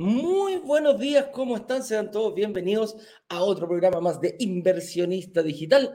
Muy 0.00 0.56
buenos 0.56 0.98
días, 0.98 1.26
¿cómo 1.30 1.58
están? 1.58 1.84
Sean 1.84 2.10
todos 2.10 2.34
bienvenidos 2.34 2.96
a 3.28 3.42
otro 3.42 3.68
programa 3.68 4.00
más 4.00 4.18
de 4.18 4.34
Inversionista 4.38 5.42
Digital 5.42 5.94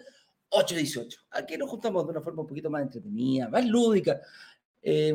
818. 0.49 1.21
Aquí 1.31 1.57
nos 1.57 1.71
juntamos 1.71 2.05
de 2.05 2.11
una 2.11 2.21
forma 2.21 2.43
un 2.43 2.47
poquito 2.47 2.70
más 2.70 2.83
entretenida, 2.83 3.49
más 3.49 3.66
lúdica, 3.66 4.21
eh, 4.83 5.11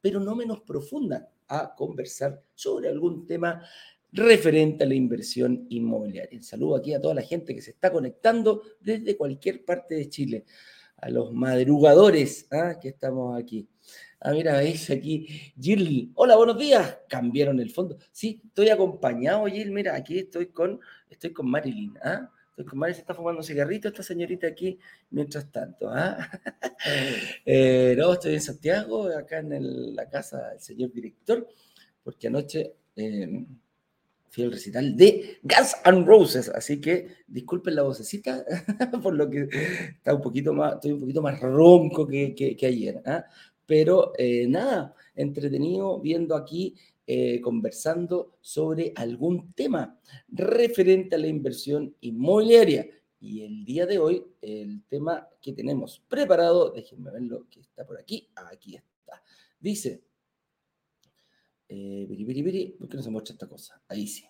pero 0.00 0.18
no 0.18 0.34
menos 0.34 0.60
profunda, 0.62 1.30
a 1.46 1.72
conversar 1.72 2.42
sobre 2.52 2.88
algún 2.88 3.28
tema 3.28 3.62
referente 4.10 4.82
a 4.82 4.88
la 4.88 4.94
inversión 4.94 5.64
inmobiliaria. 5.68 6.42
Saludo 6.42 6.74
aquí 6.74 6.94
a 6.94 7.00
toda 7.00 7.14
la 7.14 7.22
gente 7.22 7.54
que 7.54 7.62
se 7.62 7.70
está 7.70 7.92
conectando 7.92 8.62
desde 8.80 9.16
cualquier 9.16 9.64
parte 9.64 9.94
de 9.94 10.08
Chile, 10.08 10.46
a 10.96 11.10
los 11.10 11.32
madrugadores 11.32 12.48
¿ah? 12.50 12.76
que 12.80 12.88
estamos 12.88 13.40
aquí. 13.40 13.68
Ah, 14.24 14.30
mira, 14.30 14.56
veis 14.56 14.88
aquí, 14.88 15.26
Jill. 15.58 16.12
Hola, 16.14 16.36
buenos 16.36 16.56
días. 16.56 16.98
Cambiaron 17.08 17.58
el 17.58 17.70
fondo. 17.70 17.98
Sí, 18.12 18.40
estoy 18.46 18.68
acompañado, 18.68 19.46
Jill. 19.46 19.72
Mira, 19.72 19.96
aquí 19.96 20.20
estoy 20.20 20.46
con, 20.46 20.78
estoy 21.10 21.32
con 21.32 21.50
Marilyn. 21.50 21.98
¿ah? 22.04 22.30
Estoy 22.50 22.64
con 22.66 22.78
Marilyn, 22.78 22.94
se 22.94 23.00
está 23.00 23.14
fumando 23.14 23.40
un 23.40 23.44
cigarrito 23.44 23.88
esta 23.88 24.04
señorita 24.04 24.46
aquí 24.46 24.78
mientras 25.10 25.50
tanto. 25.50 25.90
¿ah? 25.90 26.18
Eh, 27.44 27.94
no, 27.96 28.12
estoy 28.12 28.34
en 28.34 28.40
Santiago, 28.40 29.08
acá 29.08 29.38
en 29.38 29.94
la 29.96 30.08
casa 30.08 30.50
del 30.50 30.60
señor 30.60 30.92
director, 30.92 31.46
porque 32.02 32.26
anoche 32.26 32.74
eh, 32.96 33.44
fui 34.32 34.44
al 34.44 34.52
recital 34.52 34.96
de 34.96 35.38
Gas 35.42 35.76
and 35.84 36.06
Roses, 36.06 36.48
así 36.48 36.80
que 36.80 37.08
disculpen 37.26 37.76
la 37.76 37.82
vocecita, 37.82 38.44
por 39.02 39.14
lo 39.14 39.28
que 39.28 39.48
está 39.96 40.14
un 40.14 40.22
poquito 40.22 40.52
más, 40.54 40.74
estoy 40.74 40.92
un 40.92 41.00
poquito 41.00 41.22
más 41.22 41.38
ronco 41.40 42.06
que, 42.06 42.34
que, 42.34 42.66
ayer. 42.66 43.02
¿ah? 43.04 43.24
Pero 43.72 44.12
eh, 44.18 44.46
nada, 44.46 44.94
entretenido 45.14 45.98
viendo 45.98 46.36
aquí, 46.36 46.74
eh, 47.06 47.40
conversando 47.40 48.36
sobre 48.42 48.92
algún 48.94 49.54
tema 49.54 49.98
referente 50.28 51.16
a 51.16 51.18
la 51.18 51.26
inversión 51.26 51.96
inmobiliaria. 52.02 52.86
Y 53.18 53.40
el 53.44 53.64
día 53.64 53.86
de 53.86 53.98
hoy, 53.98 54.26
el 54.42 54.84
tema 54.90 55.26
que 55.40 55.54
tenemos 55.54 56.02
preparado, 56.06 56.70
déjenme 56.70 57.10
ver 57.12 57.22
lo 57.22 57.48
que 57.48 57.60
está 57.60 57.86
por 57.86 57.98
aquí, 57.98 58.28
aquí 58.34 58.76
está. 58.76 59.22
Dice, 59.58 60.04
eh, 61.66 62.74
¿por 62.78 62.88
qué 62.90 62.96
no 62.98 63.02
se 63.02 63.10
muestra 63.10 63.32
esta 63.32 63.48
cosa? 63.48 63.82
Ahí 63.88 64.06
sí. 64.06 64.26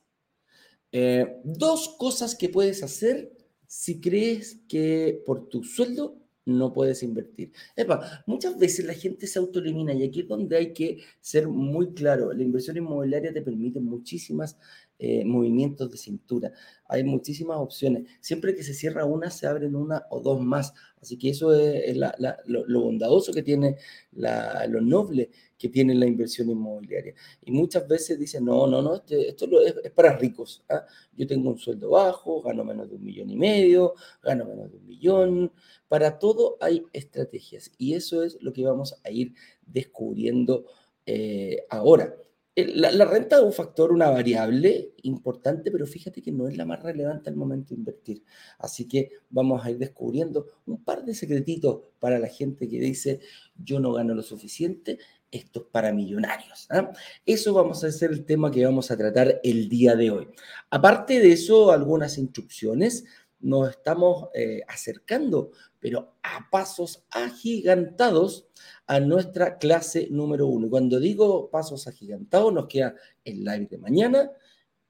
Eh, 0.92 1.40
dos 1.42 1.96
cosas 1.98 2.36
que 2.36 2.48
puedes 2.48 2.84
hacer 2.84 3.36
si 3.66 4.00
crees 4.00 4.60
que 4.68 5.20
por 5.26 5.48
tu 5.48 5.64
sueldo 5.64 6.21
no 6.44 6.72
puedes 6.72 7.02
invertir. 7.02 7.52
Epa, 7.76 8.24
muchas 8.26 8.58
veces 8.58 8.84
la 8.84 8.94
gente 8.94 9.26
se 9.26 9.38
autoelimina 9.38 9.92
y 9.94 10.04
aquí 10.04 10.20
es 10.20 10.28
donde 10.28 10.56
hay 10.56 10.72
que 10.72 10.98
ser 11.20 11.48
muy 11.48 11.92
claro. 11.94 12.32
La 12.32 12.42
inversión 12.42 12.76
inmobiliaria 12.76 13.32
te 13.32 13.42
permite 13.42 13.80
muchísimas 13.80 14.58
eh, 15.04 15.24
movimientos 15.24 15.90
de 15.90 15.96
cintura. 15.96 16.52
Hay 16.86 17.02
muchísimas 17.02 17.58
opciones. 17.58 18.04
Siempre 18.20 18.54
que 18.54 18.62
se 18.62 18.72
cierra 18.72 19.04
una, 19.04 19.30
se 19.30 19.48
abren 19.48 19.74
una 19.74 20.06
o 20.10 20.20
dos 20.20 20.40
más. 20.40 20.74
Así 21.00 21.18
que 21.18 21.30
eso 21.30 21.52
es, 21.52 21.96
lo, 21.96 22.80
bondadoso 22.80 23.32
que 23.32 23.42
tiene, 23.42 23.78
lo 24.12 24.80
noble 24.80 25.30
que 25.58 25.68
tiene 25.68 25.96
la 25.96 26.06
inversión 26.06 26.50
inmobiliaria. 26.50 27.14
Y 27.44 27.50
muchas 27.50 27.88
veces 27.88 28.16
dicen, 28.16 28.44
no, 28.44 28.68
no, 28.68 28.80
no, 28.80 28.94
este, 28.94 29.30
esto 29.30 29.48
es, 29.60 29.90
para 29.90 30.16
ricos. 30.16 30.62
¿ah? 30.68 30.86
Yo 31.16 31.26
tengo 31.26 31.50
un 31.50 31.58
sueldo 31.58 31.90
bajo, 31.90 32.40
gano 32.40 32.62
menos 32.62 32.88
de 32.88 32.94
un 32.94 33.02
millón 33.02 33.28
y 33.28 33.36
medio, 33.36 33.94
gano 34.22 34.44
menos 34.44 34.70
de 34.70 34.76
un 34.76 34.86
millón. 34.86 35.52
Para 35.88 36.16
todo 36.20 36.58
hay 36.60 36.84
estrategias 36.92 37.72
y 37.76 37.94
eso 37.94 38.22
es 38.22 38.40
lo 38.40 38.52
que 38.52 38.64
vamos 38.64 38.94
a 39.02 39.10
ir 39.10 39.34
descubriendo 39.66 40.66
eh, 41.06 41.66
ahora. 41.70 42.14
La, 42.54 43.06
renta 43.06 43.36
es 43.36 43.42
un 43.42 43.52
factor, 43.52 43.92
una 43.92 44.10
variable 44.10 44.92
importante, 45.04 45.70
pero 45.70 45.86
fíjate 45.86 46.20
que 46.20 46.32
no 46.32 46.46
es 46.48 46.56
la 46.58 46.66
más 46.66 46.82
relevante 46.82 47.30
al 47.30 47.36
momento 47.36 47.70
de 47.70 47.76
invertir. 47.76 48.22
Así 48.58 48.86
que 48.86 49.10
vamos 49.30 49.64
a 49.64 49.70
ir 49.70 49.78
descubriendo 49.78 50.46
un 50.66 50.84
par 50.84 51.02
de 51.02 51.14
secretitos 51.14 51.80
para 51.98 52.18
la 52.18 52.28
gente 52.28 52.68
que 52.68 52.78
dice, 52.78 53.20
yo 53.56 53.80
no 53.80 53.94
gano 53.94 54.14
lo 54.14 54.22
suficiente, 54.22 54.98
esto 55.30 55.60
es 55.60 55.66
para 55.72 55.94
millonarios. 55.94 56.66
¿ah? 56.70 56.92
Eso 57.24 57.54
vamos 57.54 57.82
a 57.84 57.90
ser 57.90 58.10
el 58.10 58.26
tema 58.26 58.50
que 58.50 58.66
vamos 58.66 58.90
a 58.90 58.98
tratar 58.98 59.40
el 59.42 59.70
día 59.70 59.96
de 59.96 60.10
hoy. 60.10 60.28
Aparte 60.68 61.20
de 61.20 61.32
eso, 61.32 61.72
algunas 61.72 62.18
instrucciones 62.18 63.04
nos 63.42 63.70
estamos 63.70 64.28
eh, 64.34 64.62
acercando, 64.66 65.50
pero 65.78 66.16
a 66.22 66.48
pasos 66.50 67.04
agigantados 67.10 68.48
a 68.86 69.00
nuestra 69.00 69.58
clase 69.58 70.08
número 70.10 70.46
uno. 70.46 70.70
Cuando 70.70 70.98
digo 70.98 71.50
pasos 71.50 71.86
agigantados, 71.86 72.52
nos 72.52 72.68
queda 72.68 72.94
el 73.24 73.44
live 73.44 73.66
de 73.70 73.78
mañana, 73.78 74.30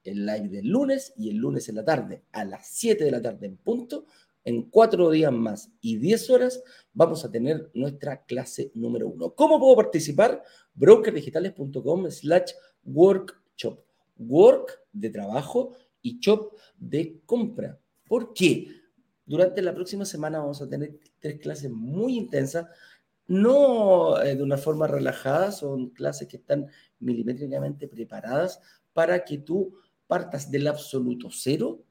el 0.05 0.27
live 0.27 0.49
del 0.49 0.69
lunes 0.69 1.13
y 1.17 1.31
el 1.31 1.37
lunes 1.37 1.69
en 1.69 1.77
la 1.77 1.85
tarde, 1.85 2.23
a 2.33 2.45
las 2.45 2.69
7 2.69 3.05
de 3.05 3.11
la 3.11 3.23
tarde 3.23 3.47
en 3.47 3.57
punto. 3.57 4.07
En 4.45 4.71
cuatro 4.71 5.09
días 5.11 5.33
más 5.33 5.71
y 5.81 5.99
10 5.99 6.31
horas 6.31 6.63
vamos 6.93 7.25
a 7.25 7.31
tener 7.31 7.71
nuestra 7.75 8.25
clase 8.25 8.73
número 8.75 9.09
uno. 9.09 9.35
¿Cómo 9.35 9.61
puedo 9.61 9.77
participar? 9.77 10.43
brokerdigitales.com 10.75 12.11
slash 12.11 12.53
workshop. 12.85 13.85
Work 14.19 14.81
de 14.93 15.11
trabajo 15.11 15.77
y 16.03 16.19
shop 16.19 16.57
de 16.77 17.21
compra. 17.25 17.79
¿Por 18.13 18.35
qué? 18.35 18.69
Durante 19.25 19.63
la 19.63 19.75
próxima 19.75 20.05
semana 20.05 20.39
vamos 20.39 20.61
a 20.61 20.69
tener 20.69 20.99
tres 21.19 21.41
clases 21.41 21.71
muy 21.71 22.19
intensas 22.19 22.67
no 23.27 24.21
eh, 24.21 24.37
de 24.37 24.43
una 24.43 24.59
forma 24.59 24.87
relajada, 24.87 25.51
son 25.51 25.89
clases 25.89 26.29
que 26.29 26.37
están 26.37 26.69
milimétricamente 26.99 27.89
preparadas 27.89 28.61
para 28.93 29.25
que 29.25 29.39
tú 29.39 29.79
partas 30.07 30.51
del 30.51 30.67
absoluto 30.67 31.29
cero 31.31 31.87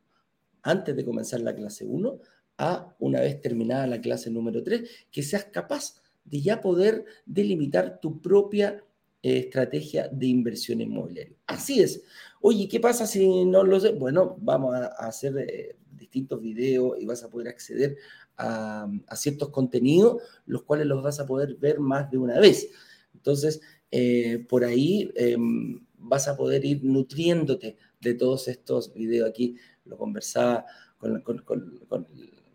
antes 0.61 0.95
de 0.95 1.03
comenzar 1.03 1.41
la 1.41 1.55
clase 1.55 1.85
1 1.85 2.19
a 2.59 2.95
una 2.99 3.21
vez 3.21 3.41
terminada 3.41 3.87
la 3.87 3.99
clase 3.99 4.29
número 4.29 4.61
3, 4.61 5.07
que 5.09 5.23
seas 5.23 5.45
capaz 5.45 6.03
de 6.23 6.39
ya 6.39 6.61
poder 6.61 7.03
delimitar 7.25 7.99
tu 7.99 8.21
propia 8.21 8.83
eh, 9.23 9.39
estrategia 9.39 10.07
de 10.07 10.27
inversión 10.27 10.81
inmobiliaria. 10.81 11.35
Así 11.47 11.81
es. 11.81 12.03
Oye, 12.41 12.67
¿qué 12.67 12.79
pasa 12.79 13.07
si 13.07 13.43
no 13.45 13.63
lo 13.63 13.79
sé? 13.79 13.93
Bueno, 13.93 14.35
vamos 14.39 14.75
a, 14.75 14.85
hacer 14.85 15.35
eh, 15.39 15.77
distintos 16.11 16.41
videos 16.41 16.99
y 16.99 17.05
vas 17.05 17.23
a 17.23 17.29
poder 17.29 17.47
acceder 17.47 17.97
a, 18.37 18.89
ciertos 19.15 19.49
contenidos, 19.49 20.21
los 20.45 20.63
cuales 20.63 20.87
los 20.87 21.01
vas 21.01 21.19
a 21.19 21.25
poder 21.25 21.55
ver 21.55 21.79
más 21.79 22.11
de 22.11 22.17
una 22.17 22.39
vez. 22.39 22.69
Entonces, 23.13 23.61
eh, 23.91 24.45
por 24.49 24.65
ahí 24.65 25.11
em, 25.15 25.85
vas 25.97 26.27
a 26.27 26.35
poder 26.35 26.65
ir 26.65 26.83
nutriéndote 26.83 27.77
de 28.01 28.13
todos 28.13 28.47
estos 28.47 28.93
videos. 28.93 29.29
Aquí 29.29 29.55
lo 29.85 29.97
conversaba 29.97 30.65
con, 30.97 31.23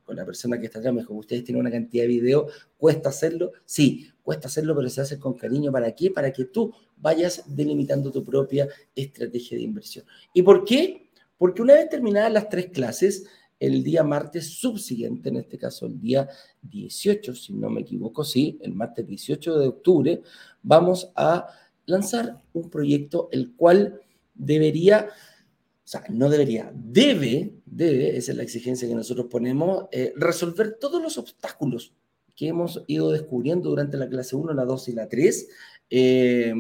la 0.08 0.24
persona 0.24 0.58
que 0.58 0.66
está 0.66 0.78
atrás, 0.78 0.94
me 0.94 1.00
dijo, 1.00 1.14
ustedes 1.14 1.44
tienen 1.44 1.60
una 1.60 1.70
cantidad 1.70 2.04
de 2.04 2.08
videos, 2.08 2.52
¿cuesta 2.76 3.08
hacerlo? 3.08 3.52
Sí, 3.64 4.08
cuesta 4.22 4.48
hacerlo, 4.48 4.74
pero 4.76 4.88
se 4.88 5.00
hace 5.00 5.18
con 5.18 5.34
cariño. 5.34 5.72
¿Para 5.72 5.92
qué? 5.94 6.10
Para 6.10 6.32
que 6.32 6.44
tú 6.44 6.72
vayas 6.96 7.42
delimitando 7.46 8.12
tu 8.12 8.24
propia 8.24 8.68
estrategia 8.94 9.56
de 9.56 9.64
inversión. 9.64 10.04
¿Y 10.32 10.42
por 10.42 10.64
qué? 10.64 11.10
Porque 11.36 11.60
una 11.60 11.74
vez 11.74 11.88
terminadas 11.88 12.32
las 12.32 12.48
tres 12.48 12.66
clases, 12.66 13.26
el 13.58 13.82
día 13.82 14.02
martes 14.02 14.50
subsiguiente, 14.58 15.28
en 15.28 15.36
este 15.36 15.58
caso 15.58 15.86
el 15.86 16.00
día 16.00 16.28
18, 16.62 17.34
si 17.34 17.54
no 17.54 17.70
me 17.70 17.80
equivoco, 17.80 18.24
sí, 18.24 18.58
el 18.62 18.74
martes 18.74 19.06
18 19.06 19.58
de 19.58 19.68
octubre, 19.68 20.22
vamos 20.62 21.10
a 21.16 21.46
lanzar 21.86 22.42
un 22.52 22.68
proyecto 22.68 23.28
el 23.32 23.54
cual 23.54 24.00
debería, 24.34 25.08
o 25.08 25.88
sea, 25.88 26.04
no 26.10 26.28
debería, 26.28 26.72
debe, 26.74 27.54
debe, 27.64 28.16
esa 28.16 28.32
es 28.32 28.36
la 28.36 28.42
exigencia 28.42 28.88
que 28.88 28.94
nosotros 28.94 29.26
ponemos, 29.30 29.86
eh, 29.92 30.12
resolver 30.16 30.76
todos 30.78 31.02
los 31.02 31.16
obstáculos 31.16 31.94
que 32.34 32.48
hemos 32.48 32.84
ido 32.86 33.10
descubriendo 33.12 33.70
durante 33.70 33.96
la 33.96 34.08
clase 34.08 34.36
1, 34.36 34.52
la 34.52 34.64
2 34.66 34.88
y 34.88 34.92
la 34.92 35.08
3, 35.08 35.48
eh, 35.88 36.54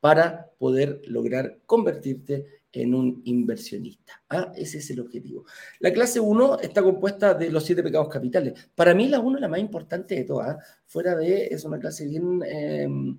para 0.00 0.50
poder 0.58 1.02
lograr 1.06 1.58
convertirte 1.66 2.46
en 2.82 2.94
un 2.94 3.22
inversionista. 3.24 4.22
¿ah? 4.28 4.52
Ese 4.56 4.78
es 4.78 4.90
el 4.90 5.00
objetivo. 5.00 5.44
La 5.80 5.92
clase 5.92 6.20
1 6.20 6.60
está 6.60 6.82
compuesta 6.82 7.34
de 7.34 7.50
los 7.50 7.64
siete 7.64 7.82
pecados 7.82 8.08
capitales. 8.08 8.68
Para 8.74 8.94
mí 8.94 9.08
la 9.08 9.20
1 9.20 9.38
es 9.38 9.40
la 9.40 9.48
más 9.48 9.60
importante 9.60 10.14
de 10.14 10.24
todas. 10.24 10.56
¿ah? 10.56 10.58
Fuera 10.86 11.16
de, 11.16 11.46
es 11.46 11.64
una 11.64 11.78
clase 11.78 12.06
bien 12.06 12.42
em, 12.44 13.18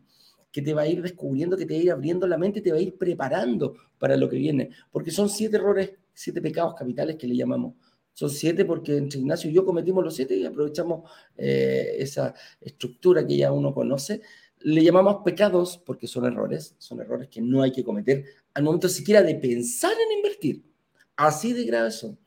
que 0.52 0.62
te 0.62 0.74
va 0.74 0.84
a 0.84 0.88
ir 0.88 1.02
descubriendo, 1.02 1.58
que 1.58 1.66
te 1.66 1.74
va 1.74 1.80
a 1.80 1.84
ir 1.84 1.92
abriendo 1.92 2.28
la 2.28 2.38
mente, 2.38 2.62
te 2.62 2.72
va 2.72 2.78
a 2.78 2.82
ir 2.82 2.98
preparando 2.98 3.76
para 3.98 4.16
lo 4.18 4.30
que 4.30 4.38
viene. 4.38 4.70
Porque 4.92 5.12
son 5.12 5.30
siete 5.30 5.58
errores, 5.58 5.92
siete 6.14 6.42
pecados 6.42 6.76
capitales 6.76 7.16
que 7.16 7.28
le 7.28 7.36
llamamos. 7.36 7.76
Son 8.14 8.30
siete 8.30 8.66
porque 8.66 8.98
entre 8.98 9.20
Ignacio 9.20 9.50
y 9.50 9.54
yo 9.54 9.64
cometimos 9.64 10.04
los 10.04 10.16
siete 10.16 10.36
y 10.36 10.46
aprovechamos 10.46 11.10
eh, 11.38 11.98
esa 12.00 12.34
estructura 12.60 13.26
que 13.26 13.38
ya 13.38 13.52
uno 13.52 13.74
conoce 13.74 14.22
le 14.62 14.84
llamamos 14.84 15.18
pecados 15.24 15.78
porque 15.78 16.08
son 16.08 16.26
errores, 16.26 16.76
son 16.78 17.00
errores 17.00 17.30
que 17.30 17.42
no 17.42 17.62
hay 17.62 17.72
que 17.72 17.84
cometer 17.84 18.26
al 18.58 18.64
momento 18.64 18.90
siquiera 18.90 19.22
de 19.22 19.36
pensar 19.36 19.92
en 19.92 20.18
invertir. 20.18 20.64
Así 21.16 21.54
de 21.54 21.64
graves 21.64 21.94
son. 21.94 22.18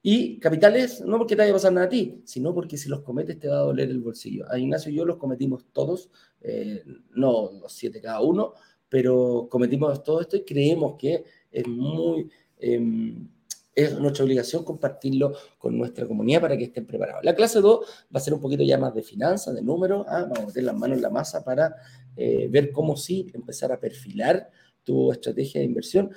Y 0.00 0.38
capitales, 0.38 1.00
no 1.00 1.18
porque 1.18 1.34
te 1.34 1.42
vaya 1.42 1.50
a 1.50 1.54
pasar 1.54 1.72
nada 1.72 1.86
a 1.86 1.88
ti, 1.88 2.22
sino 2.24 2.54
porque 2.54 2.76
si 2.76 2.88
los 2.88 3.00
cometes 3.00 3.36
te 3.40 3.48
va 3.48 3.56
a 3.56 3.62
doler 3.62 3.90
el 3.90 3.98
bolsillo. 3.98 4.44
A 4.48 4.60
Ignacio 4.60 4.92
y 4.92 4.94
yo 4.94 5.04
los 5.04 5.16
cometimos 5.16 5.64
todos, 5.72 6.08
eh, 6.40 6.84
no 7.16 7.50
los 7.60 7.72
siete 7.72 8.00
cada 8.00 8.20
uno, 8.20 8.54
pero 8.88 9.48
cometimos 9.50 10.04
todo 10.04 10.20
esto 10.20 10.36
y 10.36 10.44
creemos 10.44 10.94
que 10.96 11.24
es 11.50 11.66
muy... 11.66 12.30
Em, 12.60 13.28
es 13.74 13.98
nuestra 13.98 14.24
obligación 14.24 14.64
compartirlo 14.64 15.34
con 15.58 15.76
nuestra 15.76 16.06
comunidad 16.06 16.42
para 16.42 16.56
que 16.56 16.64
estén 16.64 16.86
preparados. 16.86 17.24
La 17.24 17.34
clase 17.34 17.60
2 17.60 17.80
va 18.14 18.18
a 18.18 18.20
ser 18.20 18.32
un 18.34 18.40
poquito 18.40 18.62
ya 18.62 18.78
más 18.78 18.94
de 18.94 19.02
finanzas, 19.02 19.54
de 19.54 19.62
números, 19.62 20.06
¿ah? 20.08 20.22
vamos 20.22 20.38
a 20.38 20.46
meter 20.46 20.62
las 20.62 20.76
manos 20.76 20.96
en 20.96 21.02
la 21.02 21.10
masa 21.10 21.44
para 21.44 21.74
eh, 22.16 22.48
ver 22.48 22.70
cómo 22.70 22.96
sí 22.96 23.26
empezar 23.34 23.72
a 23.72 23.80
perfilar 23.80 24.48
tu 24.86 25.10
estrategia 25.10 25.60
de 25.60 25.66
inversión. 25.66 26.10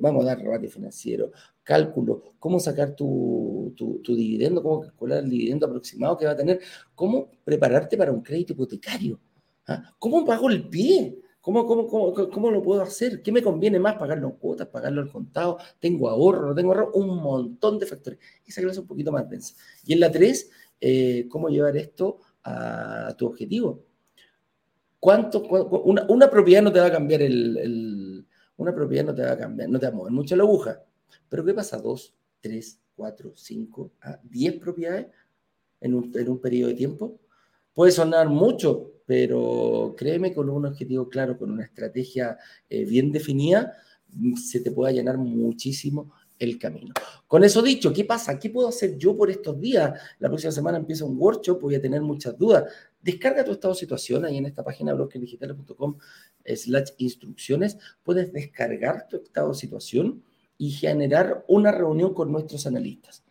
Vamos 0.00 0.22
a 0.22 0.28
dar 0.28 0.42
ratio 0.42 0.70
financiero, 0.70 1.32
cálculo, 1.62 2.22
cómo 2.38 2.60
sacar 2.60 2.94
tu, 2.94 3.74
tu, 3.76 4.16
dividendo, 4.16 4.62
cómo 4.62 4.80
calcular 4.80 5.24
el 5.24 5.28
dividendo 5.28 5.66
aproximado 5.66 6.16
que 6.16 6.24
va 6.24 6.32
a 6.32 6.36
tener, 6.36 6.60
cómo 6.94 7.30
prepararte 7.44 7.96
para 7.98 8.12
un 8.12 8.22
crédito 8.22 8.52
hipotecario, 8.54 9.20
¿ah? 9.66 9.82
cómo 9.98 10.24
pago 10.24 10.48
el 10.48 10.68
pie. 10.68 11.18
¿Cómo, 11.42 11.66
cómo, 11.66 11.88
cómo, 11.88 12.14
cómo 12.30 12.52
lo 12.52 12.62
puedo 12.62 12.82
hacer? 12.82 13.20
¿Qué 13.20 13.32
me 13.32 13.42
conviene 13.42 13.80
más? 13.80 13.96
¿Pagarlo 13.96 14.28
en 14.28 14.34
cuotas? 14.36 14.68
¿Pagarlo 14.68 15.02
al 15.02 15.10
contado? 15.10 15.58
¿Tengo 15.80 16.08
ahorro? 16.08 16.46
¿No 16.46 16.54
tengo 16.54 16.70
ahorro? 16.70 16.92
Un 16.94 17.20
montón 17.20 17.80
de 17.80 17.86
factores. 17.86 18.20
Esa 18.46 18.60
clase 18.60 18.74
es 18.74 18.78
un 18.78 18.86
poquito 18.86 19.10
más 19.10 19.28
densa. 19.28 19.56
Y 19.84 19.94
en 19.94 19.98
la 19.98 20.12
3, 20.12 20.50
eh, 20.80 21.26
¿cómo 21.28 21.48
llevar 21.48 21.76
esto 21.76 22.20
a 22.44 23.12
tu 23.18 23.26
objetivo? 23.26 23.82
¿Cuánto, 25.02 25.42
una, 25.82 26.06
una, 26.08 26.30
propiedad 26.30 26.62
no 26.62 26.70
te 26.72 26.78
va 26.78 26.86
a 26.86 26.92
cambiar 26.92 27.22
el, 27.22 28.11
Una 28.62 28.72
propiedad 28.72 29.06
no 29.06 29.12
te 29.12 29.22
va 29.22 29.32
a 29.32 29.36
cambiar, 29.36 29.68
no 29.68 29.80
te 29.80 29.86
va 29.86 29.92
a 29.92 29.96
mover 29.96 30.12
mucho 30.12 30.36
la 30.36 30.44
aguja. 30.44 30.80
Pero 31.28 31.44
¿qué 31.44 31.52
pasa? 31.52 31.78
¿Dos, 31.78 32.14
tres, 32.40 32.78
cuatro, 32.94 33.32
cinco, 33.34 33.90
a 34.00 34.20
diez 34.22 34.54
propiedades 34.60 35.08
en 35.80 35.94
un, 35.94 36.12
en 36.14 36.28
un 36.28 36.40
periodo 36.40 36.68
de 36.68 36.76
tiempo? 36.76 37.18
Puede 37.74 37.90
sonar 37.90 38.28
mucho, 38.28 38.92
pero 39.04 39.96
créeme, 39.98 40.32
con 40.32 40.48
un 40.48 40.64
objetivo 40.66 41.08
claro, 41.08 41.36
con 41.36 41.50
una 41.50 41.64
estrategia 41.64 42.38
eh, 42.70 42.84
bien 42.84 43.10
definida, 43.10 43.72
se 44.36 44.60
te 44.60 44.70
puede 44.70 44.94
llenar 44.94 45.18
muchísimo 45.18 46.12
el 46.38 46.56
camino. 46.56 46.94
Con 47.26 47.42
eso 47.42 47.62
dicho, 47.62 47.92
¿qué 47.92 48.04
pasa? 48.04 48.38
¿Qué 48.38 48.48
puedo 48.48 48.68
hacer 48.68 48.96
yo 48.96 49.16
por 49.16 49.28
estos 49.28 49.60
días? 49.60 49.98
La 50.20 50.28
próxima 50.28 50.52
semana 50.52 50.78
empieza 50.78 51.04
un 51.04 51.18
workshop, 51.18 51.60
voy 51.60 51.74
a 51.74 51.82
tener 51.82 52.00
muchas 52.00 52.38
dudas. 52.38 52.64
Descarga 53.02 53.44
tu 53.44 53.52
estado 53.52 53.74
de 53.74 53.80
situación 53.80 54.24
ahí 54.24 54.38
en 54.38 54.46
esta 54.46 54.62
página 54.62 54.94
brokerdigitales.com 54.94 55.98
slash 56.44 56.90
instrucciones. 56.98 57.78
Puedes 58.02 58.32
descargar 58.32 59.08
tu 59.08 59.16
estado 59.16 59.50
de 59.50 59.54
situación 59.54 60.22
y 60.56 60.70
generar 60.70 61.44
una 61.48 61.72
reunión 61.72 62.14
con 62.14 62.30
nuestros 62.30 62.66
analistas. 62.66 63.24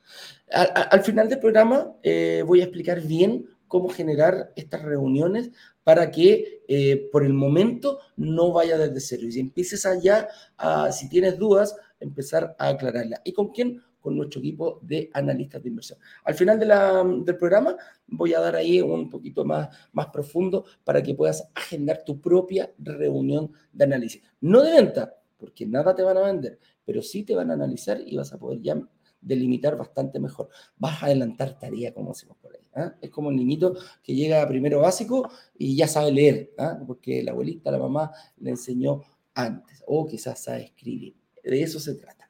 Al, 0.51 1.01
final 1.01 1.29
del 1.29 1.39
programa 1.39 1.93
eh, 2.03 2.43
voy 2.45 2.59
a 2.59 2.65
explicar 2.65 3.01
bien 3.01 3.47
cómo 3.69 3.87
generar 3.87 4.51
estas 4.57 4.81
reuniones 4.81 5.51
para 5.85 6.11
que 6.11 6.61
eh, 6.67 7.07
por 7.09 7.23
el 7.23 7.33
momento 7.33 7.99
no 8.17 8.51
vaya 8.51 8.77
desde 8.77 8.99
cero. 8.99 9.23
Y 9.25 9.31
si 9.31 9.39
empieces 9.39 9.85
allá, 9.85 10.27
a, 10.57 10.91
si 10.91 11.07
tienes 11.07 11.37
dudas, 11.37 11.75
empezar 12.01 12.53
a 12.59 12.67
aclararla. 12.67 13.21
¿Y 13.23 13.31
con 13.31 13.51
quién? 13.51 13.81
Con 14.01 14.17
nuestro 14.17 14.39
equipo 14.39 14.79
de 14.81 15.09
analistas 15.13 15.61
de 15.61 15.69
inversión. 15.69 15.99
Al 16.23 16.33
final 16.33 16.59
del 16.59 17.37
programa 17.37 17.77
voy 18.07 18.33
a 18.33 18.39
dar 18.39 18.55
ahí 18.55 18.81
un 18.81 19.09
poquito 19.09 19.45
más, 19.45 19.69
más 19.93 20.07
profundo 20.07 20.65
para 20.83 21.01
que 21.01 21.13
puedas 21.13 21.47
agendar 21.53 22.03
tu 22.03 22.19
propia 22.19 22.71
reunión 22.79 23.51
de 23.71 23.83
análisis. 23.83 24.21
No 24.41 24.61
de 24.63 24.71
venta, 24.71 25.15
porque 25.37 25.65
nada 25.65 25.95
te 25.95 26.03
van 26.03 26.17
a 26.17 26.21
vender, 26.21 26.59
pero 26.83 27.01
sí 27.01 27.23
te 27.23 27.35
van 27.35 27.51
a 27.51 27.53
analizar 27.53 28.01
y 28.05 28.17
vas 28.17 28.33
a 28.33 28.39
poder 28.39 28.61
ya 28.61 28.81
delimitar 29.21 29.77
bastante 29.77 30.19
mejor. 30.19 30.49
Vas 30.77 31.01
a 31.01 31.05
adelantar 31.05 31.57
tarea, 31.57 31.93
como 31.93 32.11
hacemos 32.11 32.37
por 32.37 32.55
ahí. 32.55 32.67
¿ah? 32.75 32.95
Es 32.99 33.09
como 33.09 33.29
el 33.29 33.37
niñito 33.37 33.75
que 34.03 34.15
llega 34.15 34.41
a 34.41 34.47
primero 34.47 34.79
básico 34.79 35.31
y 35.57 35.75
ya 35.75 35.87
sabe 35.87 36.11
leer, 36.11 36.53
¿ah? 36.57 36.79
porque 36.85 37.23
la 37.23 37.31
abuelita, 37.31 37.71
la 37.71 37.77
mamá 37.77 38.11
le 38.37 38.49
enseñó 38.51 39.01
antes, 39.33 39.83
o 39.85 40.07
quizás 40.07 40.43
sabe 40.43 40.65
escribir. 40.65 41.15
De 41.43 41.61
eso 41.61 41.79
se 41.79 41.95
trata. 41.95 42.27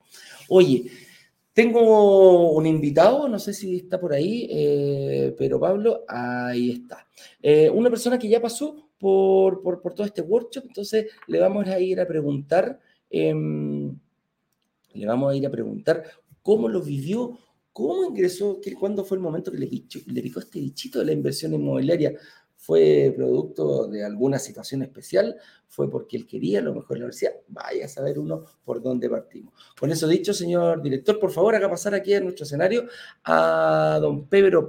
Oye, 0.50 0.92
tengo 1.62 2.54
un 2.54 2.66
invitado, 2.66 3.28
no 3.28 3.38
sé 3.38 3.54
si 3.54 3.78
está 3.78 4.00
por 4.00 4.14
ahí, 4.14 4.48
eh, 4.50 5.36
pero 5.38 5.60
Pablo, 5.60 6.04
ahí 6.08 6.72
está. 6.72 7.08
Eh, 7.42 7.70
una 7.70 7.90
persona 7.90 8.18
que 8.18 8.28
ya 8.28 8.42
pasó 8.42 8.90
por, 8.98 9.62
por, 9.62 9.94
todo 9.94 10.08
este 10.08 10.22
workshop, 10.24 10.66
entonces 10.68 11.08
le 11.28 11.40
vamos 11.40 11.68
a 11.68 11.80
ir 11.80 12.00
a 12.00 12.08
preguntar, 12.08 12.80
em, 13.12 13.96
le 14.94 15.06
vamos 15.06 15.32
a 15.32 15.36
ir 15.36 15.46
a 15.46 15.52
preguntar 15.52 16.04
cómo 16.42 16.68
lo 16.68 16.82
vivió, 16.82 17.38
cómo 17.72 18.06
ingresó, 18.06 18.60
cuándo 18.80 19.06
fue 19.06 19.18
el 19.18 19.24
momento 19.24 19.52
que 19.52 19.60
le, 19.60 19.70
le 20.08 20.22
picó 20.22 20.40
este 20.40 20.60
bichito 20.60 20.98
de 20.98 21.06
la 21.06 21.12
inversión 21.12 21.54
inmobiliaria. 21.54 22.14
¿Fue 22.62 23.12
producto 23.16 23.88
de 23.88 24.06
alguna 24.06 24.38
situación 24.38 24.84
especial? 24.84 25.36
¿Fue 25.68 25.90
porque 25.90 26.16
él 26.16 26.28
quería 26.28 26.62
lo 26.62 26.76
mejor 26.76 26.96
en 26.96 27.00
la 27.00 27.06
universidad? 27.06 27.34
Vaya 27.48 27.86
a 27.86 27.88
saber 27.88 28.20
uno 28.20 28.46
por 28.64 28.84
dónde 28.84 29.10
partimos. 29.10 29.52
Con 29.80 29.92
eso 29.92 30.08
dicho, 30.08 30.32
señor 30.32 30.80
director, 30.80 31.20
por 31.20 31.32
favor, 31.32 31.56
haga 31.56 31.68
pasar 31.68 31.96
aquí 31.96 32.14
a 32.14 32.20
nuestro 32.20 32.46
escenario 32.46 32.86
a 33.24 33.98
don 34.00 34.28
Pedro, 34.28 34.68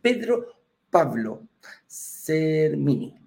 Pedro 0.00 0.46
Pablo 0.88 1.42
Sermini. 1.86 3.19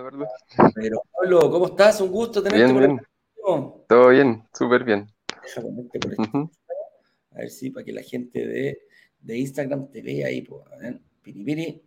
Verdad. 0.00 0.28
Pero 0.74 1.02
Pablo, 1.12 1.50
¿cómo 1.50 1.66
estás? 1.66 2.00
Un 2.00 2.10
gusto 2.10 2.42
tenerte 2.42 2.72
bien, 2.72 3.00
por 3.34 3.84
Todo 3.86 4.08
bien, 4.08 4.48
súper 4.52 4.84
bien. 4.84 5.06
A 7.32 7.38
ver 7.38 7.50
si 7.50 7.70
para 7.70 7.84
que 7.84 7.92
la 7.92 8.02
gente 8.02 8.46
de, 8.46 8.82
de 9.20 9.38
Instagram 9.38 9.90
te 9.90 10.02
vea 10.02 10.28
ahí, 10.28 10.42
pues, 10.42 10.62
a 10.72 10.76
ver, 10.76 11.00
piripiri. 11.22 11.82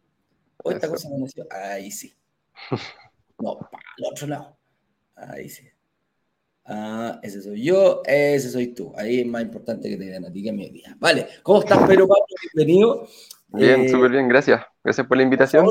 O 0.63 0.71
esta 0.71 0.87
cosa 0.87 1.09
me 1.09 1.19
nació. 1.19 1.45
Ahí 1.49 1.91
sí. 1.91 2.13
No, 3.38 3.57
para 3.57 3.83
el 3.97 4.05
otro 4.09 4.27
lado. 4.27 4.57
Ahí 5.13 5.50
sí. 5.50 5.67
Ah, 6.63 7.19
ese 7.21 7.41
soy 7.41 7.63
yo, 7.63 8.01
ese 8.05 8.50
soy 8.50 8.67
tú. 8.67 8.93
Ahí 8.95 9.19
es 9.19 9.27
más 9.27 9.41
importante 9.41 9.89
que 9.89 9.97
te 9.97 10.05
vean 10.05 10.24
a 10.24 10.31
ti 10.31 10.41
que 10.41 10.51
a 10.51 10.53
mi 10.53 10.69
vida. 10.69 10.95
Vale, 11.00 11.27
¿cómo 11.43 11.59
estás, 11.59 11.85
Pedro 11.85 12.07
Pablo? 12.07 12.25
Bienvenido. 12.53 13.07
Bien, 13.50 13.81
eh, 13.81 13.89
súper 13.89 14.12
bien, 14.12 14.29
gracias. 14.29 14.65
Gracias 14.83 15.05
por 15.05 15.17
la 15.17 15.24
invitación. 15.24 15.69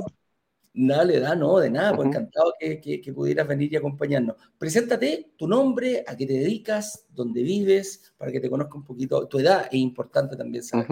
Dale, 0.76 1.20
da, 1.20 1.36
no, 1.36 1.58
de 1.58 1.70
nada, 1.70 1.94
pues 1.94 2.08
encantado 2.08 2.52
que, 2.58 2.80
que, 2.80 3.12
pudieras 3.12 3.46
venir 3.46 3.72
y 3.72 3.76
acompañarnos. 3.76 4.34
Preséntate 4.58 5.30
tu 5.36 5.46
nombre, 5.46 6.02
a 6.04 6.16
qué 6.16 6.26
te 6.26 6.32
dedicas, 6.32 7.06
dónde 7.10 7.44
vives, 7.44 8.12
para 8.18 8.32
que 8.32 8.40
te 8.40 8.50
conozca 8.50 8.74
un 8.74 8.84
poquito. 8.84 9.28
Tu 9.28 9.38
edad 9.38 9.66
es 9.66 9.74
importante 9.74 10.36
también 10.36 10.64
saber. 10.64 10.88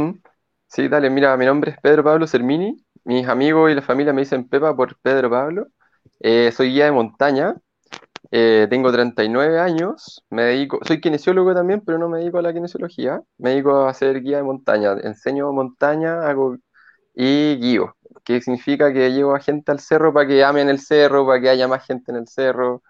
Sí, 0.69 0.87
dale, 0.87 1.11
mira, 1.11 1.37
mi 1.37 1.47
nombre 1.47 1.73
es 1.73 1.79
Pedro 1.83 2.05
Pablo 2.05 2.29
Sermini. 2.29 2.77
Mis 3.03 3.27
amigos 3.27 3.73
y 3.73 3.75
la 3.75 3.83
familia 3.83 4.13
me 4.13 4.21
dicen 4.23 4.49
Pepa 4.49 4.75
por 4.77 4.97
Pedro 5.01 5.29
Pablo. 5.29 5.67
Eh, 6.21 6.53
soy 6.53 6.71
guía 6.71 6.85
de 6.85 6.93
montaña. 6.93 7.57
Eh, 8.31 8.69
tengo 8.71 8.93
39 8.93 9.59
años. 9.59 10.25
Me 10.31 10.45
dedico, 10.45 10.79
soy 10.87 11.01
kinesiólogo 11.01 11.55
también, 11.55 11.81
pero 11.85 11.99
no 11.99 12.09
me 12.09 12.21
dedico 12.21 12.39
a 12.39 12.43
la 12.43 12.55
kinesiología. 12.55 13.21
Me 13.37 13.51
dedico 13.51 13.85
a 13.85 13.95
ser 13.95 14.23
guía 14.23 14.37
de 14.37 14.45
montaña. 14.45 14.93
Enseño 15.03 15.53
montaña, 15.53 16.21
hago 16.29 16.57
y 17.15 17.57
guío 17.57 17.97
que 18.25 18.41
significa 18.41 18.93
que 18.93 19.11
llevo 19.11 19.35
a 19.35 19.41
gente 19.41 19.73
al 19.73 19.81
cerro 19.81 20.13
para 20.13 20.27
que 20.29 20.45
amen 20.45 20.69
el 20.69 20.79
cerro, 20.79 21.27
para 21.27 21.41
que 21.41 21.51
haya 21.51 21.69
más 21.69 21.87
gente 21.87 22.13
en 22.13 22.19
el 22.19 22.29
cerro. 22.29 22.83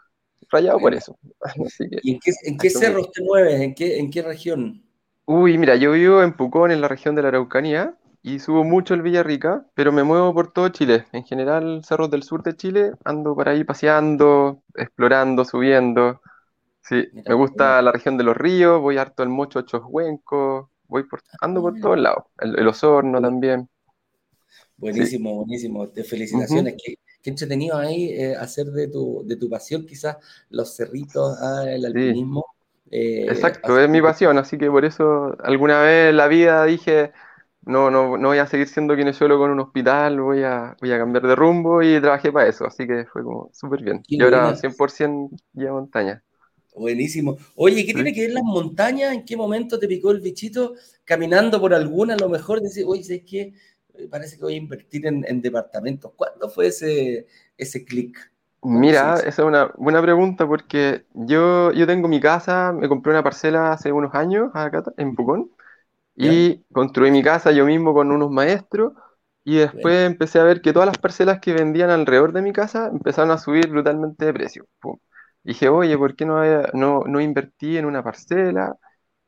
Rayado 0.51 0.79
por 0.79 0.95
eso. 0.95 1.19
¿Y 2.03 2.13
en 2.45 2.59
qué, 2.59 2.71
cerros 2.71 3.11
te 3.13 3.23
mueves? 3.23 3.61
¿En 3.61 3.75
qué, 3.75 3.99
¿En 3.99 4.11
qué 4.11 4.23
región? 4.23 4.83
Uy, 5.25 5.57
mira, 5.57 5.77
yo 5.77 5.93
vivo 5.93 6.23
en 6.23 6.35
Pucón, 6.35 6.73
en 6.73 6.81
la 6.81 6.89
región 6.89 7.15
de 7.15 7.23
la 7.23 7.29
Araucanía, 7.29 7.97
y 8.23 8.39
subo 8.39 8.65
mucho 8.65 8.95
el 8.95 9.03
Villarrica, 9.03 9.67
pero 9.75 9.93
me 9.93 10.05
muevo 10.05 10.33
por 10.35 10.53
todo 10.53 10.69
Chile. 10.69 11.07
En 11.13 11.25
general, 11.25 11.83
cerros 11.85 12.11
del 12.11 12.23
sur 12.23 12.43
de 12.43 12.57
Chile, 12.57 12.93
ando 13.05 13.35
por 13.35 13.49
ahí 13.49 13.65
paseando, 13.65 14.63
explorando, 14.75 15.45
subiendo. 15.45 16.21
Sí, 16.83 17.09
me 17.27 17.35
gusta 17.35 17.81
la 17.83 17.93
región 17.93 18.17
de 18.17 18.25
los 18.25 18.37
ríos, 18.37 18.81
voy 18.81 18.99
harto 18.99 19.23
al 19.23 19.29
Mocho 19.29 19.65
Huencos, 19.89 20.69
voy 20.89 21.05
por, 21.05 21.23
ando 21.41 21.61
por 21.61 21.75
ah, 21.77 21.81
todos 21.81 21.99
lados. 21.99 22.25
El, 22.39 22.67
Osorno 22.67 23.21
también. 23.21 23.69
Buenísimo, 24.83 25.37
buenísimo. 25.37 25.89
Te 25.91 26.03
felicitaciones. 26.03 26.75
qué, 26.85 26.97
entretenido 27.31 27.79
ahí 27.79 28.11
eh, 28.11 28.35
hacer 28.35 28.67
de 28.67 28.89
tu, 28.89 29.23
de 29.25 29.37
tu 29.37 29.49
pasión 29.49 29.87
quizás 29.87 30.17
los 30.51 30.75
cerritos, 30.75 31.39
ah, 31.41 31.65
el 31.69 31.87
alpinismo. 31.87 32.45
Eh, 32.91 33.27
Exacto, 33.29 33.79
es 33.79 33.89
mi 33.89 34.03
pasión, 34.03 34.37
así 34.39 34.59
que 34.59 34.69
por 34.69 34.85
eso 34.85 35.37
alguna 35.45 35.81
vez 35.83 36.11
en 36.11 36.17
la 36.17 36.27
vida 36.27 36.65
dije, 36.65 37.13
no, 37.65 37.93
no, 37.93 38.19
no 38.19 38.29
voy 38.29 38.39
a 38.39 38.49
seguir 38.49 38.67
siendo 38.67 38.97
kinesiólogo 38.97 39.45
con 39.45 39.53
un 39.53 39.61
hospital, 39.61 40.21
voy 40.21 40.43
a, 40.43 40.77
voy 40.81 40.91
a 40.91 40.99
cambiar 40.99 41.29
de 41.29 41.37
rumbo 41.37 41.81
y 41.81 42.01
trabajé 42.01 42.33
para 42.33 42.49
eso, 42.49 42.67
así 42.67 42.85
que 42.85 43.07
fue 43.07 43.23
como 43.23 43.51
súper 43.53 43.85
bien. 43.85 44.03
y 44.09 44.21
ahora 44.21 44.57
100% 44.57 45.31
guía 45.53 45.71
montaña. 45.71 46.25
Buenísimo. 46.75 47.37
Oye, 47.55 47.85
¿qué 47.87 47.93
tiene 47.93 48.13
que 48.13 48.23
ver 48.23 48.33
las 48.33 48.45
montañas? 48.45 49.13
¿En 49.13 49.25
qué 49.25 49.37
momento 49.37 49.79
te 49.79 49.87
picó 49.87 50.11
el 50.11 50.21
bichito? 50.21 50.75
Caminando 51.05 51.61
por 51.61 51.75
alguna, 51.75 52.15
a 52.15 52.19
lo 52.19 52.29
mejor 52.29 52.61
decir, 52.61 52.85
oye, 52.87 53.05
¿sabes 53.05 53.23
qué? 53.29 53.53
Parece 54.11 54.37
que 54.37 54.43
voy 54.45 54.55
a 54.55 54.57
invertir 54.59 55.07
en, 55.07 55.43
departamentos. 55.43 56.13
¿Cuándo 56.17 56.49
fue 56.49 56.69
ese, 56.69 57.27
ese 57.57 57.85
clic? 57.85 58.17
¿Cuánto 58.61 58.95
se 58.95 59.07
Mira, 59.07 59.17
esa 59.21 59.29
es 59.29 59.39
una 59.49 59.73
buena 59.77 60.01
pregunta 60.01 60.47
porque 60.47 61.05
yo, 61.15 61.73
yo 61.73 61.85
tengo 61.87 62.07
mi 62.07 62.21
casa, 62.21 62.73
me 62.73 62.89
compré 62.89 63.11
una 63.13 63.23
parcela 63.25 63.73
hace 63.73 63.91
unos 63.91 64.15
años 64.15 64.51
acá 64.55 64.85
en 64.99 65.17
Pucón 65.17 65.51
y 66.17 66.65
construí 66.73 67.11
mi 67.11 67.23
casa 67.23 67.53
yo 67.53 67.67
mismo 67.67 67.95
con 67.95 68.13
unos 68.13 68.31
maestros 68.31 68.95
y 69.45 69.57
después 69.59 70.07
empecé 70.07 70.41
a 70.41 70.45
ver 70.45 70.63
que 70.63 70.73
todas 70.73 70.87
las 70.89 70.99
parcelas 70.99 71.41
que 71.41 71.55
vendían 71.55 71.91
alrededor 71.91 72.33
de 72.33 72.43
mi 72.43 72.53
casa 72.53 72.89
empezaron 72.89 73.33
a 73.33 73.39
subir 73.39 73.69
brutalmente 73.71 74.27
de 74.27 74.35
precio. 74.35 74.67
Pum. 74.81 74.99
Dije, 75.45 75.69
oye, 75.69 75.99
¿por 75.99 76.17
qué 76.17 76.27
no, 76.27 76.39
había- 76.39 76.71
no, 76.75 77.03
no 77.07 77.21
invertí 77.21 77.77
en 77.79 77.87
una 77.87 78.03
parcela? 78.05 78.77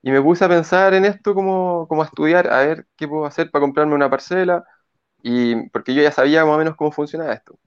Y 0.05 0.13
me 0.13 0.23
puse 0.23 0.47
a 0.47 0.51
pensar 0.51 0.95
en 0.95 1.07
esto 1.07 1.35
como, 1.35 1.89
como 1.89 2.03
a 2.05 2.07
estudiar, 2.07 2.53
a 2.53 2.61
ver 2.61 2.89
qué 2.97 3.09
puedo 3.09 3.27
hacer 3.27 3.51
para 3.53 3.63
comprarme 3.65 3.97
una 3.97 4.11
parcela 4.11 4.65
y 5.23 5.69
porque 5.71 5.95
yo 5.95 6.03
ya 6.03 6.13
sabía 6.13 6.45
más 6.47 6.57
o 6.57 6.59
menos 6.59 6.77
cómo 6.77 6.93
funcionaba 6.93 7.35
esto. 7.35 7.59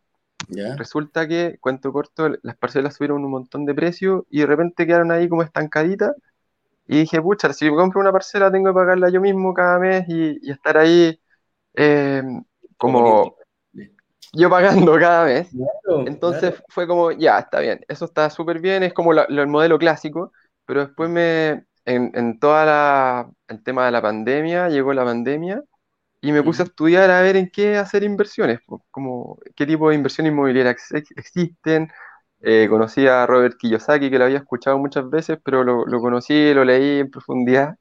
ya, 0.50 0.78
Resulta 0.78 1.28
que, 1.28 1.58
cuento 1.62 1.94
corto, 1.94 2.30
las 2.44 2.58
parcelas 2.58 2.96
subieron 2.96 3.26
un 3.26 3.32
montón 3.32 3.66
de 3.66 3.74
precio 3.76 4.28
y 4.30 4.42
de 4.42 4.46
repente 4.48 4.88
quedaron 4.88 5.12
ahí 5.12 5.30
como 5.30 5.44
estancaditas. 5.44 6.16
Y 6.88 7.00
dije, 7.02 7.22
pucha, 7.22 7.54
si 7.54 7.70
compro 7.70 8.02
una 8.02 8.12
parcela 8.14 8.52
tengo 8.52 8.72
que 8.72 8.76
pagarla 8.76 9.10
yo 9.10 9.22
mismo 9.22 9.54
cada 9.54 9.80
mes 9.80 10.06
y, 10.10 10.40
y 10.42 10.52
estar 10.52 10.78
ahí 10.78 11.20
eh, 11.76 12.24
como 12.78 13.38
yo 14.34 14.50
pagando 14.50 14.98
cada 15.00 15.26
mes. 15.26 15.50
Claro, 15.52 15.98
Entonces 16.04 16.56
claro. 16.56 16.58
fue 16.70 16.88
como, 16.88 17.12
ya, 17.12 17.40
está 17.40 17.60
bien, 17.60 17.82
eso 17.88 18.06
está 18.06 18.30
súper 18.30 18.60
bien, 18.60 18.84
es 18.84 18.94
como 18.94 19.14
la- 19.14 19.24
el 19.26 19.48
modelo 19.48 19.78
clásico, 19.78 20.32
pero 20.66 20.86
después 20.86 21.10
me, 21.10 21.66
en, 21.88 22.12
en 22.16 22.40
toda 22.40 22.66
la, 22.66 23.32
el 23.50 23.64
tema 23.64 23.86
de 23.88 23.92
la 23.94 24.04
pandemia, 24.04 24.70
llegó 24.70 24.94
la 24.94 25.06
pandemia 25.06 25.64
y 26.22 26.32
me 26.34 26.44
puse 26.44 26.64
a 26.64 26.66
estudiar 26.66 27.12
a 27.12 27.22
ver 27.22 27.38
en 27.38 27.50
qué 27.52 27.78
hacer 27.78 28.04
inversiones, 28.04 28.60
como 28.92 29.40
qué 29.56 29.66
tipo 29.68 29.90
de 29.90 29.96
inversión 29.96 30.28
inmobiliaria 30.28 30.72
ex- 30.72 30.94
ex- 30.94 31.12
existen. 31.18 31.90
Eh, 32.42 32.68
conocí 32.70 33.08
a 33.08 33.26
Robert 33.28 33.58
Kiyosaki, 33.58 34.10
que 34.12 34.20
lo 34.20 34.26
había 34.26 34.40
escuchado 34.40 34.78
muchas 34.80 35.10
veces, 35.10 35.40
pero 35.44 35.64
lo, 35.64 35.86
lo 35.86 36.02
conocí, 36.02 36.54
lo 36.54 36.66
leí 36.66 37.00
en 37.02 37.12
profundidad 37.12 37.78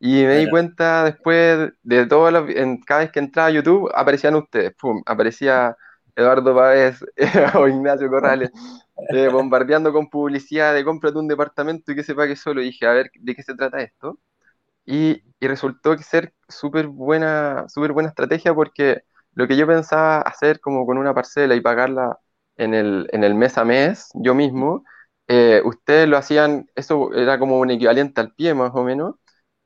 y 0.00 0.24
me 0.24 0.38
di 0.38 0.48
cuenta 0.48 1.04
después 1.04 1.70
de 1.82 2.06
todas 2.06 2.32
las, 2.32 2.44
cada 2.86 3.00
vez 3.02 3.12
que 3.12 3.20
entraba 3.20 3.48
a 3.48 3.52
YouTube, 3.52 3.90
aparecían 3.94 4.34
ustedes, 4.36 4.74
pum, 4.80 5.02
aparecía 5.06 5.76
Eduardo 6.16 6.54
Páez 6.54 7.00
o 7.56 7.68
Ignacio 7.68 8.08
Corrales, 8.10 8.50
eh, 9.08 9.28
bombardeando 9.32 9.92
con 9.92 10.08
publicidad 10.10 10.74
de 10.74 10.84
cómprate 10.84 11.18
un 11.18 11.28
departamento 11.28 11.92
y 11.92 11.96
que 11.96 12.04
sepa 12.04 12.26
que 12.26 12.36
solo. 12.36 12.62
Y 12.62 12.66
dije, 12.66 12.86
a 12.86 12.92
ver, 12.92 13.10
¿de 13.14 13.34
qué 13.34 13.42
se 13.42 13.54
trata 13.54 13.80
esto? 13.82 14.18
Y, 14.84 15.22
y 15.40 15.46
resultó 15.48 15.96
que 15.96 16.02
ser 16.02 16.34
súper 16.48 16.88
buena, 16.88 17.66
súper 17.68 17.92
buena 17.92 18.08
estrategia 18.10 18.54
porque 18.54 19.02
lo 19.34 19.46
que 19.48 19.56
yo 19.56 19.66
pensaba 19.66 20.20
hacer 20.22 20.60
como 20.60 20.84
con 20.86 20.98
una 20.98 21.14
parcela 21.14 21.54
y 21.54 21.60
pagarla 21.60 22.18
en 22.56 22.74
el, 22.74 23.08
en 23.12 23.24
el 23.24 23.34
mes 23.34 23.58
a 23.58 23.64
mes, 23.64 24.08
yo 24.14 24.34
mismo, 24.34 24.84
eh, 25.28 25.62
ustedes 25.64 26.08
lo 26.08 26.16
hacían, 26.18 26.68
eso 26.74 27.12
era 27.14 27.38
como 27.38 27.58
un 27.60 27.70
equivalente 27.70 28.20
al 28.20 28.34
pie 28.34 28.54
más 28.54 28.72
o 28.74 28.82
menos, 28.84 29.14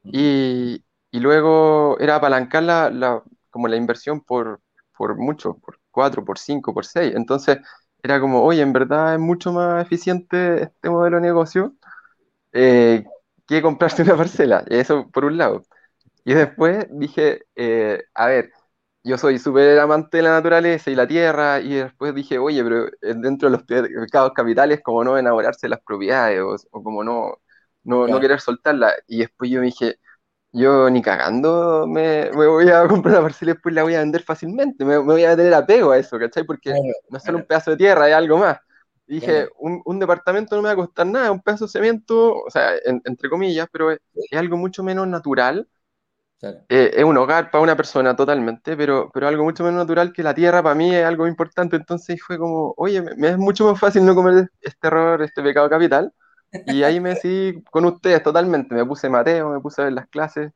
y, 0.05 0.85
y 1.11 1.21
luego 1.21 1.99
era 2.01 2.17
apalancar 2.17 2.63
la, 2.63 2.91
la- 2.91 3.23
como 3.51 3.69
la 3.69 3.77
inversión 3.77 4.21
por, 4.23 4.61
por 4.97 5.17
mucho, 5.17 5.59
por 5.59 5.79
cuatro, 5.97 6.25
por 6.27 6.39
cinco, 6.39 6.75
por 6.75 6.87
seis. 6.87 7.15
Entonces 7.17 7.59
era 8.05 8.21
como, 8.21 8.45
oye, 8.45 8.63
en 8.63 8.75
verdad 8.75 9.15
es 9.17 9.21
mucho 9.21 9.53
más 9.55 9.85
eficiente 9.87 10.65
este 10.65 10.91
modelo 10.91 11.17
de 11.19 11.23
negocio 11.25 11.75
eh, 12.53 13.05
que 13.47 13.63
comprarse 13.63 14.03
una 14.03 14.17
parcela. 14.17 14.65
Eso 14.69 15.11
por 15.11 15.25
un 15.25 15.37
lado. 15.39 15.63
Y 16.25 16.35
después 16.35 16.87
dije, 16.93 17.45
eh, 17.57 18.03
a 18.15 18.27
ver, 18.29 18.53
yo 19.05 19.19
soy 19.19 19.39
súper 19.39 19.79
amante 19.81 20.19
de 20.19 20.25
la 20.25 20.31
naturaleza 20.33 20.91
y 20.91 20.97
la 20.97 21.07
tierra, 21.07 21.61
y 21.61 21.75
después 21.75 22.15
dije, 22.15 22.39
oye, 22.39 22.63
pero 22.65 22.87
eh, 22.89 22.93
dentro 23.17 23.51
de 23.51 23.57
los 23.59 23.65
pecados 23.65 24.33
capitales, 24.35 24.81
como 24.83 25.05
no 25.05 25.19
enamorarse 25.19 25.67
de 25.67 25.71
las 25.71 25.81
propiedades 25.83 26.41
o, 26.41 26.57
o 26.79 26.83
como 26.83 27.05
no, 27.05 27.39
no, 27.85 28.09
no 28.09 28.21
Claro. 28.21 28.21
querer 28.21 28.41
soltarla. 28.41 28.95
Y 29.07 29.21
después 29.21 29.51
yo 29.51 29.61
me 29.61 29.67
dije, 29.67 29.99
yo 30.57 30.91
ni 30.91 31.03
cagando 31.03 31.87
me, 31.87 32.31
me 32.33 32.47
voy 32.47 32.69
a 32.71 32.87
comprar 32.89 33.15
una 33.17 33.23
parcela 33.23 33.53
y 33.53 33.55
después 33.55 33.75
la 33.75 33.83
voy 33.85 33.95
a 33.95 34.01
vender 34.01 34.23
fácilmente, 34.23 34.85
me, 34.85 34.99
me 34.99 35.05
voy 35.05 35.25
a 35.25 35.37
tener 35.37 35.55
apego 35.55 35.93
a 35.93 35.99
eso, 35.99 36.19
¿cachai? 36.19 36.45
Porque 36.45 36.79
Claro, 36.79 36.93
no 37.09 37.19
es 37.19 37.25
solo 37.25 37.39
un 37.39 37.47
pedazo 37.47 37.73
de 37.73 37.77
tierra, 37.79 38.09
es 38.09 38.15
algo 38.15 38.39
más. 38.39 38.59
Y 39.07 39.17
dije, 39.17 39.47
claro. 39.47 39.51
un, 39.59 39.83
un 39.85 39.99
departamento 40.01 40.57
no 40.57 40.63
me 40.63 40.69
va 40.69 40.73
a 40.73 40.77
costar 40.77 41.07
nada, 41.07 41.31
un 41.33 41.43
pedazo 41.43 41.67
de 41.67 41.71
cemento, 41.73 42.35
o 42.43 42.51
sea, 42.51 42.73
en- 42.85 43.01
entre 43.05 43.31
comillas, 43.31 43.69
pero 43.73 43.93
es, 43.93 44.01
es 44.31 44.39
algo 44.39 44.57
mucho 44.57 44.83
menos 44.83 45.07
natural 45.09 45.69
eh, 46.69 46.91
es 46.97 47.05
un 47.05 47.17
hogar 47.17 47.51
para 47.51 47.63
una 47.63 47.77
persona 47.77 48.17
totalmente, 48.17 48.77
pero, 48.77 49.11
pero 49.13 49.29
algo 49.29 49.45
mucho 49.45 49.63
menos 49.65 49.79
natural 49.79 50.13
que 50.13 50.23
la 50.23 50.35
tierra 50.35 50.63
para 50.63 50.75
mí 50.75 50.95
es 50.95 51.05
algo 51.05 51.27
importante. 51.27 51.77
Entonces 51.77 52.21
fue 52.23 52.39
como, 52.39 52.75
oye, 52.77 53.03
me, 53.03 53.15
me 53.17 53.29
es 53.31 53.39
mucho 53.39 53.67
más 53.71 53.79
fácil 53.81 54.05
no 54.05 54.15
comer 54.15 54.51
este 54.61 54.87
error, 54.89 55.23
este 55.23 55.43
pecado 55.43 55.69
capital. 55.71 56.13
Y 56.65 56.83
ahí 56.83 57.01
me 57.01 57.11
decidí 57.11 57.63
con 57.65 57.85
ustedes 57.87 58.23
totalmente. 58.23 58.75
Me 58.75 58.85
puse 58.87 59.09
Mateo, 59.09 59.51
me 59.51 59.61
puse 59.61 59.83
a 59.83 59.85
ver 59.87 59.95
las 59.95 60.09
clases 60.09 60.53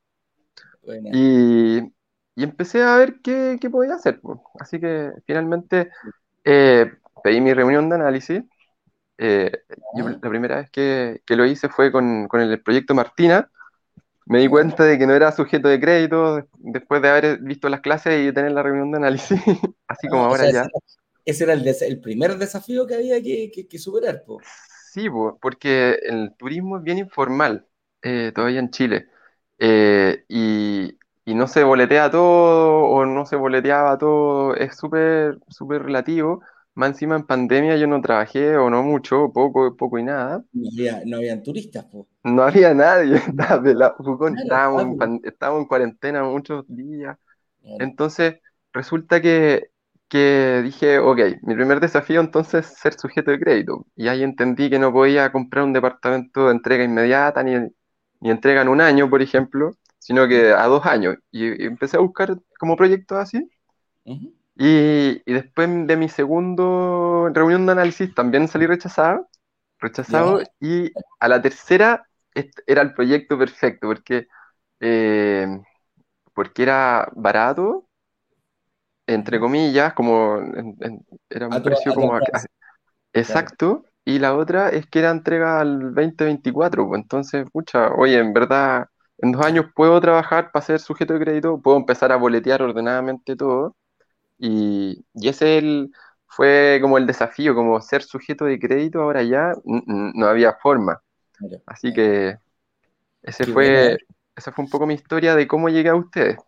Buena. 0.82 1.10
y, 1.10 1.78
y 1.80 2.42
empecé 2.44 2.82
a 2.82 2.96
ver 2.96 3.20
qué, 3.22 3.58
qué 3.60 3.70
podía 3.70 3.94
hacer. 3.94 4.20
Así 4.58 4.80
que 4.80 5.12
finalmente 5.26 5.90
eh, 6.44 6.92
pedí 7.22 7.40
mi 7.40 7.54
reunión 7.54 7.88
de 7.88 7.96
análisis. 7.96 8.42
Eh, 9.18 9.52
yo 9.92 10.04
Ah, 10.04 10.20
la 10.22 10.30
primera 10.30 10.56
vez 10.58 10.70
que, 10.70 11.22
que 11.26 11.36
lo 11.36 11.46
hice 11.46 11.68
fue 11.70 11.92
con, 11.92 12.28
con 12.28 12.40
el 12.42 12.62
proyecto 12.62 12.94
Martina 12.94 13.50
me 14.26 14.40
di 14.40 14.48
cuenta 14.48 14.84
de 14.84 14.98
que 14.98 15.06
no 15.06 15.14
era 15.14 15.32
sujeto 15.32 15.68
de 15.68 15.80
crédito 15.80 16.48
después 16.58 17.02
de 17.02 17.10
haber 17.10 17.38
visto 17.40 17.68
las 17.68 17.80
clases 17.80 18.28
y 18.28 18.32
tener 18.34 18.52
la 18.52 18.62
reunión 18.62 18.90
de 18.92 18.98
análisis, 18.98 19.40
así 19.88 20.08
como 20.08 20.22
Ah, 20.22 20.30
o 20.30 20.34
ahora 20.34 20.46
sea, 20.46 20.50
ese 20.50 20.58
ya. 20.58 20.72
era, 20.72 20.80
ese 21.24 21.44
era 21.44 21.52
el, 21.54 21.62
des- 21.64 21.82
el 21.82 22.00
primer 22.00 22.36
desafío 22.38 22.86
que 22.86 22.94
había 22.94 23.22
que, 23.22 23.50
que, 23.52 23.68
que 23.68 23.78
superar, 23.78 24.24
po. 24.24 24.40
Sí, 24.92 25.08
po, 25.08 25.38
porque 25.40 25.92
el 26.02 26.34
turismo 26.36 26.78
es 26.78 26.82
bien 26.82 26.98
informal 26.98 27.66
eh, 28.02 28.32
todavía 28.34 28.58
en 28.60 28.70
Chile 28.70 29.08
Eh, 29.58 30.24
y, 30.28 30.98
y 31.24 31.34
no 31.34 31.46
se 31.46 31.62
boletea 31.64 32.10
todo 32.10 32.84
o 32.86 33.04
no 33.06 33.26
se 33.26 33.36
boleteaba 33.36 33.98
todo, 33.98 34.54
es 34.56 34.76
súper 34.76 35.38
súper 35.48 35.82
relativo. 35.84 36.42
Más 36.74 36.90
encima 36.90 37.16
en 37.16 37.26
pandemia 37.26 37.76
yo 37.76 37.86
no 37.86 38.00
trabajé 38.00 38.56
o 38.56 38.70
no 38.70 38.82
mucho, 38.82 39.30
poco, 39.32 39.76
poco 39.76 39.98
y 39.98 40.02
nada. 40.04 40.44
No 40.52 40.68
había, 40.68 41.02
no 41.04 41.16
habían 41.16 41.42
turistas, 41.42 41.84
po. 41.86 42.06
No 42.22 42.42
había 42.42 42.74
nadie, 42.74 43.16
estábamos 44.36 44.96
en, 45.00 45.20
estábamos 45.24 45.62
en 45.62 45.68
cuarentena 45.68 46.22
muchos 46.24 46.64
días. 46.68 47.18
Entonces, 47.78 48.40
resulta 48.72 49.20
que, 49.22 49.70
que 50.10 50.62
dije, 50.64 51.00
ok, 51.00 51.20
mi 51.42 51.54
primer 51.56 51.80
desafío 51.80 52.20
entonces 52.20 52.66
es 52.66 52.78
ser 52.78 52.94
sujeto 52.94 53.32
de 53.32 53.40
crédito. 53.40 53.86
Y 53.96 54.08
ahí 54.08 54.24
entendí 54.24 54.70
que 54.70 54.78
no 54.80 54.92
podía 54.92 55.32
comprar 55.32 55.64
un 55.64 55.74
departamento 55.74 56.46
de 56.48 56.52
entrega 56.52 56.84
inmediata 56.84 57.42
ni, 57.44 57.54
ni 58.20 58.30
entrega 58.30 58.62
en 58.62 58.68
un 58.68 58.82
año, 58.82 59.10
por 59.10 59.22
ejemplo, 59.22 59.72
sino 59.98 60.28
que 60.28 60.52
a 60.52 60.66
dos 60.66 60.86
años. 60.86 61.16
Y, 61.32 61.64
y 61.64 61.66
empecé 61.66 61.98
a 61.98 62.00
buscar 62.00 62.36
como 62.58 62.76
proyectos 62.76 63.18
así. 63.18 63.50
Y, 64.56 65.22
y 65.24 65.32
después 65.32 65.68
de 65.86 65.96
mi 65.96 66.08
segundo 66.08 67.30
reunión 67.32 67.66
de 67.66 67.72
análisis 67.72 68.14
también 68.14 68.48
salí 68.48 68.66
rechazado, 68.66 69.28
rechazado. 69.80 70.42
Y 70.60 70.92
a 71.20 71.28
la 71.28 71.42
tercera 71.42 72.06
este 72.34 72.62
era 72.66 72.82
el 72.82 72.94
proyecto 72.94 73.38
perfecto, 73.38 73.88
porque, 73.88 74.28
eh, 74.80 75.48
porque 76.34 76.64
era 76.64 77.10
barato 77.16 77.88
entre 79.06 79.40
comillas, 79.40 79.94
como 79.94 80.38
en- 80.38 80.76
en- 80.80 81.06
era 81.30 81.48
un 81.48 81.62
precio 81.62 81.94
como 81.94 82.12
claro. 83.24 83.50
exacto, 83.52 83.84
y 84.04 84.18
la 84.18 84.34
otra 84.36 84.70
es 84.70 84.86
que 84.86 85.00
era 85.00 85.10
entrega 85.10 85.60
al 85.60 85.94
2024, 85.94 86.88
pues 86.88 87.00
entonces, 87.02 87.46
pucha, 87.52 87.92
oye, 87.94 88.18
en 88.18 88.32
verdad, 88.32 88.86
en 89.18 89.32
dos 89.32 89.44
años 89.44 89.66
puedo 89.74 90.00
trabajar 90.00 90.50
para 90.52 90.64
ser 90.64 90.80
sujeto 90.80 91.14
de 91.14 91.20
crédito, 91.20 91.60
puedo 91.60 91.76
empezar 91.76 92.12
a 92.12 92.16
boletear 92.16 92.62
ordenadamente 92.62 93.36
todo, 93.36 93.76
y, 94.38 95.04
y 95.14 95.28
ese 95.28 95.58
el, 95.58 95.92
fue 96.28 96.78
como 96.82 96.98
el 96.98 97.06
desafío, 97.06 97.54
como 97.54 97.80
ser 97.82 98.02
sujeto 98.02 98.44
de 98.46 98.58
crédito, 98.60 99.02
ahora 99.02 99.22
ya 99.24 99.52
no 99.64 100.26
había 100.28 100.54
forma, 100.62 101.00
así 101.66 101.92
que 101.94 102.36
ese 103.22 103.46
fue, 103.46 103.98
esa 104.36 104.52
fue 104.52 104.64
un 104.64 104.70
poco 104.70 104.86
mi 104.86 104.94
historia 104.94 105.34
de 105.36 105.48
cómo 105.48 105.68
llegué 105.68 105.90
a 105.90 105.96
ustedes. 105.96 106.38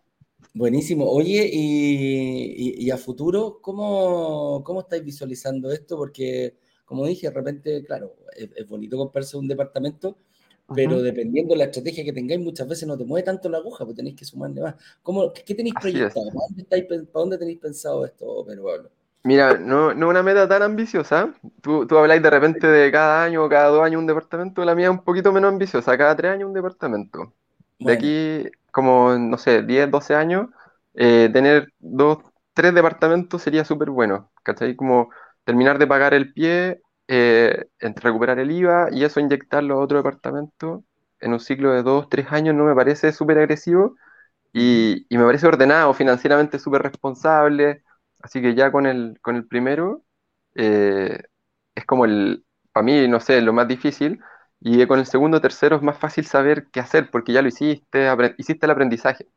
Buenísimo. 0.55 1.09
Oye, 1.09 1.49
y, 1.51 2.75
y- 2.79 2.85
y 2.85 2.91
a 2.91 2.97
futuro, 2.97 3.59
¿cómo, 3.61 4.63
cómo 4.63 4.81
estáis 4.81 5.03
visualizando 5.03 5.71
esto? 5.71 5.97
Porque, 5.97 6.57
como 6.85 7.05
dije, 7.07 7.27
de 7.29 7.33
repente, 7.33 7.83
claro, 7.83 8.15
es, 8.35 8.49
es 8.55 8.67
bonito 8.67 8.95
comprarse 8.97 9.35
un 9.37 9.47
departamento, 9.47 10.17
pero 10.71 11.01
dependiendo 11.01 11.53
de 11.53 11.57
la 11.59 11.65
estrategia 11.65 12.03
que 12.03 12.13
tengáis, 12.13 12.39
muchas 12.41 12.67
veces 12.67 12.87
no 12.87 12.97
te 12.97 13.05
mueve 13.05 13.25
tanto 13.25 13.49
la 13.49 13.57
aguja, 13.59 13.83
pues 13.85 13.95
tenéis 13.97 14.15
que 14.15 14.25
sumarle 14.25 14.61
más. 14.61 14.75
¿Cómo, 15.01 15.33
qué, 15.33 15.55
tenéis 15.55 15.75
Así 15.75 15.79
proyectado? 15.79 16.27
¿Para 16.31 16.45
dónde, 16.47 16.61
estáis, 16.63 16.85
pen- 16.85 17.07
para 17.07 17.21
dónde 17.21 17.37
tenéis 17.39 17.59
pensado 17.59 18.05
esto, 18.05 18.45
Pedro 18.45 18.63
Pablo? 18.65 18.91
Mira, 19.25 19.57
no, 19.57 19.93
no 19.93 20.09
una 20.09 20.21
meta 20.21 20.47
tan 20.49 20.63
ambiciosa. 20.63 21.33
Tú, 21.61 21.87
tú 21.87 21.97
habláis 21.97 22.21
de 22.21 22.29
repente 22.29 22.67
de 22.67 22.91
cada 22.91 23.23
año 23.23 23.45
o 23.45 23.49
cada 23.49 23.69
dos 23.69 23.81
años 23.83 23.99
un 23.99 24.07
departamento. 24.07 24.65
La 24.65 24.75
mía 24.75 24.85
es 24.87 24.91
un 24.91 25.03
poquito 25.03 25.31
menos 25.31 25.49
ambiciosa, 25.51 25.97
cada 25.97 26.15
tres 26.15 26.31
años 26.33 26.47
un 26.47 26.53
departamento. 26.53 27.33
De 27.79 27.93
aquí, 27.93 28.43
como, 28.73 29.17
no 29.17 29.37
sé, 29.39 29.63
10 29.63 29.91
12 29.91 30.15
años, 30.15 30.49
eh, 30.95 31.29
tener 31.33 31.69
dos, 31.79 32.19
tres 32.53 32.75
departamentos 32.75 33.41
sería 33.43 33.65
súper 33.65 33.91
bueno. 33.91 34.31
¿Cachai? 34.43 34.75
Como 34.75 35.09
terminar 35.45 35.79
de 35.79 35.87
pagar 35.87 36.13
el 36.15 36.33
pie, 36.33 36.81
eh, 37.07 37.67
recuperar 37.79 38.39
el 38.39 38.51
IVA 38.51 38.89
y 38.91 39.05
eso 39.05 39.19
inyectarlo 39.21 39.75
a 39.75 39.79
otro 39.83 39.97
departamento 39.97 40.83
en 41.21 41.33
un 41.33 41.39
ciclo 41.39 41.71
de 41.73 41.83
dos, 41.83 42.09
tres 42.09 42.27
años 42.31 42.55
no 42.55 42.65
me 42.65 42.75
parece 42.75 43.11
súper 43.13 43.37
agresivo 43.39 43.95
y, 44.53 45.05
y, 45.09 45.17
me 45.17 45.25
parece 45.25 45.47
ordenado, 45.47 45.93
financieramente 45.93 46.59
súper 46.59 46.83
responsable. 46.83 47.83
Así 48.21 48.41
que 48.41 48.55
ya 48.55 48.71
con 48.71 48.85
el, 48.85 49.19
con 49.21 49.35
el 49.35 49.47
primero 49.47 50.03
eh, 50.55 51.19
es 51.75 51.85
como 51.85 52.05
el, 52.05 52.45
para 52.71 52.83
mí, 52.85 53.07
no 53.07 53.19
sé, 53.19 53.41
lo 53.41 53.53
más 53.53 53.67
difícil. 53.67 54.19
Y 54.65 54.87
con 54.87 54.97
el 54.97 55.05
segundo, 55.05 55.41
tercero 55.41 55.75
es 55.75 55.81
más 55.81 55.97
fácil 55.97 56.25
saber 56.25 56.67
qué 56.71 56.79
hacer 56.79 57.11
porque 57.11 57.33
ya 57.33 57.41
lo 57.41 57.49
hiciste, 57.49 58.07
hiciste 58.37 58.65
el 58.65 58.71
aprendizaje. 58.71 59.27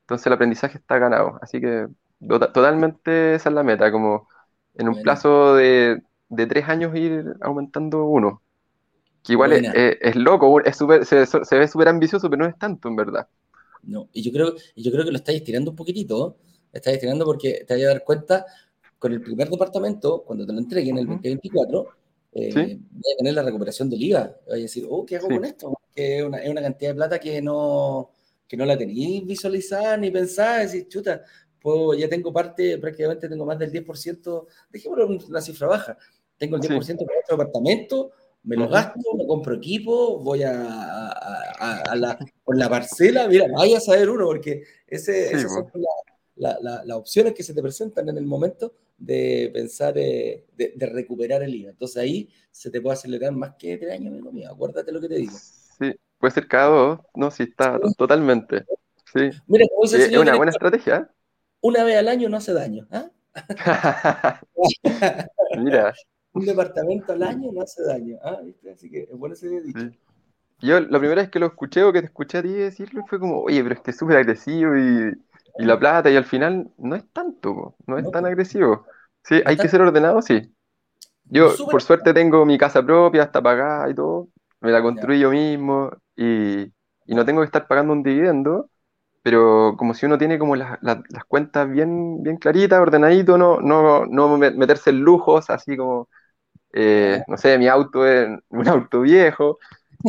Entonces 0.00 0.26
el 0.26 0.32
aprendizaje 0.32 0.78
está 0.78 0.96
ganado. 0.98 1.38
Así 1.42 1.60
que 1.60 1.88
totalmente 2.26 3.34
esa 3.34 3.50
es 3.50 3.54
la 3.54 3.64
meta, 3.64 3.92
como 3.92 4.28
en 4.74 4.88
un 4.88 5.02
plazo 5.02 5.56
de, 5.56 6.00
de, 6.30 6.46
tres 6.46 6.70
años 6.70 6.96
ir 6.96 7.34
aumentando 7.42 8.06
uno. 8.06 8.40
Que 9.22 9.34
igual 9.34 9.52
es, 9.52 10.16
loco, 10.16 10.58
es 10.62 10.78
se, 10.78 11.26
se, 11.26 11.58
ve 11.58 11.68
súper 11.68 11.88
ambicioso, 11.88 12.30
pero 12.30 12.44
no 12.44 12.48
es 12.48 12.58
tanto 12.58 12.88
en 12.88 12.96
verdad. 12.96 13.28
No, 13.82 14.08
y 14.14 14.22
yo 14.22 14.32
creo, 14.32 14.54
yo 14.74 14.90
creo 14.90 15.04
que 15.04 15.10
lo 15.10 15.18
estáis 15.18 15.40
estirando 15.40 15.72
un 15.72 15.76
poquitito, 15.76 16.38
estáis 16.72 16.94
estirando 16.94 17.26
porque 17.26 17.66
te 17.68 17.74
vas 17.74 17.84
a 17.84 17.88
dar 17.88 18.04
cuenta 18.04 18.46
con 18.98 19.12
el 19.12 19.20
primer 19.20 19.50
departamento, 19.50 20.22
cuando 20.22 20.46
te 20.46 20.52
lo 20.54 20.60
entreguen 20.60 20.96
en 20.96 21.02
el 21.02 21.06
2024, 21.08 21.88
eh, 22.32 22.78
voy 22.90 23.12
a 23.12 23.16
tener 23.18 23.34
la 23.34 23.42
recuperación 23.42 23.90
del 23.90 24.02
IVA. 24.02 24.36
Voy 24.46 24.58
a 24.58 24.62
decir, 24.62 24.86
oh, 24.88 25.04
¿qué 25.04 25.16
hago 25.16 25.28
con 25.28 25.44
esto? 25.44 25.74
Que 25.94 26.18
es 26.18 26.24
una, 26.24 26.38
es 26.38 26.48
una, 26.48 26.62
cantidad 26.62 26.90
de 26.90 26.94
plata 26.94 27.18
que 27.18 27.42
no, 27.42 28.10
que 28.48 28.56
no 28.56 28.64
la 28.64 28.78
tenéis 28.78 29.26
visualizada 29.26 29.96
ni 29.96 30.10
pensada. 30.10 30.60
Decir, 30.60 30.88
chuta, 30.88 31.22
pues 31.60 32.00
ya 32.00 32.08
tengo 32.08 32.32
parte, 32.32 32.78
prácticamente 32.78 33.28
tengo 33.28 33.44
más 33.44 33.58
del 33.58 33.70
10%, 33.70 34.46
dejémoslo 34.70 35.06
una 35.28 35.40
cifra 35.40 35.68
baja. 35.68 35.98
Tengo 36.38 36.56
el 36.56 36.62
10% 36.62 36.82
sí. 36.82 36.94
para 36.94 37.20
otro 37.20 37.36
departamento, 37.36 38.12
me 38.44 38.56
lo 38.56 38.68
gasto, 38.68 39.14
me 39.16 39.26
compro 39.26 39.54
equipo, 39.54 40.18
voy 40.18 40.42
a, 40.42 40.52
a, 40.52 41.76
a, 41.82 41.94
la, 41.94 42.18
por 42.42 42.56
la 42.56 42.68
parcela, 42.68 43.28
mira, 43.28 43.46
vaya 43.52 43.76
a 43.76 43.80
saber 43.80 44.10
uno, 44.10 44.26
porque 44.26 44.64
ese, 44.86 45.28
sí, 45.28 45.34
esas 45.36 45.52
son 45.52 45.70
las 45.74 46.56
la, 46.60 46.82
la, 46.84 46.96
opciones 46.96 47.34
que 47.34 47.42
se 47.42 47.54
te 47.54 47.62
presentan 47.62 48.08
en 48.08 48.18
el 48.18 48.26
momento 48.26 48.74
de 49.02 49.50
pensar 49.52 49.98
eh, 49.98 50.44
de, 50.56 50.72
de, 50.76 50.86
recuperar 50.86 51.42
el 51.42 51.54
IVA. 51.54 51.70
Entonces 51.70 51.96
ahí 51.96 52.28
se 52.50 52.70
te 52.70 52.80
puede 52.80 52.94
acelerar 52.94 53.32
más 53.32 53.54
que 53.58 53.76
tres 53.76 53.92
años, 53.92 54.12
amigo 54.12 54.30
mío. 54.30 54.50
Acuérdate 54.50 54.92
lo 54.92 55.00
que 55.00 55.08
te 55.08 55.16
digo. 55.16 55.32
Sí, 55.32 55.92
puede 56.18 56.32
ser 56.32 56.46
cada 56.46 56.68
dos, 56.68 57.00
no, 57.14 57.30
sí, 57.30 57.42
está 57.42 57.80
totalmente. 57.98 58.64
Sí. 59.12 59.30
Mira, 59.48 59.66
como 59.68 59.82
dice 59.82 60.04
es 60.04 60.16
una 60.16 60.36
buena 60.36 60.52
estrategia. 60.52 60.96
¿eh? 60.96 61.06
Una 61.60 61.84
vez 61.84 61.98
al 61.98 62.08
año 62.08 62.28
no 62.28 62.36
hace 62.36 62.52
daño. 62.52 62.86
¿eh? 62.92 63.10
Mira. 65.58 65.92
Un 66.34 66.46
departamento 66.46 67.12
al 67.12 67.24
año 67.24 67.50
no 67.52 67.60
hace 67.60 67.82
daño. 67.82 68.18
¿Viste? 68.44 68.70
Así 68.70 68.88
que 68.88 69.02
es 69.02 69.18
bueno 69.18 69.34
ese 69.34 69.48
dicho. 69.48 69.80
Sí. 69.80 69.98
Yo 70.60 70.80
la 70.80 70.98
primera 71.00 71.22
vez 71.22 71.30
que 71.30 71.40
lo 71.40 71.46
escuché 71.46 71.82
o 71.82 71.92
que 71.92 72.00
te 72.00 72.06
escuché 72.06 72.38
a 72.38 72.42
ti 72.42 72.52
decirlo 72.52 73.04
fue 73.08 73.18
como, 73.18 73.40
oye, 73.40 73.60
pero 73.62 73.74
es 73.74 73.80
que 73.80 73.90
es 73.90 73.98
súper 73.98 74.18
agresivo 74.18 74.78
y, 74.78 75.12
y, 75.58 75.64
la 75.64 75.78
plata 75.78 76.10
y 76.10 76.16
al 76.16 76.24
final 76.24 76.70
no 76.78 76.96
es 76.96 77.04
tanto, 77.12 77.74
no 77.86 77.98
es 77.98 78.10
tan 78.10 78.26
agresivo. 78.26 78.86
Sí, 79.24 79.40
hay 79.44 79.56
que 79.56 79.68
ser 79.68 79.80
ordenado, 79.80 80.22
sí. 80.22 80.52
Yo, 81.24 81.50
por 81.70 81.82
suerte, 81.82 82.12
tengo 82.12 82.44
mi 82.44 82.58
casa 82.58 82.84
propia, 82.84 83.22
está 83.24 83.40
pagada 83.40 83.88
y 83.88 83.94
todo. 83.94 84.28
Me 84.60 84.70
la 84.70 84.82
construí 84.82 85.20
yo 85.20 85.30
mismo 85.30 85.90
y, 86.16 86.62
y, 86.62 87.14
no 87.14 87.24
tengo 87.24 87.40
que 87.40 87.46
estar 87.46 87.66
pagando 87.66 87.92
un 87.92 88.02
dividendo. 88.02 88.68
Pero 89.22 89.76
como 89.78 89.94
si 89.94 90.06
uno 90.06 90.18
tiene 90.18 90.38
como 90.38 90.56
las, 90.56 90.78
las, 90.82 90.98
las 91.08 91.24
cuentas 91.24 91.70
bien, 91.70 92.22
bien 92.22 92.38
claritas, 92.38 92.80
ordenadito, 92.80 93.38
no, 93.38 93.60
no, 93.60 94.04
no 94.06 94.36
meterse 94.36 94.90
en 94.90 95.00
lujos, 95.00 95.48
así 95.48 95.76
como, 95.76 96.08
eh, 96.72 97.22
no 97.28 97.36
sé, 97.36 97.58
mi 97.58 97.68
auto 97.68 98.06
es 98.06 98.28
un 98.48 98.68
auto 98.68 99.02
viejo, 99.02 99.58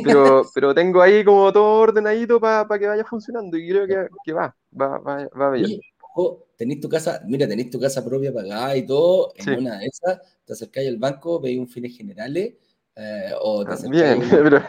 pero, 0.04 0.44
pero 0.54 0.74
tengo 0.74 1.02
ahí 1.02 1.24
como 1.24 1.52
todo 1.52 1.82
ordenadito 1.82 2.40
para 2.40 2.68
pa 2.68 2.80
que 2.80 2.88
vaya 2.88 3.04
funcionando 3.04 3.58
y 3.58 3.68
creo 3.70 3.88
que, 3.88 4.08
que 4.24 4.34
va, 4.34 4.56
va, 4.80 4.98
va, 5.00 5.28
va 5.28 5.52
bien 5.52 5.80
ojo, 6.14 6.48
tenés 6.58 6.80
tu 6.80 6.90
casa, 6.90 7.22
mira, 7.26 7.48
tenés 7.48 7.70
tu 7.70 7.80
casa 7.80 8.04
propia 8.04 8.34
pagada 8.34 8.76
y 8.76 8.86
todo, 8.86 9.34
en 9.36 9.44
sí. 9.44 9.52
una 9.52 9.80
de 9.80 9.86
esas, 9.88 10.22
te 10.46 10.54
acercáis 10.54 10.90
al 10.90 10.98
banco, 10.98 11.40
veis 11.40 11.60
un 11.60 11.68
fines 11.68 11.98
generales, 11.98 12.54
eh, 12.96 13.32
o 13.42 13.66
te 13.66 13.74
acercáis 13.74 14.20
bien, 14.20 14.30
pero... 14.44 14.62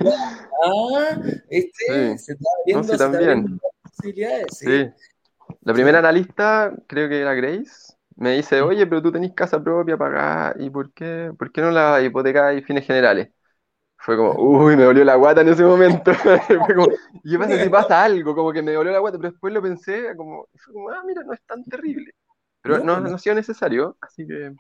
Ah, 0.65 1.21
este, 1.51 2.17
sí. 2.17 2.19
se 2.19 2.33
está 2.33 2.49
abriendo, 2.61 2.79
no, 2.79 2.83
sí, 2.83 2.89
se 2.89 2.95
está 2.95 3.07
abriendo 3.07 3.59
posibilidades, 3.83 4.47
sí. 4.51 4.87
La 5.61 5.75
primera 5.75 5.99
analista, 5.99 6.75
creo 6.87 7.09
que 7.09 7.21
era 7.21 7.35
Grace, 7.35 7.95
me 8.17 8.37
dice, 8.37 8.63
oye, 8.63 8.87
pero 8.87 9.03
tú 9.03 9.13
tenés 9.13 9.35
casa 9.35 9.63
propia 9.63 9.97
pagada, 9.99 10.55
¿y 10.59 10.71
por 10.71 10.93
qué, 10.93 11.31
por 11.39 11.53
qué 11.53 11.61
no 11.61 11.71
la 11.71 12.01
hipotecáis 12.03 12.65
fines 12.65 12.87
generales? 12.87 13.29
Fue 14.05 14.19
como, 14.19 14.35
uy, 14.35 14.77
me 14.77 14.83
dolió 14.83 15.03
la 15.03 15.15
guata 15.15 15.41
en 15.41 15.49
ese 15.49 15.65
momento. 15.65 16.13
fue 16.67 16.75
como, 16.75 16.89
¿y 17.23 17.31
qué 17.31 17.39
pasa 17.39 17.63
si 17.63 17.69
pasa 17.71 18.05
algo? 18.05 18.35
Como 18.35 18.53
que 18.53 18.61
me 18.61 18.73
dolió 18.73 18.93
la 18.93 18.99
guata, 18.99 19.17
pero 19.17 19.31
después 19.31 19.51
lo 19.55 19.63
pensé, 19.63 20.15
como, 20.15 20.47
fue 20.57 20.75
como, 20.75 20.91
ah, 20.91 21.03
mira, 21.07 21.23
no 21.25 21.33
es 21.33 21.41
tan 21.47 21.65
terrible. 21.65 22.13
Pero 22.61 22.81
no, 22.81 23.01
no, 23.01 23.09
no 23.09 23.17
ha 23.17 23.19
sido 23.19 23.35
necesario, 23.35 23.97
así 24.03 24.27
que. 24.27 24.51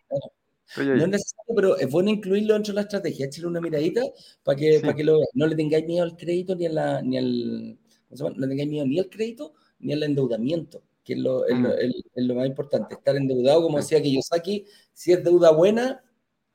No 0.79 0.95
es 0.95 1.09
necesario, 1.09 1.55
pero 1.55 1.77
es 1.77 1.91
bueno 1.91 2.09
incluirlo 2.09 2.55
dentro 2.55 2.73
de 2.73 2.77
la 2.77 2.81
estrategia. 2.81 3.27
Échale 3.27 3.47
una 3.49 3.61
miradita 3.61 4.01
para 4.43 4.57
que, 4.57 4.79
sí. 4.79 4.81
para 4.81 4.95
que 4.95 5.05
lo 5.05 5.21
No 5.35 5.47
le 5.47 5.57
tengáis 5.57 5.85
miedo 5.85 6.05
al 6.05 6.17
crédito 6.17 6.55
ni, 6.55 6.65
a 6.65 6.71
la, 6.71 7.03
ni 7.03 7.19
al. 7.19 7.79
No 8.09 8.49
tengáis 8.49 8.71
miedo 8.71 8.87
ni 8.87 8.99
al 8.99 9.11
crédito 9.11 9.53
ni 9.79 9.93
al 9.93 10.05
endeudamiento, 10.05 10.83
que 11.05 11.13
es 11.13 11.19
lo, 11.19 11.41
mm. 11.41 11.53
es, 11.53 11.59
lo, 11.59 11.75
es, 11.75 11.95
es 12.15 12.25
lo, 12.25 12.35
más 12.35 12.47
importante. 12.47 12.95
Estar 12.95 13.15
endeudado, 13.15 13.61
como 13.61 13.77
decía 13.77 14.01
Kiyosaki, 14.01 14.65
si 14.95 15.13
es 15.13 15.23
deuda 15.23 15.51
buena, 15.53 16.03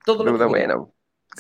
todo 0.04 0.24
deuda 0.24 0.32
lo 0.32 0.38
que 0.40 0.46
buena. 0.46 0.88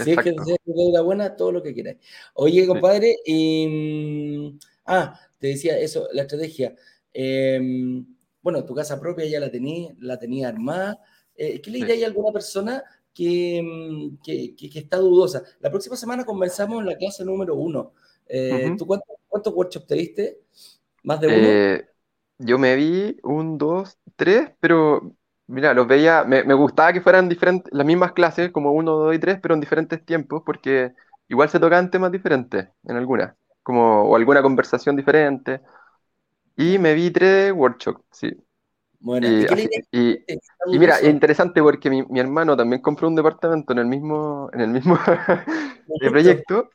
Si 0.03 0.11
es 0.11 0.17
que 0.17 0.35
deuda 0.65 1.01
buena, 1.01 1.35
todo 1.35 1.51
lo 1.51 1.63
que 1.63 1.73
quieras. 1.73 1.97
Oye, 2.33 2.65
compadre, 2.67 3.17
sí. 3.25 4.53
eh, 4.55 4.59
ah, 4.85 5.19
te 5.37 5.47
decía 5.47 5.77
eso, 5.79 6.07
la 6.13 6.23
estrategia. 6.23 6.75
Eh, 7.13 7.59
bueno, 8.41 8.65
tu 8.65 8.73
casa 8.73 8.99
propia 8.99 9.25
ya 9.25 9.39
la 9.39 9.51
tenía, 9.51 9.93
la 9.99 10.17
tenía 10.17 10.47
armada. 10.47 10.99
Eh, 11.35 11.61
¿Qué 11.61 11.71
le 11.71 11.79
diría 11.79 11.95
sí. 11.95 12.03
a 12.03 12.07
alguna 12.07 12.31
persona 12.31 12.83
que, 13.13 14.11
que, 14.23 14.55
que, 14.55 14.69
que, 14.69 14.79
está 14.79 14.97
dudosa? 14.97 15.43
La 15.59 15.69
próxima 15.69 15.95
semana 15.95 16.25
conversamos 16.25 16.79
en 16.79 16.85
la 16.85 16.97
clase 16.97 17.25
número 17.25 17.55
uno. 17.55 17.93
Eh, 18.27 18.51
uh 18.51 18.69
-huh. 18.69 18.77
¿Tú 18.77 18.85
cuántos, 18.85 19.15
cuántos 19.27 19.53
workshops 19.53 19.87
te 19.87 19.95
diste? 19.95 20.39
¿Más 21.03 21.19
de 21.19 21.27
uno? 21.27 21.37
Eh, 21.37 21.87
yo 22.37 22.57
me 22.57 22.75
vi 22.75 23.17
un, 23.23 23.57
dos, 23.57 23.97
tres, 24.15 24.51
pero 24.59 25.15
Mira, 25.49 25.73
los 25.73 25.87
veía, 25.87 26.23
me, 26.25 26.43
me, 26.43 26.53
gustaba 26.53 26.93
que 26.93 27.01
fueran 27.01 27.27
diferentes, 27.27 27.73
las 27.73 27.85
mismas 27.85 28.11
clases, 28.11 28.51
como 28.51 28.71
uno, 28.71 28.91
dos 28.91 29.15
y 29.15 29.19
tres, 29.19 29.39
pero 29.41 29.55
en 29.55 29.59
diferentes 29.59 30.05
tiempos, 30.05 30.43
porque 30.45 30.93
igual 31.27 31.49
se 31.49 31.59
tocaban 31.59 31.89
temas 31.89 32.11
diferentes 32.11 32.67
en 32.83 32.95
algunas, 32.95 33.33
como, 33.63 34.03
o 34.03 34.15
alguna 34.15 34.43
conversación 34.43 34.95
diferente. 34.95 35.61
Y 36.55 36.77
me 36.77 36.93
vi 36.93 37.09
tres 37.09 37.51
workshops, 37.51 38.03
sí. 38.11 38.31
Bueno, 38.99 39.27
y, 39.27 39.45
así, 39.45 39.67
y, 39.91 40.11
y, 40.11 40.77
mira, 40.77 40.99
es 40.99 41.09
interesante 41.09 41.63
porque 41.63 41.89
mi, 41.89 42.03
mi, 42.03 42.19
hermano 42.19 42.55
también 42.55 42.83
compró 42.83 43.07
un 43.07 43.15
departamento 43.15 43.73
en 43.73 43.79
el 43.79 43.85
mismo, 43.87 44.51
en 44.53 44.61
el 44.61 44.69
mismo 44.69 44.99
proyecto 46.09 46.69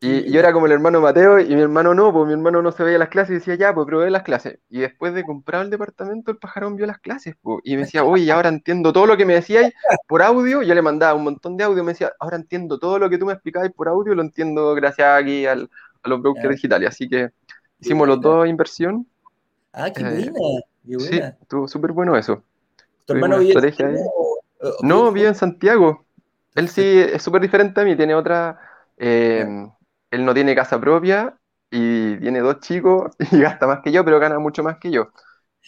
y 0.00 0.30
yo 0.30 0.38
era 0.38 0.52
como 0.52 0.66
el 0.66 0.72
hermano 0.72 1.00
Mateo 1.00 1.40
y 1.40 1.56
mi 1.56 1.60
hermano 1.60 1.92
no, 1.92 2.12
pues 2.12 2.26
mi 2.28 2.32
hermano 2.32 2.62
no 2.62 2.70
se 2.70 2.84
veía 2.84 2.98
las 2.98 3.08
clases 3.08 3.30
y 3.30 3.34
decía, 3.34 3.56
ya, 3.56 3.74
pues 3.74 3.84
probé 3.84 4.10
las 4.10 4.22
clases. 4.22 4.60
Y 4.70 4.78
después 4.78 5.12
de 5.12 5.24
comprar 5.24 5.62
el 5.62 5.70
departamento, 5.70 6.30
el 6.30 6.36
pajarón 6.36 6.76
vio 6.76 6.86
las 6.86 6.98
clases, 6.98 7.34
pues, 7.42 7.58
y 7.64 7.74
me 7.74 7.82
decía, 7.82 8.04
oye, 8.04 8.30
ahora 8.30 8.48
entiendo 8.48 8.92
todo 8.92 9.06
lo 9.06 9.16
que 9.16 9.24
me 9.24 9.34
decías 9.34 9.72
por 10.06 10.22
audio. 10.22 10.62
Yo 10.62 10.72
le 10.72 10.82
mandaba 10.82 11.14
un 11.14 11.24
montón 11.24 11.56
de 11.56 11.64
audio, 11.64 11.82
me 11.82 11.92
decía, 11.92 12.12
ahora 12.20 12.36
entiendo 12.36 12.78
todo 12.78 13.00
lo 13.00 13.10
que 13.10 13.18
tú 13.18 13.26
me 13.26 13.32
explicabas 13.32 13.72
por 13.72 13.88
audio, 13.88 14.14
lo 14.14 14.22
entiendo 14.22 14.72
gracias 14.76 15.20
aquí 15.20 15.46
al, 15.46 15.68
a 16.02 16.08
los 16.08 16.22
brokers 16.22 16.54
digitales. 16.54 16.90
Así 16.90 17.08
que 17.08 17.30
hicimos 17.80 18.06
los 18.06 18.20
dos 18.20 18.46
inversión. 18.46 19.04
Ah, 19.72 19.90
qué 19.92 20.02
buena, 20.02 20.32
qué 20.86 20.96
buena. 20.96 21.10
Sí, 21.10 21.20
estuvo 21.42 21.66
súper 21.66 21.90
bueno 21.90 22.16
eso. 22.16 22.44
¿Tu 23.04 23.14
hermano 23.14 23.38
vive 23.40 23.52
en 23.52 23.74
Santiago? 23.74 24.40
No, 24.82 25.10
vive 25.10 25.28
en 25.28 25.34
Santiago. 25.34 26.04
Él 26.54 26.68
sí 26.68 27.00
es 27.00 27.20
súper 27.20 27.42
diferente 27.42 27.80
a 27.80 27.84
mí, 27.84 27.96
tiene 27.96 28.14
otra... 28.14 28.60
Eh, 28.96 29.68
él 30.10 30.24
no 30.24 30.34
tiene 30.34 30.54
casa 30.54 30.80
propia 30.80 31.38
y 31.70 32.16
tiene 32.18 32.40
dos 32.40 32.60
chicos 32.60 33.12
y 33.32 33.40
gasta 33.40 33.66
más 33.66 33.80
que 33.82 33.92
yo, 33.92 34.04
pero 34.04 34.18
gana 34.18 34.38
mucho 34.38 34.62
más 34.62 34.78
que 34.78 34.90
yo. 34.90 35.08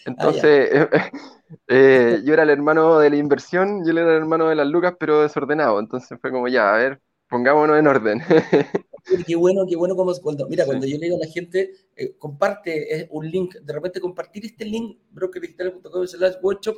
Entonces, 0.05 0.69
ah, 0.91 1.11
eh, 1.67 2.21
yo 2.23 2.33
era 2.33 2.43
el 2.43 2.49
hermano 2.49 2.99
de 2.99 3.09
la 3.09 3.15
inversión 3.17 3.83
y 3.85 3.89
él 3.89 3.99
era 3.99 4.11
el 4.11 4.17
hermano 4.17 4.49
de 4.49 4.55
las 4.55 4.67
lucas, 4.67 4.95
pero 4.99 5.21
desordenado. 5.21 5.79
Entonces 5.79 6.17
fue 6.19 6.31
como, 6.31 6.47
ya, 6.47 6.73
a 6.73 6.77
ver, 6.77 7.01
pongámonos 7.29 7.77
en 7.77 7.87
orden. 7.87 8.21
qué 9.27 9.35
bueno, 9.35 9.65
qué 9.67 9.75
bueno 9.75 9.95
como 9.95 10.13
cuando, 10.15 10.47
mira, 10.47 10.63
sí. 10.63 10.69
cuando 10.69 10.87
yo 10.87 10.97
le 10.97 11.05
digo 11.05 11.17
a 11.17 11.25
la 11.25 11.31
gente, 11.31 11.71
eh, 11.95 12.15
comparte 12.17 13.07
un 13.11 13.29
link, 13.29 13.55
de 13.55 13.73
repente 13.73 13.99
compartir 13.99 14.45
este 14.45 14.65
link, 14.65 14.97
brokerdigitales.com 15.11 16.07
slash 16.07 16.35
workshop, 16.41 16.77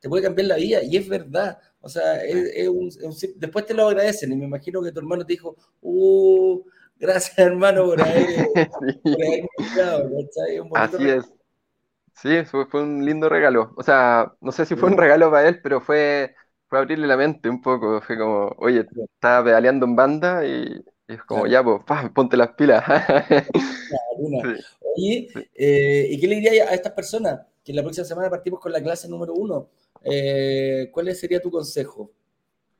te 0.00 0.08
puede 0.08 0.22
cambiar 0.22 0.48
la 0.48 0.56
vida, 0.56 0.82
y 0.82 0.96
es 0.96 1.08
verdad. 1.08 1.58
O 1.80 1.88
sea, 1.88 2.24
es, 2.24 2.50
es, 2.54 2.68
un, 2.68 2.88
es 2.88 2.96
un, 3.02 3.14
después 3.36 3.66
te 3.66 3.74
lo 3.74 3.88
agradecen, 3.88 4.32
y 4.32 4.36
me 4.36 4.46
imagino 4.46 4.82
que 4.82 4.92
tu 4.92 4.98
hermano 4.98 5.24
te 5.24 5.34
dijo, 5.34 5.56
uh, 5.82 6.62
Gracias, 7.02 7.36
hermano, 7.36 7.84
por 7.86 8.00
haber, 8.00 8.24
sí. 8.54 9.00
por 9.02 9.24
haber 9.24 9.44
escuchado, 9.58 10.10
Así 10.74 10.96
regalo. 10.98 11.20
es. 11.20 11.32
Sí, 12.14 12.44
fue, 12.44 12.66
fue, 12.66 12.84
un 12.84 13.04
lindo 13.04 13.28
regalo. 13.28 13.74
O 13.76 13.82
sea, 13.82 14.32
no 14.40 14.52
sé 14.52 14.64
si 14.66 14.76
fue 14.76 14.88
un 14.88 14.96
regalo 14.96 15.28
para 15.28 15.48
él, 15.48 15.60
pero 15.60 15.80
fue, 15.80 16.36
fue 16.68 16.78
abrirle 16.78 17.08
la 17.08 17.16
mente 17.16 17.48
un 17.48 17.60
poco. 17.60 18.00
Fue 18.02 18.16
como, 18.16 18.54
oye, 18.58 18.86
estaba 19.14 19.44
pedaleando 19.44 19.84
en 19.84 19.96
banda 19.96 20.46
y, 20.46 20.84
es 21.08 21.24
como, 21.24 21.48
ya, 21.48 21.64
pues, 21.64 21.80
ponte 22.14 22.36
las 22.36 22.52
pilas. 22.52 22.84
Oye, 24.94 25.28
eh, 25.56 26.06
¿y 26.08 26.20
qué 26.20 26.26
le 26.28 26.36
diría 26.36 26.68
a 26.68 26.74
estas 26.74 26.92
personas? 26.92 27.40
Que 27.64 27.72
la 27.72 27.82
próxima 27.82 28.04
semana 28.04 28.30
partimos 28.30 28.60
con 28.60 28.70
la 28.70 28.80
clase 28.80 29.08
número 29.08 29.34
uno. 29.34 29.70
Eh, 30.04 30.88
¿Cuál 30.92 31.12
sería 31.16 31.40
tu 31.40 31.50
consejo? 31.50 32.12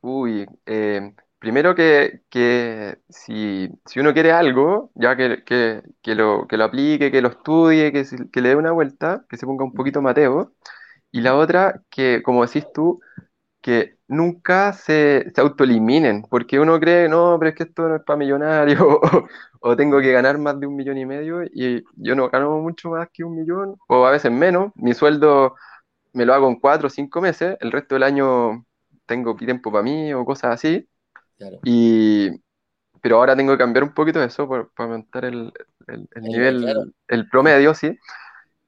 Uy, 0.00 0.46
eh, 0.64 1.12
primero 1.42 1.74
que, 1.74 2.22
que 2.30 2.98
si, 3.08 3.68
si, 3.84 3.98
uno 4.00 4.14
quiere 4.14 4.30
algo, 4.30 4.92
ya 4.94 5.16
que, 5.16 5.42
que, 5.44 5.82
que, 6.00 6.14
lo, 6.14 6.46
que 6.46 6.56
lo 6.56 6.64
aplique, 6.64 7.10
que 7.10 7.20
lo 7.20 7.30
estudie, 7.30 7.92
que, 7.92 8.06
que 8.32 8.40
le 8.40 8.50
dé 8.50 8.56
una 8.56 8.70
vuelta, 8.70 9.26
que 9.28 9.36
se 9.36 9.44
ponga 9.44 9.64
un 9.64 9.74
poquito 9.74 10.00
mateo. 10.00 10.54
Y 11.10 11.20
la 11.20 11.36
otra, 11.36 11.82
que 11.90 12.22
como 12.22 12.46
decís 12.46 12.66
tú, 12.72 13.00
que 13.60 13.96
nunca 14.08 14.72
se, 14.72 15.32
se 15.34 15.40
autoeliminen, 15.40 16.22
porque 16.30 16.60
uno 16.60 16.78
cree, 16.80 17.08
no, 17.08 17.36
pero 17.38 17.50
es 17.50 17.56
que 17.56 17.64
esto 17.64 17.88
no 17.88 17.96
es 17.96 18.02
para 18.04 18.18
millonario, 18.18 19.00
o, 19.60 19.76
tengo 19.76 20.00
que 20.00 20.12
ganar 20.12 20.38
más 20.38 20.60
de 20.60 20.66
un 20.66 20.76
millón 20.76 20.98
y 20.98 21.06
medio, 21.06 21.42
y 21.44 21.84
yo 21.96 22.14
no 22.14 22.30
gano 22.30 22.58
mucho 22.60 22.90
más 22.90 23.08
que 23.12 23.24
un 23.24 23.36
millón, 23.36 23.76
o 23.88 24.06
a 24.06 24.12
veces 24.12 24.30
menos, 24.32 24.72
mi 24.76 24.94
sueldo 24.94 25.56
me 26.12 26.26
lo 26.26 26.34
hago 26.34 26.48
en 26.48 26.60
cuatro 26.60 26.88
o 26.88 26.90
cinco 26.90 27.20
meses, 27.20 27.56
el 27.60 27.72
resto 27.72 27.94
del 27.96 28.04
año 28.04 28.64
tengo 29.06 29.36
tiempo 29.36 29.72
para 29.72 29.84
mí 29.84 30.12
o 30.14 30.24
cosas 30.24 30.52
así, 30.54 30.88
y, 31.64 32.30
pero 33.00 33.16
ahora 33.16 33.36
tengo 33.36 33.52
que 33.52 33.58
cambiar 33.58 33.84
un 33.84 33.94
poquito 33.94 34.22
eso 34.22 34.48
para 34.48 34.68
aumentar 34.76 35.24
el, 35.24 35.52
nivel, 36.20 36.94
el 37.08 37.28
promedio, 37.28 37.74
sí, 37.74 37.98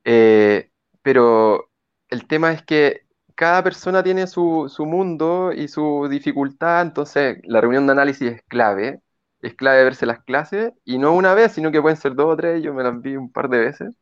eh, 0.04 0.70
pero 1.02 1.70
el 2.08 2.26
tema 2.26 2.52
es 2.52 2.62
que 2.62 3.04
cada 3.34 3.62
persona 3.64 4.02
tiene 4.02 4.26
su, 4.26 4.70
mundo 4.80 5.52
y 5.52 5.68
su 5.68 6.08
dificultad, 6.08 6.82
entonces 6.82 7.38
la 7.44 7.60
reunión 7.60 7.86
de 7.86 7.92
análisis 7.92 8.32
es 8.32 8.42
clave, 8.48 9.00
es 9.40 9.54
clave 9.54 9.84
verse 9.84 10.06
las 10.06 10.22
clases, 10.24 10.72
y 10.84 10.98
no 10.98 11.14
una 11.14 11.34
vez, 11.34 11.52
sino 11.52 11.72
que 11.72 11.82
pueden 11.82 11.96
ser 11.96 12.14
dos 12.14 12.26
o 12.34 12.36
tres, 12.36 12.62
yo 12.62 12.74
me 12.74 12.82
las 12.82 13.00
vi 13.00 13.16
un 13.16 13.32
par 13.32 13.48
de 13.48 13.58
veces. 13.58 13.96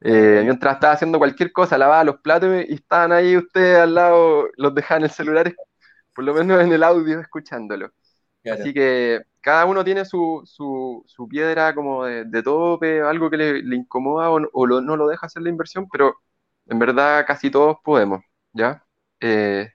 Eh, 0.00 0.42
mientras 0.44 0.74
estaba 0.74 0.94
haciendo 0.94 1.18
cualquier 1.18 1.52
cosa, 1.52 1.78
lavaba 1.78 2.04
los 2.04 2.20
platos 2.20 2.50
y 2.68 2.74
estaban 2.74 3.12
ahí 3.12 3.36
ustedes 3.36 3.78
al 3.78 3.94
lado, 3.94 4.48
los 4.56 4.74
dejaban 4.74 5.02
en 5.02 5.04
el 5.04 5.10
celular, 5.12 5.54
por 6.14 6.24
lo 6.24 6.34
menos 6.34 6.60
en 6.62 6.72
el 6.72 6.82
audio, 6.82 7.20
escuchándolo. 7.20 7.90
Así 8.50 8.74
que 8.74 9.22
cada 9.40 9.66
uno 9.66 9.84
tiene 9.84 10.04
su, 10.04 10.44
piedra 11.28 11.74
como 11.74 12.04
de, 12.04 12.42
tope, 12.42 13.02
algo 13.02 13.30
que 13.30 13.36
le, 13.36 13.76
incomoda 13.76 14.30
o, 14.30 14.66
no 14.66 14.96
lo 14.96 15.08
deja 15.08 15.26
hacer 15.26 15.42
la 15.42 15.50
inversión, 15.50 15.88
pero 15.90 16.16
en 16.66 16.78
verdad 16.78 17.24
casi 17.26 17.50
todos 17.50 17.76
podemos. 17.84 18.20
¿ya? 18.52 18.84
Eh, 19.20 19.70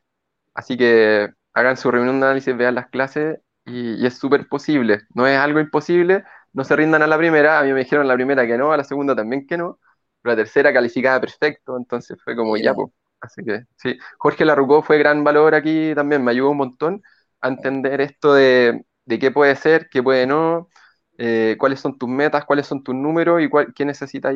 así 0.53 0.77
que 0.77 1.29
hagan 1.53 1.77
su 1.77 1.91
reunión 1.91 2.19
de 2.19 2.25
análisis, 2.27 2.55
vean 2.57 2.75
las 2.75 2.89
clases 2.89 3.39
y, 3.65 4.05
es 4.05 4.17
súper 4.17 4.47
posible. 4.47 5.01
No 5.13 5.27
es 5.27 5.37
algo 5.37 5.59
imposible, 5.59 6.23
no 6.53 6.63
se 6.63 6.75
rindan 6.75 7.01
a 7.01 7.07
la 7.07 7.17
primera. 7.17 7.59
A 7.59 7.63
mí 7.63 7.73
me 7.73 7.79
dijeron 7.79 8.07
la 8.07 8.15
primera 8.15 8.45
que 8.47 8.57
no, 8.57 8.71
a 8.71 8.77
la 8.77 8.83
segunda 8.83 9.15
también 9.15 9.47
que 9.47 9.57
no, 9.57 9.79
pero 10.21 10.35
la 10.35 10.43
tercera 10.43 10.73
calificada 10.73 11.19
perfecto, 11.21 11.77
entonces 11.77 12.17
fue 12.23 12.35
como 12.35 12.57
ya, 12.57 12.73
pues. 12.73 12.89
Así 13.19 13.43
que 13.43 13.65
sí, 13.77 13.97
Jorge 14.19 14.45
Larrucó 14.45 14.83
fue 14.83 14.99
gran 14.99 15.23
valor 15.23 15.55
aquí 15.55 15.93
también, 15.95 16.23
me 16.23 16.31
ayudó 16.31 16.51
un 16.51 16.57
montón 16.57 17.03
a 17.41 17.47
entender 17.49 18.01
esto 18.01 18.33
de, 18.33 18.85
de 19.05 19.19
qué 19.19 19.31
puede 19.31 19.55
ser, 19.55 19.89
qué 19.89 20.03
puede 20.03 20.27
no, 20.27 20.69
eh, 21.17 21.55
cuáles 21.59 21.79
son 21.79 21.97
tus 21.97 22.07
metas, 22.07 22.45
cuáles 22.45 22.67
son 22.67 22.83
tus 22.83 22.93
números 22.93 23.41
y 23.41 23.49
cuál, 23.49 23.73
qué 23.73 23.85
necesitas 23.85 24.35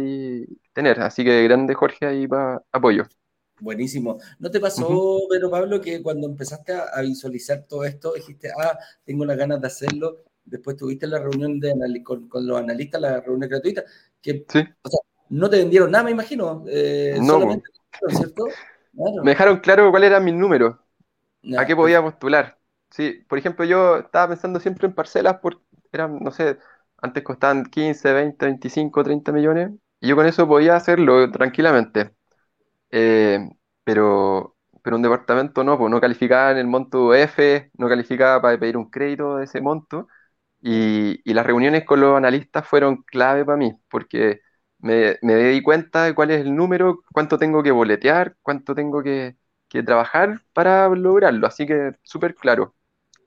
tener. 0.73 0.99
Así 1.01 1.23
que 1.23 1.43
grande 1.43 1.75
Jorge 1.75 2.05
ahí 2.05 2.27
para 2.27 2.61
apoyo. 2.71 3.05
Buenísimo. 3.59 4.17
¿No 4.39 4.49
te 4.49 4.59
pasó, 4.59 5.19
pero 5.29 5.51
Pablo, 5.51 5.79
que 5.79 6.01
cuando 6.01 6.27
empezaste 6.27 6.73
a, 6.73 6.99
visualizar 7.01 7.65
todo 7.67 7.85
esto, 7.85 8.13
dijiste, 8.13 8.49
ah, 8.59 8.77
tengo 9.05 9.23
las 9.25 9.37
ganas 9.37 9.61
de 9.61 9.67
hacerlo? 9.67 10.23
Después 10.43 10.75
tuviste 10.75 11.05
la 11.05 11.19
reunión 11.19 11.59
de 11.59 11.71
con, 12.03 12.27
los 12.33 12.57
analistas, 12.57 12.99
la 12.99 13.21
reunión 13.21 13.47
gratuita, 13.47 13.83
que 14.19 14.43
o 14.49 14.89
sea, 14.89 14.99
no 15.29 15.47
te 15.47 15.57
vendieron 15.57 15.91
nada, 15.91 16.05
me 16.05 16.11
imagino. 16.11 16.63
Eh, 16.67 17.17
no, 17.19 17.33
solamente, 17.33 17.69
¿cierto? 18.09 18.45
Me 19.23 19.31
dejaron 19.31 19.59
claro 19.59 19.89
cuál 19.89 20.03
era 20.03 20.19
mi 20.19 20.33
número, 20.33 20.83
a 21.57 21.65
qué 21.65 21.73
podía 21.73 22.01
postular. 22.01 22.57
Sí, 22.91 23.23
por 23.29 23.37
ejemplo, 23.37 23.63
yo 23.65 23.97
estaba 23.99 24.29
pensando 24.29 24.59
siempre 24.59 24.85
en 24.87 24.93
parcelas, 24.93 25.37
porque 25.41 25.61
eran, 25.93 26.19
no 26.19 26.31
sé, 26.31 26.57
antes 26.97 27.23
costaban 27.23 27.65
15, 27.65 28.11
20, 28.11 28.45
25, 28.45 29.03
30 29.03 29.31
millones, 29.31 29.71
y 30.01 30.09
yo 30.09 30.15
con 30.17 30.25
eso 30.25 30.45
podía 30.47 30.75
hacerlo 30.75 31.31
tranquilamente. 31.31 32.13
Eh, 32.91 33.39
pero, 33.83 34.57
pero 34.83 34.97
un 34.97 35.03
departamento 35.03 35.63
no, 35.63 35.77
pues 35.77 35.91
no 35.91 36.01
calificaba 36.01 36.51
en 36.51 36.57
el 36.59 36.67
monto 36.67 37.13
F, 37.15 37.71
no 37.77 37.89
calificaba 37.89 38.41
para 38.41 38.59
pedir 38.59 38.77
un 38.77 38.89
crédito 38.91 39.37
de 39.37 39.45
ese 39.45 39.61
monto. 39.61 40.07
Y, 40.61 41.21
las 41.33 41.45
reuniones 41.45 41.85
con 41.85 42.01
los 42.01 42.17
analistas 42.17 42.67
fueron 42.67 43.03
clave 43.03 43.45
para 43.45 43.57
mí, 43.57 43.73
porque 43.89 44.41
me, 44.79 45.17
me 45.23 45.35
di 45.37 45.61
cuenta 45.63 46.03
de 46.05 46.15
cuál 46.15 46.31
es 46.31 46.41
el 46.41 46.55
número, 46.55 47.03
cuánto 47.13 47.37
tengo 47.39 47.63
que 47.63 47.71
boletear, 47.71 48.37
cuánto 48.41 48.75
tengo 48.75 49.03
que, 49.03 49.37
que 49.69 49.83
trabajar 49.83 50.43
para 50.53 50.89
lograrlo. 50.89 51.47
Así 51.47 51.67
que 51.67 51.93
súper 52.03 52.35
claro. 52.35 52.75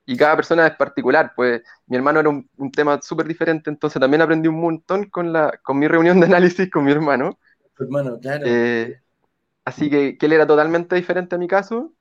Y 0.06 0.16
cada 0.16 0.36
persona 0.36 0.66
es 0.66 0.76
particular, 0.76 1.32
pues 1.34 1.62
mi 1.86 1.96
hermano 1.96 2.20
era 2.20 2.28
un, 2.28 2.48
un 2.58 2.70
tema 2.70 3.00
súper 3.00 3.26
diferente, 3.26 3.70
entonces 3.70 3.98
también 4.00 4.20
aprendí 4.22 4.48
un 4.48 4.60
montón 4.60 5.04
con, 5.08 5.32
la, 5.32 5.58
con 5.62 5.78
mi 5.78 5.88
reunión 5.88 6.20
de 6.20 6.26
análisis 6.26 6.70
con 6.70 6.84
mi 6.84 6.92
hermano. 6.92 7.38
hermano, 7.78 8.18
claro. 8.20 8.46
Eh, 8.46 9.00
Así 9.64 9.88
que, 9.88 10.18
que 10.18 10.26
él 10.26 10.32
era 10.34 10.46
totalmente 10.46 10.94
diferente 10.94 11.34
a 11.36 11.38
mi 11.38 11.48
caso 11.48 11.94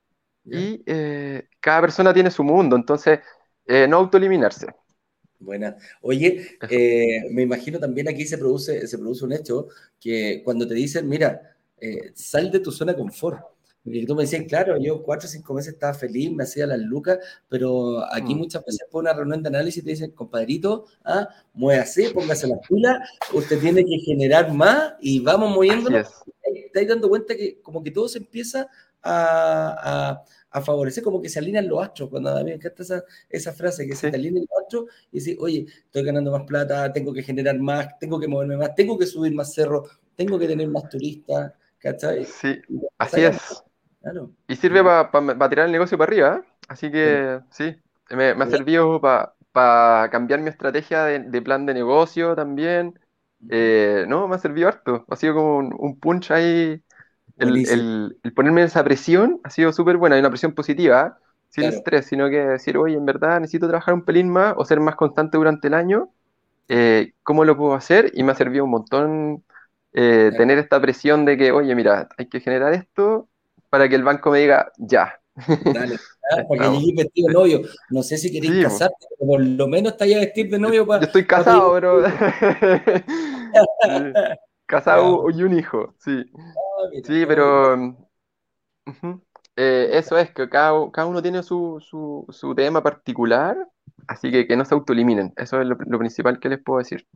y 0.44 0.82
eh, 0.86 1.48
cada 1.60 1.80
persona 1.80 2.12
tiene 2.12 2.30
su 2.30 2.44
mundo, 2.44 2.76
entonces 2.76 3.20
eh, 3.66 3.86
no 3.88 3.96
autoeliminarse. 3.96 4.66
Buena. 5.38 5.76
Oye, 6.00 6.58
me 7.30 7.42
imagino 7.42 7.78
también 7.78 8.08
aquí 8.08 8.24
se 8.26 8.38
produce, 8.38 8.86
se 8.86 8.98
produce 8.98 9.24
un 9.24 9.32
hecho 9.32 9.68
que 10.00 10.42
cuando 10.44 10.66
te 10.66 10.74
dicen, 10.74 11.08
mira, 11.08 11.56
sal 12.14 12.50
de 12.50 12.60
tu 12.60 12.70
zona 12.72 12.92
de 12.92 12.98
confort. 12.98 13.40
Porque 13.84 14.06
tú 14.06 14.14
me 14.14 14.22
decías, 14.22 14.44
claro, 14.48 14.78
yo 14.78 15.02
cuatro 15.02 15.28
o 15.28 15.30
cinco 15.30 15.52
meses 15.52 15.74
estaba 15.74 15.92
feliz, 15.92 16.32
me 16.32 16.44
hacía 16.44 16.66
las 16.66 16.78
lucas, 16.78 17.18
pero 17.48 18.02
aquí 18.12 18.34
mm. 18.34 18.38
muchas 18.38 18.64
veces 18.64 18.86
por 18.90 19.02
una 19.02 19.12
reunión 19.12 19.42
de 19.42 19.48
análisis 19.50 19.84
te 19.84 19.90
dicen, 19.90 20.10
compadrito, 20.12 20.86
ah, 21.04 21.28
así, 21.80 22.08
póngase 22.14 22.48
las 22.48 22.58
pilas, 22.66 23.08
usted 23.34 23.60
tiene 23.60 23.84
que 23.84 23.98
generar 23.98 24.52
más 24.52 24.94
y 25.00 25.20
vamos 25.20 25.54
moviéndonos 25.54 26.24
estáis 26.74 26.88
dando 26.88 27.08
cuenta 27.08 27.36
que 27.36 27.60
como 27.62 27.82
que 27.82 27.90
todo 27.90 28.08
se 28.08 28.18
empieza 28.18 28.68
a, 29.02 30.24
a, 30.50 30.60
favorecer, 30.62 31.04
como 31.04 31.20
que 31.20 31.28
se 31.28 31.38
alinean 31.38 31.68
los 31.68 31.82
astros. 31.82 32.08
Cuando 32.08 32.30
a 32.30 32.38
mí 32.38 32.44
me 32.44 32.54
encanta 32.54 32.82
esa, 32.82 33.04
esa 33.28 33.52
frase, 33.52 33.86
que 33.86 33.94
se 33.94 34.10
te 34.10 34.16
alinean 34.16 34.46
los 34.50 34.62
astros 34.62 34.84
y 35.12 35.18
dices, 35.18 35.36
oye, 35.38 35.66
estoy 35.68 36.04
ganando 36.04 36.32
más 36.32 36.42
plata, 36.44 36.92
tengo 36.92 37.12
que 37.12 37.22
generar 37.22 37.58
más, 37.58 37.98
tengo 37.98 38.18
que 38.18 38.26
moverme 38.26 38.56
más, 38.56 38.74
tengo 38.74 38.98
que 38.98 39.06
subir 39.06 39.34
más 39.34 39.52
cerros, 39.52 39.88
tengo 40.16 40.38
que 40.38 40.48
tener 40.48 40.68
más 40.68 40.88
turistas, 40.88 41.52
¿cachai? 41.78 42.24
Sí, 42.24 42.60
así 42.98 43.20
es. 43.22 43.62
Y 44.48 44.56
sirve 44.56 44.82
para 44.82 45.48
tirar 45.48 45.66
el 45.66 45.72
negocio 45.72 45.96
para 45.96 46.08
arriba, 46.10 46.36
¿eh? 46.36 46.48
así 46.68 46.90
que 46.90 47.40
sí, 47.50 47.74
me, 48.10 48.30
ha 48.30 48.46
servido 48.46 49.00
para 49.00 50.10
cambiar 50.10 50.40
mi 50.40 50.50
estrategia 50.50 51.04
de, 51.04 51.20
de, 51.20 51.42
plan 51.42 51.66
de 51.66 51.74
negocio 51.74 52.34
también, 52.34 52.98
eh, 53.50 54.04
no, 54.08 54.28
me 54.28 54.36
ha 54.36 54.38
servido 54.38 54.68
harto. 54.68 55.04
Ha 55.08 55.16
sido 55.16 55.34
como 55.34 55.58
un, 55.58 55.98
punch 55.98 56.30
ahí. 56.30 56.80
El, 57.36 58.16
ponerme 58.34 58.62
esa 58.62 58.84
presión 58.84 59.40
ha 59.44 59.50
sido 59.50 59.72
súper 59.72 59.96
buena. 59.96 60.16
Hay 60.16 60.20
una 60.20 60.30
presión 60.30 60.52
positiva, 60.52 61.18
sin 61.48 61.64
estrés, 61.64 62.06
sino 62.06 62.28
que 62.28 62.38
decir, 62.38 62.76
oye, 62.76 62.96
en 62.96 63.06
verdad 63.06 63.40
necesito 63.40 63.68
trabajar 63.68 63.94
un 63.94 64.04
pelín 64.04 64.28
más 64.28 64.54
o 64.56 64.64
ser 64.64 64.80
más 64.80 64.96
constante 64.96 65.36
durante 65.36 65.68
el 65.68 65.74
año. 65.74 66.10
Eh, 66.68 67.12
¿Cómo 67.22 67.44
lo 67.44 67.56
puedo 67.56 67.74
hacer? 67.74 68.10
Y 68.14 68.22
me 68.22 68.32
ha 68.32 68.34
servido 68.34 68.64
un 68.64 68.70
montón 68.70 69.44
eh, 69.92 70.32
tener 70.36 70.58
esta 70.58 70.80
presión 70.80 71.24
de 71.24 71.36
que, 71.36 71.52
oye, 71.52 71.74
mira, 71.74 72.08
hay 72.16 72.28
que 72.28 72.40
generar 72.40 72.72
esto 72.72 73.28
para 73.74 73.88
que 73.88 73.96
el 73.96 74.04
banco 74.04 74.30
me 74.30 74.38
diga, 74.38 74.70
ya. 74.78 75.20
Dale, 75.34 75.96
ah, 76.30 76.44
para 76.48 76.70
que 76.70 76.78
llegues 76.78 77.06
vestido 77.06 77.26
de 77.26 77.34
novio. 77.34 77.62
No 77.90 78.04
sé 78.04 78.16
si 78.16 78.30
queréis 78.30 78.62
casarte, 78.62 79.04
pero 79.18 79.28
por 79.28 79.44
lo 79.44 79.66
menos 79.66 79.94
está 79.94 80.06
ya 80.06 80.20
vestir 80.20 80.48
de 80.48 80.60
novio 80.60 80.86
para. 80.86 81.00
Yo 81.00 81.06
estoy 81.08 81.26
casado, 81.26 81.72
pero. 81.72 82.04
Casado 84.66 85.28
y 85.28 85.42
un 85.42 85.58
hijo, 85.58 85.92
sí. 85.98 86.24
Ah, 86.36 86.88
sí, 87.02 87.24
pero. 87.26 87.96
Eh, 89.56 89.88
eso 89.94 90.18
es, 90.18 90.30
que 90.30 90.48
cada, 90.48 90.72
uno 90.72 91.20
tiene 91.20 91.42
su, 91.42 92.54
tema 92.54 92.80
particular, 92.80 93.56
así 94.06 94.30
que 94.30 94.46
que 94.46 94.56
no 94.56 94.64
se 94.64 94.76
autoeliminen. 94.76 95.32
Eso 95.36 95.60
es 95.60 95.66
lo, 95.66 95.98
principal 95.98 96.38
que 96.38 96.48
les 96.48 96.62
puedo 96.62 96.78
decir. 96.78 97.08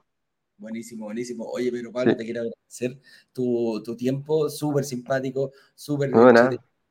Buenísimo, 0.59 1.05
buenísimo. 1.07 1.45
Oye, 1.47 1.71
pero 1.71 1.93
Pablo, 1.93 2.17
te 2.17 2.25
quiero 2.25 2.41
agradecer 2.41 2.99
tu, 3.33 3.83
tiempo, 3.97 4.51
súper 4.51 4.85
simpático, 4.85 5.53
súper 5.75 6.11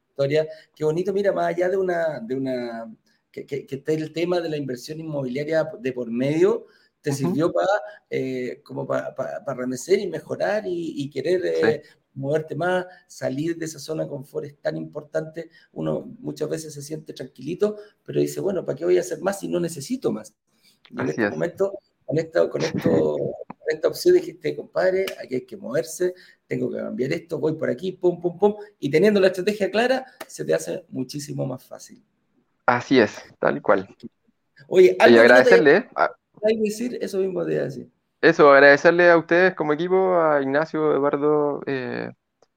historia. 0.09 0.47
Qué 0.73 0.83
bonito, 0.83 1.13
mira, 1.13 1.31
más 1.33 1.47
allá 1.47 1.69
de 1.69 1.77
una, 1.77 2.19
de 2.19 2.35
una 2.35 2.95
que, 3.29 3.45
que, 3.45 3.67
esté 3.69 3.93
el 3.93 4.13
tema 4.13 4.39
de 4.39 4.49
la 4.49 4.57
inversión 4.57 4.99
inmobiliaria 4.99 5.69
de 5.79 5.93
por 5.93 6.09
medio, 6.09 6.65
te 7.01 7.13
sirvió 7.13 7.51
para 7.51 7.67
eh, 8.09 8.61
como 8.63 8.87
para 8.87 9.53
remecer 9.53 9.99
y 9.99 10.07
mejorar 10.07 10.63
y, 10.65 11.09
querer 11.09 11.41
eh, 11.45 11.83
moverte 12.13 12.55
más, 12.55 12.85
salir 13.07 13.57
de 13.57 13.65
esa 13.65 13.79
zona 13.79 14.03
de 14.03 14.09
confort 14.09 14.45
es 14.45 14.57
tan 14.59 14.75
importante. 14.77 15.49
Uno 15.73 16.15
muchas 16.19 16.49
veces 16.49 16.73
se 16.73 16.81
siente 16.81 17.13
tranquilito, 17.13 17.77
pero 18.03 18.19
dice, 18.19 18.41
bueno, 18.41 18.65
¿para 18.65 18.75
qué 18.75 18.85
voy 18.85 18.97
a 18.97 19.01
hacer 19.01 19.21
más 19.21 19.39
si 19.39 19.47
no 19.47 19.59
necesito 19.59 20.11
más? 20.11 20.33
Y 20.89 20.99
en 20.99 21.09
este 21.09 21.29
momento, 21.29 21.79
con, 22.05 22.17
esto, 22.17 22.49
con, 22.49 22.61
esto, 22.61 23.17
esta 23.67 23.87
opción 23.87 24.15
dijiste, 24.15 24.55
compadre, 24.55 25.05
aquí 25.21 25.35
hay 25.35 25.45
que 25.45 25.57
moverse, 25.57 26.13
tengo 26.47 26.71
que 26.71 26.77
cambiar 26.77 27.13
esto, 27.13 27.39
voy 27.39 27.53
por 27.53 27.69
aquí, 27.69 27.91
pum, 27.91 28.19
pum, 28.19 28.37
pum, 28.37 28.55
y 28.79 28.89
teniendo 28.89 29.19
la 29.19 29.27
estrategia 29.27 29.69
clara, 29.69 30.05
se 30.25 30.45
te 30.45 30.53
hace 30.53 30.85
muchísimo 30.89 31.45
más 31.45 31.65
fácil. 31.65 32.03
Así 32.65 32.99
es, 32.99 33.23
tal 33.39 33.61
cual. 33.61 33.87
Oye, 34.67 34.97
y 34.99 35.17
agradecerle. 35.17 35.87
Hay 35.95 36.55
que 36.55 36.63
decir 36.63 36.97
eso 37.01 37.19
mismo 37.19 37.43
de 37.45 37.63
decir. 37.63 37.89
Eso, 38.21 38.51
agradecerle 38.51 39.09
a 39.09 39.17
ustedes 39.17 39.53
como 39.53 39.73
equipo, 39.73 40.19
a 40.19 40.41
Ignacio, 40.41 40.91
Eduardo, 40.91 41.61
eh, 41.65 42.11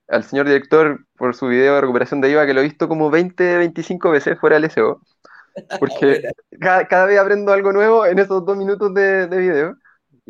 al 0.08 0.24
señor 0.24 0.46
director 0.46 1.06
por 1.16 1.34
su 1.34 1.46
video 1.46 1.76
de 1.76 1.80
recuperación 1.82 2.20
de 2.20 2.30
IVA, 2.30 2.46
que 2.46 2.54
lo 2.54 2.60
he 2.60 2.64
visto 2.64 2.88
como 2.88 3.10
20, 3.10 3.58
25 3.58 4.10
veces 4.10 4.38
fuera 4.38 4.58
del 4.58 4.70
SEO. 4.70 5.00
Porque 5.80 6.22
cada, 6.60 7.06
vez 7.06 7.18
aprendo 7.18 7.52
algo 7.52 7.72
nuevo 7.72 8.06
en 8.06 8.18
esos 8.18 8.44
dos 8.44 8.56
minutos 8.56 8.92
de, 8.94 9.26
video. 9.28 9.76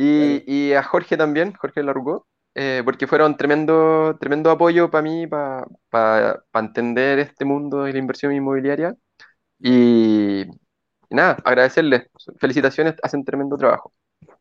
Y, 0.03 0.73
a 0.73 0.83
Jorge 0.83 1.17
también, 1.17 1.53
Jorge 1.53 1.83
Larrucó, 1.83 2.27
eh, 2.55 2.81
porque 2.85 3.07
fueron 3.07 3.37
tremendo, 3.37 4.17
tremendo 4.19 4.51
apoyo 4.51 4.91
para 4.91 5.03
mí, 5.03 5.27
para 5.27 6.45
entender 6.55 7.19
este 7.19 7.45
mundo 7.45 7.85
de 7.85 7.93
la 7.93 7.99
inversión 7.99 8.33
inmobiliaria. 8.33 8.97
Y, 9.59 10.45
nada, 11.11 11.37
agradecerles. 11.45 12.05
Felicitaciones, 12.39 12.95
hacen 13.03 13.25
tremendo 13.25 13.59
trabajo. 13.59 13.93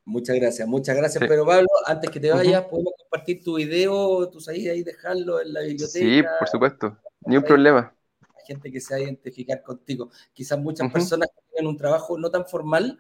Muchas 0.06 0.38
gracias, 0.38 0.67
muchas 0.67 0.95
gracias. 0.95 1.24
Pero 1.28 1.45
Pablo, 1.45 1.67
antes 1.86 2.10
que 2.10 2.19
te 2.22 2.32
vayas, 2.32 2.63
¿podemos 2.63 2.93
compartir 2.98 3.43
tu 3.43 3.58
video, 3.58 4.30
tus 4.30 4.48
ahí, 4.48 4.67
ahí 4.69 4.82
dejarlo 4.82 5.41
en 5.41 5.54
la 5.54 5.62
biblioteca? 5.62 6.06
Sí, 6.06 6.24
por 6.39 6.48
supuesto, 6.48 6.98
ni 7.26 7.36
un 7.36 7.43
problema. 7.43 7.93
Hay 8.22 8.45
gente 8.48 8.72
que 8.72 8.80
se 8.80 8.93
va 8.93 9.00
a 9.00 9.04
identificar 9.04 9.62
contigo. 9.62 10.10
Quizás 10.34 10.58
muchas 10.58 10.91
personas 10.91 11.30
que 11.30 11.41
tienen 11.52 11.69
un 11.69 11.78
trabajo 11.78 12.17
no 12.17 12.32
tan 12.32 12.45
formal 12.45 12.98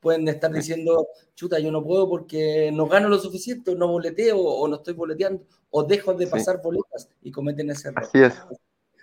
pueden 0.00 0.28
estar 0.28 0.52
diciendo, 0.52 1.08
chuta, 1.34 1.58
yo 1.58 1.70
no 1.70 1.82
puedo 1.82 2.08
porque 2.08 2.70
no 2.72 2.86
gano 2.86 3.08
lo 3.08 3.18
suficiente, 3.18 3.74
no 3.74 3.88
boleteo 3.88 4.38
o 4.38 4.68
no 4.68 4.76
estoy 4.76 4.94
boleteando, 4.94 5.44
o 5.70 5.84
dejo 5.84 6.14
de 6.14 6.26
pasar 6.26 6.60
boletas 6.62 7.08
y 7.22 7.30
cometen 7.30 7.70
ese 7.70 7.88
error. 7.88 8.04
Así 8.04 8.22
es. 8.22 8.34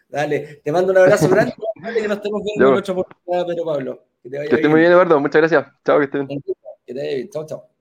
Dale, 0.10 0.62
te 0.64 0.72
mando 0.72 0.92
un 0.92 0.98
abrazo 1.00 1.28
grande. 1.30 1.54
que 1.96 2.08
nos 2.08 2.18
estemos 2.18 2.42
viendo 2.44 2.70
en 2.70 2.78
otra 2.78 2.94
oportunidad, 2.94 3.48
pero 3.48 3.66
Pablo. 3.66 4.04
Que 4.22 4.30
te 4.30 4.38
vaya 4.38 4.50
que 4.50 4.56
esté 4.56 4.68
muy 4.70 4.80
bien, 4.80 4.92
Eduardo. 4.92 5.20
Muchas 5.20 5.42
gracias. 5.42 5.68
Chao, 5.84 5.98
que 5.98 6.06
estén. 6.06 6.28
Que 6.28 6.94
te 6.94 6.94
vaya 6.94 7.16
bien. 7.16 7.30
Chao, 7.30 7.46
chao. 7.46 7.73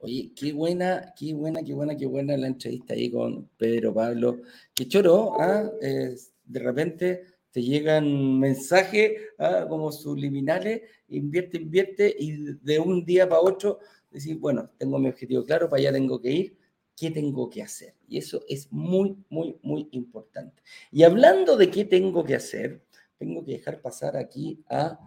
Oye, 0.00 0.32
qué 0.34 0.52
buena, 0.52 1.12
qué 1.18 1.34
buena, 1.34 1.62
qué 1.62 1.74
buena, 1.74 1.96
qué 1.96 2.06
buena 2.06 2.36
la 2.36 2.46
entrevista 2.46 2.94
ahí 2.94 3.10
con 3.10 3.48
Pedro 3.56 3.92
Pablo. 3.92 4.42
Qué 4.72 4.86
choro, 4.86 5.40
¿ah? 5.40 5.68
de 5.80 6.60
repente 6.60 7.24
te 7.50 7.62
llegan 7.62 8.38
mensajes 8.38 9.12
¿ah? 9.38 9.66
como 9.68 9.90
subliminales, 9.90 10.82
invierte, 11.08 11.58
invierte, 11.58 12.14
y 12.16 12.54
de 12.62 12.78
un 12.78 13.04
día 13.04 13.28
para 13.28 13.40
otro 13.40 13.80
decir, 14.10 14.38
bueno, 14.38 14.70
tengo 14.78 15.00
mi 15.00 15.08
objetivo 15.08 15.44
claro, 15.44 15.68
para 15.68 15.80
allá 15.80 15.92
tengo 15.92 16.20
que 16.20 16.30
ir, 16.30 16.56
¿qué 16.96 17.10
tengo 17.10 17.50
que 17.50 17.62
hacer? 17.62 17.94
Y 18.06 18.18
eso 18.18 18.44
es 18.48 18.72
muy, 18.72 19.16
muy, 19.28 19.58
muy 19.62 19.88
importante. 19.90 20.62
Y 20.92 21.02
hablando 21.02 21.56
de 21.56 21.70
qué 21.70 21.84
tengo 21.84 22.24
que 22.24 22.36
hacer, 22.36 22.84
tengo 23.18 23.44
que 23.44 23.52
dejar 23.52 23.80
pasar 23.80 24.16
aquí 24.16 24.62
a... 24.68 24.98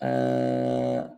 a 0.00 1.16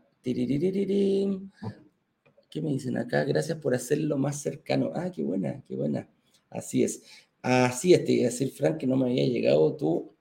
¿Qué 2.52 2.60
me 2.60 2.68
dicen 2.68 2.98
acá? 2.98 3.24
Gracias 3.24 3.56
por 3.56 3.74
hacerlo 3.74 4.18
más 4.18 4.42
cercano. 4.42 4.92
Ah, 4.94 5.10
qué 5.10 5.22
buena, 5.22 5.64
qué 5.66 5.74
buena. 5.74 6.06
Así 6.50 6.84
es. 6.84 7.02
Así 7.40 7.94
es, 7.94 8.04
te 8.04 8.12
iba 8.12 8.28
a 8.28 8.30
decir, 8.30 8.50
Frank, 8.50 8.76
que 8.76 8.86
no 8.86 8.94
me 8.94 9.06
había 9.06 9.24
llegado 9.24 9.74
tu, 9.74 10.14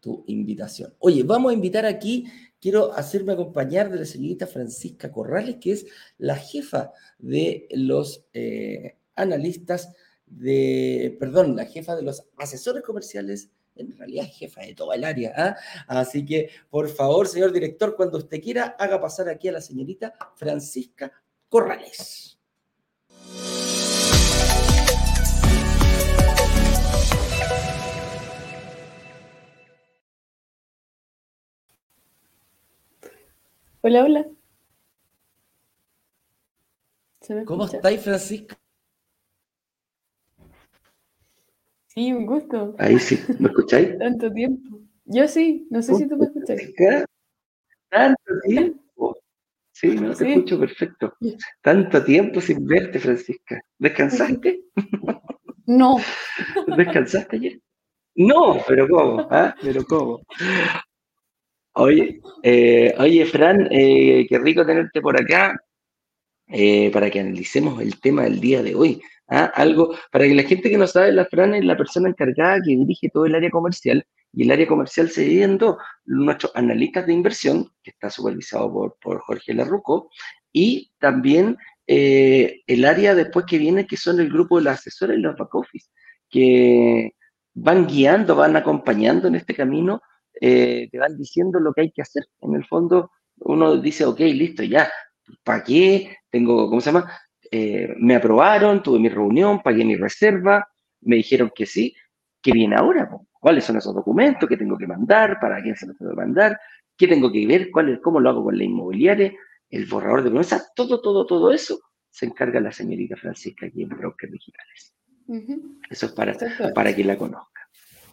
tu 0.00 0.24
invitación. 0.26 0.94
Oye, 0.98 1.22
vamos 1.22 1.50
a 1.50 1.54
invitar 1.54 1.84
aquí, 1.84 2.24
quiero 2.58 2.94
hacerme 2.94 3.34
acompañar 3.34 3.90
de 3.90 3.98
la 3.98 4.04
señorita 4.06 4.46
Francisca 4.46 5.12
Corrales, 5.12 5.56
que 5.56 5.72
es 5.72 5.86
la 6.16 6.36
jefa 6.36 6.92
de 7.18 7.68
los 7.72 8.24
eh, 8.32 8.96
analistas 9.16 9.92
de, 10.24 11.14
perdón, 11.20 11.56
la 11.56 11.66
jefa 11.66 11.94
de 11.94 12.04
los 12.04 12.24
asesores 12.38 12.82
comerciales 12.82 13.50
en 13.80 13.96
realidad 13.96 14.26
es 14.26 14.36
jefa 14.36 14.62
de 14.62 14.74
toda 14.74 14.94
el 14.94 15.04
área. 15.04 15.32
¿ah? 15.36 15.56
Así 15.86 16.24
que, 16.24 16.50
por 16.68 16.88
favor, 16.88 17.26
señor 17.26 17.52
director, 17.52 17.96
cuando 17.96 18.18
usted 18.18 18.40
quiera, 18.40 18.76
haga 18.78 19.00
pasar 19.00 19.28
aquí 19.28 19.48
a 19.48 19.52
la 19.52 19.60
señorita 19.60 20.14
Francisca 20.36 21.12
Corrales. 21.48 22.38
Hola, 33.82 34.04
hola. 34.04 34.26
¿Cómo 37.46 37.64
estáis, 37.64 38.02
Francisca? 38.02 38.58
Sí, 41.92 42.12
un 42.12 42.24
gusto. 42.24 42.76
Ahí 42.78 43.00
sí, 43.00 43.18
¿me 43.40 43.48
escucháis? 43.48 43.98
Tanto 43.98 44.32
tiempo. 44.32 44.80
Yo 45.06 45.26
sí, 45.26 45.66
no 45.70 45.82
sé 45.82 45.96
si 45.96 46.08
tú 46.08 46.16
me 46.16 46.26
escuchas. 46.26 46.60
Tanto 47.88 48.32
tiempo. 48.46 49.16
Sí, 49.72 49.88
no 49.96 50.14
te 50.14 50.28
escucho 50.30 50.60
perfecto. 50.60 51.14
Tanto 51.62 52.04
tiempo 52.04 52.40
sin 52.40 52.64
verte, 52.64 53.00
Francisca. 53.00 53.60
¿Descansaste? 53.78 54.62
No. 55.66 55.98
¿Descansaste 56.76 57.36
ayer? 57.36 57.60
No, 58.16 58.58
pero 58.66 58.88
¿cómo? 58.88 59.28
¿Ah? 59.30 59.54
Pero 59.62 59.84
¿cómo? 59.84 60.20
Oye, 61.74 62.20
eh, 62.42 62.92
oye 62.98 63.24
Fran, 63.24 63.68
eh, 63.70 64.26
qué 64.28 64.38
rico 64.40 64.66
tenerte 64.66 65.00
por 65.00 65.20
acá 65.20 65.56
eh, 66.48 66.90
para 66.90 67.08
que 67.08 67.20
analicemos 67.20 67.80
el 67.80 68.00
tema 68.00 68.24
del 68.24 68.40
día 68.40 68.64
de 68.64 68.74
hoy. 68.74 69.00
¿Ah? 69.30 69.52
Algo, 69.54 69.94
para 70.10 70.26
que 70.26 70.34
la 70.34 70.42
gente 70.42 70.70
que 70.70 70.78
no 70.78 70.86
sabe, 70.86 71.12
la 71.12 71.26
Fran 71.26 71.54
es 71.54 71.64
la 71.64 71.76
persona 71.76 72.08
encargada 72.08 72.60
que 72.64 72.76
dirige 72.76 73.08
todo 73.10 73.26
el 73.26 73.34
área 73.34 73.50
comercial 73.50 74.04
y 74.32 74.44
el 74.44 74.50
área 74.50 74.66
comercial 74.66 75.10
se 75.10 75.22
divide 75.22 75.44
en 75.44 75.58
dos, 75.58 75.76
nuestros 76.04 76.52
analistas 76.54 77.06
de 77.06 77.12
inversión, 77.12 77.68
que 77.82 77.90
está 77.90 78.10
supervisado 78.10 78.72
por, 78.72 78.96
por 79.00 79.20
Jorge 79.20 79.54
Larruco, 79.54 80.10
y 80.52 80.92
también 80.98 81.56
eh, 81.86 82.60
el 82.66 82.84
área 82.84 83.14
después 83.14 83.46
que 83.46 83.58
viene, 83.58 83.86
que 83.86 83.96
son 83.96 84.20
el 84.20 84.28
grupo 84.30 84.58
de 84.58 84.64
los 84.64 84.74
asesores 84.74 85.18
y 85.18 85.20
los 85.20 85.36
back 85.36 85.54
office, 85.54 85.88
que 86.28 87.14
van 87.54 87.86
guiando, 87.86 88.36
van 88.36 88.56
acompañando 88.56 89.28
en 89.28 89.34
este 89.34 89.54
camino, 89.54 90.00
eh, 90.40 90.88
te 90.90 90.98
van 90.98 91.16
diciendo 91.16 91.58
lo 91.58 91.72
que 91.72 91.82
hay 91.82 91.90
que 91.90 92.02
hacer. 92.02 92.24
En 92.40 92.54
el 92.54 92.64
fondo, 92.64 93.10
uno 93.40 93.76
dice, 93.76 94.04
ok, 94.04 94.20
listo, 94.20 94.62
ya, 94.62 94.90
¿para 95.42 95.64
qué? 95.64 96.16
Tengo, 96.30 96.68
¿cómo 96.68 96.80
se 96.80 96.92
llama? 96.92 97.10
Eh, 97.50 97.94
me 97.98 98.14
aprobaron, 98.14 98.82
tuve 98.82 98.98
mi 98.98 99.08
reunión, 99.08 99.60
pagué 99.62 99.84
mi 99.84 99.96
reserva, 99.96 100.68
me 101.00 101.16
dijeron 101.16 101.50
que 101.54 101.66
sí, 101.66 101.94
¿qué 102.40 102.52
viene 102.52 102.76
ahora? 102.76 103.10
¿Cuáles 103.32 103.64
son 103.64 103.76
esos 103.76 103.94
documentos 103.94 104.48
que 104.48 104.56
tengo 104.56 104.78
que 104.78 104.86
mandar? 104.86 105.38
¿Para 105.40 105.60
quién 105.62 105.76
se 105.76 105.86
los 105.86 105.96
tengo 105.96 106.12
que 106.12 106.16
mandar? 106.16 106.60
¿Qué 106.96 107.08
tengo 107.08 107.32
que 107.32 107.46
ver? 107.46 107.70
¿Cuál 107.70 107.88
es, 107.88 108.00
¿Cómo 108.00 108.20
lo 108.20 108.30
hago 108.30 108.44
con 108.44 108.56
la 108.56 108.64
inmobiliaria? 108.64 109.32
El 109.68 109.86
borrador 109.86 110.22
de 110.22 110.30
promesa, 110.30 110.62
todo, 110.74 111.00
todo, 111.00 111.26
todo 111.26 111.52
eso 111.52 111.80
se 112.10 112.26
encarga 112.26 112.60
la 112.60 112.72
señorita 112.72 113.16
Francisca 113.16 113.66
aquí 113.66 113.82
en 113.82 113.88
Brokers 113.88 114.32
Digitales. 114.32 114.94
Eso 115.88 116.06
es 116.06 116.12
para, 116.12 116.36
para 116.74 116.94
que 116.94 117.04
la 117.04 117.16
conozca. 117.16 117.68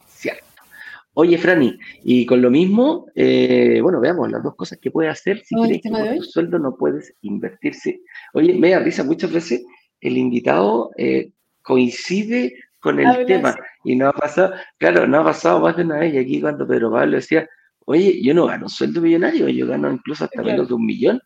¿Cierto? 0.07 0.45
Oye, 1.19 1.39
Franny, 1.39 1.79
y 2.03 2.27
con 2.27 2.43
lo 2.43 2.51
mismo, 2.51 3.07
eh, 3.15 3.79
bueno, 3.81 3.99
veamos 3.99 4.29
las 4.29 4.43
dos 4.43 4.55
cosas 4.55 4.77
que 4.77 4.91
puedes 4.91 5.11
hacer 5.11 5.43
si 5.43 5.55
crees 5.55 5.81
que 5.81 5.89
por 5.89 6.15
tu 6.15 6.21
sueldo 6.21 6.59
no 6.59 6.75
puedes 6.77 7.11
invertirse. 7.21 8.01
Oye, 8.33 8.53
me 8.53 8.69
da 8.69 8.77
risa 8.77 9.03
muchas 9.03 9.31
veces 9.31 9.65
el 9.99 10.15
invitado 10.15 10.91
eh, 10.95 11.31
coincide 11.63 12.53
con 12.79 12.99
el 12.99 13.25
tema 13.25 13.55
y 13.83 13.95
no 13.95 14.09
ha 14.09 14.13
pasado, 14.13 14.53
claro, 14.77 15.07
no 15.07 15.21
ha 15.21 15.23
pasado 15.23 15.59
más 15.59 15.75
de 15.75 15.85
una 15.85 15.97
vez. 15.97 16.13
Y 16.13 16.19
aquí 16.19 16.39
cuando 16.39 16.67
Pedro 16.67 16.91
Pablo 16.91 17.15
decía, 17.15 17.49
oye, 17.85 18.21
yo 18.21 18.35
no 18.35 18.45
gano 18.45 18.65
un 18.65 18.69
sueldo 18.69 19.01
millonario, 19.01 19.49
yo 19.49 19.65
gano 19.65 19.91
incluso 19.91 20.25
hasta 20.25 20.43
menos 20.43 20.67
de 20.67 20.75
un 20.75 20.85
millón, 20.85 21.19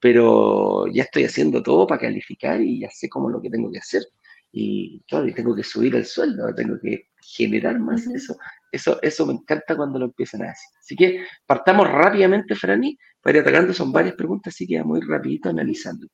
pero 0.00 0.86
ya 0.86 1.02
estoy 1.02 1.24
haciendo 1.24 1.62
todo 1.62 1.86
para 1.86 2.00
calificar 2.00 2.62
y 2.62 2.80
ya 2.80 2.88
sé 2.88 3.10
cómo 3.10 3.28
lo 3.28 3.42
que 3.42 3.50
tengo 3.50 3.70
que 3.70 3.80
hacer. 3.80 4.04
Y 4.52 5.02
claro, 5.06 5.28
y 5.28 5.34
tengo 5.34 5.54
que 5.54 5.64
subir 5.64 5.94
el 5.96 6.06
sueldo, 6.06 6.54
tengo 6.54 6.78
que 6.80 7.08
generar 7.20 7.78
más 7.78 8.06
eso 8.06 8.38
Eso, 8.74 8.98
eso 9.02 9.26
me 9.26 9.34
encanta 9.34 9.76
cuando 9.76 9.98
lo 9.98 10.06
empiezan 10.06 10.42
a 10.42 10.46
decir. 10.46 10.68
Así 10.80 10.96
que 10.96 11.24
partamos 11.46 11.88
rápidamente, 11.88 12.54
Franny, 12.54 12.98
para 13.20 13.38
ir 13.38 13.42
atacando. 13.42 13.72
Son 13.72 13.92
varias 13.92 14.14
preguntas, 14.14 14.54
así 14.54 14.66
que 14.66 14.82
muy 14.82 15.00
rapidito 15.00 15.48
analizando. 15.48 16.06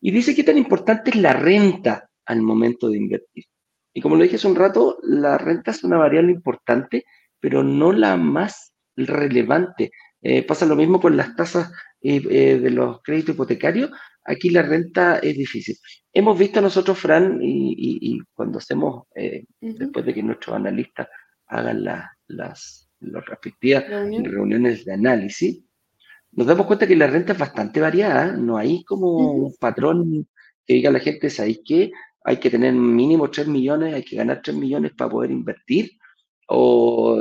Y 0.00 0.10
dice 0.10 0.34
qué 0.34 0.44
tan 0.44 0.58
importante 0.58 1.10
es 1.10 1.16
la 1.16 1.32
renta 1.32 2.08
al 2.26 2.42
momento 2.42 2.88
de 2.88 2.98
invertir. 2.98 3.44
Y 3.92 4.00
como 4.00 4.16
lo 4.16 4.22
dije 4.22 4.36
hace 4.36 4.46
un 4.46 4.56
rato, 4.56 4.98
la 5.02 5.38
renta 5.38 5.70
es 5.70 5.82
una 5.82 5.96
variable 5.96 6.30
importante, 6.30 7.04
pero 7.40 7.64
no 7.64 7.92
la 7.92 8.16
más 8.16 8.72
relevante. 8.94 9.90
Eh, 10.20 10.42
pasa 10.42 10.66
lo 10.66 10.76
mismo 10.76 11.00
con 11.00 11.16
las 11.16 11.34
tasas 11.34 11.72
eh, 12.02 12.22
eh, 12.30 12.58
de 12.58 12.70
los 12.70 13.00
créditos 13.02 13.34
hipotecarios. 13.34 13.90
Aquí 14.24 14.50
la 14.50 14.62
renta 14.62 15.18
es 15.18 15.36
difícil. 15.36 15.76
Hemos 16.12 16.38
visto 16.38 16.60
nosotros, 16.60 16.98
Fran, 16.98 17.38
y, 17.40 18.18
cuando 18.34 18.58
hacemos, 18.58 19.04
después 19.60 20.04
de 20.04 20.14
que 20.14 20.22
nuestros 20.22 20.56
analistas 20.56 21.08
hagan 21.46 21.84
las, 21.84 22.88
respectivas 22.98 23.84
reuniones 23.88 24.84
de 24.84 24.92
análisis, 24.92 25.62
nos 26.32 26.46
damos 26.46 26.66
cuenta 26.66 26.86
que 26.86 26.96
la 26.96 27.06
renta 27.06 27.32
es 27.32 27.38
bastante 27.38 27.80
variada. 27.80 28.32
No 28.32 28.58
hay 28.58 28.84
como 28.84 29.16
un 29.16 29.54
patrón 29.58 30.28
que 30.66 30.74
diga 30.74 30.90
a 30.90 30.92
la 30.92 31.00
gente, 31.00 31.30
¿sabéis 31.30 31.60
qué? 31.64 31.92
Hay 32.24 32.38
que 32.38 32.50
tener 32.50 32.74
mínimo 32.74 33.30
3 33.30 33.48
millones, 33.48 33.94
hay 33.94 34.02
que 34.02 34.16
ganar 34.16 34.42
3 34.42 34.56
millones 34.56 34.92
para 34.94 35.10
poder 35.10 35.30
invertir 35.30 35.92
o, 36.48 37.18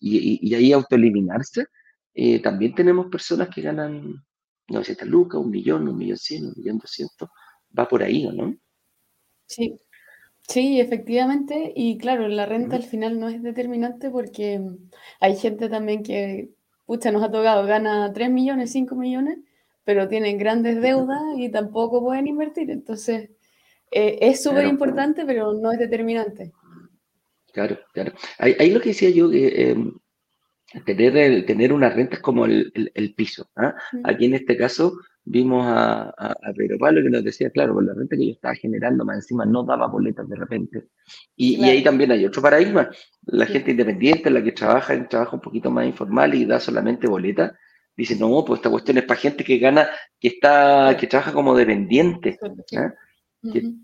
y, 0.00 0.54
ahí 0.54 0.72
autoeliminarse. 0.72 1.66
Eh, 2.12 2.40
también 2.40 2.74
tenemos 2.74 3.06
personas 3.06 3.48
que 3.54 3.62
ganan 3.62 4.16
900 4.68 5.06
lucas, 5.06 5.40
un 5.40 5.50
millón, 5.50 5.88
un 5.88 5.96
millón 5.96 6.18
cien, 6.18 6.46
un 6.46 6.54
millón 6.56 6.78
doscientos. 6.78 7.28
Va 7.78 7.86
por 7.86 8.02
ahí, 8.02 8.26
¿no? 8.32 8.56
Sí, 9.46 9.78
sí, 10.48 10.80
efectivamente. 10.80 11.72
Y 11.74 11.98
claro, 11.98 12.28
la 12.28 12.46
renta 12.46 12.76
al 12.76 12.82
final 12.82 13.18
no 13.18 13.28
es 13.28 13.42
determinante 13.42 14.10
porque 14.10 14.60
hay 15.20 15.36
gente 15.36 15.68
también 15.68 16.02
que, 16.02 16.50
pucha, 16.86 17.12
nos 17.12 17.22
ha 17.22 17.30
tocado, 17.30 17.66
gana 17.66 18.12
3 18.12 18.30
millones, 18.30 18.72
5 18.72 18.94
millones, 18.96 19.38
pero 19.84 20.08
tienen 20.08 20.38
grandes 20.38 20.80
deudas 20.80 21.22
y 21.36 21.50
tampoco 21.50 22.02
pueden 22.02 22.26
invertir. 22.26 22.70
Entonces, 22.70 23.30
eh, 23.90 24.18
es 24.20 24.42
súper 24.42 24.66
importante, 24.66 25.24
pero 25.24 25.52
no 25.54 25.72
es 25.72 25.78
determinante. 25.78 26.52
Claro, 27.52 27.78
claro. 27.92 28.12
Ahí, 28.38 28.70
lo 28.70 28.80
que 28.80 28.90
decía 28.90 29.10
yo, 29.10 29.28
que 29.30 29.70
em, 29.70 29.92
tener, 30.84 31.44
tener 31.46 31.72
una 31.72 31.90
renta 31.90 32.16
es 32.16 32.22
como 32.22 32.44
el, 32.46 33.14
piso. 33.16 33.50
¿ah? 33.56 33.74
Aquí 34.04 34.26
en 34.26 34.34
este 34.34 34.56
caso 34.56 34.98
vimos 35.24 35.64
a, 35.66 36.10
a, 36.10 36.52
Pedro 36.56 36.78
Pablo 36.78 37.02
que 37.02 37.10
nos 37.10 37.24
decía, 37.24 37.50
claro, 37.50 37.74
con 37.74 37.86
la 37.86 37.94
renta 37.94 38.16
que 38.16 38.26
yo 38.26 38.32
estaba 38.32 38.54
generando, 38.54 39.04
más 39.04 39.16
encima 39.16 39.44
no 39.44 39.62
daba 39.64 39.86
boletas 39.86 40.28
de 40.28 40.36
repente. 40.36 40.88
Y, 41.36 41.62
ahí 41.64 41.82
también 41.82 42.12
hay 42.12 42.24
otro 42.24 42.42
paradigma. 42.42 42.90
La 43.26 43.46
gente 43.46 43.70
independiente, 43.70 44.30
la 44.30 44.42
que 44.42 44.52
trabaja 44.52 44.94
en 44.94 45.08
trabajo 45.08 45.36
un 45.36 45.42
poquito 45.42 45.70
más 45.70 45.86
informal 45.86 46.34
y 46.34 46.46
da 46.46 46.58
solamente 46.58 47.06
boletas, 47.06 47.52
dice, 47.96 48.16
no, 48.16 48.44
pues 48.44 48.58
esta 48.58 48.70
cuestión 48.70 48.98
es 48.98 49.04
para 49.04 49.20
gente 49.20 49.44
que 49.44 49.58
gana, 49.58 49.88
que 50.18 50.28
está, 50.28 50.96
que 50.98 51.06
trabaja 51.06 51.32
como 51.32 51.56
dependiente. 51.56 52.38
¿ah? 52.76 52.94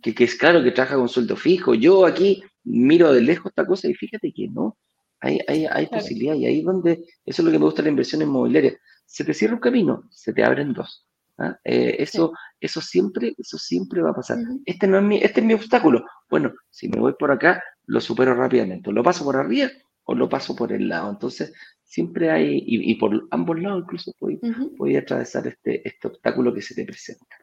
que, 0.03 0.15
que, 0.15 0.25
es 0.25 0.35
claro 0.35 0.63
que 0.63 0.73
trabaja 0.73 0.97
con 0.97 1.09
sueldo 1.09 1.37
fijo. 1.37 1.75
Yo 1.75 2.07
aquí 2.07 2.43
miro 2.65 3.13
de 3.13 3.23
lejos 3.23 3.51
esta 3.51 3.67
cosa 3.67 3.89
y 3.89 3.95
fíjate 3.95 4.33
que 4.33 4.49
no, 4.49 4.77
hay, 5.21 5.41
hay, 5.47 5.67
hay 5.67 5.87
posibilidad 5.87 6.35
y 6.35 6.47
ahí 6.47 6.63
donde, 6.63 7.05
eso 7.25 7.43
es 7.43 7.45
lo 7.45 7.51
que 7.51 7.59
me 7.59 7.65
gusta 7.65 7.83
de 7.83 7.87
la 7.87 7.91
inversión 7.91 8.23
inmobiliaria, 8.23 8.79
se 9.05 9.25
te 9.25 9.33
cierra 9.35 9.55
un 9.55 9.61
camino, 9.61 10.05
se 10.11 10.33
te 10.33 10.45
abren 10.45 10.73
dos. 10.73 11.07
¿Ah? 11.39 11.59
Eh, 11.65 11.97
eso, 11.99 12.33
eso, 12.61 12.81
siempre, 12.81 13.35
eso 13.39 13.59
siempre 13.59 14.03
va 14.03 14.11
a 14.11 14.15
pasar. 14.15 14.39
este, 14.65 14.87
no 14.87 14.99
es 14.99 15.05
mi, 15.05 15.17
este 15.19 15.41
es 15.41 15.47
mi 15.47 15.55
obstáculo. 15.55 16.05
Bueno, 16.29 16.53
si 16.71 16.89
me 16.89 17.01
voy 17.01 17.15
por 17.19 17.31
acá, 17.31 17.63
lo 17.87 18.01
supero 18.01 18.35
rápidamente. 18.35 18.93
lo 18.93 19.03
paso 19.03 19.25
por 19.25 19.37
arriba 19.37 19.71
o 20.05 20.15
lo 20.15 20.29
paso 20.29 20.55
por 20.55 20.73
el 20.73 20.89
lado. 20.89 21.11
Entonces, 21.11 21.53
siempre 21.83 22.31
hay, 22.31 22.63
y, 22.67 22.95
por 22.97 23.27
ambos 23.31 23.61
lados 23.61 23.85
incluso 23.85 24.13
voy, 24.21 24.97
atravesar 24.97 25.47
este, 25.47 25.87
este 25.87 26.09
obstáculo 26.09 26.53
que 26.53 26.63
se 26.63 26.75
te 26.75 26.85
presenta. 26.85 27.37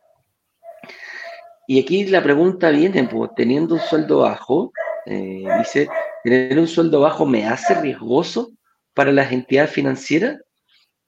Y 1.67 1.79
aquí 1.79 2.05
la 2.05 2.21
pregunta 2.21 2.69
viene, 2.69 3.05
pues, 3.05 3.31
teniendo 3.35 3.75
un 3.75 3.81
sueldo 3.81 4.19
bajo, 4.19 4.71
eh, 5.05 5.43
dice, 5.59 5.87
¿tener 6.23 6.59
un 6.59 6.67
sueldo 6.67 7.01
bajo 7.01 7.25
me 7.25 7.45
hace 7.45 7.73
riesgoso 7.75 8.51
para 8.93 9.11
las 9.11 9.31
entidades 9.31 9.71
financieras? 9.71 10.39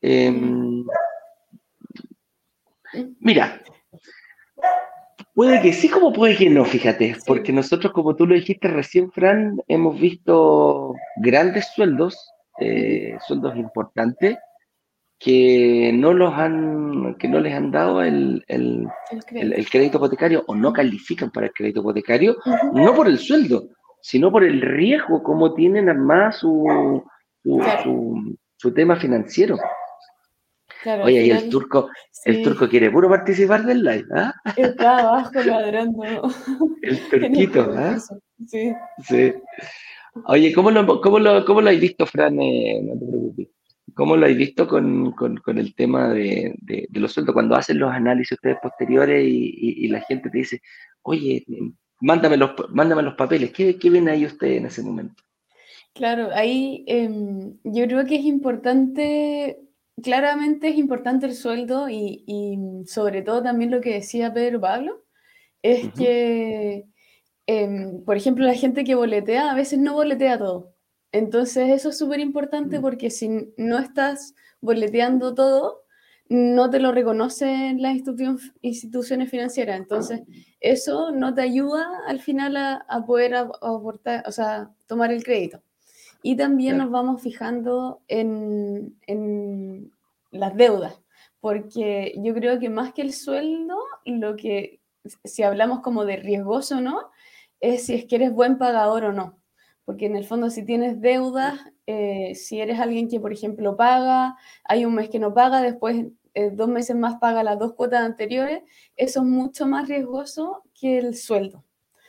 Em, 0.01 0.64
mira, 3.19 3.61
puede 5.33 5.61
que 5.61 5.73
sí 5.73 5.89
como 5.89 6.13
puede 6.13 6.35
que 6.35 6.49
no, 6.49 6.65
fíjate, 6.65 7.15
porque 7.25 7.51
nosotros, 7.51 7.93
como 7.93 8.15
tú 8.15 8.25
lo 8.25 8.35
dijiste 8.35 8.67
recién, 8.67 9.11
Fran, 9.11 9.57
hemos 9.67 9.99
visto 9.99 10.93
grandes 11.17 11.67
sueldos, 11.73 12.17
eh, 12.59 13.17
sueldos 13.27 13.55
importantes, 13.57 14.37
que 15.19 15.91
no 15.93 16.13
los 16.13 16.33
han, 16.33 17.15
que 17.15 17.27
no 17.27 17.39
les 17.39 17.53
han 17.53 17.71
dado 17.71 18.01
el, 18.01 18.43
el, 18.47 18.87
crédito. 19.69 19.97
hipotecario 19.97 20.43
o 20.47 20.55
no 20.55 20.73
califican 20.73 21.31
para 21.31 21.47
el 21.47 21.53
crédito 21.53 21.79
hipotecario, 21.79 22.37
no 22.73 22.93
por 22.93 23.07
el 23.07 23.17
sueldo, 23.17 23.69
sino 24.01 24.31
por 24.31 24.43
el 24.43 24.61
riesgo, 24.61 25.23
como 25.23 25.53
tienen 25.53 25.89
armada 25.89 26.31
su, 26.31 27.03
su, 27.43 28.73
tema 28.73 28.97
financiero. 28.97 29.57
Oye, 31.03 31.25
y 31.25 31.31
el 31.31 31.49
turco, 31.49 31.89
el 32.25 32.43
turco 32.43 32.67
quiere 32.69 32.91
puro 32.91 33.09
participar 33.09 33.65
del 33.65 33.83
live, 33.83 34.05
¿ah? 34.15 34.33
Está 34.55 34.99
abajo 34.99 35.41
ladrando. 35.43 36.03
El 36.81 36.99
turquito, 37.09 37.73
¿ah? 37.75 37.97
Sí. 38.45 38.73
sí. 39.03 39.33
Oye, 40.25 40.53
¿cómo 40.53 40.71
lo, 40.71 41.01
cómo 41.01 41.19
lo, 41.19 41.43
cómo 41.45 41.61
lo 41.61 41.69
has 41.69 41.79
visto, 41.79 42.05
Fran? 42.05 42.39
Eh, 42.39 42.81
no 42.83 42.93
te 42.99 43.05
preocupes. 43.05 43.47
¿Cómo 43.93 44.17
lo 44.17 44.25
has 44.25 44.35
visto 44.35 44.67
con, 44.67 45.11
con, 45.13 45.37
con 45.37 45.57
el 45.57 45.73
tema 45.73 46.09
de, 46.09 46.53
de, 46.61 46.87
los 46.99 47.13
sueldos? 47.13 47.33
Cuando 47.33 47.55
hacen 47.55 47.79
los 47.79 47.91
análisis 47.91 48.33
ustedes 48.33 48.57
posteriores 48.61 49.25
y, 49.25 49.85
y 49.85 49.87
la 49.87 50.01
gente 50.01 50.29
te 50.29 50.37
dice, 50.37 50.61
oye, 51.01 51.45
mándame 52.01 52.37
los, 52.37 52.51
mándame 52.69 53.03
los 53.03 53.15
papeles. 53.15 53.51
¿Qué, 53.51 53.77
¿Qué, 53.77 53.89
ven 53.89 54.09
ahí 54.09 54.25
ustedes 54.25 54.57
en 54.57 54.65
ese 54.65 54.83
momento? 54.83 55.23
Claro, 55.93 56.29
ahí 56.33 56.83
em, 56.87 57.57
yo 57.63 57.87
creo 57.87 58.05
que 58.05 58.15
es 58.15 58.25
importante, 58.25 59.57
claramente 60.01 60.69
es 60.69 60.77
importante 60.77 61.25
el 61.25 61.35
sueldo 61.35 61.89
y, 61.89 62.23
y, 62.27 62.85
sobre 62.87 63.21
todo 63.21 63.43
también 63.43 63.71
lo 63.71 63.81
que 63.81 63.93
decía 63.93 64.33
Pedro 64.33 64.61
Pablo, 64.61 65.03
es 65.61 65.91
que, 65.93 66.85
em, 67.47 68.03
por 68.05 68.17
ejemplo, 68.17 68.45
la 68.45 68.55
gente 68.55 68.83
que 68.83 68.95
boletea 68.95 69.51
a 69.51 69.55
veces 69.55 69.79
no 69.79 69.93
boletea 69.93 70.37
todo. 70.37 70.75
Entonces 71.11 71.69
eso 71.69 71.89
es 71.89 71.97
súper 71.97 72.19
importante 72.19 72.79
mm. 72.79 72.81
porque 72.81 73.09
si 73.09 73.29
no 73.57 73.79
estás 73.79 74.35
boleteando 74.61 75.33
todo, 75.33 75.85
no 76.27 76.69
te 76.69 76.79
lo 76.79 76.91
reconocen 76.91 77.81
las 77.81 77.95
instituciones 78.61 79.29
financieras. 79.29 79.77
Entonces, 79.77 80.21
eso 80.59 81.11
no 81.11 81.33
te 81.33 81.41
ayuda 81.41 81.87
al 82.07 82.19
final 82.19 82.57
a, 82.57 83.05
poder 83.05 83.35
aportar, 83.35 84.23
o 84.27 84.31
sea, 84.31 84.71
tomar 84.87 85.11
el 85.11 85.23
crédito. 85.23 85.61
Y 86.25 86.35
también 86.37 86.79
nos 86.79 86.89
vamos 86.89 87.21
fijando 87.21 88.01
en, 88.07 88.97
en, 89.05 89.91
las 90.31 90.55
deudas, 90.55 90.99
porque 91.39 92.15
yo 92.17 92.33
creo 92.33 92.59
que 92.59 92.67
más 92.67 92.93
que 92.93 93.03
el 93.03 93.13
sueldo, 93.13 93.77
lo 94.05 94.35
que, 94.35 94.81
si 95.23 95.43
hablamos 95.43 95.81
como 95.81 96.03
de 96.03 96.15
riesgoso 96.15 96.77
o 96.77 96.81
no, 96.81 97.11
es 97.59 97.85
si 97.85 97.93
es 97.93 98.05
que 98.05 98.15
eres 98.15 98.33
buen 98.33 98.57
pagador 98.57 99.03
o 99.03 99.13
no. 99.13 99.37
Porque 99.85 100.07
en 100.07 100.15
el 100.15 100.25
fondo, 100.25 100.49
si 100.49 100.65
tienes 100.65 100.99
deudas, 100.99 101.59
eh, 101.85 102.33
si 102.33 102.59
eres 102.59 102.79
alguien 102.79 103.07
que, 103.07 103.19
por 103.19 103.31
ejemplo, 103.31 103.77
paga, 103.77 104.35
hay 104.63 104.83
un 104.83 104.95
mes 104.95 105.11
que 105.11 105.19
no 105.19 105.31
paga, 105.31 105.61
después 105.61 106.07
eh, 106.33 106.49
dos 106.49 106.69
meses 106.69 106.95
más 106.95 107.19
paga 107.19 107.43
las 107.43 107.59
dos 107.59 107.75
cuotas 107.75 108.01
anteriores, 108.01 108.63
eso 108.95 109.19
es 109.19 109.25
mucho 109.27 109.67
más 109.67 109.87
riesgoso 109.87 110.63
que 110.73 110.97
el 110.97 111.15
sueldo. 111.15 111.63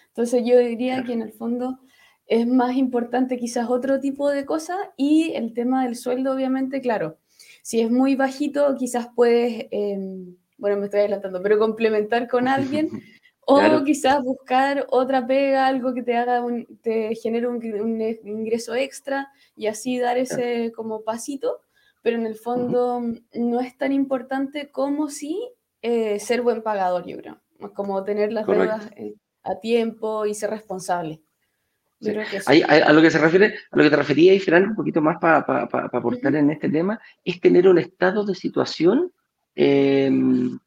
Entonces 0.08 0.42
yo 0.46 0.56
diría 0.56 1.04
que 1.04 1.12
en 1.12 1.20
el 1.20 1.34
fondo 1.34 1.80
es 2.26 2.46
más 2.46 2.76
importante 2.76 3.38
quizás 3.38 3.68
otro 3.70 4.00
tipo 4.00 4.30
de 4.30 4.44
cosas 4.44 4.78
y 4.96 5.32
el 5.34 5.54
tema 5.54 5.84
del 5.84 5.96
sueldo, 5.96 6.32
obviamente, 6.32 6.80
claro, 6.80 7.18
si 7.62 7.80
es 7.80 7.90
muy 7.90 8.16
bajito, 8.16 8.74
quizás 8.76 9.08
puedes, 9.14 9.66
em, 9.70 10.36
bueno, 10.58 10.76
me 10.76 10.86
estoy 10.86 11.00
adelantando, 11.00 11.42
pero 11.42 11.58
complementar 11.58 12.28
con 12.28 12.48
alguien 12.48 12.90
o 13.48 13.84
quizás 13.84 14.22
buscar 14.24 14.86
otra 14.90 15.24
pega, 15.24 15.68
algo 15.68 15.94
que 15.94 16.02
te 16.02 16.16
haga, 16.16 16.44
te 16.82 17.14
genere 17.14 17.46
un, 17.46 17.62
ingreso 18.24 18.74
extra 18.74 19.32
y 19.54 19.68
así 19.68 19.98
dar 20.00 20.18
ese 20.18 20.72
como 20.74 21.02
pasito, 21.02 21.60
pero 22.02 22.16
en 22.16 22.26
el 22.26 22.34
fondo 22.34 23.02
no 23.34 23.60
es 23.60 23.78
tan 23.78 23.92
importante 23.92 24.70
como 24.72 25.10
si 25.10 25.40
eh, 25.80 26.18
ser 26.18 26.42
buen 26.42 26.62
pagador, 26.62 27.06
yo 27.06 27.16
creo, 27.18 27.40
como 27.74 28.02
tener 28.02 28.32
las 28.32 28.48
deudas 28.48 28.90
eh, 28.96 29.14
a 29.44 29.60
tiempo 29.60 30.26
y 30.26 30.34
ser 30.34 30.50
responsable. 30.50 31.22
A 32.46 32.92
lo 32.92 33.02
que 33.02 33.10
se 33.10 33.18
refiere, 33.18 33.54
a 33.70 33.76
lo 33.76 33.82
que 33.82 33.90
te 33.90 33.96
refería, 33.96 34.34
y 34.34 34.40
Fran, 34.40 34.70
un 34.70 34.74
poquito 34.74 35.00
más 35.00 35.18
para 35.18 35.68
aportar 35.70 36.36
en 36.36 36.50
este 36.50 36.68
tema, 36.68 37.00
es 37.24 37.40
tener 37.40 37.68
un 37.68 37.78
estado 37.78 38.24
de 38.24 38.34
situación 38.34 39.12
em, 39.54 40.58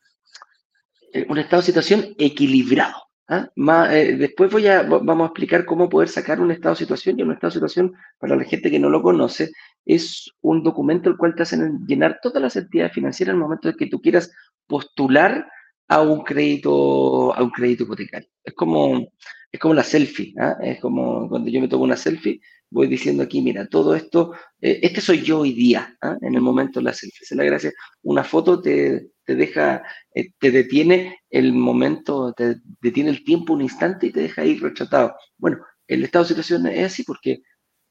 eh, 1.13 1.25
un 1.27 1.37
estado 1.37 1.61
de 1.61 1.65
situación 1.65 2.15
equilibrado. 2.17 2.95
¿ah? 3.27 3.49
Eh, 3.91 4.15
después 4.17 4.51
voy 4.51 4.67
a, 4.67 4.83
vamos 4.83 5.21
a 5.21 5.25
explicar 5.27 5.65
cómo 5.65 5.89
poder 5.89 6.09
sacar 6.09 6.39
un 6.39 6.51
estado 6.51 6.75
de 6.75 6.79
situación 6.79 7.19
y 7.19 7.23
un 7.23 7.31
estado 7.31 7.49
de 7.49 7.55
situación, 7.55 7.93
para 8.19 8.35
la 8.35 8.43
gente 8.43 8.69
que 8.69 8.79
no 8.79 8.89
lo 8.89 9.01
conoce, 9.01 9.51
es 9.85 10.31
un 10.41 10.63
documento 10.63 11.09
el 11.09 11.17
cual 11.17 11.33
te 11.35 11.43
hacen 11.43 11.85
llenar 11.87 12.19
todas 12.21 12.41
las 12.41 12.55
entidades 12.55 12.93
financieras 12.93 13.33
en 13.33 13.37
el 13.37 13.43
momento 13.43 13.67
de 13.67 13.75
que 13.75 13.87
tú 13.87 14.01
quieras 14.01 14.31
postular 14.67 15.49
a 15.89 16.01
un 16.01 16.23
crédito, 16.23 17.33
a 17.35 17.43
un 17.43 17.49
crédito 17.49 17.83
hipotecario. 17.83 18.29
Es 18.43 18.53
como, 18.53 19.11
es 19.51 19.59
como 19.59 19.73
la 19.73 19.83
selfie, 19.83 20.33
¿ah? 20.39 20.55
es 20.61 20.79
como 20.79 21.27
cuando 21.27 21.49
yo 21.49 21.59
me 21.59 21.67
tomo 21.67 21.83
una 21.83 21.97
selfie, 21.97 22.39
voy 22.69 22.87
diciendo 22.87 23.23
aquí, 23.23 23.41
mira, 23.41 23.67
todo 23.67 23.95
esto, 23.95 24.33
eh, 24.61 24.79
este 24.83 25.01
soy 25.01 25.23
yo 25.23 25.39
hoy 25.39 25.53
día, 25.53 25.97
¿ah? 26.01 26.15
en 26.21 26.35
el 26.35 26.41
momento 26.41 26.79
de 26.79 26.85
la 26.85 26.93
selfie. 26.93 27.19
Es 27.23 27.31
la 27.31 27.43
gracia, 27.43 27.71
una 28.03 28.23
foto 28.23 28.61
te, 28.61 29.09
te 29.25 29.35
deja, 29.35 29.83
eh, 30.13 30.29
te 30.39 30.51
detiene 30.51 31.19
el 31.29 31.53
momento, 31.53 32.33
te 32.33 32.57
detiene 32.81 33.09
el 33.09 33.23
tiempo 33.23 33.53
un 33.53 33.63
instante 33.63 34.07
y 34.07 34.11
te 34.11 34.21
deja 34.21 34.45
ir 34.45 34.61
retratado. 34.61 35.15
Bueno, 35.37 35.57
el 35.87 36.03
estado 36.03 36.25
de 36.25 36.29
situación 36.29 36.67
es 36.67 36.85
así 36.85 37.03
porque 37.03 37.41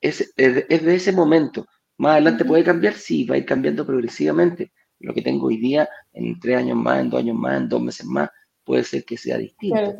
es, 0.00 0.32
es 0.36 0.84
de 0.84 0.94
ese 0.94 1.12
momento. 1.12 1.66
Más 1.98 2.12
adelante 2.12 2.44
puede 2.44 2.62
cambiar, 2.62 2.94
sí, 2.94 3.24
va 3.24 3.34
a 3.34 3.38
ir 3.38 3.44
cambiando 3.44 3.84
progresivamente. 3.84 4.72
Lo 5.00 5.14
que 5.14 5.22
tengo 5.22 5.46
hoy 5.46 5.58
día, 5.58 5.88
en 6.12 6.38
tres 6.40 6.56
años 6.56 6.76
más, 6.76 7.00
en 7.00 7.10
dos 7.10 7.20
años 7.20 7.36
más, 7.36 7.60
en 7.60 7.68
dos 7.68 7.82
meses 7.82 8.06
más, 8.06 8.30
puede 8.64 8.84
ser 8.84 9.04
que 9.04 9.16
sea 9.16 9.38
distinto. 9.38 9.94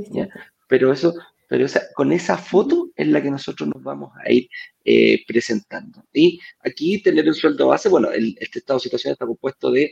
Pero 0.69 0.93
eso, 0.93 1.15
pero 1.49 1.67
con 1.95 2.13
esa 2.13 2.37
foto 2.37 2.91
es 2.95 3.09
la 3.09 3.23
que 3.23 3.31
nosotros 3.31 3.69
nos 3.69 3.83
vamos 3.83 4.13
a 4.23 4.31
ir 4.31 4.49
eh, 4.85 5.25
presentando. 5.27 6.05
Y 6.13 6.39
aquí 6.61 7.03
tener 7.03 7.27
un 7.27 7.35
sueldo 7.35 7.69
base, 7.69 7.89
bueno, 7.89 8.11
este 8.13 8.59
estado 8.59 8.79
de 8.79 8.83
situación 8.83 9.13
está 9.13 9.27
compuesto 9.27 9.71
de 9.71 9.85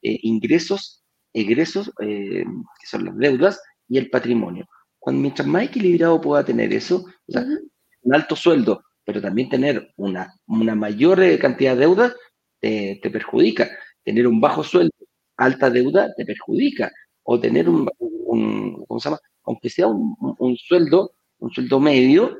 eh, 0.00 0.18
ingresos, 0.22 1.04
egresos, 1.34 1.92
eh, 2.00 2.44
que 2.80 2.86
son 2.86 3.04
las 3.04 3.16
deudas, 3.18 3.60
y 3.88 3.98
el 3.98 4.08
patrimonio. 4.08 4.66
Cuando 4.98 5.20
mientras 5.20 5.46
más 5.46 5.64
equilibrado 5.64 6.20
pueda 6.20 6.44
tener 6.44 6.72
eso, 6.72 7.04
un 7.26 8.14
alto 8.14 8.34
sueldo, 8.34 8.82
pero 9.04 9.20
también 9.20 9.50
tener 9.50 9.92
una, 9.96 10.34
una 10.46 10.74
mayor 10.74 11.20
cantidad 11.38 11.74
de 11.74 11.80
deudas, 11.80 12.14
te 12.60 13.10
perjudica. 13.10 13.68
Tener 14.04 14.26
un 14.26 14.40
bajo 14.40 14.64
sueldo, 14.64 14.94
alta 15.36 15.70
deuda, 15.70 16.12
te 16.16 16.24
perjudica. 16.24 16.90
O 17.24 17.38
tener 17.38 17.68
un, 17.68 17.88
un 17.98 18.84
¿cómo 18.86 19.00
se 19.00 19.08
llama? 19.08 19.20
Aunque 19.44 19.70
sea 19.70 19.86
un, 19.86 20.16
un, 20.38 20.56
sueldo, 20.56 21.12
un 21.38 21.50
sueldo 21.50 21.80
medio, 21.80 22.36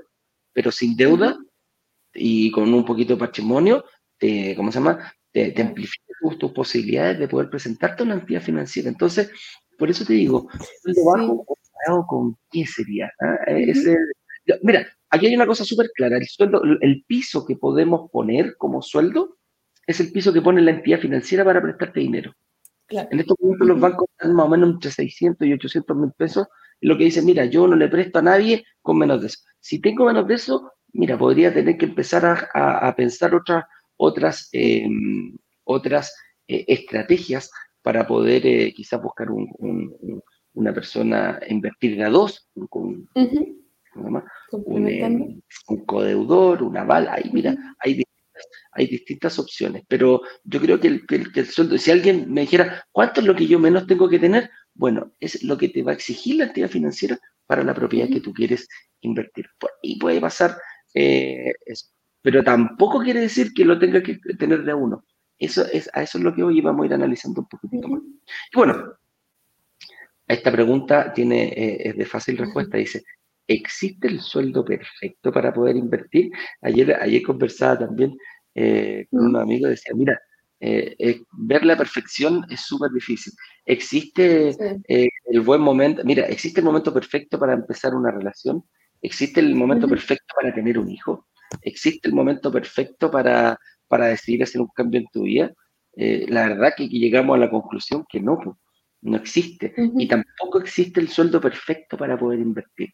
pero 0.53 0.71
sin 0.71 0.97
deuda 0.97 1.37
y 2.15 2.51
con 2.51 2.73
un 2.73 2.85
poquito 2.85 3.15
de 3.15 3.21
patrimonio, 3.21 3.85
te, 4.19 4.55
¿cómo 4.57 4.71
se 4.71 4.79
llama? 4.79 5.13
Te, 5.33 5.61
amplifica 5.61 6.05
tus, 6.39 6.53
posibilidades 6.53 7.19
de 7.19 7.29
poder 7.29 7.49
presentarte 7.49 8.03
a 8.03 8.07
una 8.07 8.15
entidad 8.15 8.43
financiera. 8.43 8.89
Entonces, 8.89 9.31
por 9.79 9.91
eso 9.91 10.05
te 10.05 10.13
digo, 10.13 10.49
sueldo 10.83 11.05
bajo 11.05 11.45
comparado 11.45 12.07
con 12.07 12.37
qué 12.51 12.67
sería. 12.67 13.11
Ese, 13.47 13.97
mira, 14.63 14.87
aquí 15.11 15.27
hay 15.27 15.35
una 15.35 15.47
cosa 15.47 15.65
súper 15.65 15.91
clara. 15.95 16.19
El 16.19 16.27
sueldo, 16.27 16.63
el 16.81 17.05
piso 17.07 17.45
que 17.47 17.57
podemos 17.57 18.11
poner 18.11 18.57
como 18.57 18.83
sueldo 18.83 19.39
es 19.87 20.01
el 20.01 20.12
piso 20.12 20.33
que 20.33 20.43
pone 20.43 20.61
la 20.62 20.70
entidad 20.70 21.01
financiera 21.01 21.45
para 21.45 21.61
prestarte 21.61 22.01
dinero. 22.01 22.35
En 22.89 23.20
estos 23.20 23.37
momentos 23.41 23.68
los 23.68 23.80
bancos 23.80 24.09
están 24.12 24.35
más 24.35 24.47
o 24.47 24.49
menos 24.51 24.70
entre 24.70 24.91
600 24.91 25.47
y 25.47 25.53
800 25.55 25.97
mil 25.97 26.12
pesos. 26.12 26.47
Y 26.80 26.87
lo 26.87 26.99
que 26.99 27.05
dicen, 27.05 27.24
mira, 27.24 27.45
yo 27.47 27.66
no 27.66 27.76
le 27.76 27.89
presto 27.89 28.18
a 28.18 28.22
nadie 28.22 28.64
con 28.83 28.99
menos 28.99 29.20
de 29.20 29.28
eso. 29.28 29.39
Si 29.61 29.80
tengo 29.80 30.05
menos 30.07 30.26
de 30.26 30.35
eso, 30.35 30.72
mira, 30.93 31.16
podría 31.16 31.55
tener 31.55 31.76
que 31.78 31.87
empezar 31.87 32.49
a, 32.53 32.95
pensar 32.97 33.35
otras, 33.35 33.64
otras, 33.97 34.49
em, 34.53 35.37
otras 35.64 36.14
eh, 36.49 36.64
estrategias 36.68 37.51
para 37.83 38.07
poder 38.07 38.47
eh, 38.47 38.72
quizás 38.74 39.01
buscar 39.01 39.28
una 40.53 40.74
persona, 40.74 41.41
invertir 41.49 42.03
a 42.03 42.11
dos, 42.11 42.49
con, 42.68 43.09
un, 44.53 44.89
em, 44.89 45.41
un, 45.68 45.85
codeudor, 45.87 46.62
una 46.62 46.85
bala. 46.85 47.14
Ahí, 47.14 47.30
mira, 47.33 47.55
hay 47.78 48.03
hay 48.72 48.86
distintas 48.86 49.38
opciones, 49.38 49.84
pero 49.88 50.22
yo 50.45 50.61
creo 50.61 50.80
que 50.80 50.88
el, 50.88 51.05
el, 51.09 51.47
sueldo, 51.47 51.78
si 51.78 51.90
alguien 51.90 52.32
me 52.32 52.43
dijera, 52.43 52.84
¿cuánto 52.93 53.20
es 53.20 53.26
lo 53.26 53.34
que 53.34 53.47
yo 53.47 53.59
menos 53.59 53.86
tengo 53.86 54.09
que 54.09 54.18
tener? 54.18 54.51
Bueno, 54.74 55.12
es 55.20 55.43
lo 55.43 55.59
que 55.59 55.68
te 55.68 55.82
va 55.82 55.93
a 55.93 55.95
exigir 55.95 56.36
la 56.36 56.47
actividad 56.47 56.70
financiera 56.70 57.18
para 57.47 57.62
la 57.62 57.74
propiedad 57.74 58.09
que 58.09 58.20
tú 58.20 58.32
quieres 58.32 58.68
invertir. 59.01 59.47
Y 59.82 59.99
puede 59.99 60.20
pasar 60.20 60.57
eh, 60.95 61.53
eso. 61.66 61.86
Pero 62.22 62.43
tampoco 62.43 63.01
quiere 63.01 63.20
decir 63.20 63.53
que 63.53 63.64
lo 63.64 63.78
tenga 63.78 64.03
que 64.03 64.18
tener 64.38 64.62
de 64.64 64.74
uno. 64.74 65.05
Eso 65.38 65.64
es, 65.72 65.90
a 65.93 66.03
eso 66.03 66.18
es 66.18 66.24
lo 66.24 66.34
que 66.34 66.43
hoy 66.43 66.61
vamos 66.61 66.84
a 66.84 66.86
ir 66.86 66.95
analizando 66.95 67.40
un 67.40 67.49
poquito 67.49 67.88
más. 67.88 68.01
Y 68.01 68.57
bueno, 68.57 68.95
esta 70.28 70.53
pregunta 70.53 71.12
tiene, 71.12 71.49
eh, 71.49 71.88
es 71.88 71.97
de 71.97 72.07
fácil 72.07 72.38
respuesta. 72.38 72.76
Dice, 72.76 73.03
¿existe 73.47 74.07
el 74.07 74.20
sueldo 74.20 74.64
perfecto 74.64 75.32
para 75.32 75.53
poder 75.53 75.76
invertir? 75.76 76.30
Ayer, 76.61 76.95
ayer 76.95 77.22
conversaba 77.22 77.80
también 77.80 78.16
eh, 78.55 79.07
con 79.11 79.26
un 79.26 79.36
amigo 79.36 79.68
decía, 79.68 79.94
mira, 79.94 80.20
eh, 80.61 81.22
ver 81.32 81.64
la 81.64 81.76
perfección 81.76 82.44
es 82.50 82.61
súper 82.61 82.90
difícil. 82.92 83.32
Existe 83.64 84.55
eh, 84.88 85.09
el 85.26 85.40
buen 85.40 85.61
momento, 85.61 86.03
mira, 86.05 86.26
existe 86.26 86.61
el 86.61 86.66
momento 86.66 86.92
perfecto 86.92 87.38
para 87.38 87.55
empezar 87.55 87.94
una 87.94 88.11
relación, 88.11 88.64
existe 89.00 89.40
el 89.40 89.55
momento 89.55 89.88
perfecto 89.88 90.34
para 90.40 90.55
tener 90.55 90.78
un 90.78 90.90
hijo, 90.90 91.26
existe 91.62 92.09
el 92.09 92.14
momento 92.14 92.53
perfecto 92.53 93.11
para, 93.11 93.59
para 93.88 94.07
decidir 94.07 94.42
hacer 94.42 94.61
un 94.61 94.68
cambio 94.74 95.00
en 95.00 95.07
tu 95.12 95.22
vida. 95.22 95.53
la 95.96 96.48
verdad 96.48 96.74
que, 96.76 96.88
llegamos 96.88 97.36
a 97.36 97.40
la 97.40 97.50
conclusión 97.50 98.05
que 98.09 98.20
no, 98.20 98.38
no 99.00 99.16
existe. 99.16 99.74
Y 99.96 100.07
tampoco 100.07 100.61
existe 100.61 101.00
el 101.00 101.09
sueldo 101.09 101.40
perfecto 101.40 101.96
para 101.96 102.16
poder 102.16 102.38
invertir. 102.38 102.90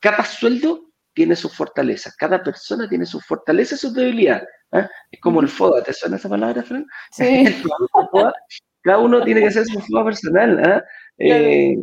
cada 0.00 0.24
sueldo 0.24 0.92
tiene 1.12 1.34
sus 1.34 1.52
fortalezas, 1.56 2.14
cada 2.14 2.42
persona 2.42 2.88
tiene 2.88 3.06
sus 3.06 3.24
fortalezas 3.24 3.78
y 3.78 3.86
sus 3.86 3.94
debilidades. 3.94 4.46
¿Ah? 4.78 4.90
Es 5.10 5.20
como 5.20 5.40
el 5.40 5.48
FODA, 5.48 5.82
¿te 5.82 5.92
suena 5.92 6.16
esa 6.16 6.28
palabra, 6.28 6.62
Fran? 6.62 6.86
Sí. 7.10 7.44
Cada 8.82 8.98
uno 8.98 9.24
tiene 9.24 9.40
que 9.40 9.48
hacer 9.48 9.64
su 9.64 9.80
FODA 9.80 10.04
personal. 10.04 10.64
¿ah? 10.64 10.84
Eh, 11.18 11.76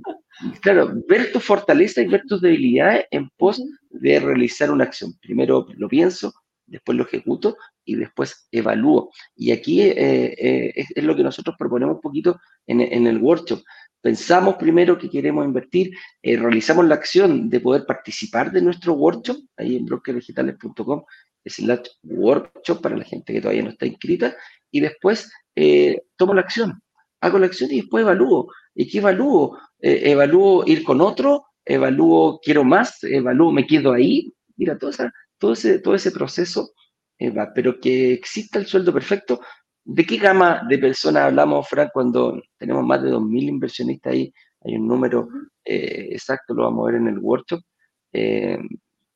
claro. 0.62 0.94
ver 1.08 1.32
tu 1.32 1.40
fortaleza 1.40 2.02
y 2.02 2.08
ver 2.08 2.24
tus 2.28 2.42
debilidades 2.42 3.06
en 3.12 3.30
pos 3.38 3.62
de 3.90 4.20
realizar 4.20 4.72
una 4.72 4.86
acción. 4.86 5.14
Primero 5.22 5.68
lo 5.76 5.90
pienso, 5.90 6.34
después 6.66 6.98
lo 6.98 7.04
ejecuto 7.04 7.58
y 7.84 7.96
después 7.96 8.48
evalúo. 8.52 9.12
Y 9.36 9.52
aquí 9.52 9.82
eh, 9.82 9.94
eh, 9.98 10.86
es, 10.96 11.04
lo 11.04 11.16
que 11.16 11.24
nosotros 11.24 11.56
proponemos 11.58 11.96
un 11.96 12.02
poquito 12.02 12.40
en, 12.68 12.82
en 12.82 13.08
el 13.08 13.18
workshop. 13.18 13.62
Pensamos 14.00 14.56
primero 14.56 14.98
que 14.98 15.10
queremos 15.10 15.46
invertir, 15.46 15.92
realizamos 16.22 16.86
la 16.86 16.96
acción 16.96 17.50
de 17.50 17.62
poder 17.62 17.86
participar 17.86 18.52
de 18.52 18.62
nuestro 18.62 18.94
workshop, 18.94 19.38
ahí 19.56 19.78
en 19.78 19.86
brokerdigitales.com 19.86 21.04
slash 21.46 21.88
workshop 22.04 22.82
para 22.82 22.98
la 22.98 23.04
gente 23.04 23.34
que 23.34 23.42
todavía 23.42 23.64
no 23.64 23.70
está 23.70 23.86
inscrita, 23.86 24.36
y 24.74 24.80
después 24.80 25.32
eh, 25.56 26.02
tomo 26.18 26.34
la 26.34 26.42
acción, 26.42 26.82
hago 27.22 27.40
la 27.40 27.46
acción 27.46 27.72
y 27.72 27.82
después 27.82 28.02
evalúo. 28.02 28.52
¿Y 28.76 28.90
qué 28.90 28.98
evalúo? 28.98 29.58
Eh, 29.80 30.12
evalúo 30.12 30.64
ir 30.66 30.84
con 30.84 31.00
otro, 31.00 31.46
evalúo 31.64 32.40
quiero 32.42 32.64
más, 32.64 33.04
evalúo 33.04 33.52
me 33.52 33.68
quedo 33.68 33.94
ahí. 33.94 34.34
Mira, 34.58 34.78
todo, 34.78 34.92
todo, 35.38 35.54
ese, 35.54 35.80
todo 35.80 35.96
ese 35.96 36.12
proceso 36.12 36.72
eh, 37.20 37.30
va, 37.30 37.52
pero 37.54 37.80
que 37.80 38.14
exista 38.14 38.60
el 38.60 38.66
sueldo 38.66 38.92
perfecto. 38.92 39.42
¿De 39.86 40.06
qué 40.06 40.18
gama 40.18 40.64
de 40.68 40.78
personas 40.80 41.26
hablamos, 41.26 41.68
Frank, 41.68 41.90
cuando 41.94 42.42
tenemos 42.58 42.86
más 42.86 43.04
de 43.04 43.12
2.000 43.12 43.50
inversionistas 43.50 44.14
ahí? 44.14 44.34
Hay 44.62 44.76
un 44.76 44.88
número 44.88 45.28
exacto, 45.66 46.54
lo 46.54 46.64
vamos 46.64 46.88
a 46.88 46.92
ver 46.92 47.02
en 47.02 47.08
el 47.10 47.20
workshop. 47.20 47.62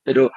pero 0.04 0.30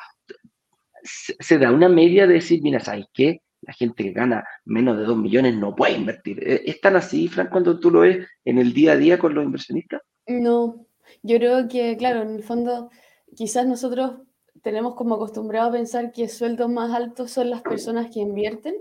se, 1.03 1.57
da 1.57 1.71
una 1.71 1.89
media 1.89 2.27
de 2.27 2.35
decir, 2.35 2.61
mira, 2.61 2.79
¿sabes 2.79 3.05
qué? 3.13 3.41
La 3.61 3.73
gente 3.73 4.03
que 4.03 4.11
gana 4.11 4.43
menos 4.65 4.97
de 4.97 5.03
2 5.03 5.17
millones 5.17 5.55
no 5.55 5.75
puede 5.75 5.93
invertir. 5.93 6.39
¿E-, 6.47 6.61
¿Es 6.65 6.81
tan 6.81 6.95
así, 6.95 7.27
Fran, 7.27 7.49
cuando 7.49 7.79
tú 7.79 7.91
lo 7.91 8.01
ves 8.01 8.27
en 8.45 8.57
el 8.57 8.73
día 8.73 8.93
a 8.93 8.97
día 8.97 9.19
con 9.19 9.33
los 9.33 9.45
inversionistas? 9.45 10.01
No, 10.27 10.87
yo 11.23 11.37
creo 11.37 11.67
que, 11.67 11.97
claro, 11.97 12.21
en 12.21 12.35
el 12.35 12.43
fondo, 12.43 12.89
quizás 13.35 13.65
nosotros 13.65 14.21
tenemos 14.61 14.95
como 14.95 15.15
acostumbrado 15.15 15.69
a 15.69 15.73
pensar 15.73 16.11
que 16.11 16.27
sueldos 16.27 16.69
más 16.69 16.93
altos 16.93 17.31
son 17.31 17.49
las 17.49 17.61
personas 17.61 18.11
que 18.11 18.19
invierten, 18.19 18.75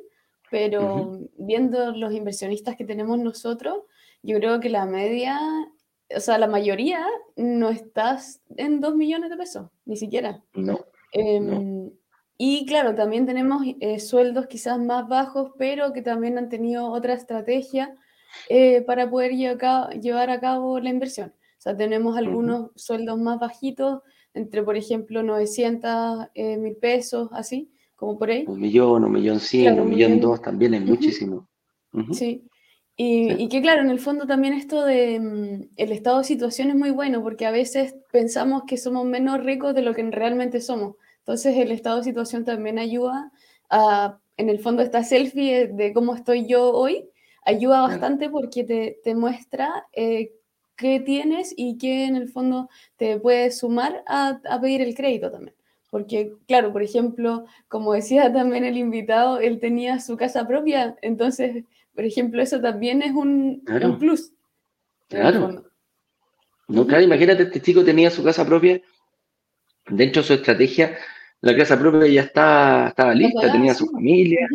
pero 0.51 1.21
viendo 1.39 1.93
los 1.93 2.12
inversionistas 2.12 2.77
que 2.77 2.85
tenemos 2.85 3.18
nosotros, 3.18 3.79
yo 4.23 4.37
creo 4.39 4.61
que 4.61 4.68
la 4.68 4.85
media, 4.85 5.39
o 6.14 6.21
sea, 6.21 6.39
la 6.39 6.49
mayoría 6.49 7.07
no 7.37 7.71
estás 7.71 8.43
en 8.57 8.81
2 8.81 8.97
millones 8.97 9.31
de 9.31 9.37
pesos, 9.37 9.71
ni 9.85 9.97
siquiera. 9.97 10.43
No. 10.55 10.85
Em, 11.12 11.91
y 12.43 12.64
claro, 12.64 12.95
también 12.95 13.26
tenemos 13.26 13.62
eh, 13.80 14.01
sueldos 14.01 14.47
quizás 14.47 14.78
más 14.78 15.07
bajos, 15.07 15.51
pero 15.59 15.93
que 15.93 16.01
también 16.01 16.38
han 16.38 16.49
tenido 16.49 16.91
otra 16.91 17.12
estrategia 17.12 17.95
eh, 18.49 18.80
para 18.80 19.11
poder 19.11 19.32
llevar 19.36 20.30
a 20.30 20.41
cabo 20.41 20.80
la 20.80 20.88
inversión. 20.88 21.34
O 21.36 21.61
sea, 21.61 21.76
tenemos 21.76 22.16
algunos 22.16 22.70
sueldos 22.76 23.18
más 23.18 23.38
bajitos, 23.38 24.01
entre, 24.32 24.62
por 24.62 24.78
ejemplo, 24.78 25.22
900 25.22 26.28
eh, 26.32 26.57
mil 26.57 26.76
pesos, 26.76 27.28
así, 27.32 27.70
como 27.95 28.18
por 28.18 28.30
ahí. 28.30 28.47
Un 28.49 28.59
millón, 28.59 29.05
un 29.05 29.12
millón 29.12 29.38
cien, 29.38 29.78
un 29.78 29.91
millón 29.91 30.18
dos, 30.18 30.41
también 30.41 30.72
es 30.72 30.80
muchísimo. 30.80 31.47
Sí. 32.12 32.49
Y, 32.97 33.49
que 33.49 33.61
claro, 33.61 33.82
en 33.82 33.91
el 33.91 34.01
fondo 34.01 34.26
también 34.26 34.55
esto 34.55 34.86
de 34.86 35.20
mm, 35.20 35.72
el 35.76 35.93
estado 35.93 36.18
de 36.18 36.24
situación 36.24 36.70
es 36.70 36.76
muy 36.76 36.91
bueno 36.91 37.22
porque 37.22 37.45
a 37.45 37.51
veces 37.51 37.97
pensamos 38.11 38.62
que 38.66 38.78
somos 38.78 39.05
menos 39.05 39.45
ricos 39.45 39.74
de 39.74 39.82
lo 39.82 39.93
que 39.93 40.03
realmente 40.11 40.62
somos. 40.62 40.97
Entonces 41.31 41.57
el 41.59 41.70
estado 41.70 41.99
de 41.99 42.03
situación 42.03 42.45
también 42.45 42.81
ayuda 42.81 43.31
a, 43.70 44.18
en 44.37 44.49
el 44.49 44.59
fondo 44.59 44.83
esta 44.83 45.05
selfie 45.05 45.68
de 45.68 45.93
cómo 45.93 46.16
estoy 46.16 46.49
yo 46.49 46.72
hoy, 46.72 47.09
ayuda 47.47 47.83
bastante 47.83 48.28
porque 48.28 48.64
te, 48.64 48.99
te 49.05 49.14
muestra 49.14 49.87
eh, 49.93 50.33
qué 50.74 50.99
tienes 50.99 51.55
y 51.57 51.78
qué 51.78 52.07
en 52.07 52.16
el 52.16 52.28
fondo 52.28 52.68
te 52.97 53.20
puede 53.20 53.53
sumar 53.53 54.03
a, 54.09 54.41
a 54.49 54.61
pedir 54.61 54.83
el 54.83 54.97
crédito 54.97 55.31
también. 55.31 55.55
Porque, 55.89 56.33
claro, 56.49 56.72
por 56.72 56.83
ejemplo, 56.83 57.45
como 57.68 57.93
decía 57.93 58.33
también 58.33 58.64
el 58.64 58.76
invitado, 58.76 59.39
él 59.39 59.61
tenía 59.61 60.01
su 60.01 60.16
casa 60.16 60.49
propia, 60.49 60.97
entonces 61.01 61.64
por 61.95 62.05
ejemplo, 62.05 62.43
eso 62.43 62.61
también 62.61 63.03
es 63.03 63.12
un, 63.12 63.62
plus. 63.99 64.33
Claro. 65.09 65.64
No, 66.66 66.87
claro, 66.87 67.05
imagínate, 67.05 67.45
este 67.45 67.61
chico 67.61 67.85
tenía 67.85 68.11
su 68.11 68.24
casa 68.24 68.45
propia, 68.45 68.81
dentro 69.89 70.22
de 70.22 70.28
su 70.28 70.35
estrategia, 70.35 70.97
la 71.43 71.57
casa 71.57 71.78
propia 71.78 72.07
ya 72.09 72.22
está, 72.22 72.88
estaba 72.88 73.14
lista, 73.14 73.51
tenía 73.51 73.74
su 73.74 73.86
familia, 73.86 74.47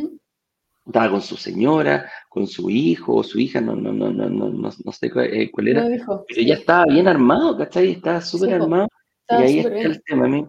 estaba 0.85 1.11
con 1.11 1.21
su 1.21 1.35
señora, 1.35 2.11
con 2.29 2.45
su 2.47 2.69
hijo 2.69 3.15
o 3.15 3.23
su 3.23 3.39
hija, 3.39 3.59
no, 3.59 3.75
no, 3.75 3.91
no, 3.91 4.11
no, 4.11 4.29
no, 4.29 4.49
no, 4.49 4.91
sé 4.91 5.07
eh, 5.07 5.49
cuál, 5.51 5.67
era, 5.67 5.87
pero 6.27 6.41
ya 6.41 6.55
estaba 6.55 6.85
bien 6.85 7.07
armado, 7.07 7.57
¿cachai? 7.57 7.91
Estaba 7.91 8.21
súper 8.21 8.53
armado. 8.53 8.87
y 9.29 9.33
ahí 9.33 9.59
está 9.59 9.81
el 9.81 10.03
tema. 10.03 10.25
A 10.25 10.29
mí 10.29 10.45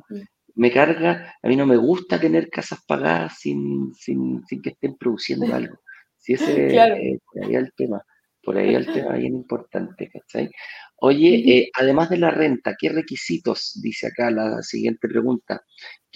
me 0.57 0.73
carga, 0.73 1.35
a 1.43 1.49
mí 1.49 1.57
no 1.57 1.67
me 1.67 1.77
gusta 1.77 2.19
tener 2.19 2.51
casas 2.51 2.81
pagadas 2.87 3.39
sin, 3.39 3.95
sin, 3.95 4.45
sin 4.47 4.61
que 4.61 4.71
estén 4.71 4.97
produciendo 4.97 5.47
algo. 5.55 5.79
Si 6.19 6.33
ese, 6.33 6.75
eh, 6.75 7.19
por 7.33 7.45
ahí 7.45 7.55
el 7.55 7.73
tema, 7.75 8.03
por 8.43 8.57
ahí 8.57 8.75
el 8.75 8.87
tema 8.93 9.15
bien 9.15 9.37
importante, 9.37 10.11
¿cachai? 10.11 10.51
Oye, 10.97 11.59
eh, 11.59 11.71
además 11.75 12.09
de 12.11 12.19
la 12.19 12.31
renta, 12.31 12.75
¿qué 12.79 12.89
requisitos, 12.89 13.79
dice 13.83 14.09
acá 14.09 14.31
la 14.31 14.63
siguiente 14.63 15.09
pregunta, 15.09 15.63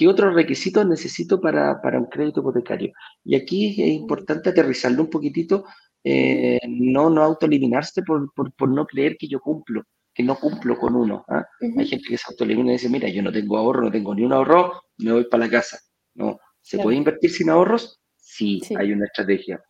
qué 0.01 0.09
otros 0.09 0.35
requisitos 0.35 0.87
necesito 0.87 1.43
para, 1.43 1.79
un 1.99 2.07
crédito 2.07 2.41
hipotecario? 2.41 2.91
Y 3.23 3.35
aquí 3.35 3.83
es 3.83 3.89
importante 3.89 4.49
aterrizarlo 4.49 5.03
un 5.03 5.11
poquitito, 5.11 5.67
eh, 6.03 6.59
no, 6.67 7.11
no 7.11 7.23
autoeliminarse 7.23 8.03
por, 8.03 8.33
por, 8.33 8.71
no 8.71 8.87
creer 8.87 9.19
que 9.19 9.29
yo 9.29 9.41
cumplo, 9.41 9.83
que 10.15 10.23
no 10.23 10.37
cumplo 10.37 10.79
con 10.79 10.97
uno. 10.97 11.23
¿ah? 11.29 11.45
Hay 11.77 11.87
gente 11.87 12.09
que 12.09 12.17
se 12.17 12.25
autoelimina 12.31 12.71
y 12.71 12.77
dice, 12.77 12.89
mira, 12.89 13.11
yo 13.11 13.23
no 13.23 13.31
tengo 13.31 13.59
ahorro, 13.59 13.83
no 13.83 13.91
tengo 13.91 14.15
ni 14.15 14.23
un 14.23 14.33
ahorro, 14.33 14.85
me 14.97 15.13
voy 15.13 15.25
para 15.25 15.45
la 15.45 15.51
casa. 15.51 15.79
No, 16.15 16.39
¿se 16.63 16.79
puede 16.79 16.97
invertir 16.97 17.31
sin 17.31 17.51
ahorros? 17.51 18.01
sí, 18.17 18.63
hay 18.79 18.93
una 18.93 19.05
estrategia. 19.05 19.63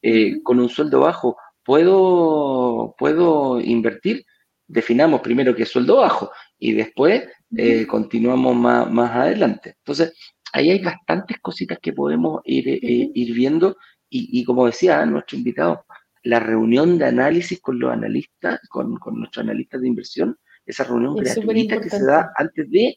Eh, 0.00 0.42
con 0.42 0.60
un 0.60 0.70
sueldo 0.70 1.00
bajo, 1.00 1.36
¿puedo, 1.62 2.94
¿puedo 2.98 3.60
invertir? 3.60 4.24
Definamos 4.66 5.20
primero 5.20 5.54
qué 5.54 5.64
es 5.64 5.68
sueldo 5.68 5.96
bajo 5.96 6.30
y 6.58 6.72
después 6.72 7.24
eh, 7.56 7.86
continuamos 7.86 8.56
más, 8.56 8.90
más 8.90 9.10
adelante. 9.10 9.76
Entonces, 9.78 10.14
ahí 10.52 10.70
hay 10.70 10.82
bastantes 10.82 11.38
cositas 11.40 11.78
que 11.80 11.92
podemos 11.92 12.40
ir, 12.44 12.68
eh, 12.68 12.80
ir 13.14 13.34
viendo 13.34 13.76
y, 14.16 14.44
como 14.44 14.66
decía 14.66 15.04
nuestro 15.06 15.36
invitado, 15.36 15.86
la 16.22 16.38
reunión 16.38 16.98
de 16.98 17.06
análisis 17.06 17.60
con 17.60 17.80
los 17.80 17.92
analistas, 17.92 18.60
con, 18.68 18.96
con 18.96 19.18
nuestros 19.18 19.42
analistas 19.42 19.80
de 19.80 19.88
inversión, 19.88 20.38
esa 20.64 20.84
reunión 20.84 21.16
gratuita 21.16 21.80
que 21.80 21.90
se 21.90 22.04
da 22.04 22.32
antes 22.36 22.70
de, 22.70 22.96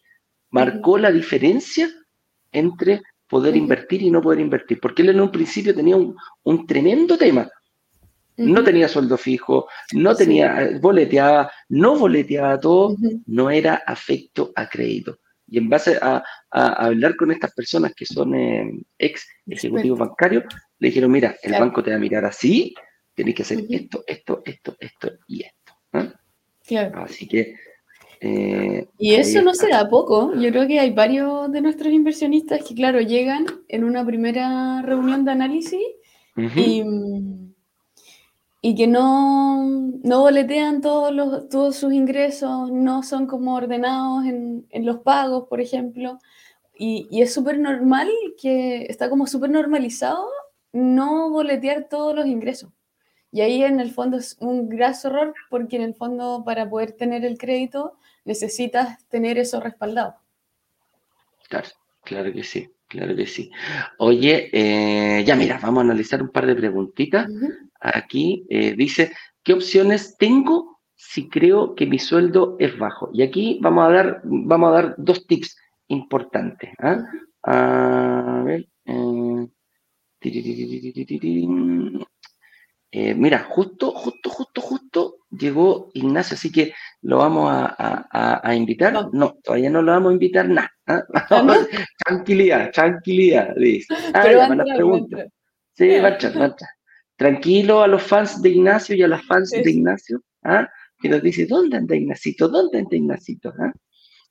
marcó 0.51 0.97
la 0.97 1.11
diferencia 1.11 1.89
entre 2.51 3.01
poder 3.27 3.55
invertir 3.55 4.03
y 4.03 4.11
no 4.11 4.21
poder 4.21 4.39
invertir, 4.39 4.79
porque 4.79 5.01
él 5.01 5.09
en 5.09 5.21
un 5.21 5.31
principio 5.31 5.75
tenía 5.75 5.97
un, 5.97 6.67
tremendo 6.67 7.17
tema. 7.17 7.49
No 8.37 8.63
tenía 8.63 8.87
sueldo 8.87 9.17
fijo, 9.17 9.67
no 9.93 10.15
tenía, 10.15 10.61
eh, 10.61 10.79
boleteaba, 10.79 11.51
no 11.69 11.97
boleteaba 11.97 12.59
todo, 12.59 12.95
no 13.25 13.49
era 13.49 13.75
afecto 13.85 14.51
a 14.55 14.69
crédito. 14.69 15.19
Y 15.47 15.57
en 15.57 15.69
base 15.69 15.97
a, 16.01 16.23
hablar 16.51 17.15
con 17.15 17.31
estas 17.31 17.53
personas 17.53 17.93
que 17.95 18.05
son 18.05 18.35
eh, 18.35 18.71
ex 18.97 19.27
ejecutivos 19.47 19.99
bancarios, 19.99 20.43
le 20.79 20.89
dijeron, 20.89 21.11
mira, 21.11 21.35
el 21.41 21.53
banco 21.53 21.81
te 21.81 21.91
va 21.91 21.95
a 21.95 21.99
mirar 21.99 22.25
así, 22.25 22.75
tienes 23.13 23.33
que 23.33 23.41
hacer 23.41 23.63
esto, 23.69 24.03
esto, 24.05 24.41
esto, 24.45 24.75
esto 24.79 25.11
y 25.27 25.43
esto. 25.43 25.73
Así 26.93 27.27
que 27.27 27.55
eh, 28.19 28.87
y 28.97 29.13
eso 29.13 29.41
no 29.41 29.53
se 29.53 29.69
da 29.69 29.89
poco. 29.89 30.33
Yo 30.35 30.49
creo 30.49 30.67
que 30.67 30.79
hay 30.79 30.91
varios 30.91 31.51
de 31.51 31.61
nuestros 31.61 31.93
inversionistas 31.93 32.63
que, 32.63 32.75
claro, 32.75 32.99
llegan 32.99 33.45
en 33.67 33.83
una 33.83 34.05
primera 34.05 34.81
reunión 34.81 35.25
de 35.25 35.31
análisis 35.31 35.81
y, 36.55 36.83
que 38.75 38.87
no, 38.87 39.63
no 40.03 40.21
boletean 40.21 40.81
todos, 40.81 41.13
los, 41.13 41.49
todos 41.49 41.75
sus 41.75 41.93
ingresos, 41.93 42.71
no 42.71 43.03
son 43.03 43.27
como 43.27 43.55
ordenados 43.55 44.25
en, 44.25 44.65
en 44.69 44.85
los 44.85 44.99
pagos, 44.99 45.47
por 45.47 45.61
ejemplo. 45.61 46.19
Y, 46.77 47.07
y 47.09 47.21
es 47.21 47.33
súper 47.33 47.59
normal 47.59 48.09
que 48.41 48.85
está 48.89 49.09
como 49.09 49.27
súper 49.27 49.49
normalizado 49.49 50.27
no 50.73 51.29
boletear 51.29 51.87
todos 51.89 52.15
los 52.15 52.25
ingresos. 52.25 52.71
Y 53.31 53.41
ahí 53.41 53.63
en 53.63 53.79
el 53.79 53.91
fondo 53.91 54.17
es 54.17 54.37
un 54.39 54.69
graso 54.69 55.09
error 55.09 55.33
porque 55.49 55.75
en 55.75 55.81
el 55.81 55.95
fondo 55.95 56.43
para 56.45 56.69
poder 56.69 56.93
tener 56.93 57.25
el 57.25 57.37
crédito 57.37 57.97
necesitas 58.25 59.05
tener 59.09 59.37
eso 59.37 59.59
respaldado. 59.59 60.15
Claro, 61.49 61.67
claro 62.03 62.31
que 62.31 62.43
sí, 62.43 62.69
claro 62.87 63.15
que 63.15 63.25
sí. 63.25 63.51
Oye, 63.97 64.49
eh, 64.51 65.23
ya 65.25 65.35
mira, 65.35 65.59
vamos 65.61 65.79
a 65.79 65.85
analizar 65.85 66.21
un 66.21 66.29
par 66.29 66.45
de 66.45 66.55
preguntitas. 66.55 67.27
Aquí 67.79 68.45
eh, 68.49 68.75
dice, 68.75 69.11
¿qué 69.43 69.53
opciones 69.53 70.17
tengo 70.17 70.79
si 70.95 71.29
creo 71.29 71.75
que 71.75 71.85
mi 71.85 71.99
sueldo 71.99 72.55
es 72.59 72.77
bajo? 72.77 73.09
Y 73.13 73.21
aquí 73.21 73.59
vamos 73.61 73.87
a 73.87 73.91
dar, 73.91 74.21
vamos 74.23 74.69
a 74.69 74.71
dar 74.73 74.95
dos 74.97 75.25
tips 75.27 75.57
importantes. 75.87 76.71
¿ah? 76.79 77.03
A 77.43 78.43
ver. 78.45 78.67
Eh, 78.85 79.47
eh, 82.91 83.13
mira, 83.13 83.39
justo, 83.49 83.91
justo, 83.91 84.29
justo, 84.29 84.61
justo 84.61 85.15
llegó 85.29 85.91
Ignacio, 85.93 86.35
así 86.35 86.51
que 86.51 86.73
lo 87.01 87.17
vamos 87.17 87.49
a, 87.51 88.55
invitar. 88.55 88.93
No. 89.13 89.37
todavía 89.43 89.69
no 89.69 89.81
lo 89.81 89.91
vamos 89.91 90.11
a 90.11 90.13
invitar 90.13 90.49
nada. 90.49 90.71
¿ah? 90.87 91.03
tranquilidad, 92.05 92.71
tranquilidad, 92.71 93.53
dice. 93.55 93.93
Ah, 94.13 94.21
Pero 94.23 94.47
Sí, 95.73 95.99
marcha, 96.01 96.31
marcha. 96.31 96.65
Tranquilo 97.17 97.81
a 97.81 97.87
los 97.87 98.03
fans 98.03 98.41
de 98.41 98.49
Ignacio 98.49 98.95
y 98.95 99.01
a 99.01 99.07
las 99.07 99.25
fans 99.25 99.49
de 99.49 99.69
Ignacio, 99.69 100.21
¿ah? 100.43 100.69
que 100.99 101.09
nos 101.09 101.21
dice, 101.21 101.47
¿dónde 101.47 101.77
anda 101.77 101.95
Ignacito? 101.95 102.47
¿Dónde 102.47 102.77
anda 102.77 102.95
Ignacito? 102.95 103.53
¿ah? 103.59 103.73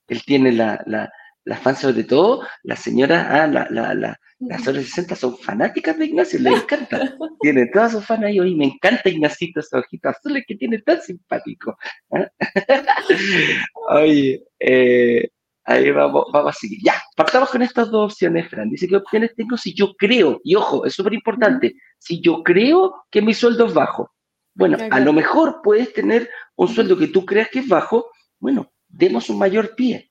Él 0.06 0.22
tiene 0.24 0.52
la, 0.52 0.80
la, 0.86 1.10
las 1.44 1.60
fans 1.60 1.80
sobre 1.80 2.04
todo, 2.04 2.46
las 2.62 2.80
señoras, 2.80 3.26
ah, 3.28 3.46
la, 3.48 3.66
la, 3.70 3.92
la, 3.92 4.20
las 4.38 4.62
sobre 4.62 4.82
60 4.82 5.16
son 5.16 5.36
fanáticas 5.36 5.98
de 5.98 6.06
Ignacio, 6.06 6.38
les 6.38 6.62
encanta. 6.62 7.16
Tiene 7.40 7.66
todas 7.72 7.92
sus 7.92 8.04
fans 8.04 8.24
ahí, 8.24 8.38
hoy 8.38 8.54
me 8.54 8.66
encanta 8.66 9.08
Ignacito, 9.08 9.60
ese 9.60 9.76
ojito 9.76 10.08
azul 10.08 10.42
que 10.46 10.54
tiene 10.54 10.78
tan 10.82 11.00
simpático. 11.00 11.76
¿ah? 12.12 12.28
Oye, 13.90 14.44
eh, 14.60 15.28
ahí 15.66 15.90
vamos, 15.90 16.24
vamos 16.32 16.56
a 16.56 16.58
seguir. 16.58 16.78
Ya, 16.82 16.94
partamos 17.16 17.50
con 17.50 17.62
estas 17.62 17.90
dos 17.90 18.12
opciones, 18.12 18.48
Fran. 18.48 18.70
Dice, 18.70 18.88
¿qué 18.88 18.96
opciones 18.96 19.34
tengo 19.34 19.56
si 19.56 19.74
yo 19.74 19.94
creo? 19.94 20.40
Y 20.44 20.54
ojo, 20.54 20.86
es 20.86 20.94
súper 20.94 21.14
importante, 21.14 21.74
si 21.98 22.20
yo 22.20 22.42
creo 22.42 22.94
que 23.10 23.22
mi 23.22 23.34
sueldo 23.34 23.66
es 23.66 23.74
bajo. 23.74 24.12
Bueno, 24.54 24.78
a 24.90 25.00
lo 25.00 25.12
mejor 25.12 25.60
puedes 25.62 25.92
tener 25.92 26.30
un 26.54 26.68
sueldo 26.68 26.96
que 26.96 27.08
tú 27.08 27.26
creas 27.26 27.50
que 27.50 27.58
es 27.58 27.68
bajo, 27.68 28.06
bueno, 28.38 28.72
demos 28.88 29.28
un 29.28 29.38
mayor 29.38 29.74
pie 29.74 30.10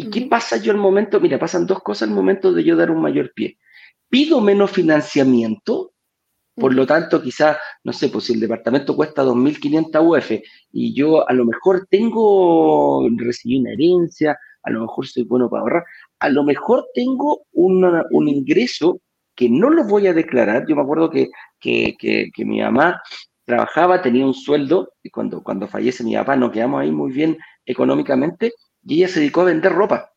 ¿Y 0.00 0.08
qué 0.08 0.22
pasa 0.22 0.56
yo 0.56 0.72
al 0.72 0.78
momento? 0.78 1.20
Mira, 1.20 1.38
pasan 1.38 1.66
dos 1.66 1.82
cosas 1.82 2.08
al 2.08 2.14
momento 2.14 2.54
de 2.54 2.64
yo 2.64 2.74
dar 2.74 2.90
un 2.90 3.02
mayor 3.02 3.34
pie. 3.34 3.58
Pido 4.08 4.40
menos 4.40 4.70
financiamiento, 4.70 5.92
por 6.54 6.72
lo 6.72 6.86
tanto, 6.86 7.20
quizás, 7.20 7.58
no 7.84 7.92
sé, 7.92 8.08
pues 8.08 8.24
si 8.24 8.32
el 8.32 8.40
departamento 8.40 8.96
cuesta 8.96 9.22
2.500 9.22 10.00
UF 10.02 10.42
y 10.72 10.94
yo 10.94 11.28
a 11.28 11.34
lo 11.34 11.44
mejor 11.44 11.86
tengo, 11.90 13.06
recibí 13.14 13.58
una 13.58 13.72
herencia, 13.72 14.38
a 14.62 14.70
lo 14.70 14.80
mejor 14.82 15.06
soy 15.06 15.24
bueno 15.24 15.48
para 15.48 15.62
ahorrar, 15.62 15.84
a 16.18 16.28
lo 16.28 16.44
mejor 16.44 16.86
tengo 16.94 17.42
un 17.52 18.28
ingreso 18.28 19.00
que 19.34 19.48
no 19.48 19.70
lo 19.70 19.84
voy 19.84 20.06
a 20.06 20.12
declarar. 20.12 20.66
Yo 20.68 20.76
me 20.76 20.82
acuerdo 20.82 21.10
que, 21.10 21.30
que, 21.58 21.96
que, 21.98 22.44
mi 22.44 22.60
mamá 22.60 23.02
trabajaba, 23.44 24.02
tenía 24.02 24.26
un 24.26 24.34
sueldo, 24.34 24.92
y 25.02 25.10
cuando, 25.10 25.42
cuando 25.42 25.66
fallece 25.66 26.04
mi 26.04 26.14
papá 26.14 26.36
nos 26.36 26.52
quedamos 26.52 26.82
ahí 26.82 26.90
muy 26.90 27.12
bien 27.12 27.38
económicamente, 27.64 28.52
y 28.84 28.96
ella 28.96 29.08
se 29.08 29.20
dedicó 29.20 29.42
a 29.42 29.44
vender 29.44 29.72
ropa. 29.72 30.10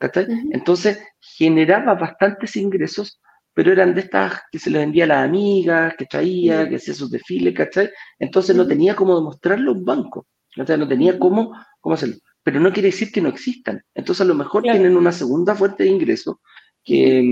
¿cachai? 0.00 0.26
Entonces 0.52 0.98
generaba 1.20 1.94
bastantes 1.94 2.56
ingresos, 2.56 3.20
pero 3.52 3.72
eran 3.72 3.94
de 3.94 4.02
estas 4.02 4.40
que 4.50 4.58
se 4.58 4.70
le 4.70 4.78
vendía 4.78 5.04
a 5.04 5.08
las 5.08 5.24
amigas, 5.24 5.94
que 5.98 6.06
traía, 6.06 6.68
que 6.68 6.76
hacía 6.76 6.94
sus 6.94 7.10
desfiles, 7.10 7.54
¿cachai? 7.54 7.90
Entonces 8.18 8.56
no 8.56 8.66
tenía 8.66 8.96
cómo 8.96 9.14
demostrarlo 9.14 9.72
un 9.72 9.84
banco, 9.84 10.26
¿cachai? 10.56 10.78
No 10.78 10.88
tenía 10.88 11.18
cómo, 11.18 11.52
cómo 11.80 11.94
hacerlo. 11.94 12.16
Pero 12.42 12.60
no 12.60 12.72
quiere 12.72 12.88
decir 12.88 13.12
que 13.12 13.20
no 13.20 13.28
existan. 13.28 13.82
Entonces 13.94 14.22
a 14.22 14.28
lo 14.28 14.34
mejor 14.34 14.62
tienen 14.62 14.96
una 14.96 15.12
segunda 15.12 15.54
fuente 15.54 15.84
de 15.84 15.90
ingreso 15.90 16.40
que, 16.84 17.22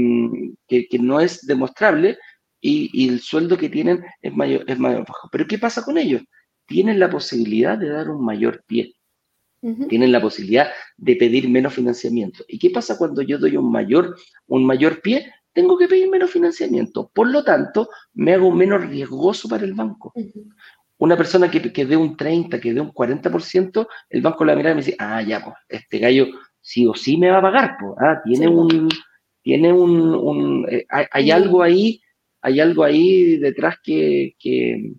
que, 0.67 0.87
que, 0.89 0.99
no 0.99 1.21
es 1.21 1.47
demostrable, 1.47 2.19
y, 2.61 3.09
el 3.09 3.21
sueldo 3.21 3.57
que 3.57 3.69
tienen 3.69 4.05
es 4.21 4.35
mayor, 4.35 4.65
es 4.67 4.79
mayor 4.79 5.07
bajo. 5.07 5.29
Pero 5.31 5.47
¿qué 5.47 5.59
pasa 5.59 5.85
con 5.85 5.99
ellos? 5.99 6.23
Tienen 6.67 6.99
la 6.99 7.11
posibilidad 7.11 7.79
de 7.79 7.89
dar 7.89 8.11
un 8.11 8.25
mayor 8.25 8.65
pie. 8.67 8.95
Tienen 9.89 10.13
la 10.13 10.21
posibilidad 10.21 10.69
de 10.97 11.17
pedir 11.17 11.49
menos 11.49 11.75
financiamiento. 11.75 12.45
¿Y 12.47 12.61
qué 12.61 12.71
pasa 12.71 12.97
cuando 12.97 13.23
yo 13.23 13.39
doy 13.39 13.57
un 13.57 13.73
mayor, 13.73 14.17
un 14.47 14.65
mayor 14.65 15.01
pie? 15.01 15.33
Tengo 15.53 15.77
que 15.77 15.89
pedir 15.89 16.09
menos 16.09 16.31
financiamiento. 16.31 17.11
Por 17.13 17.29
lo 17.29 17.43
tanto, 17.43 17.89
me 18.15 18.35
hago 18.35 18.53
menos 18.53 18.87
riesgoso 18.87 19.49
para 19.49 19.65
el 19.65 19.75
banco. 19.75 20.13
Una 20.99 21.17
persona 21.17 21.51
que, 21.51 21.73
que 21.73 21.87
dé 21.87 21.97
un 21.97 22.17
30, 22.17 22.61
que 22.61 22.75
dé 22.75 22.81
un 22.81 22.93
40%, 22.93 23.89
el 24.11 24.23
banco 24.23 24.45
la 24.45 24.57
mira 24.57 24.73
y 24.73 24.75
me 24.75 24.83
dice, 24.83 24.97
ah, 24.99 25.23
ya, 25.23 25.45
pues, 25.45 25.57
este 25.69 25.99
gallo 25.99 26.27
sí 26.61 26.87
o 26.87 26.95
sí 26.95 27.17
me 27.17 27.31
va 27.31 27.39
a 27.39 27.43
pagar, 27.43 27.77
pues, 27.81 27.93
ah, 28.01 28.21
tiene 28.25 28.49
un, 28.49 28.89
tiene 29.43 29.73
un, 29.73 30.67
eh, 30.71 30.85
hay, 30.89 31.31
algo 31.31 31.63
ahí, 31.63 32.01
hay 32.43 32.61
algo 32.61 32.85
ahí 32.85 33.39
detrás 33.39 33.77
que, 33.83 34.35
que, 34.39 34.93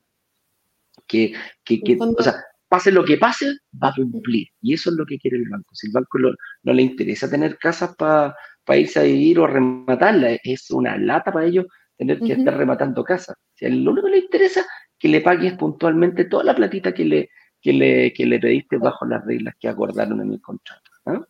que, 1.05 1.33
que, 1.63 1.97
o 1.99 2.23
sea, 2.23 2.35
pase 2.69 2.91
lo 2.91 3.03
que 3.03 3.17
pase, 3.17 3.57
va 3.81 3.89
a 3.89 3.93
cumplir. 3.93 4.47
Y 4.61 4.73
eso 4.75 4.91
es 4.91 4.95
lo 4.95 5.05
que 5.05 5.17
quiere 5.17 5.37
el 5.37 5.49
banco. 5.49 5.73
Si 5.73 5.87
el 5.87 5.93
banco 5.93 6.19
no 6.63 6.73
le 6.73 6.83
interesa 6.83 7.29
tener 7.29 7.57
casas 7.57 7.95
para 7.97 8.35
irse 8.77 8.99
a 8.99 9.03
vivir 9.03 9.39
o 9.39 9.47
rematarla, 9.47 10.37
es 10.43 10.69
una 10.71 10.97
lata 10.97 11.31
para 11.33 11.45
ellos 11.47 11.65
tener 11.97 12.19
que 12.19 12.33
estar 12.33 12.55
rematando 12.55 13.03
casas. 13.03 13.35
Si 13.55 13.65
a 13.65 13.69
lo 13.69 13.91
único 13.91 14.07
que 14.07 14.13
le 14.13 14.19
interesa 14.19 14.65
que 14.99 15.07
le 15.07 15.21
pagues 15.21 15.53
puntualmente 15.53 16.25
toda 16.25 16.43
la 16.43 16.55
platita 16.55 16.93
que 16.93 17.05
le, 17.05 17.29
que 17.61 17.73
le, 17.73 18.13
que 18.13 18.25
le 18.25 18.39
pediste 18.39 18.77
bajo 18.77 19.05
las 19.05 19.25
reglas 19.25 19.55
que 19.59 19.67
acordaron 19.67 20.21
en 20.21 20.33
el 20.33 20.41
contrato. 20.41 20.91
¿ah? 21.05 21.25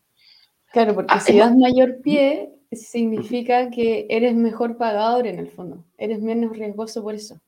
Claro, 0.71 0.95
porque 0.95 1.13
ah, 1.13 1.19
si 1.19 1.37
das 1.37 1.55
mayor 1.55 2.01
pie, 2.01 2.49
significa 2.71 3.69
que 3.69 4.07
eres 4.09 4.35
mejor 4.35 4.77
pagador 4.77 5.27
en 5.27 5.39
el 5.39 5.47
fondo, 5.47 5.85
eres 5.97 6.21
menos 6.21 6.57
riesgoso 6.57 7.01
por 7.01 7.15
eso. 7.15 7.39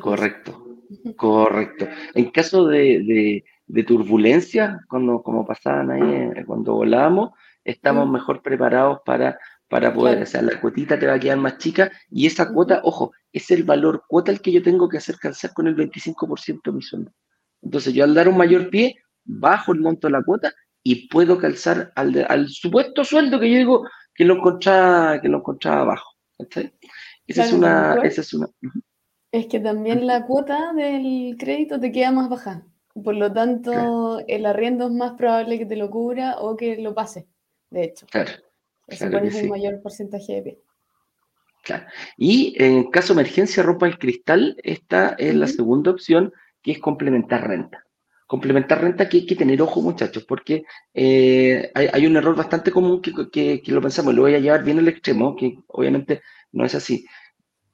Correcto, 0.00 0.80
correcto. 1.16 1.86
En 2.14 2.30
caso 2.30 2.66
de, 2.66 3.44
turbulencia, 3.86 4.80
cuando, 4.88 5.22
como 5.22 5.46
pasaban 5.46 5.90
ahí, 5.90 6.02
eh, 6.02 6.44
cuando 6.46 6.74
volábamos, 6.74 7.30
estamos 7.64 8.08
mejor 8.08 8.42
preparados 8.42 9.00
para, 9.04 9.38
para 9.68 9.92
poder, 9.92 10.22
o 10.22 10.26
sea, 10.26 10.42
la 10.42 10.60
cuotita 10.60 10.98
te 10.98 11.06
va 11.06 11.14
a 11.14 11.20
quedar 11.20 11.38
más 11.38 11.58
chica 11.58 11.90
y 12.10 12.26
esa 12.26 12.52
cuota, 12.52 12.80
ojo, 12.84 13.12
es 13.32 13.50
el 13.50 13.64
valor 13.64 14.04
cuota 14.06 14.30
el 14.30 14.40
que 14.40 14.52
yo 14.52 14.62
tengo 14.62 14.88
que 14.88 14.98
hacer 14.98 15.16
calzar 15.16 15.52
con 15.52 15.66
el 15.66 15.76
25% 15.76 16.60
de 16.64 16.72
mi 16.72 16.82
sueldo. 16.82 17.12
Entonces 17.62 17.94
yo 17.94 18.04
al 18.04 18.14
dar 18.14 18.28
un 18.28 18.36
mayor 18.36 18.70
pie, 18.70 18.96
bajo 19.24 19.72
el 19.72 19.80
monto 19.80 20.06
de 20.06 20.12
la 20.12 20.22
cuota 20.22 20.52
y 20.82 21.08
puedo 21.08 21.38
calzar 21.38 21.92
al, 21.96 22.26
al 22.28 22.48
supuesto 22.48 23.04
sueldo 23.04 23.40
que 23.40 23.50
yo 23.50 23.56
digo 23.56 23.88
que 24.14 24.24
lo 24.24 24.34
encontraba, 24.34 25.20
que 25.20 25.28
lo 25.28 25.38
encontraba 25.38 25.80
abajo. 25.80 26.10
Esa, 26.38 26.60
es 27.26 27.52
una, 27.52 27.94
esa 28.02 28.20
es 28.20 28.34
una. 28.34 28.48
Es 29.32 29.46
que 29.46 29.60
también 29.60 30.06
la 30.06 30.26
cuota 30.26 30.72
del 30.72 31.36
crédito 31.38 31.80
te 31.80 31.90
queda 31.90 32.12
más 32.12 32.28
baja. 32.28 32.66
Por 32.92 33.16
lo 33.16 33.32
tanto, 33.32 34.20
el 34.28 34.46
arriendo 34.46 34.86
es 34.86 34.92
más 34.92 35.14
probable 35.14 35.58
que 35.58 35.66
te 35.66 35.74
lo 35.74 35.90
cubra 35.90 36.36
o 36.38 36.56
que 36.56 36.76
lo 36.76 36.94
pase, 36.94 37.26
de 37.70 37.84
hecho. 37.84 38.06
Claro. 38.06 38.30
Eso 38.86 39.10
pones 39.10 39.34
un 39.42 39.48
mayor 39.48 39.80
porcentaje 39.82 40.34
de 40.34 40.42
pie. 40.42 40.58
Claro. 41.62 41.86
Y 42.16 42.54
en 42.62 42.90
caso 42.90 43.14
de 43.14 43.20
emergencia, 43.20 43.62
ropa 43.62 43.86
el 43.86 43.98
cristal, 43.98 44.56
esta 44.62 45.14
es 45.18 45.34
la 45.34 45.46
segunda 45.46 45.90
opción, 45.90 46.32
que 46.62 46.72
es 46.72 46.78
complementar 46.78 47.48
renta. 47.48 47.84
Complementar 48.26 48.82
renta 48.82 49.08
que 49.08 49.18
hay 49.18 49.26
que 49.26 49.36
tener 49.36 49.62
ojo, 49.62 49.80
muchachos, 49.80 50.24
porque 50.24 50.64
eh, 50.92 51.70
hay, 51.74 52.06
un 52.06 52.16
error 52.16 52.36
bastante 52.36 52.70
común 52.70 53.00
que, 53.00 53.60
que, 53.62 53.72
lo 53.72 53.80
pensamos, 53.80 54.14
lo 54.14 54.22
voy 54.22 54.34
a 54.34 54.40
llevar 54.40 54.64
bien 54.64 54.78
al 54.78 54.88
extremo, 54.88 55.36
que 55.36 55.58
obviamente 55.68 56.22
no 56.52 56.64
es 56.64 56.74
así 56.74 57.06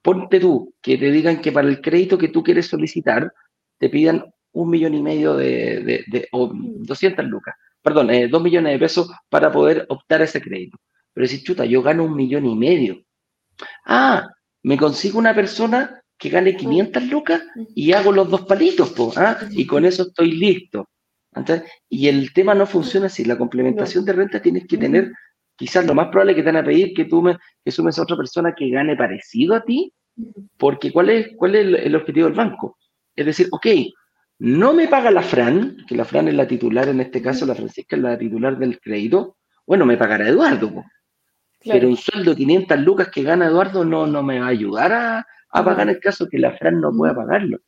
ponte 0.02 0.40
tú 0.40 0.74
que 0.80 0.96
te 0.98 1.10
digan 1.10 1.40
que 1.40 1.52
para 1.52 1.68
el 1.68 1.80
crédito 1.80 2.18
que 2.18 2.28
tú 2.28 2.42
quieres 2.42 2.66
solicitar 2.66 3.32
te 3.78 3.88
pidan 3.88 4.24
un 4.52 4.70
millón 4.70 4.94
y 4.94 5.02
medio 5.02 5.36
de, 5.36 6.04
de, 6.06 6.28
o 6.32 6.50
200 6.52 7.24
lucas, 7.26 7.54
perdón, 7.82 8.10
eh, 8.10 8.28
dos 8.28 8.42
millones 8.42 8.72
de 8.72 8.78
pesos 8.78 9.10
para 9.28 9.52
poder 9.52 9.86
optar 9.88 10.20
a 10.20 10.24
ese 10.24 10.40
crédito. 10.40 10.76
Pero 11.12 11.26
si 11.26 11.42
chuta, 11.42 11.64
yo 11.64 11.82
gano 11.82 12.04
un 12.04 12.14
millón 12.14 12.46
y 12.46 12.56
medio. 12.56 13.02
Ah, 13.84 14.28
me 14.62 14.76
consigo 14.76 15.18
una 15.18 15.34
persona 15.34 16.02
que 16.18 16.28
gane 16.28 16.56
500 16.56 17.04
lucas 17.04 17.42
y 17.74 17.92
hago 17.92 18.12
los 18.12 18.28
dos 18.28 18.42
palitos, 18.42 18.92
¿ah? 19.16 19.38
y 19.50 19.66
con 19.66 19.84
eso 19.84 20.02
estoy 20.04 20.32
listo. 20.32 20.88
y 21.88 22.08
el 22.08 22.32
tema 22.32 22.54
no 22.54 22.66
funciona 22.66 23.06
así. 23.06 23.24
La 23.24 23.38
complementación 23.38 24.04
de 24.04 24.12
renta 24.12 24.42
tienes 24.42 24.66
que 24.66 24.76
tener 24.76 25.12
quizás 25.56 25.86
lo 25.86 25.94
más 25.94 26.08
probable 26.08 26.32
es 26.32 26.36
que 26.36 26.42
te 26.42 26.52
van 26.52 26.62
a 26.62 26.64
pedir 26.64 26.94
que 26.94 27.04
tú 27.04 27.20
me, 27.20 27.36
sumes 27.66 27.98
a 27.98 28.02
otra 28.02 28.16
persona 28.16 28.54
que 28.54 28.70
gane 28.70 28.96
parecido 28.96 29.54
a 29.54 29.62
ti, 29.62 29.92
porque 30.56 30.90
¿cuál 30.90 31.10
es, 31.10 31.28
cuál 31.36 31.54
es 31.54 31.84
el, 31.84 31.94
objetivo 31.94 32.26
del 32.26 32.36
banco? 32.36 32.78
Es 33.14 33.26
decir, 33.26 33.48
ok, 33.50 33.66
no 34.38 34.72
me 34.72 34.88
paga 34.88 35.10
la 35.10 35.22
Fran, 35.22 35.76
que 35.86 35.94
la 35.94 36.06
Fran 36.06 36.28
es 36.28 36.34
la 36.34 36.48
titular 36.48 36.88
en 36.88 37.00
este 37.00 37.20
caso, 37.20 37.44
la 37.44 37.54
Francisca 37.54 37.94
es 37.94 38.02
la 38.02 38.16
titular 38.16 38.58
del 38.58 38.80
crédito, 38.80 39.36
bueno, 39.66 39.84
me 39.84 39.98
pagará 39.98 40.26
Eduardo, 40.26 40.82
pero 41.64 41.88
un 41.88 41.96
sueldo 41.96 42.30
de 42.30 42.36
500 42.36 42.78
lucas 42.80 43.08
que 43.08 43.22
gana 43.22 43.46
Eduardo 43.46 43.84
no, 43.84 44.06
no 44.06 44.22
me 44.22 44.40
va 44.40 44.46
a 44.46 44.50
ayudar 44.50 44.92
a, 44.92 45.26
a 45.50 45.64
pagar 45.64 45.88
el 45.88 46.00
caso 46.00 46.28
que 46.28 46.38
la 46.38 46.56
Fran 46.56 46.80
no 46.80 46.92
pueda 46.92 47.14
pagarlo. 47.14 47.58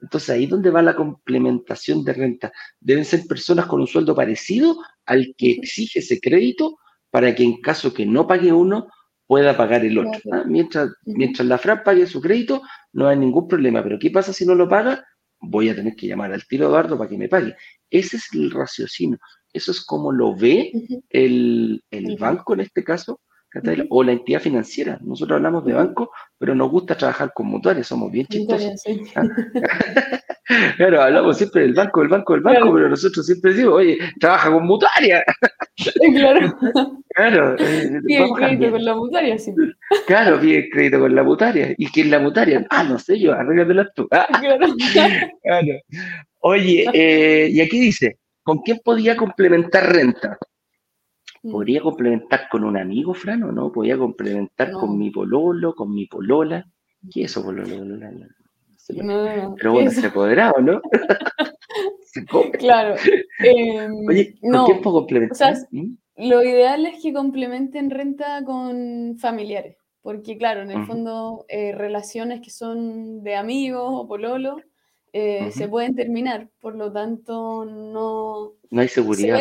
Entonces 0.00 0.30
ahí 0.30 0.44
es 0.44 0.50
donde 0.50 0.70
va 0.70 0.82
la 0.82 0.96
complementación 0.96 2.04
de 2.04 2.12
renta. 2.12 2.52
Deben 2.80 3.04
ser 3.04 3.22
personas 3.28 3.66
con 3.66 3.80
un 3.80 3.86
sueldo 3.86 4.14
parecido 4.16 4.76
al 5.06 5.34
que 5.36 5.52
exige 5.52 6.00
ese 6.00 6.20
crédito 6.20 6.78
para 7.10 7.34
que 7.34 7.44
en 7.44 7.60
caso 7.60 7.92
que 7.92 8.06
no 8.06 8.26
pague 8.26 8.52
uno, 8.52 8.88
pueda 9.26 9.56
pagar 9.56 9.84
el 9.84 9.98
otro. 9.98 10.20
¿ah? 10.32 10.44
Mientras, 10.46 10.90
mientras 11.04 11.46
la 11.46 11.58
FRAP 11.58 11.84
pague 11.84 12.06
su 12.06 12.20
crédito, 12.20 12.62
no 12.92 13.08
hay 13.08 13.16
ningún 13.16 13.46
problema. 13.46 13.82
Pero 13.82 13.98
¿qué 13.98 14.10
pasa 14.10 14.32
si 14.32 14.44
no 14.44 14.54
lo 14.54 14.68
paga? 14.68 15.04
Voy 15.38 15.68
a 15.68 15.74
tener 15.74 15.94
que 15.94 16.06
llamar 16.06 16.32
al 16.32 16.46
tiro 16.46 16.66
Eduardo 16.66 16.98
para 16.98 17.08
que 17.08 17.18
me 17.18 17.28
pague. 17.28 17.54
Ese 17.90 18.16
es 18.16 18.28
el 18.32 18.50
raciocinio. 18.50 19.18
Eso 19.52 19.70
es 19.70 19.84
como 19.84 20.10
lo 20.10 20.34
ve 20.34 20.72
el, 21.10 21.82
el 21.90 22.16
banco 22.16 22.54
en 22.54 22.60
este 22.60 22.82
caso, 22.82 23.20
o 23.90 24.02
la 24.02 24.12
entidad 24.12 24.40
financiera. 24.40 24.98
Nosotros 25.02 25.36
hablamos 25.36 25.64
de 25.64 25.74
banco, 25.74 26.10
pero 26.38 26.54
nos 26.54 26.70
gusta 26.70 26.96
trabajar 26.96 27.32
con 27.34 27.46
mutuarias, 27.46 27.86
somos 27.86 28.10
bien 28.10 28.26
chistosos. 28.26 28.82
¿ah? 29.14 29.22
claro, 30.76 31.02
hablamos 31.02 31.36
siempre 31.36 31.62
del 31.62 31.74
banco, 31.74 32.00
del 32.00 32.08
banco, 32.08 32.32
del 32.34 32.42
banco, 32.42 32.72
pero 32.74 32.88
nosotros 32.88 33.26
siempre 33.26 33.52
decimos, 33.52 33.74
oye, 33.74 33.98
trabaja 34.18 34.50
con 34.50 34.66
mutuaria. 34.66 35.24
claro. 36.14 36.58
Claro. 37.14 37.56
Eh, 37.58 38.00
pide 38.06 38.30
crédito 38.34 38.70
con 38.70 38.84
la 38.86 38.94
mutaria, 38.94 39.38
sí. 39.38 39.52
Claro, 40.06 40.40
pide 40.40 40.70
crédito 40.70 40.98
con 40.98 41.14
la 41.14 41.22
mutaria. 41.22 41.74
¿Y 41.76 41.86
quién 41.88 42.06
es 42.06 42.12
la 42.12 42.20
mutaria? 42.20 42.66
Ah, 42.70 42.84
no 42.84 42.98
sé 42.98 43.18
yo, 43.18 43.34
arréglatela 43.34 43.90
tú. 43.94 44.08
Ah. 44.10 44.26
Claro. 45.42 45.78
Oye, 46.40 46.86
eh, 46.94 47.48
y 47.52 47.60
aquí 47.60 47.78
dice, 47.78 48.18
¿con 48.42 48.62
quién 48.62 48.80
podía 48.82 49.14
complementar 49.14 49.92
renta? 49.92 50.38
Mm. 51.42 51.50
¿Podría 51.50 51.80
complementar 51.80 52.48
con 52.50 52.64
un 52.64 52.76
amigo, 52.76 53.14
Fran, 53.14 53.42
o 53.42 53.52
no? 53.52 53.72
¿Podría 53.72 53.98
complementar 53.98 54.72
con 54.72 54.96
mi 54.96 55.10
pololo, 55.10 55.74
con 55.74 55.92
mi 55.92 56.06
polola? 56.06 56.66
¿Qué 57.12 57.24
es 57.24 57.32
eso, 57.32 57.44
pololo? 57.44 57.84
No, 57.84 57.96
no, 58.88 59.54
Pero 59.56 59.72
bueno, 59.72 59.90
se 59.90 60.10
podrá, 60.10 60.52
¿o 60.52 60.60
no? 60.60 60.80
claro. 62.58 62.94
Em, 63.40 63.92
Oye, 64.08 64.36
¿con 64.40 64.66
quién 64.66 64.80
puedo 64.82 64.98
complementar? 64.98 65.56
¿Mm? 65.70 65.94
Lo 66.16 66.42
ideal 66.42 66.86
es 66.86 67.02
que 67.02 67.12
complementen 67.12 67.90
renta 67.90 68.44
con 68.44 69.16
familiares, 69.18 69.76
porque 70.02 70.36
claro, 70.36 70.62
en 70.62 70.70
el 70.70 70.86
fondo 70.86 71.46
eh, 71.48 71.72
relaciones 71.72 72.40
que 72.42 72.50
son 72.50 73.24
de 73.24 73.34
amigos 73.34 73.88
o 73.90 74.06
pololo 74.06 74.58
eh, 75.14 75.50
se 75.50 75.68
pueden 75.68 75.94
terminar, 75.94 76.48
por 76.60 76.74
lo 76.76 76.92
tanto 76.92 77.64
no... 77.64 78.52
No 78.70 78.80
hay 78.80 78.88
seguridad. 78.88 79.40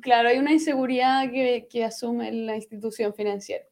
Claro, 0.00 0.28
hay 0.28 0.38
una 0.38 0.52
inseguridad 0.52 1.30
que, 1.30 1.66
que, 1.70 1.84
asume 1.84 2.32
la 2.32 2.56
institución 2.56 3.14
financiera. 3.14 3.64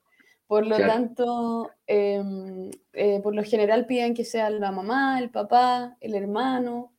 Por 0.47 0.66
lo 0.66 0.77
tanto, 0.77 1.70
em, 1.87 2.70
eh, 2.93 3.20
por 3.23 3.35
lo 3.35 3.43
general 3.43 3.87
piden 3.87 4.14
que 4.14 4.25
sea 4.25 4.51
la 4.51 4.70
mamá, 4.70 5.18
el 5.18 5.31
papá, 5.31 5.97
el 6.01 6.14
hermano. 6.14 6.93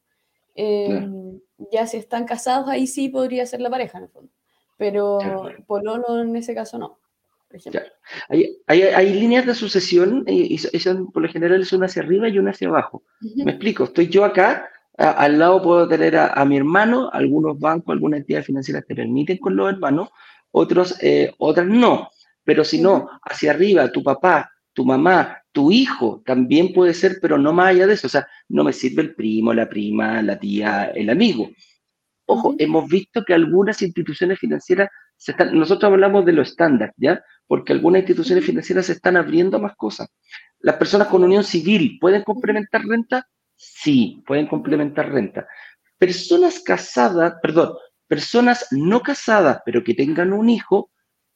Em, 0.56 1.40
ya 1.72 1.86
si 1.88 1.98
están 1.98 2.26
casados, 2.26 2.68
ahí 2.70 2.88
sí 2.88 3.10
podría 3.10 3.46
ser 3.46 3.62
la 3.62 3.70
pareja 3.70 4.00
en 4.00 4.06
el 4.06 4.10
fondo 4.10 4.32
pero 4.84 5.20
Pololo 5.66 6.22
en 6.22 6.36
ese 6.36 6.54
caso 6.54 6.78
no. 6.78 7.00
Hay, 8.28 8.58
hay, 8.68 9.14
líneas 9.14 9.46
de 9.46 9.54
sucesión 9.54 10.24
y, 10.28 10.58
por 11.14 11.22
lo 11.22 11.30
general 11.30 11.62
es 11.62 11.72
una 11.72 11.86
hacia 11.86 12.02
arriba 12.02 12.28
y 12.28 12.40
una 12.40 12.50
hacia 12.50 12.68
abajo. 12.68 13.04
Me 13.22 13.52
explico, 13.52 13.86
estoy 13.86 14.08
yo 14.08 14.26
acá, 14.26 14.70
al 14.98 15.40
lado 15.40 15.62
puedo 15.62 15.88
tener 15.88 16.18
a, 16.18 16.46
mi 16.46 16.58
hermano, 16.58 17.10
algunos 17.12 17.60
bancos, 17.60 17.94
algunas 17.94 18.20
entidades 18.20 18.46
financieras 18.46 18.86
te 18.88 18.96
permiten 18.96 19.38
con 19.38 19.56
los 19.56 19.72
hermanos, 19.72 20.10
otros, 20.52 20.98
eh, 21.02 21.34
otras 21.40 21.68
no. 21.68 22.10
Pero 22.44 22.64
si 22.64 22.82
no, 22.82 23.10
hacia 23.24 23.52
arriba, 23.52 23.92
tu 23.92 24.04
papá, 24.04 24.52
tu 24.74 24.86
mamá, 24.86 25.38
tu 25.52 25.72
hijo 25.72 26.22
también 26.26 26.74
puede 26.74 26.94
ser, 26.94 27.18
pero 27.22 27.38
no 27.38 27.54
más 27.54 27.68
allá 27.68 27.88
de 27.88 27.94
eso. 27.94 28.08
O 28.08 28.10
sea, 28.10 28.28
no 28.50 28.64
me 28.64 28.74
sirve 28.74 29.02
el 29.02 29.16
primo, 29.16 29.54
la 29.54 29.70
prima, 29.70 30.22
la 30.22 30.38
tía, 30.38 30.92
el 30.94 31.10
amigo. 31.10 31.50
Ojo, 32.26 32.56
hemos 32.58 32.90
visto 32.90 33.24
que 33.24 33.34
algunas 33.34 33.82
instituciones 33.82 34.40
financieras 34.40 34.90
nosotros 35.54 35.92
hablamos 35.92 36.26
de 36.26 36.34
lo 36.34 36.42
estándar, 36.42 36.94
¿ya? 36.98 37.24
Porque 37.48 37.74
algunas 37.74 38.02
instituciones 38.02 38.46
financieras 38.46 38.88
se 38.88 38.94
están 38.94 39.18
abriendo 39.18 39.60
más 39.60 39.76
cosas. 39.76 40.10
¿Las 40.60 40.76
personas 40.76 41.08
con 41.08 41.24
unión 41.24 41.44
civil 41.44 41.98
pueden 42.00 42.24
complementar 42.24 42.84
renta? 42.86 43.28
Sí, 43.64 44.22
pueden 44.26 44.48
complementar 44.48 45.12
renta. 45.12 45.48
Personas 45.98 46.60
casadas, 46.60 47.36
perdón, 47.42 47.74
personas 48.08 48.68
no 48.72 49.02
casadas, 49.02 49.60
pero 49.66 49.84
que 49.84 49.94
tengan 49.94 50.34
un 50.34 50.50
hijo, 50.50 50.92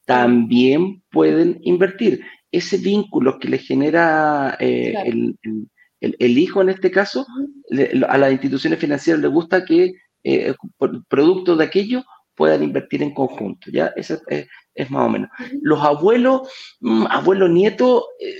también 0.05 1.03
pueden 1.09 1.59
invertir. 1.61 2.21
Ese 2.51 2.77
vínculo 2.77 3.39
que 3.39 3.49
le 3.49 3.57
genera 3.57 4.57
eh, 4.59 4.93
el, 5.99 6.37
hijo 6.37 6.61
en 6.61 6.69
este 6.69 6.91
caso, 6.91 7.25
a 8.07 8.17
las 8.17 8.31
instituciones 8.31 8.79
financieras 8.79 9.21
les 9.21 9.31
gusta 9.31 9.65
que 9.65 9.93
eh, 10.23 10.53
producto 11.09 11.55
de 11.55 11.65
aquello 11.65 12.03
puedan 12.35 12.63
invertir 12.63 13.03
en 13.03 13.13
conjunto, 13.13 13.71
¿ya? 13.71 13.93
Es, 14.77 14.89
más 14.91 15.07
o 15.07 15.09
menos. 15.09 15.29
Los 15.61 15.83
abuelos, 15.83 16.49
mm, 16.79 17.05
abuelos 17.09 17.49
nietos, 17.49 18.03
eh, 18.19 18.33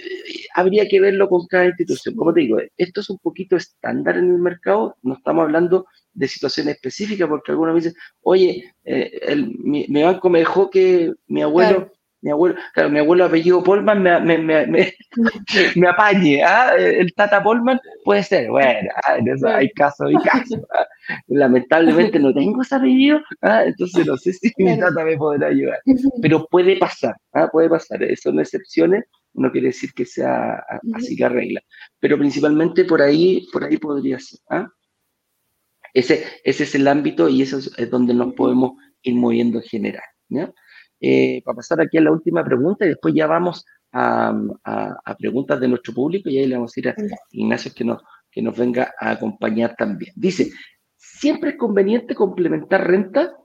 habría 0.54 0.88
que 0.88 1.00
verlo 1.00 1.28
con 1.30 1.46
cada 1.48 1.66
institución. 1.66 2.16
Como 2.16 2.34
te 2.34 2.42
digo, 2.42 2.58
esto 2.78 3.02
es 3.02 3.10
un 3.10 3.20
poquito 3.20 3.56
estándar 3.56 4.18
en 4.18 4.32
el 4.32 4.40
mercado, 4.40 4.96
no 5.02 5.16
estamos 5.16 5.44
hablando 5.44 5.86
de 6.14 6.28
situaciones 6.28 6.76
específicas, 6.76 7.28
porque 7.28 7.52
algunos 7.52 7.74
me 7.74 7.82
dicen, 7.82 7.96
oye, 8.22 8.74
eh, 8.86 9.36
mi, 9.60 9.86
banco 10.04 10.30
me 10.30 10.40
dejó 10.40 10.70
que 10.70 11.14
mi 11.28 11.42
abuelo 11.42 11.92
mi 12.22 12.32
abuelo, 12.32 12.56
claro, 12.74 12.90
mi 12.90 13.00
abuelo 13.00 13.26
apellido 13.26 13.64
Polman 13.64 14.02
me, 14.02 14.20
me, 14.20 14.38
me, 14.38 14.94
me, 15.76 15.88
apañe, 15.88 16.44
¿ah? 16.44 16.76
el 16.76 17.14
Tata 17.14 17.44
Polman 17.44 17.80
puede 18.04 18.24
ser, 18.24 18.50
bueno, 18.50 18.90
ah, 19.06 19.18
hay 19.56 19.70
casos 19.72 20.12
y 20.12 20.16
casos. 20.28 20.60
¿ah? 20.74 20.88
Lamentablemente 21.28 22.20
no 22.20 22.34
tengo 22.34 22.62
ese 22.62 22.76
apellido, 22.76 23.20
¿ah? 23.42 23.64
entonces 23.66 24.06
no 24.06 24.18
sé 24.18 24.34
si 24.34 24.52
mi 24.58 24.78
Tata 24.80 25.04
me 25.04 25.16
podrá 25.18 25.48
ayudar, 25.48 25.80
pero 26.22 26.46
puede 26.48 26.78
pasar, 26.78 27.16
¿ah? 27.34 27.50
puede 27.52 27.70
pasar, 27.70 28.00
son 28.22 28.40
excepciones, 28.40 29.04
no 29.34 29.52
quiere 29.52 29.68
decir 29.68 29.94
que 29.94 30.06
sea 30.06 30.64
así 30.96 31.16
que 31.16 31.30
regla, 31.30 31.62
pero 32.00 32.18
principalmente 32.18 32.86
por 32.86 33.02
ahí, 33.02 33.48
por 33.54 33.64
ahí 33.64 33.78
podría 33.78 34.18
ser. 34.20 34.40
Ese, 35.94 36.26
ese 36.44 36.64
es 36.64 36.76
el 36.76 36.88
ámbito 36.88 37.30
y 37.30 37.42
eso 37.42 37.58
es 37.60 37.90
donde 37.90 38.14
nos 38.14 38.34
podemos 38.34 38.72
ir 39.04 39.16
moviendo 39.16 39.60
en 39.60 39.64
general. 39.64 40.04
¿ya? 40.30 40.54
Eh, 41.00 41.44
para 41.46 41.58
pasar 41.58 41.80
aquí 41.80 41.98
a 41.98 42.02
la 42.02 42.12
última 42.12 42.44
pregunta 42.44 42.84
y 42.86 42.90
después 42.90 43.14
ya 43.14 43.28
vamos 43.28 43.66
a, 43.92 44.34
preguntas 45.18 45.60
de 45.60 45.68
nuestro 45.68 45.94
público 45.94 46.30
y 46.30 46.38
ahí 46.38 46.48
le 46.48 46.56
vamos 46.56 46.76
a 46.76 46.80
ir 46.80 46.90
a 46.90 46.96
Ignacio 47.32 47.72
que 47.76 47.84
nos, 47.84 48.02
que 48.32 48.42
nos 48.42 48.58
venga 48.58 48.94
a 49.00 49.12
acompañar 49.12 49.76
también. 49.76 50.14
Dice, 50.16 50.52
¿siempre 50.96 51.52
es 51.52 51.58
conveniente 51.58 52.16
complementar 52.16 52.88
renta? 52.88 53.36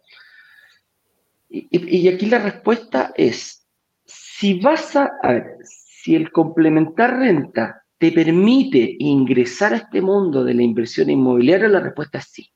Y, 1.48 2.09
aquí 2.09 2.26
la 2.26 2.38
respuesta 2.38 3.12
es, 3.14 3.66
si 4.05 4.59
vas 4.59 4.96
a, 4.96 5.12
a 5.22 5.32
ver, 5.32 5.57
si 5.64 6.14
el 6.14 6.32
complementar 6.32 7.18
renta 7.18 7.84
te 7.98 8.11
permite 8.11 8.96
ingresar 8.98 9.74
a 9.74 9.76
este 9.76 10.00
mundo 10.00 10.42
de 10.42 10.55
la 10.55 10.62
inversión 10.62 11.11
inmobiliaria, 11.11 11.68
la 11.68 11.80
respuesta 11.80 12.18
es 12.18 12.24
sí. 12.24 12.48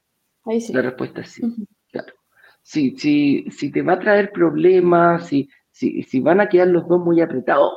La 0.72 0.82
respuesta 0.82 1.20
es 1.20 1.30
sí, 1.30 1.42
claro 1.90 2.14
si, 2.66 2.96
si, 2.98 3.46
si 3.52 3.70
te 3.70 3.80
va 3.80 3.92
a 3.92 4.00
traer 4.00 4.32
problemas, 4.32 5.28
si, 5.28 5.48
si, 5.70 6.02
si 6.02 6.18
van 6.18 6.40
a 6.40 6.48
quedar 6.48 6.66
los 6.66 6.88
dos 6.88 7.00
muy 7.00 7.20
apretados, 7.20 7.74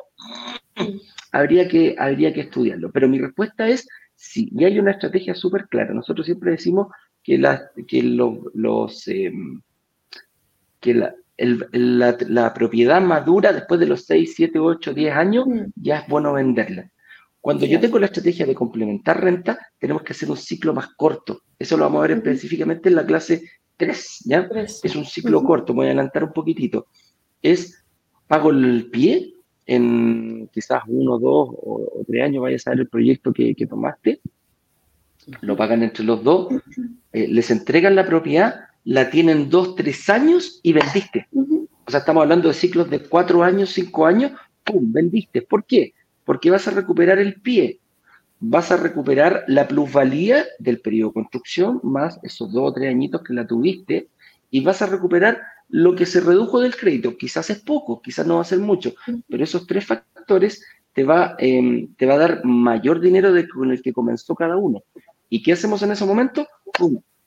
habría 1.31 1.67
que, 1.67 1.95
habría 1.99 2.33
que 2.33 2.41
estudiarlo. 2.41 2.91
Pero 2.91 3.07
mi 3.07 3.19
respuesta 3.19 3.67
es 3.67 3.87
sí, 4.15 4.49
y 4.51 4.65
hay 4.65 4.79
una 4.79 4.91
estrategia 4.91 5.35
súper 5.35 5.67
clara. 5.67 5.93
Nosotros 5.93 6.25
siempre 6.25 6.49
decimos 6.49 6.87
que, 7.21 7.37
la, 7.37 7.69
que 7.87 8.01
los, 8.01 9.07
em, 9.07 9.61
que 10.79 10.95
la, 10.95 11.13
la, 11.37 12.53
propiedad 12.55 12.99
madura 12.99 13.53
después 13.53 13.79
de 13.79 13.85
los 13.85 14.05
6, 14.05 14.33
7, 14.35 14.57
8, 14.57 14.95
10 14.95 15.15
años, 15.15 15.45
mm. 15.45 15.65
ya 15.75 15.99
es 15.99 16.07
bueno 16.07 16.33
venderla. 16.33 16.89
Cuando 17.39 17.67
yo 17.67 17.79
tengo 17.79 17.99
la 17.99 18.07
estrategia 18.07 18.47
de 18.47 18.55
complementar 18.55 19.23
renta, 19.23 19.59
tenemos 19.77 20.01
que 20.01 20.13
hacer 20.13 20.31
un 20.31 20.37
ciclo 20.37 20.73
más 20.73 20.87
corto. 20.97 21.43
Eso 21.59 21.77
lo 21.77 21.83
vamos 21.83 21.99
a 21.99 22.07
ver 22.07 22.17
específicamente 22.17 22.89
en 22.89 22.95
la 22.95 23.05
clase 23.05 23.43
tres, 23.79 24.19
¿ya? 24.25 24.47
Es 24.83 24.95
un 24.95 25.05
ciclo 25.05 25.41
corto, 25.43 25.73
voy 25.73 25.85
a 25.85 25.89
adelantar 25.89 26.25
un 26.25 26.33
poquitito. 26.33 26.87
Es 27.41 27.83
pago 28.27 28.51
el 28.51 28.89
pie, 28.91 29.33
en 29.65 30.49
quizás 30.53 30.83
uno, 30.87 31.17
dos 31.17 31.49
o, 31.51 32.03
tres 32.05 32.23
años 32.23 32.43
vaya 32.43 32.57
a 32.57 32.59
saber 32.59 32.81
el 32.81 32.89
proyecto 32.89 33.31
que, 33.31 33.55
tomaste, 33.67 34.19
lo 35.41 35.55
pagan 35.55 35.83
entre 35.83 36.03
los 36.03 36.23
dos, 36.23 36.53
eh, 37.13 37.27
les 37.27 37.49
entregan 37.51 37.95
la 37.95 38.05
propiedad, 38.05 38.65
la 38.83 39.09
tienen 39.09 39.49
dos, 39.49 39.75
tres 39.75 40.09
años 40.09 40.59
y 40.61 40.73
vendiste. 40.73 41.27
O 41.31 41.91
sea, 41.91 42.01
estamos 42.01 42.21
hablando 42.21 42.49
de 42.49 42.53
ciclos 42.53 42.89
de 42.89 42.99
cuatro 42.99 43.43
años, 43.43 43.69
cinco 43.71 44.05
años, 44.05 44.33
¡pum! 44.63 44.91
Vendiste. 44.91 45.41
¿Por 45.41 45.63
qué? 45.65 45.93
Porque 46.25 46.51
vas 46.51 46.67
a 46.67 46.71
recuperar 46.71 47.17
el 47.17 47.41
pie 47.41 47.79
vas 48.39 48.71
a 48.71 48.77
recuperar 48.77 49.43
la 49.47 49.67
plusvalía 49.67 50.45
del 50.59 50.79
periodo 50.79 51.09
de 51.09 51.15
construcción 51.15 51.79
más 51.83 52.19
esos 52.23 52.51
dos 52.51 52.71
o 52.71 52.73
tres 52.73 52.89
añitos 52.89 53.21
que 53.21 53.33
la 53.33 53.45
tuviste 53.45 54.07
y 54.49 54.61
vas 54.61 54.81
a 54.81 54.87
recuperar 54.87 55.41
lo 55.69 55.95
que 55.95 56.05
se 56.05 56.21
redujo 56.21 56.59
del 56.59 56.75
crédito. 56.75 57.15
Quizás 57.17 57.49
es 57.49 57.59
poco, 57.59 58.01
quizás 58.01 58.25
no 58.25 58.35
va 58.35 58.41
a 58.41 58.45
ser 58.45 58.59
mucho, 58.59 58.93
pero 59.27 59.43
esos 59.43 59.67
tres 59.67 59.85
factores 59.85 60.63
te 60.93 61.03
va, 61.03 61.35
em, 61.37 61.93
te 61.95 62.05
va 62.05 62.15
a 62.15 62.17
dar 62.17 62.45
mayor 62.45 62.99
dinero 62.99 63.31
de, 63.31 63.47
con 63.47 63.71
el 63.71 63.81
que 63.81 63.93
comenzó 63.93 64.35
cada 64.35 64.57
uno. 64.57 64.83
¿Y 65.29 65.43
qué 65.43 65.53
hacemos 65.53 65.83
en 65.83 65.91
ese 65.91 66.05
momento? 66.05 66.47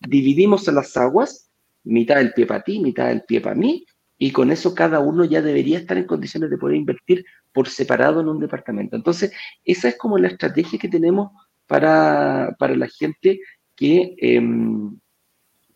Dividimos 0.00 0.66
las 0.66 0.96
aguas, 0.96 1.48
mitad 1.84 2.16
del 2.16 2.32
pie 2.32 2.46
para 2.46 2.64
ti, 2.64 2.80
mitad 2.80 3.08
del 3.08 3.22
pie 3.22 3.40
para 3.40 3.54
mí, 3.54 3.86
y 4.22 4.30
con 4.30 4.52
eso 4.52 4.72
cada 4.72 5.00
uno 5.00 5.24
ya 5.24 5.42
debería 5.42 5.80
estar 5.80 5.98
en 5.98 6.04
condiciones 6.04 6.48
de 6.48 6.56
poder 6.56 6.76
invertir 6.76 7.24
por 7.52 7.68
separado 7.68 8.20
en 8.20 8.28
un 8.28 8.38
departamento. 8.38 8.94
Entonces, 8.94 9.32
esa 9.64 9.88
es 9.88 9.98
como 9.98 10.16
la 10.16 10.28
estrategia 10.28 10.78
que 10.78 10.88
tenemos 10.88 11.32
para, 11.66 12.54
la 12.56 12.86
gente 12.86 13.40
que, 13.74 14.14
em, 14.18 14.96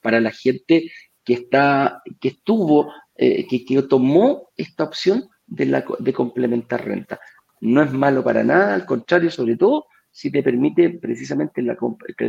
para 0.00 0.20
la 0.20 0.30
gente 0.30 0.92
que 1.24 1.32
está, 1.32 2.02
que 2.20 2.28
estuvo, 2.28 2.92
eh, 3.16 3.48
que, 3.48 3.64
que, 3.64 3.82
tomó 3.82 4.50
esta 4.56 4.84
opción 4.84 5.28
de, 5.44 5.66
la, 5.66 5.84
de 5.98 6.12
complementar 6.12 6.86
renta. 6.86 7.18
No 7.60 7.82
es 7.82 7.92
malo 7.92 8.22
para 8.22 8.44
nada, 8.44 8.76
al 8.76 8.86
contrario, 8.86 9.32
sobre 9.32 9.56
todo 9.56 9.86
si 10.12 10.30
te 10.30 10.44
permite 10.44 10.90
precisamente 10.90 11.62
la, 11.62 11.76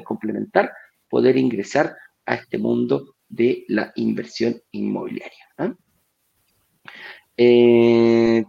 complementar, 0.04 0.74
poder 1.08 1.38
ingresar 1.38 1.96
a 2.26 2.34
este 2.34 2.58
mundo 2.58 3.18
de 3.30 3.66
la 3.68 3.92
inversión 3.96 4.60
inmobiliaria. 4.72 5.46
¿ah? 5.60 5.76
Eh, 7.36 8.44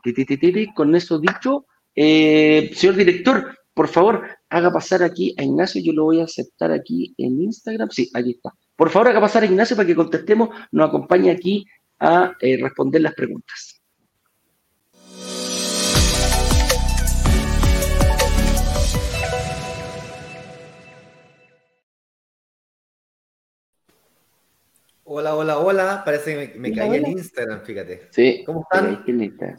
con 0.74 0.94
eso 0.94 1.18
dicho, 1.18 1.66
eh, 1.94 2.70
señor 2.74 2.96
director, 2.96 3.58
por 3.74 3.88
favor, 3.88 4.26
haga 4.48 4.72
pasar 4.72 5.02
aquí 5.02 5.34
a 5.38 5.42
Ignacio, 5.42 5.80
yo 5.84 5.92
lo 5.92 6.04
voy 6.04 6.20
a 6.20 6.24
aceptar 6.24 6.72
aquí 6.72 7.14
en 7.18 7.42
Instagram. 7.42 7.90
Sí, 7.90 8.10
aquí 8.14 8.30
está. 8.30 8.52
Por 8.76 8.90
favor, 8.90 9.08
haga 9.08 9.20
pasar 9.20 9.42
a 9.42 9.46
Ignacio 9.46 9.76
para 9.76 9.86
que 9.86 9.94
contestemos, 9.94 10.48
nos 10.72 10.88
acompañe 10.88 11.30
aquí 11.30 11.64
a 12.00 12.32
eh, 12.40 12.58
responder 12.60 13.02
las 13.02 13.14
preguntas. 13.14 13.77
Hola, 25.10 25.34
hola, 25.34 25.58
hola. 25.58 26.02
Parece 26.04 26.52
que 26.52 26.58
me, 26.58 26.70
caí 26.70 26.96
en 26.96 27.06
Instagram, 27.06 27.62
fíjate. 27.62 28.08
Sí. 28.10 28.42
¿Cómo 28.44 28.66
están? 28.70 29.02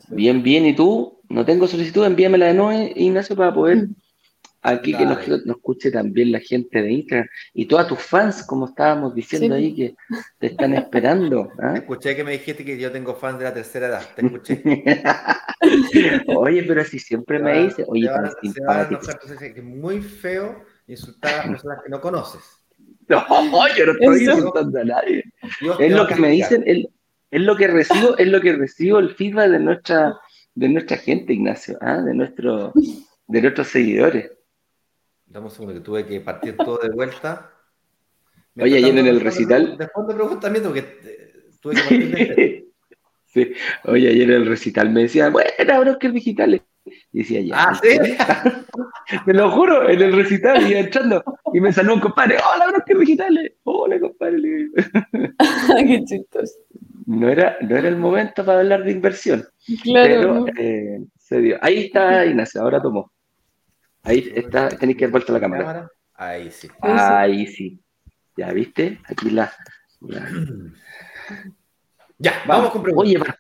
Bien, 0.10 0.44
bien. 0.44 0.64
¿Y 0.68 0.76
tú? 0.76 1.24
No 1.28 1.44
tengo 1.44 1.68
solicitud, 1.68 2.06
envíamela 2.06 2.46
de 2.46 2.54
nuevo, 2.54 2.92
Ignacio, 2.96 3.36
para 3.36 3.52
poder 3.52 3.78
mm. 3.78 3.96
aquí 4.62 4.96
que 4.96 5.08
nos, 5.08 5.28
escuche 5.28 5.90
también 5.90 6.34
la 6.34 6.40
gente 6.40 6.84
de 6.84 6.92
Instagram. 6.92 7.28
Y 7.56 7.66
todos 7.66 7.88
tus 7.88 7.98
fans, 7.98 8.44
como 8.44 8.68
estábamos 8.68 9.16
diciendo 9.16 9.56
ahí, 9.56 9.74
que 9.74 9.96
te 10.38 10.48
están 10.48 10.76
esperando. 10.76 11.50
¿ah? 11.58 11.74
Escuché 11.78 12.16
que 12.16 12.24
me 12.24 12.34
dijiste 12.34 12.64
que 12.64 12.78
yo 12.78 12.92
tengo 12.92 13.16
fans 13.16 13.40
de 13.40 13.46
la 13.46 13.54
tercera 13.56 13.88
edad. 13.88 14.04
Te 14.16 14.24
escuché. 14.24 14.62
oye, 16.28 16.62
pero 16.62 16.86
si 16.86 17.00
siempre 17.00 17.40
me 17.40 17.64
dices, 17.64 17.88
oye, 17.90 18.08
tan 18.08 18.30
simpático. 18.40 19.02
muy 19.64 20.00
feo 20.00 20.64
insultar 20.86 21.34
a 21.34 21.38
las 21.38 21.48
personas 21.48 21.80
que 21.84 21.90
no 21.90 22.00
conoces. 22.00 22.59
No, 23.30 23.68
yo 23.76 23.86
no 23.88 23.92
estoy 23.94 24.24
insultando 24.24 24.80
a 24.80 24.84
nadie. 24.84 25.24
es 25.80 25.92
lo 25.92 26.08
que 26.08 26.16
me 26.16 26.30
dicen, 26.30 26.64
es, 26.66 27.42
lo 27.42 27.56
que 27.56 27.68
recibo, 27.68 28.18
es 28.18 28.28
lo 28.28 28.40
que 28.40 28.54
recibo 28.54 29.00
el 29.00 29.16
feedback 29.16 29.50
de 29.50 29.60
nuestra, 29.60 30.20
de 30.54 30.70
nuestra 30.70 30.98
gente, 30.98 31.34
Ignacio, 31.34 31.78
¿ah? 31.82 32.02
de, 32.02 32.14
nuestro, 32.14 32.72
de 33.28 33.42
nuestros 33.42 33.68
seguidores. 33.68 34.32
Damos 35.26 35.54
un 35.54 35.56
segundo 35.56 35.74
que 35.74 35.86
tuve 35.86 36.06
que 36.06 36.22
partir 36.22 36.56
todo 36.58 36.78
de 36.78 36.90
vuelta. 36.90 37.52
Oye, 38.60 38.78
ayer 38.78 38.98
en 38.98 39.08
el 39.08 39.22
recital. 39.22 39.78
Después 39.78 40.08
de 40.08 40.14
preguntas 40.14 40.52
porque 40.64 40.80
eh, 41.04 41.50
tuve 41.62 41.76
que 41.76 41.82
partir 41.82 42.12
de... 42.16 42.68
sí. 43.26 43.54
Oye, 43.86 44.10
ayer 44.10 44.30
en 44.30 44.36
el 44.36 44.46
recital 44.48 44.90
me 44.92 45.04
decían, 45.04 45.32
bueno, 45.32 45.50
ahora 45.74 45.98
que 46.00 46.10
digitales. 46.10 46.62
Y 46.62 46.69
decía, 47.12 47.42
ya. 47.42 47.56
Ah, 47.58 47.76
sí. 47.82 47.98
Te 49.26 49.34
lo 49.34 49.52
juro, 49.52 49.90
en 49.90 50.02
el 50.02 50.14
recital 50.14 50.70
iba 50.70 50.80
entrando 50.80 51.24
y 51.54 51.60
me 51.60 51.74
salió 51.74 51.94
un 51.94 52.00
compadre. 52.00 52.38
Hola, 52.38 52.84
que 52.86 52.96
digitales. 52.96 53.54
Hola, 53.64 54.00
compadre. 54.00 54.70
Qué 55.88 56.04
chistoso. 56.06 56.54
no 57.06 57.30
era, 57.30 57.58
no 57.62 57.76
era 57.76 57.88
el 57.88 57.98
momento 57.98 58.46
para 58.46 58.60
hablar 58.60 58.84
de 58.84 58.92
inversión. 58.92 59.46
Claro. 59.84 60.46
Pero 60.46 60.58
eh, 60.58 61.04
se 61.18 61.40
dio. 61.40 61.58
Ahí 61.62 61.86
está 61.86 62.26
Ignacio, 62.28 62.62
ahora 62.62 62.82
tomó. 62.82 63.12
Ahí 64.04 64.32
está, 64.34 64.70
tenéis 64.70 64.98
que 64.98 65.06
dar 65.06 65.12
vuelta 65.12 65.34
la 65.34 65.40
cámara. 65.40 65.90
Ahí 66.14 66.52
sí. 66.52 66.68
Ahí 66.82 67.48
sí. 67.48 67.80
Ya 68.38 68.52
viste, 68.52 69.00
aquí 69.06 69.30
la. 69.30 69.52
Ya, 72.22 72.34
vamos, 72.46 72.72
con 72.72 72.84
preguntas. 72.84 73.10
Oye, 73.10 73.34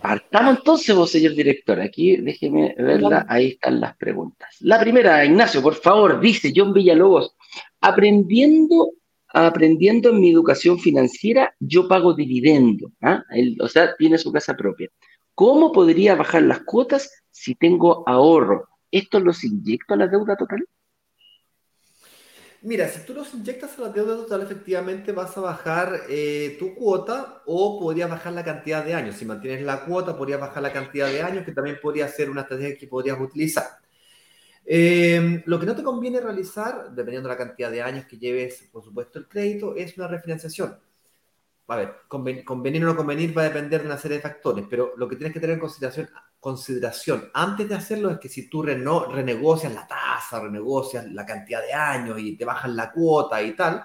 partamos 0.00 0.58
entonces 0.58 0.94
vos, 0.94 1.10
señor 1.10 1.34
director. 1.34 1.80
Aquí 1.80 2.16
déjeme 2.16 2.74
verla, 2.78 3.26
ahí 3.28 3.48
están 3.48 3.80
las 3.80 3.96
preguntas. 3.96 4.56
La 4.60 4.80
primera, 4.80 5.24
Ignacio, 5.24 5.62
por 5.62 5.74
favor, 5.74 6.20
dice 6.20 6.52
John 6.54 6.72
Villalobos, 6.72 7.36
aprendiendo 7.80 8.92
aprendiendo 9.30 10.10
en 10.10 10.20
mi 10.20 10.30
educación 10.30 10.78
financiera, 10.78 11.54
yo 11.60 11.86
pago 11.86 12.14
dividendo, 12.14 12.90
¿ah? 13.02 13.22
o 13.60 13.68
sea, 13.68 13.94
tiene 13.96 14.18
su 14.18 14.32
casa 14.32 14.56
propia. 14.56 14.88
¿Cómo 15.34 15.70
podría 15.70 16.14
bajar 16.14 16.42
las 16.42 16.60
cuotas 16.60 17.22
si 17.30 17.54
tengo 17.54 18.08
ahorro? 18.08 18.68
¿Esto 18.90 19.20
los 19.20 19.44
inyecto 19.44 19.94
a 19.94 19.98
la 19.98 20.08
deuda 20.08 20.36
total? 20.36 20.66
Mira, 22.60 22.88
si 22.88 23.06
tú 23.06 23.14
los 23.14 23.32
inyectas 23.34 23.78
a 23.78 23.82
la 23.82 23.88
deuda 23.90 24.16
total, 24.16 24.42
efectivamente 24.42 25.12
vas 25.12 25.36
a 25.36 25.40
bajar 25.40 26.02
eh, 26.08 26.56
tu 26.58 26.74
cuota 26.74 27.42
o 27.46 27.78
podrías 27.78 28.10
bajar 28.10 28.32
la 28.32 28.44
cantidad 28.44 28.84
de 28.84 28.94
años. 28.94 29.14
Si 29.16 29.24
mantienes 29.24 29.62
la 29.62 29.84
cuota, 29.84 30.16
podrías 30.16 30.40
bajar 30.40 30.62
la 30.62 30.72
cantidad 30.72 31.06
de 31.08 31.22
años, 31.22 31.44
que 31.44 31.52
también 31.52 31.78
podría 31.80 32.08
ser 32.08 32.28
una 32.30 32.40
estrategia 32.42 32.76
que 32.76 32.88
podrías 32.88 33.20
utilizar. 33.20 33.64
Em, 34.64 35.42
lo 35.46 35.58
que 35.58 35.66
no 35.66 35.74
te 35.76 35.82
conviene 35.82 36.20
realizar, 36.20 36.90
dependiendo 36.90 37.28
de 37.28 37.34
la 37.34 37.38
cantidad 37.38 37.70
de 37.70 37.82
años 37.82 38.06
que 38.06 38.18
lleves, 38.18 38.68
por 38.72 38.84
supuesto, 38.84 39.18
el 39.18 39.28
crédito, 39.28 39.76
es 39.76 39.96
una 39.96 40.08
refinanciación. 40.08 40.78
A 41.70 41.76
ver, 41.76 41.96
convenir 42.08 42.82
o 42.84 42.86
no 42.86 42.96
convenir 42.96 43.36
va 43.36 43.42
a 43.42 43.44
depender 43.44 43.82
de 43.82 43.88
una 43.88 43.98
serie 43.98 44.16
de 44.16 44.22
factores, 44.22 44.64
pero 44.70 44.94
lo 44.96 45.06
que 45.06 45.16
tienes 45.16 45.34
que 45.34 45.40
tener 45.40 45.54
en 45.54 45.60
consideración, 45.60 46.08
consideración 46.40 47.30
antes 47.34 47.68
de 47.68 47.74
hacerlo 47.74 48.10
es 48.10 48.18
que 48.18 48.30
si 48.30 48.48
tú 48.48 48.62
renegocias 48.62 49.74
la 49.74 49.86
tasa, 49.86 50.40
renegocias 50.40 51.06
la 51.12 51.26
cantidad 51.26 51.60
de 51.62 51.74
años 51.74 52.18
y 52.20 52.36
te 52.36 52.46
bajan 52.46 52.74
la 52.74 52.90
cuota 52.90 53.42
y 53.42 53.54
tal, 53.54 53.84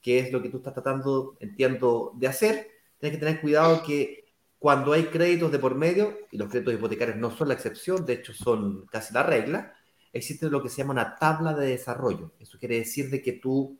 que 0.00 0.18
es 0.18 0.32
lo 0.32 0.42
que 0.42 0.50
tú 0.50 0.58
estás 0.58 0.74
tratando, 0.74 1.36
entiendo, 1.40 2.12
de 2.16 2.28
hacer, 2.28 2.68
tienes 2.98 3.18
que 3.18 3.24
tener 3.24 3.40
cuidado 3.40 3.82
que 3.82 4.22
cuando 4.58 4.92
hay 4.92 5.06
créditos 5.06 5.50
de 5.50 5.58
por 5.58 5.74
medio, 5.74 6.18
y 6.30 6.36
los 6.36 6.48
créditos 6.50 6.74
hipotecarios 6.74 7.16
no 7.16 7.30
son 7.30 7.48
la 7.48 7.54
excepción, 7.54 8.04
de 8.04 8.12
hecho 8.14 8.32
son 8.34 8.86
casi 8.86 9.14
la 9.14 9.22
regla, 9.22 9.74
existe 10.12 10.50
lo 10.50 10.62
que 10.62 10.68
se 10.68 10.78
llama 10.78 10.92
una 10.92 11.16
tabla 11.16 11.54
de 11.54 11.66
desarrollo. 11.68 12.34
Eso 12.38 12.58
quiere 12.58 12.78
decir 12.78 13.10
de 13.10 13.22
que 13.22 13.32
tú 13.32 13.78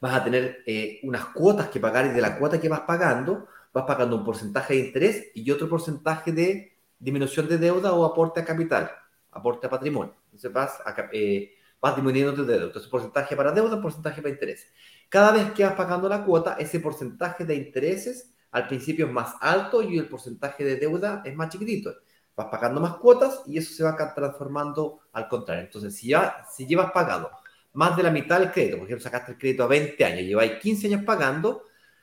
vas 0.00 0.14
a 0.14 0.24
tener 0.24 0.62
eh, 0.66 1.00
unas 1.02 1.26
cuotas 1.26 1.68
que 1.68 1.80
pagar 1.80 2.06
y 2.06 2.10
de 2.10 2.20
la 2.20 2.38
cuota 2.38 2.60
que 2.60 2.68
vas 2.68 2.80
pagando, 2.80 3.48
vas 3.72 3.84
pagando 3.84 4.16
un 4.16 4.24
porcentaje 4.24 4.74
de 4.74 4.80
interés 4.80 5.26
y 5.34 5.50
otro 5.50 5.68
porcentaje 5.68 6.32
de 6.32 6.78
disminución 6.98 7.48
de 7.48 7.58
deuda 7.58 7.92
o 7.92 8.04
aporte 8.04 8.40
a 8.40 8.44
capital, 8.44 8.90
aporte 9.30 9.66
a 9.66 9.70
patrimonio. 9.70 10.14
Entonces 10.26 10.52
vas, 10.52 10.78
eh, 11.12 11.52
vas 11.80 11.96
disminuyendo 11.96 12.34
tu 12.34 12.44
deuda. 12.44 12.66
Entonces, 12.66 12.90
porcentaje 12.90 13.36
para 13.36 13.52
deuda, 13.52 13.80
porcentaje 13.80 14.22
para 14.22 14.32
interés. 14.32 14.66
Cada 15.08 15.32
vez 15.32 15.52
que 15.52 15.64
vas 15.64 15.74
pagando 15.74 16.08
la 16.08 16.24
cuota, 16.24 16.56
ese 16.58 16.80
porcentaje 16.80 17.44
de 17.44 17.54
intereses 17.54 18.34
al 18.50 18.66
principio 18.66 19.06
es 19.06 19.12
más 19.12 19.34
alto 19.40 19.82
y 19.82 19.98
el 19.98 20.08
porcentaje 20.08 20.64
de 20.64 20.76
deuda 20.76 21.22
es 21.24 21.34
más 21.34 21.50
chiquitito 21.50 21.92
vas 22.38 22.46
pagando 22.46 22.80
más 22.80 22.94
cuotas 22.98 23.42
y 23.46 23.58
eso 23.58 23.74
se 23.74 23.82
va 23.82 23.96
transformando 24.14 25.00
al 25.12 25.26
contrario. 25.28 25.64
Entonces, 25.64 25.96
si, 25.96 26.08
ya, 26.10 26.46
si 26.48 26.66
llevas 26.66 26.92
pagado 26.92 27.32
más 27.78 27.96
de 27.96 28.02
la 28.02 28.10
mitad 28.10 28.40
del 28.40 28.50
crédito, 28.50 28.76
por 28.76 28.86
ejemplo, 28.86 29.04
sacaste 29.04 29.32
el 29.32 29.38
crédito 29.38 29.62
a 29.62 29.68
20 29.68 30.04
años, 30.04 30.22
lleváis 30.22 30.54
15 30.54 30.88
años 30.88 31.04
pagando, 31.04 31.62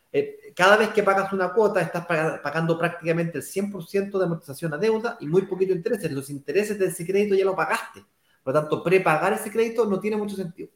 eh, 0.09 0.53
cada 0.55 0.77
vez 0.77 0.87
que 0.93 1.03
pagas 1.03 1.33
una 1.33 1.51
cuota 1.51 1.81
estás 1.81 2.05
pagando 2.05 2.79
prácticamente 2.79 3.39
el 3.39 3.43
100% 3.43 4.17
de 4.17 4.23
amortización 4.23 4.73
a 4.73 4.77
deuda 4.77 5.17
y 5.19 5.27
muy 5.27 5.41
poquito 5.41 5.73
intereses. 5.73 6.09
Los 6.13 6.29
intereses 6.29 6.79
de 6.79 6.85
ese 6.85 7.05
crédito 7.05 7.35
ya 7.35 7.43
lo 7.43 7.57
pagaste. 7.57 8.05
Por 8.41 8.53
lo 8.53 8.61
tanto, 8.61 8.81
prepagar 8.81 9.33
ese 9.33 9.51
crédito 9.51 9.85
no 9.85 9.99
tiene 9.99 10.15
mucho 10.15 10.37
sentido. 10.37 10.69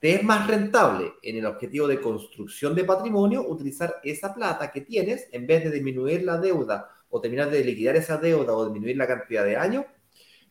Te 0.00 0.14
es 0.14 0.22
más 0.22 0.46
rentable 0.46 1.12
en 1.22 1.36
el 1.36 1.44
objetivo 1.44 1.86
de 1.86 2.00
construcción 2.00 2.74
de 2.74 2.84
patrimonio 2.84 3.46
utilizar 3.46 3.96
esa 4.02 4.32
plata 4.32 4.70
que 4.70 4.80
tienes 4.80 5.28
en 5.32 5.46
vez 5.46 5.64
de 5.64 5.70
disminuir 5.70 6.22
la 6.22 6.38
deuda 6.38 6.88
o 7.10 7.20
terminar 7.20 7.50
de 7.50 7.62
liquidar 7.62 7.96
esa 7.96 8.16
deuda 8.16 8.54
o 8.54 8.64
disminuir 8.64 8.96
la 8.96 9.06
cantidad 9.06 9.44
de 9.44 9.56
años, 9.58 9.84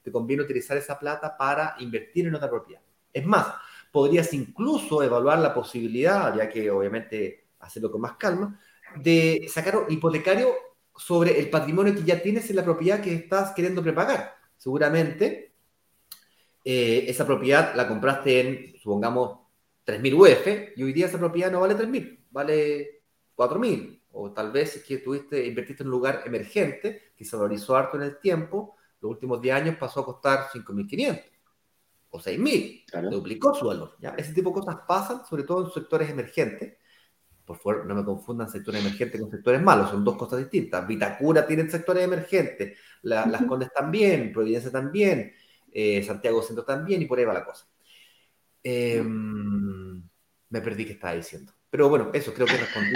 te 0.03 0.11
conviene 0.11 0.43
utilizar 0.43 0.77
esa 0.77 0.99
plata 0.99 1.35
para 1.35 1.75
invertir 1.79 2.27
en 2.27 2.35
otra 2.35 2.51
propiedad. 2.51 2.83
Es 3.11 3.25
más, 3.25 3.47
podrías 3.95 4.33
incluso 4.33 5.01
evaluar 5.01 5.39
la 5.39 5.53
posibilidad, 5.53 6.35
ya 6.35 6.49
que 6.49 6.69
obviamente 6.69 7.45
hacerlo 7.59 7.89
con 7.89 8.01
más 8.01 8.17
calma, 8.17 8.59
de 8.97 9.47
sacar 9.47 9.77
un 9.77 9.89
hipotecario 9.89 10.53
sobre 10.97 11.39
el 11.39 11.49
patrimonio 11.49 11.95
que 11.95 12.03
ya 12.03 12.21
tienes 12.21 12.49
en 12.49 12.57
la 12.57 12.65
propiedad 12.65 12.99
que 12.99 13.13
estás 13.13 13.53
queriendo 13.53 13.81
prepagar. 13.81 14.35
Seguramente 14.57 15.53
eh, 16.65 17.05
esa 17.07 17.25
propiedad 17.25 17.73
la 17.73 17.87
compraste 17.87 18.41
en, 18.41 18.77
supongamos, 18.81 19.39
3.000 19.85 20.13
UF 20.13 20.77
y 20.77 20.83
hoy 20.83 20.91
día 20.91 21.05
esa 21.05 21.17
propiedad 21.17 21.49
no 21.49 21.61
vale 21.61 21.77
3.000, 21.77 22.19
vale 22.31 23.01
4.000 23.37 24.01
o 24.11 24.33
tal 24.33 24.51
vez 24.51 24.75
es 24.75 24.83
que 24.83 24.97
tuviste, 24.97 25.45
invertiste 25.45 25.83
en 25.83 25.87
un 25.87 25.91
lugar 25.91 26.23
emergente 26.25 27.13
que 27.15 27.23
se 27.23 27.37
valorizó 27.37 27.77
harto 27.77 27.95
en 27.95 28.03
el 28.03 28.19
tiempo, 28.19 28.75
los 28.99 29.11
últimos 29.11 29.41
10 29.41 29.55
años 29.55 29.77
pasó 29.77 30.01
a 30.01 30.05
costar 30.05 30.49
5.500 30.53 31.34
o 32.15 32.19
6.000, 32.19 33.09
duplicó 33.09 33.53
su 33.53 33.67
valor. 33.67 33.95
¿ya? 33.99 34.11
Ese 34.17 34.33
tipo 34.33 34.49
de 34.49 34.55
cosas 34.55 34.77
pasan, 34.87 35.25
sobre 35.25 35.43
todo 35.43 35.65
en 35.65 35.71
sectores 35.71 36.09
emergentes. 36.09 36.77
Por 37.45 37.57
favor, 37.57 37.85
no 37.85 37.93
me 37.93 38.03
confundan 38.03 38.49
sectores 38.49 38.81
emergentes 38.81 39.21
con 39.21 39.29
sectores 39.29 39.61
malos, 39.61 39.91
son 39.91 40.03
dos 40.03 40.17
cosas 40.17 40.39
distintas. 40.39 40.87
Vitacura 40.87 41.45
tiene 41.45 41.69
sectores 41.69 42.03
emergentes, 42.03 42.77
Las 43.03 43.43
Condes 43.43 43.71
también, 43.71 44.31
Providencia 44.33 44.71
también, 44.71 45.33
eh, 45.71 46.01
Santiago 46.03 46.41
Centro 46.41 46.65
también, 46.65 47.01
y 47.01 47.05
por 47.05 47.19
ahí 47.19 47.25
va 47.25 47.33
la 47.33 47.45
cosa. 47.45 47.67
Em, 48.63 50.01
me 50.49 50.61
perdí 50.61 50.85
qué 50.85 50.93
estaba 50.93 51.13
diciendo. 51.13 51.53
Pero 51.69 51.89
bueno, 51.89 52.09
eso 52.13 52.33
creo 52.33 52.47
que 52.47 52.57
respondí. 52.57 52.93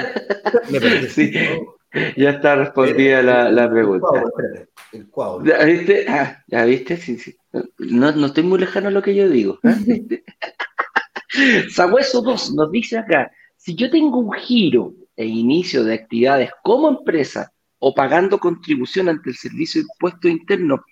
sí, 1.09 1.31
ya 2.17 2.29
está 2.31 2.55
respondida 2.55 3.21
la, 3.21 3.51
la, 3.51 3.69
pregunta. 3.69 4.23
El 4.91 5.07
cuadro, 5.09 5.45
¿Ya 5.45 5.63
viste? 5.63 6.05
Ah, 6.07 6.43
¿Ya 6.47 6.65
viste? 6.65 6.97
Sí, 6.97 7.17
sí. 7.17 7.35
No, 7.77 8.11
no, 8.11 8.27
estoy 8.27 8.43
muy 8.43 8.59
lejano 8.59 8.87
a 8.89 8.91
lo 8.91 9.01
que 9.01 9.15
yo 9.15 9.29
digo. 9.29 9.59
¿eh? 9.63 10.23
Sagüeso 11.69 12.21
2 12.21 12.53
nos 12.53 12.71
dice 12.71 12.97
acá, 12.97 13.31
si 13.55 13.75
yo 13.75 13.89
tengo 13.89 14.19
un 14.19 14.33
giro 14.33 14.93
e 15.15 15.25
inicio 15.25 15.83
de 15.83 15.95
actividades 15.95 16.49
como 16.63 16.89
empresa 16.89 17.51
o 17.79 17.93
pagando 17.93 18.39
contribución 18.39 19.09
ante 19.09 19.29
el 19.29 19.35
servicio 19.35 19.81
de 19.81 19.87
impuesto 19.93 20.27
interno 20.27 20.83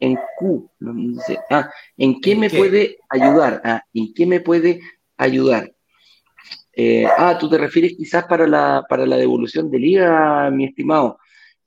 en 0.00 0.18
Q, 0.38 0.70
no, 0.80 1.20
sé, 1.20 1.38
ah, 1.50 1.70
¿en 1.96 2.20
qué 2.20 2.34
me 2.34 2.50
puede 2.50 2.98
ayudar? 3.08 3.60
Ah, 3.64 3.82
¿En 3.94 4.12
qué 4.12 4.26
me 4.26 4.40
puede 4.40 4.80
ayudar? 5.16 5.72
Eh, 6.74 7.06
ah, 7.18 7.36
tú 7.38 7.48
te 7.48 7.58
refieres 7.58 7.94
quizás 7.96 8.24
para 8.24 8.46
la, 8.46 8.84
para 8.88 9.06
la 9.06 9.16
devolución 9.16 9.70
del 9.70 9.84
IVA, 9.84 10.50
mi 10.50 10.64
estimado. 10.64 11.18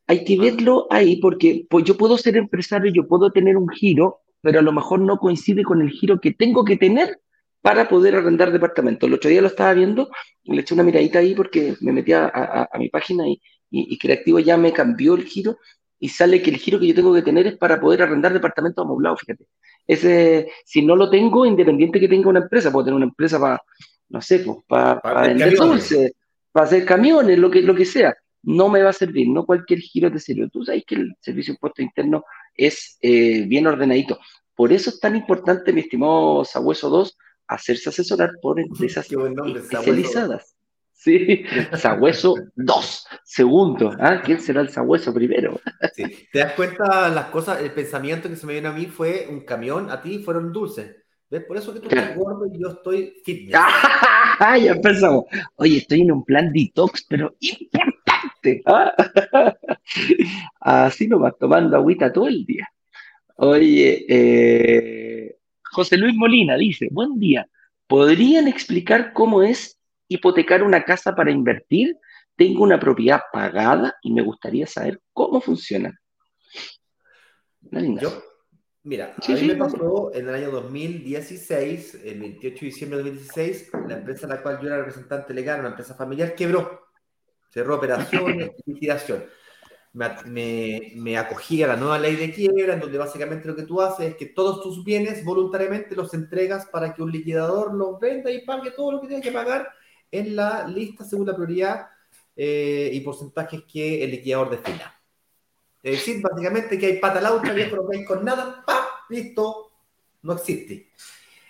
Hay 0.07 0.23
que 0.23 0.37
verlo 0.37 0.87
ahí 0.89 1.17
porque 1.17 1.65
pues, 1.69 1.85
yo 1.85 1.97
puedo 1.97 2.17
ser 2.17 2.37
empresario, 2.37 2.91
yo 2.91 3.07
puedo 3.07 3.31
tener 3.31 3.57
un 3.57 3.69
giro, 3.69 4.21
pero 4.41 4.59
a 4.59 4.61
lo 4.61 4.71
mejor 4.71 4.99
no 4.99 5.17
coincide 5.17 5.63
con 5.63 5.81
el 5.81 5.89
giro 5.91 6.19
que 6.19 6.33
tengo 6.33 6.63
que 6.63 6.77
tener 6.77 7.19
para 7.61 7.89
poder 7.89 8.15
arrendar 8.15 8.51
departamento. 8.51 9.07
El 9.07 9.15
otro 9.15 9.29
día 9.29 9.41
lo 9.41 9.47
estaba 9.47 9.73
viendo, 9.73 10.09
le 10.43 10.61
eché 10.61 10.75
una 10.75 10.83
miradita 10.83 11.19
ahí 11.19 11.33
porque 11.33 11.75
me 11.81 11.91
metí 11.91 12.13
a, 12.13 12.69
mi 12.77 12.89
página 12.89 13.27
y, 13.27 13.41
y, 13.71 13.97
Creativo 13.97 14.39
ya 14.39 14.55
me 14.55 14.71
cambió 14.71 15.15
el 15.15 15.23
giro 15.23 15.57
y 15.99 16.09
sale 16.09 16.43
que 16.43 16.51
el 16.51 16.57
giro 16.57 16.79
que 16.79 16.87
yo 16.87 16.93
tengo 16.93 17.13
que 17.13 17.23
tener 17.23 17.47
es 17.47 17.57
para 17.57 17.79
poder 17.79 18.03
arrendar 18.03 18.33
departamento 18.33 18.83
amoblado, 18.83 19.17
fíjate. 19.17 19.47
Ese, 19.87 20.51
si 20.63 20.83
no 20.83 20.95
lo 20.95 21.09
tengo, 21.09 21.45
independiente 21.45 21.99
que 21.99 22.07
tenga 22.07 22.29
una 22.29 22.41
empresa, 22.41 22.71
puedo 22.71 22.85
tener 22.85 22.97
una 22.97 23.05
empresa 23.05 23.39
para 23.39 23.63
no 24.09 24.21
sé, 24.21 24.39
pues, 24.39 24.57
para, 24.67 24.99
vender 25.21 25.55
dulce, 25.55 26.15
para 26.51 26.65
hacer 26.65 26.85
camiones, 26.85 27.37
lo 27.37 27.49
que, 27.49 27.61
lo 27.61 27.75
que 27.75 27.85
sea. 27.85 28.13
No 28.43 28.69
me 28.69 28.81
va 28.83 28.91
a 28.91 28.93
servir, 28.93 29.27
no 29.27 29.45
cualquier 29.45 29.79
giro 29.79 30.09
de 30.09 30.19
serio. 30.19 30.49
Tú 30.49 30.63
sabes 30.63 30.83
que 30.85 30.95
el 30.95 31.15
servicio 31.19 31.51
de 31.51 31.55
impuesto 31.55 31.81
interno 31.81 32.23
es 32.53 32.97
eh, 33.01 33.45
bien 33.47 33.65
ordenadito. 33.65 34.19
Por 34.55 34.71
eso 34.71 34.89
es 34.89 34.99
tan 34.99 35.15
importante, 35.15 35.73
mi 35.73 35.81
estimado 35.81 36.45
Sabueso 36.45 36.89
2, 36.89 37.17
hacerse 37.47 37.89
asesorar 37.89 38.31
por 38.41 38.59
empresas 38.59 39.07
especializadas. 39.55 40.55
Sí, 40.93 41.43
Sabueso 41.77 42.35
2, 42.55 43.07
segundo. 43.23 43.91
¿ah? 43.99 44.21
¿Quién 44.23 44.39
será 44.39 44.61
el 44.61 44.69
Sabueso 44.69 45.13
primero? 45.13 45.59
Sí. 45.93 46.27
¿Te 46.31 46.39
das 46.39 46.53
cuenta 46.53 47.09
las 47.09 47.25
cosas? 47.25 47.61
El 47.61 47.71
pensamiento 47.71 48.29
que 48.29 48.35
se 48.35 48.47
me 48.47 48.53
viene 48.53 48.69
a 48.69 48.73
mí 48.73 48.85
fue 48.85 49.27
un 49.29 49.41
camión, 49.41 49.91
a 49.91 50.01
ti 50.01 50.19
fueron 50.19 50.53
dulces. 50.53 50.95
¿Ves? 51.35 51.45
Por 51.45 51.57
eso 51.57 51.73
que 51.73 51.79
tú 51.79 51.87
estás 51.89 52.15
gordo 52.15 52.45
y 52.47 52.59
yo 52.59 52.69
estoy 52.69 53.13
fitness. 53.23 53.59
Ah, 54.37 54.57
ya 54.57 54.71
empezamos. 54.73 55.23
Oye, 55.55 55.77
estoy 55.77 56.01
en 56.01 56.11
un 56.11 56.25
plan 56.25 56.51
detox, 56.51 57.05
pero 57.07 57.37
importante. 57.39 58.61
¿ah? 58.65 58.93
Así 60.59 61.07
nomás, 61.07 61.37
tomando 61.39 61.77
agüita 61.77 62.11
todo 62.11 62.27
el 62.27 62.45
día. 62.45 62.67
Oye, 63.37 64.05
eh, 64.09 65.37
José 65.71 65.95
Luis 65.95 66.13
Molina 66.15 66.57
dice, 66.57 66.89
buen 66.91 67.17
día. 67.17 67.47
¿Podrían 67.87 68.49
explicar 68.49 69.13
cómo 69.13 69.41
es 69.41 69.79
hipotecar 70.09 70.63
una 70.63 70.83
casa 70.83 71.15
para 71.15 71.31
invertir? 71.31 71.97
tengo 72.35 72.63
una 72.63 72.79
propiedad 72.79 73.21
pagada 73.31 73.95
y 74.01 74.11
me 74.11 74.21
gustaría 74.21 74.67
saber 74.67 75.01
cómo 75.13 75.41
funciona. 75.41 75.97
Yo, 77.61 78.23
mira, 78.85 79.13
a 79.21 79.31
mí 79.31 79.41
me 79.47 79.55
pasó 79.55 80.11
en 80.13 80.29
el 80.29 80.35
año 80.35 80.51
2016, 80.51 82.01
el 82.05 82.19
28 82.21 82.59
de 82.59 82.65
diciembre 82.65 82.97
de 82.99 83.03
2016, 83.03 83.71
la 83.87 83.97
empresa 83.97 84.25
en 84.25 84.29
la 84.29 84.41
cual 84.41 84.59
yo 84.61 84.67
era 84.67 84.77
representante 84.77 85.33
legal, 85.33 85.59
una 85.59 85.69
empresa 85.69 85.93
familiar, 85.93 86.33
quebró. 86.33 86.87
Cerró 87.49 87.75
operaciones, 87.75 88.51
liquidación 88.65 89.25
me, 90.25 90.91
me, 90.95 91.17
acogí 91.17 91.63
a 91.63 91.67
la 91.67 91.77
nueva 91.77 91.97
ley 91.97 92.17
de 92.17 92.33
quiebra, 92.33 92.73
en 92.73 92.81
donde 92.81 92.97
básicamente 92.97 93.47
lo 93.47 93.55
que 93.55 93.63
tú 93.63 93.81
haces 93.81 94.09
es 94.09 94.15
que 94.15 94.25
todos 94.25 94.61
tus 94.61 94.83
bienes 94.83 95.23
voluntariamente 95.23 95.95
los 95.95 96.13
entregas 96.13 96.65
para 96.65 96.93
que 96.93 97.01
un 97.01 97.11
liquidador 97.11 97.73
los 97.73 97.97
venda 97.99 98.29
y 98.29 98.43
pague 98.45 98.71
todo 98.71 98.91
lo 98.91 99.01
que 99.01 99.07
tiene 99.07 99.23
que 99.23 99.31
pagar 99.31 99.69
en 100.11 100.35
la 100.35 100.67
lista 100.67 101.05
según 101.05 101.27
la 101.27 101.33
prioridad 101.35 101.87
eh, 102.35 102.89
y 102.91 102.99
porcentajes 102.99 103.63
que 103.63 104.03
el 104.03 104.11
liquidador 104.11 104.49
defina. 104.49 104.94
Es 105.85 105.99
decir, 105.99 106.19
básicamente 106.19 106.79
que 106.79 106.87
hay 106.87 106.99
pata 106.99 107.21
laucha, 107.21 107.53
viejo, 107.53 107.75
no 107.75 107.85
veis 107.85 108.07
con 108.07 108.25
nada, 108.25 108.63
¡pam! 108.65 108.83
Listo, 109.07 109.71
no 110.23 110.33
existe. 110.33 110.89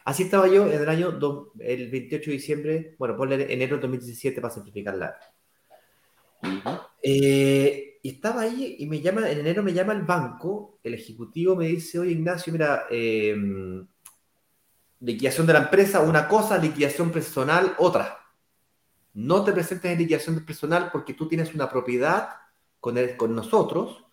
Así 0.04 0.24
estaba 0.24 0.50
yo 0.50 0.68
en 0.68 0.82
el 0.82 0.90
año, 0.90 1.18
el 1.58 1.90
28 1.90 2.32
de 2.32 2.36
diciembre, 2.36 2.96
bueno, 3.00 3.16
ponle 3.16 3.54
enero 3.54 3.78
de 3.78 3.84
2017 3.84 4.42
para 4.42 4.54
simplificarla. 4.54 5.18
eh, 7.02 8.00
y 8.04 8.10
estaba 8.10 8.42
ahí 8.42 8.76
y 8.80 8.86
me 8.88 9.00
llama, 9.00 9.32
en 9.32 9.40
enero 9.40 9.64
me 9.64 9.72
llama 9.72 9.94
el 9.94 10.02
banco, 10.02 10.80
el 10.84 10.96
ejecutivo 10.96 11.56
me 11.56 11.68
dice, 11.68 11.98
oye 12.00 12.12
Ignacio, 12.12 12.52
mira, 12.52 12.88
em, 12.90 13.88
liquidación 15.00 15.48
de 15.48 15.54
la 15.54 15.60
empresa, 15.60 16.02
una 16.02 16.28
cosa, 16.28 16.58
liquidación 16.58 17.10
personal, 17.10 17.74
otra. 17.78 18.20
No 19.14 19.46
te 19.46 19.54
presentes 19.54 19.90
en 19.94 19.98
liquidación 19.98 20.46
personal 20.46 20.90
porque 20.92 21.14
tú 21.14 21.26
tienes 21.30 21.56
una 21.56 21.70
propiedad 21.70 22.32
con, 22.82 22.98
con 23.18 23.34
nosotros 23.34 24.05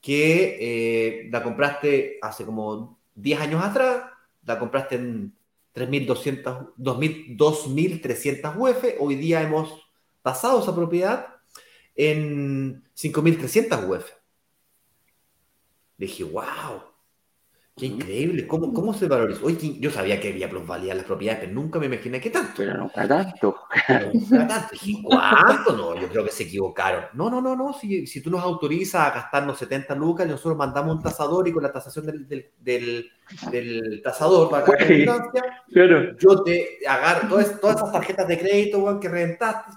que 0.00 0.58
eh, 0.60 1.28
la 1.30 1.42
compraste 1.42 2.18
hace 2.22 2.44
como 2.44 2.98
10 3.14 3.40
años 3.40 3.64
atrás, 3.64 4.04
la 4.44 4.58
compraste 4.58 4.96
en 4.96 5.36
3.200, 5.74 6.74
2.300 6.76 8.56
UF, 8.56 8.84
hoy 9.00 9.14
día 9.16 9.42
hemos 9.42 9.88
pasado 10.22 10.60
esa 10.62 10.74
propiedad 10.74 11.26
en 11.94 12.82
5.300 12.94 13.88
UF. 13.88 14.10
Dije, 15.96 16.24
wow, 16.24 16.82
qué 17.78 17.86
increíble, 17.86 18.46
¿cómo, 18.46 18.72
cómo 18.72 18.92
se 18.92 19.06
valoriza? 19.06 19.40
Oye, 19.44 19.78
yo 19.78 19.90
sabía 19.90 20.20
que 20.20 20.28
había 20.28 20.50
plusvalía 20.50 20.92
en 20.92 20.98
las 20.98 21.06
propiedades, 21.06 21.42
pero 21.42 21.52
nunca 21.52 21.78
me 21.78 21.86
imaginé 21.86 22.20
que 22.20 22.30
tanto. 22.30 22.54
Pero 22.56 22.88
para 22.88 23.08
tanto. 23.08 23.56
Dije, 24.72 25.02
¿cuánto? 25.04 25.76
No, 25.76 25.94
yo 25.94 26.08
creo 26.08 26.24
que 26.24 26.32
se 26.32 26.42
equivocaron. 26.42 27.04
No, 27.14 27.30
no, 27.30 27.40
no, 27.40 27.54
no, 27.54 27.72
si, 27.72 28.06
si 28.06 28.20
tú 28.20 28.30
nos 28.30 28.42
autorizas 28.42 29.00
a 29.06 29.14
gastarnos 29.14 29.58
70 29.58 29.94
lucas, 29.94 30.26
nosotros 30.26 30.56
mandamos 30.56 30.96
un 30.96 31.02
tasador 31.02 31.46
y 31.46 31.52
con 31.52 31.62
la 31.62 31.72
tasación 31.72 32.06
del, 32.06 32.28
del, 32.28 32.50
del, 32.58 33.10
del 33.50 34.02
tasador 34.02 34.50
para 34.50 34.64
pues, 34.64 34.78
claro. 35.72 36.16
yo 36.18 36.42
te 36.42 36.78
agarro 36.86 37.28
todas, 37.28 37.60
todas 37.60 37.76
esas 37.76 37.92
tarjetas 37.92 38.26
de 38.26 38.38
crédito 38.38 39.00
que 39.00 39.08
reventaste, 39.08 39.72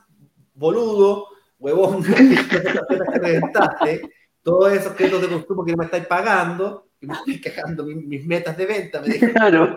boludo, 0.55 1.27
huevón, 1.59 2.03
que 2.03 3.19
reventaste, 3.19 4.01
todos 4.41 4.73
esos 4.73 4.93
créditos 4.93 5.21
de 5.21 5.27
consumo 5.29 5.63
que 5.63 5.71
no 5.71 5.77
me 5.77 5.85
estáis 5.85 6.07
pagando, 6.07 6.90
y 7.01 7.07
me 7.07 7.13
estoy 7.13 7.41
quejando 7.41 7.85
mis, 7.85 8.25
metas 8.25 8.55
de 8.55 8.65
venta. 8.65 9.01
Me 9.01 9.17
claro. 9.17 9.75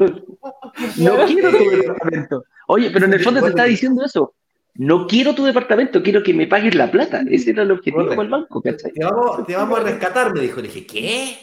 No 0.97 1.27
quiero 1.27 1.51
tu 1.51 1.71
departamento. 1.71 2.45
Oye, 2.69 2.91
pero 2.91 3.07
en 3.07 3.15
el 3.15 3.21
fondo 3.21 3.43
te 3.43 3.49
está 3.49 3.65
diciendo 3.65 4.05
eso. 4.05 4.35
No 4.77 5.07
quiero 5.07 5.35
tu 5.35 5.45
departamento, 5.45 6.03
quiero 6.03 6.23
que 6.23 6.35
me 6.35 6.47
pagues 6.47 6.75
la 6.75 6.91
plata. 6.91 7.25
Ese 7.31 7.51
era 7.51 7.63
el 7.63 7.71
objetivo 7.71 8.05
del 8.05 8.29
banco, 8.29 8.61
¿cachai? 8.61 8.93
Te 8.93 9.05
vamos, 9.05 9.47
te 9.47 9.55
vamos 9.55 9.79
a 9.79 9.83
rescatar, 9.83 10.35
me 10.35 10.41
dijo. 10.41 10.61
Le 10.61 10.69
dije, 10.69 10.87
¿qué? 10.87 11.39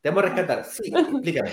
Te 0.00 0.10
vamos 0.10 0.24
a 0.24 0.26
rescatar. 0.26 0.64
Sí, 0.64 0.92
explícame. 0.94 1.50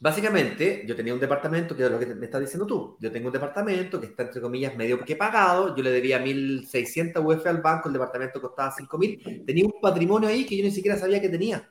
Básicamente, 0.00 0.84
yo 0.86 0.94
tenía 0.94 1.14
un 1.14 1.20
departamento, 1.20 1.76
que 1.76 1.84
es 1.84 1.90
lo 1.90 1.98
que 1.98 2.06
me 2.06 2.26
estás 2.26 2.40
diciendo 2.40 2.66
tú. 2.66 2.96
Yo 3.00 3.10
tengo 3.10 3.28
un 3.28 3.32
departamento 3.32 4.00
que 4.00 4.06
está, 4.06 4.24
entre 4.24 4.40
comillas, 4.40 4.76
medio 4.76 5.02
que 5.04 5.16
pagado. 5.16 5.74
Yo 5.74 5.82
le 5.82 5.90
debía 5.90 6.22
1.600 6.22 7.24
UF 7.24 7.46
al 7.46 7.62
banco, 7.62 7.88
el 7.88 7.94
departamento 7.94 8.40
costaba 8.40 8.74
5.000. 8.74 9.46
Tenía 9.46 9.64
un 9.64 9.80
patrimonio 9.80 10.28
ahí 10.28 10.44
que 10.44 10.56
yo 10.56 10.64
ni 10.64 10.72
siquiera 10.72 10.98
sabía 10.98 11.20
que 11.20 11.28
tenía. 11.28 11.66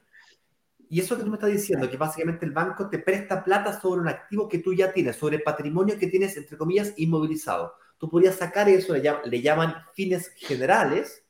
Y 0.96 1.02
eso 1.02 1.18
que 1.18 1.24
tú 1.24 1.30
me 1.30 1.36
estás 1.36 1.52
diciendo, 1.52 1.90
que 1.90 1.98
básicamente 1.98 2.46
el 2.46 2.54
banco 2.54 2.90
te 2.90 3.00
presta 3.00 3.44
plata 3.44 3.82
sobre 3.82 4.00
un 4.00 4.08
activo 4.08 4.48
que 4.48 4.60
tú 4.60 4.74
ya 4.74 4.94
tienes, 4.94 5.18
sobre 5.18 5.36
el 5.36 5.44
patrimonio 5.44 6.00
que 6.00 6.08
tienes, 6.08 6.38
entre 6.38 6.56
comillas, 6.58 6.94
inmovilizado. 6.96 7.74
Tú 7.98 8.10
podrías 8.10 8.36
sacar 8.36 8.70
eso, 8.70 8.96
le 8.96 9.42
llaman 9.42 9.76
fines 9.94 10.30
generales, 10.38 11.26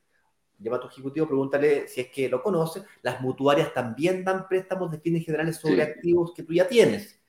llama 0.59 0.77
a 0.77 0.81
tu 0.81 0.87
ejecutivo, 0.89 1.25
pregúntale 1.25 1.87
si 1.87 2.01
es 2.01 2.09
que 2.09 2.29
lo 2.29 2.43
conoce. 2.43 2.83
Las 3.01 3.21
mutuarias 3.21 3.73
también 3.73 4.23
dan 4.23 4.47
préstamos 4.47 4.91
de 4.91 4.99
fines 4.99 5.25
generales 5.25 5.55
sobre 5.55 5.81
activos 5.81 6.31
que 6.35 6.43
tú 6.43 6.53
ya 6.53 6.67
tienes. 6.67 7.19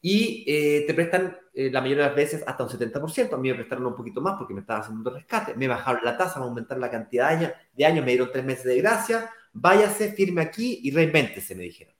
Y 0.00 0.44
eh, 0.48 0.82
te 0.84 0.94
prestan 0.94 1.38
eh, 1.54 1.70
la 1.70 1.80
mayoría 1.80 2.02
de 2.02 2.08
las 2.08 2.16
veces 2.16 2.42
hasta 2.44 2.64
un 2.64 2.70
70%. 2.70 3.34
A 3.34 3.36
mí 3.36 3.50
me 3.50 3.54
prestaron 3.54 3.86
un 3.86 3.94
poquito 3.94 4.20
más 4.20 4.34
porque 4.36 4.52
me 4.52 4.62
estaban 4.62 4.82
haciendo 4.82 5.08
un 5.08 5.16
rescate. 5.16 5.54
Me 5.54 5.68
bajaron 5.68 6.00
la 6.04 6.16
tasa, 6.16 6.40
me 6.40 6.46
aumentaron 6.46 6.80
la 6.80 6.90
cantidad 6.90 7.28
de 7.28 7.36
años, 7.36 7.52
de 7.72 7.86
años, 7.86 8.04
me 8.04 8.10
dieron 8.10 8.30
tres 8.32 8.44
meses 8.44 8.64
de 8.64 8.78
gracia. 8.78 9.30
Váyase, 9.52 10.12
firme 10.12 10.42
aquí 10.42 10.80
y 10.82 10.90
reinvéntese, 10.90 11.54
me 11.54 11.64
dijeron. 11.64 11.94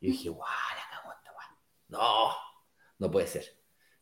Y 0.00 0.12
dije, 0.12 0.28
guau, 0.28 0.48
la 0.48 0.90
cago 0.90 1.14
No, 1.88 2.30
no 2.98 3.10
puede 3.10 3.26
ser. 3.26 3.44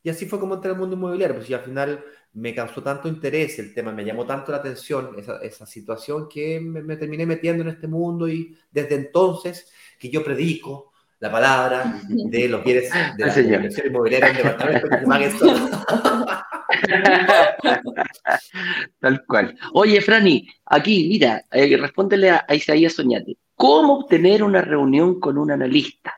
Y 0.03 0.11
así 0.11 0.27
fue 0.27 0.39
como 0.39 0.55
entré 0.55 0.70
al 0.70 0.77
mundo 0.79 0.95
inmobiliario. 0.95 1.37
Pues 1.37 1.51
y 1.51 1.55
al 1.55 1.64
final 1.64 2.05
me 2.37 2.55
causó 2.55 2.83
tanto 2.83 3.09
interés 3.09 3.59
el 3.59 3.72
tema, 3.72 3.93
me 3.93 4.05
llamó 4.05 4.27
tanto 4.27 4.53
la 4.53 4.59
atención 4.59 5.14
esa, 5.18 5.39
esa 5.39 5.64
situación 5.64 6.29
que 6.29 6.61
me, 6.61 6.97
terminé 6.97 7.24
metiendo 7.24 7.62
en 7.62 7.70
este 7.70 7.89
mundo 7.89 8.29
y 8.29 8.57
desde 8.70 8.95
entonces 8.95 9.72
que 9.99 10.11
yo 10.11 10.22
predico 10.22 10.93
la 11.18 11.33
palabra 11.33 12.03
de 12.09 12.49
los 12.49 12.62
bienes 12.62 12.91
de 13.16 13.27
la 13.27 13.87
inmobiliaria 13.87 14.29
en 14.29 14.37
departamento 14.37 14.89
que 14.89 15.31
se 15.31 15.47
Tal 19.01 19.27
cual. 19.27 19.59
Oye, 19.72 20.01
Franny, 20.01 20.49
aquí, 20.64 21.09
mira, 21.09 21.45
eh, 21.51 21.77
respóndele 21.77 22.31
a, 22.31 22.47
a 22.49 22.55
Isaías 22.55 22.95
Soñate. 22.95 23.37
¿Cómo 23.55 23.99
obtener 24.01 24.43
una 24.43 24.62
reunión 24.62 25.20
con 25.20 25.37
un 25.39 25.51
analista? 25.51 26.14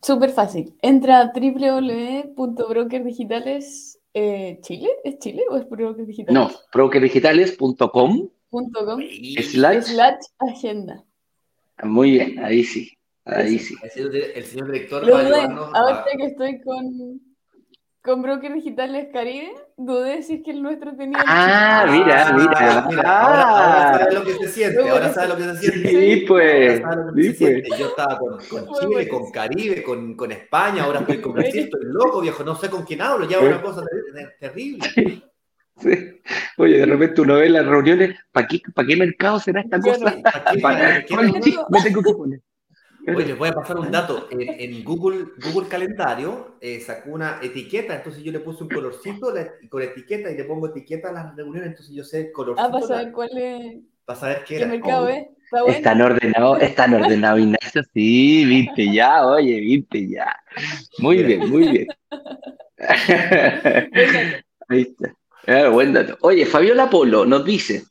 Súper 0.00 0.30
fácil. 0.30 0.76
Entra 0.82 1.20
a 1.20 1.32
www.brokerdigitales.com 1.32 4.02
eh, 4.14 4.58
¿Chile? 4.60 4.90
¿Es 5.04 5.18
Chile 5.18 5.42
o 5.48 5.56
es 5.56 5.68
Broker 5.68 6.04
Digitales? 6.04 6.34
No, 6.34 6.50
brokerdigitales.com 6.72 8.28
slash, 9.40 9.94
agenda. 10.38 11.02
Muy 11.82 12.12
bien, 12.12 12.44
ahí 12.44 12.62
sí. 12.62 12.92
Ahí 13.24 13.58
sí. 13.58 13.74
El 13.82 14.44
señor 14.44 14.70
director 14.70 15.10
va 15.10 15.18
a 15.18 15.20
ayudarnos. 15.20 15.70
Ahora 15.74 16.04
que 16.14 16.26
estoy 16.26 16.60
con, 16.60 17.20
con 18.02 18.20
Broker 18.20 18.52
Digitales 18.52 19.08
Caribe, 19.12 19.54
dudé 19.76 20.22
si 20.22 20.34
es 20.34 20.42
que 20.42 20.50
el 20.50 20.62
nuestro 20.62 20.96
tenía. 20.96 21.22
Ah, 21.24 21.86
mira, 21.88 22.26
ah, 22.26 22.32
mira. 22.32 22.86
mira. 22.88 23.20
Ahora, 23.20 23.42
ahora, 23.42 23.98
sabes 23.98 24.14
lo 24.14 24.24
que 24.24 24.32
se 24.32 24.48
siente. 24.48 24.88
Ahora 24.90 25.12
sabes 25.12 25.28
lo 25.30 25.36
que 25.36 25.44
se 25.44 25.56
siente. 25.58 25.88
Sí, 25.88 26.24
pues. 26.26 26.82
Sí, 27.14 27.34
pues. 27.38 27.78
Yo 27.78 27.86
estaba 27.86 28.18
con, 28.18 28.38
con 28.38 28.66
Chile, 28.74 29.08
con 29.08 29.30
Caribe, 29.30 29.82
con, 29.84 30.16
con, 30.16 30.32
España. 30.32 30.82
Ahora 30.82 31.00
estoy 31.00 31.20
con 31.20 31.32
Brasil. 31.32 31.64
Estoy 31.64 31.84
loco, 31.84 32.20
viejo. 32.20 32.42
No 32.42 32.56
sé 32.56 32.68
con 32.68 32.82
quién 32.84 33.02
hablo. 33.02 33.28
Ya 33.28 33.38
es 33.38 33.44
una 33.44 33.62
cosa 33.62 33.84
terrible. 34.40 34.88
Sí. 35.78 36.20
Oye, 36.58 36.78
de 36.78 36.86
repente 36.86 37.20
uno 37.20 37.34
ve 37.34 37.48
las 37.48 37.66
reuniones. 37.66 38.16
¿Para 38.32 38.48
qué, 38.48 38.60
¿Para 38.74 38.88
qué 38.88 38.96
mercado 38.96 39.38
será 39.38 39.60
esta 39.60 39.80
cosa? 39.80 40.16
¿Para 40.22 40.52
qué? 40.52 40.60
¿Para 40.60 41.40
qué? 41.40 41.56
Me 41.70 41.82
tengo 41.82 42.02
que 42.02 42.12
poner. 42.14 42.40
Oye, 43.08 43.26
les 43.26 43.38
voy 43.38 43.48
a 43.48 43.52
pasar 43.52 43.78
un 43.78 43.90
dato. 43.90 44.28
En, 44.30 44.84
Google, 44.84 45.26
Google 45.38 45.68
Calendario 45.68 46.56
eh, 46.60 46.80
sacó 46.80 47.10
una 47.10 47.40
etiqueta, 47.42 47.96
entonces 47.96 48.22
yo 48.22 48.30
le 48.30 48.40
puse 48.40 48.62
un 48.62 48.70
colorcito 48.70 49.32
con 49.68 49.82
etiqueta 49.82 50.30
y 50.30 50.36
le 50.36 50.44
pongo 50.44 50.68
etiqueta 50.68 51.08
a 51.08 51.12
las 51.12 51.36
reuniones, 51.36 51.70
entonces 51.70 51.94
yo 51.94 52.04
sé 52.04 52.20
el 52.20 52.32
colorcito. 52.32 52.68
Ah, 52.68 52.70
para 52.70 52.86
saber 52.86 53.12
cuál 53.12 53.30
es. 53.36 53.80
Para 54.04 54.18
saber 54.20 54.44
qué, 54.46 54.56
era. 54.56 54.66
mercado 54.66 55.08
es. 55.08 55.26
Está 55.44 55.62
bueno. 55.62 55.76
Están 55.76 56.00
ordenados, 56.00 56.62
están 56.62 56.94
ordenados, 56.94 57.40
Ignacio. 57.40 57.82
Sí, 57.92 58.44
viste 58.44 58.92
ya, 58.92 59.26
oye, 59.26 59.60
viste 59.60 60.08
ya. 60.08 60.34
Muy 60.98 61.22
bien, 61.22 61.50
muy 61.50 61.68
bien. 61.68 61.86
Ahí 64.68 64.82
está. 64.82 65.14
Ah, 65.46 65.68
buen 65.68 65.92
dato. 65.92 66.16
Oye, 66.20 66.46
Fabiola 66.46 66.88
Polo 66.88 67.26
nos 67.26 67.44
dice, 67.44 67.82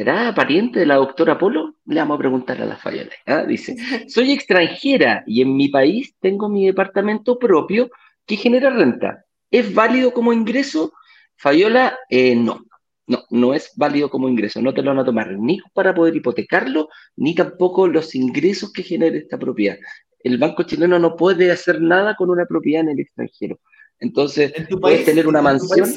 ¿Será 0.00 0.34
pariente 0.34 0.78
de 0.78 0.86
la 0.86 0.94
doctora 0.94 1.36
Polo? 1.36 1.74
Le 1.84 2.00
vamos 2.00 2.14
a 2.14 2.20
preguntar 2.20 2.58
a 2.62 2.64
la 2.64 2.78
Fabiola. 2.78 3.10
¿ah? 3.26 3.44
Dice, 3.44 3.76
soy 4.08 4.32
extranjera 4.32 5.22
y 5.26 5.42
en 5.42 5.54
mi 5.54 5.68
país 5.68 6.14
tengo 6.20 6.48
mi 6.48 6.64
departamento 6.64 7.38
propio 7.38 7.90
que 8.24 8.38
genera 8.38 8.70
renta. 8.70 9.26
¿Es 9.50 9.74
válido 9.74 10.14
como 10.14 10.32
ingreso? 10.32 10.94
Fabiola, 11.36 11.98
eh, 12.08 12.34
no. 12.34 12.64
No, 13.08 13.24
no 13.28 13.52
es 13.52 13.72
válido 13.76 14.08
como 14.08 14.26
ingreso. 14.30 14.62
No 14.62 14.72
te 14.72 14.80
lo 14.80 14.88
van 14.88 15.00
a 15.00 15.04
tomar 15.04 15.32
ni 15.38 15.60
para 15.74 15.94
poder 15.94 16.16
hipotecarlo, 16.16 16.88
ni 17.16 17.34
tampoco 17.34 17.86
los 17.86 18.14
ingresos 18.14 18.72
que 18.72 18.82
genere 18.82 19.18
esta 19.18 19.38
propiedad. 19.38 19.76
El 20.20 20.38
Banco 20.38 20.62
Chileno 20.62 20.98
no 20.98 21.14
puede 21.14 21.52
hacer 21.52 21.78
nada 21.78 22.16
con 22.16 22.30
una 22.30 22.46
propiedad 22.46 22.84
en 22.84 22.88
el 22.88 23.00
extranjero. 23.00 23.60
Entonces, 23.98 24.54
puedes 24.80 25.04
tener 25.04 25.28
una 25.28 25.42
mansión. 25.42 25.92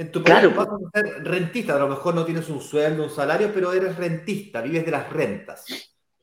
En 0.00 0.10
tu 0.10 0.22
Claro. 0.22 0.54
país 0.54 0.56
vas 0.56 0.68
a 0.68 0.98
ser 1.02 1.24
rentista, 1.24 1.76
a 1.76 1.78
lo 1.78 1.88
mejor 1.88 2.14
no 2.14 2.24
tienes 2.24 2.48
un 2.48 2.60
sueldo, 2.60 3.02
un 3.04 3.10
salario, 3.10 3.50
pero 3.52 3.70
eres 3.72 3.96
rentista, 3.96 4.62
vives 4.62 4.84
de 4.86 4.90
las 4.90 5.12
rentas. 5.12 5.66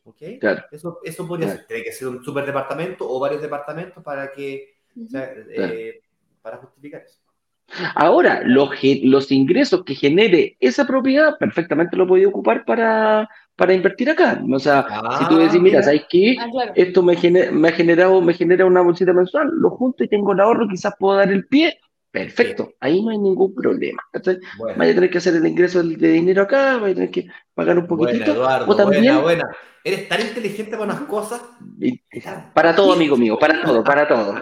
¿Ok? 0.03 0.17
Claro. 0.39 0.63
Eso, 0.71 0.99
eso 1.03 1.27
podría 1.27 1.45
Claro. 1.47 1.59
ser. 1.59 1.67
Tiene 1.67 1.83
que 1.83 1.91
ser 1.91 2.07
un 2.07 2.23
super 2.23 2.43
departamento 2.45 3.07
o 3.07 3.19
varios 3.19 3.41
departamentos 3.41 4.03
para 4.03 4.31
que 4.31 4.77
o 5.05 5.09
sea, 5.09 5.31
eh, 5.51 6.01
para 6.41 6.57
justificar 6.57 7.03
eso. 7.03 7.19
Ahora, 7.95 8.41
los, 8.43 8.69
los 9.03 9.31
ingresos 9.31 9.83
que 9.83 9.93
genere 9.93 10.57
esa 10.59 10.87
propiedad 10.87 11.37
perfectamente 11.37 11.97
lo 11.97 12.07
podía 12.07 12.29
ocupar 12.29 12.65
para, 12.65 13.29
para 13.55 13.73
invertir 13.73 14.09
acá. 14.09 14.41
O 14.51 14.57
sea, 14.57 14.87
si 15.19 15.25
tú 15.27 15.35
Ah, 15.35 15.39
decís, 15.39 15.61
mira, 15.61 15.79
mira. 15.79 15.83
¿sabes 15.83 16.05
qué? 16.09 16.35
Ah, 16.39 16.47
claro. 16.49 16.71
Esto 16.75 17.03
me, 17.03 17.15
gene- 17.15 17.51
me 17.51 17.67
ha 17.67 17.71
generado, 17.73 18.21
me 18.21 18.33
genera 18.33 18.65
una 18.65 18.81
bolsita 18.81 19.13
mensual, 19.13 19.49
lo 19.53 19.69
junto 19.69 20.03
y 20.03 20.07
tengo 20.07 20.31
el 20.31 20.39
ahorro, 20.39 20.67
quizás 20.67 20.93
puedo 20.97 21.17
dar 21.17 21.29
el 21.31 21.45
pie. 21.47 21.77
Perfecto, 22.11 22.73
ahí 22.79 23.03
no 23.03 23.11
hay 23.11 23.17
ningún 23.17 23.53
problema. 23.53 24.01
Bueno, 24.57 24.77
Vaya 24.77 24.91
a 24.91 24.95
tener 24.95 25.09
que 25.09 25.17
hacer 25.17 25.35
el 25.35 25.45
ingreso 25.45 25.83
de 25.83 26.07
dinero 26.09 26.43
acá, 26.43 26.77
vaya 26.77 26.93
a 26.93 26.95
tener 26.95 27.11
que 27.11 27.27
pagar 27.53 27.77
un 27.77 27.87
buena, 27.87 28.11
poquitito. 28.11 28.31
Eduardo, 28.31 28.71
o 28.71 28.75
también, 28.75 29.03
buena, 29.03 29.21
buena. 29.21 29.49
Eres 29.83 30.09
tan 30.09 30.21
inteligente 30.21 30.71
para 30.71 30.83
unas 30.83 31.01
cosas. 31.01 31.41
para 32.53 32.75
todo, 32.75 32.93
amigo 32.93 33.17
mío, 33.17 33.37
para 33.37 33.61
todo, 33.61 33.83
para 33.83 34.07
todo. 34.07 34.35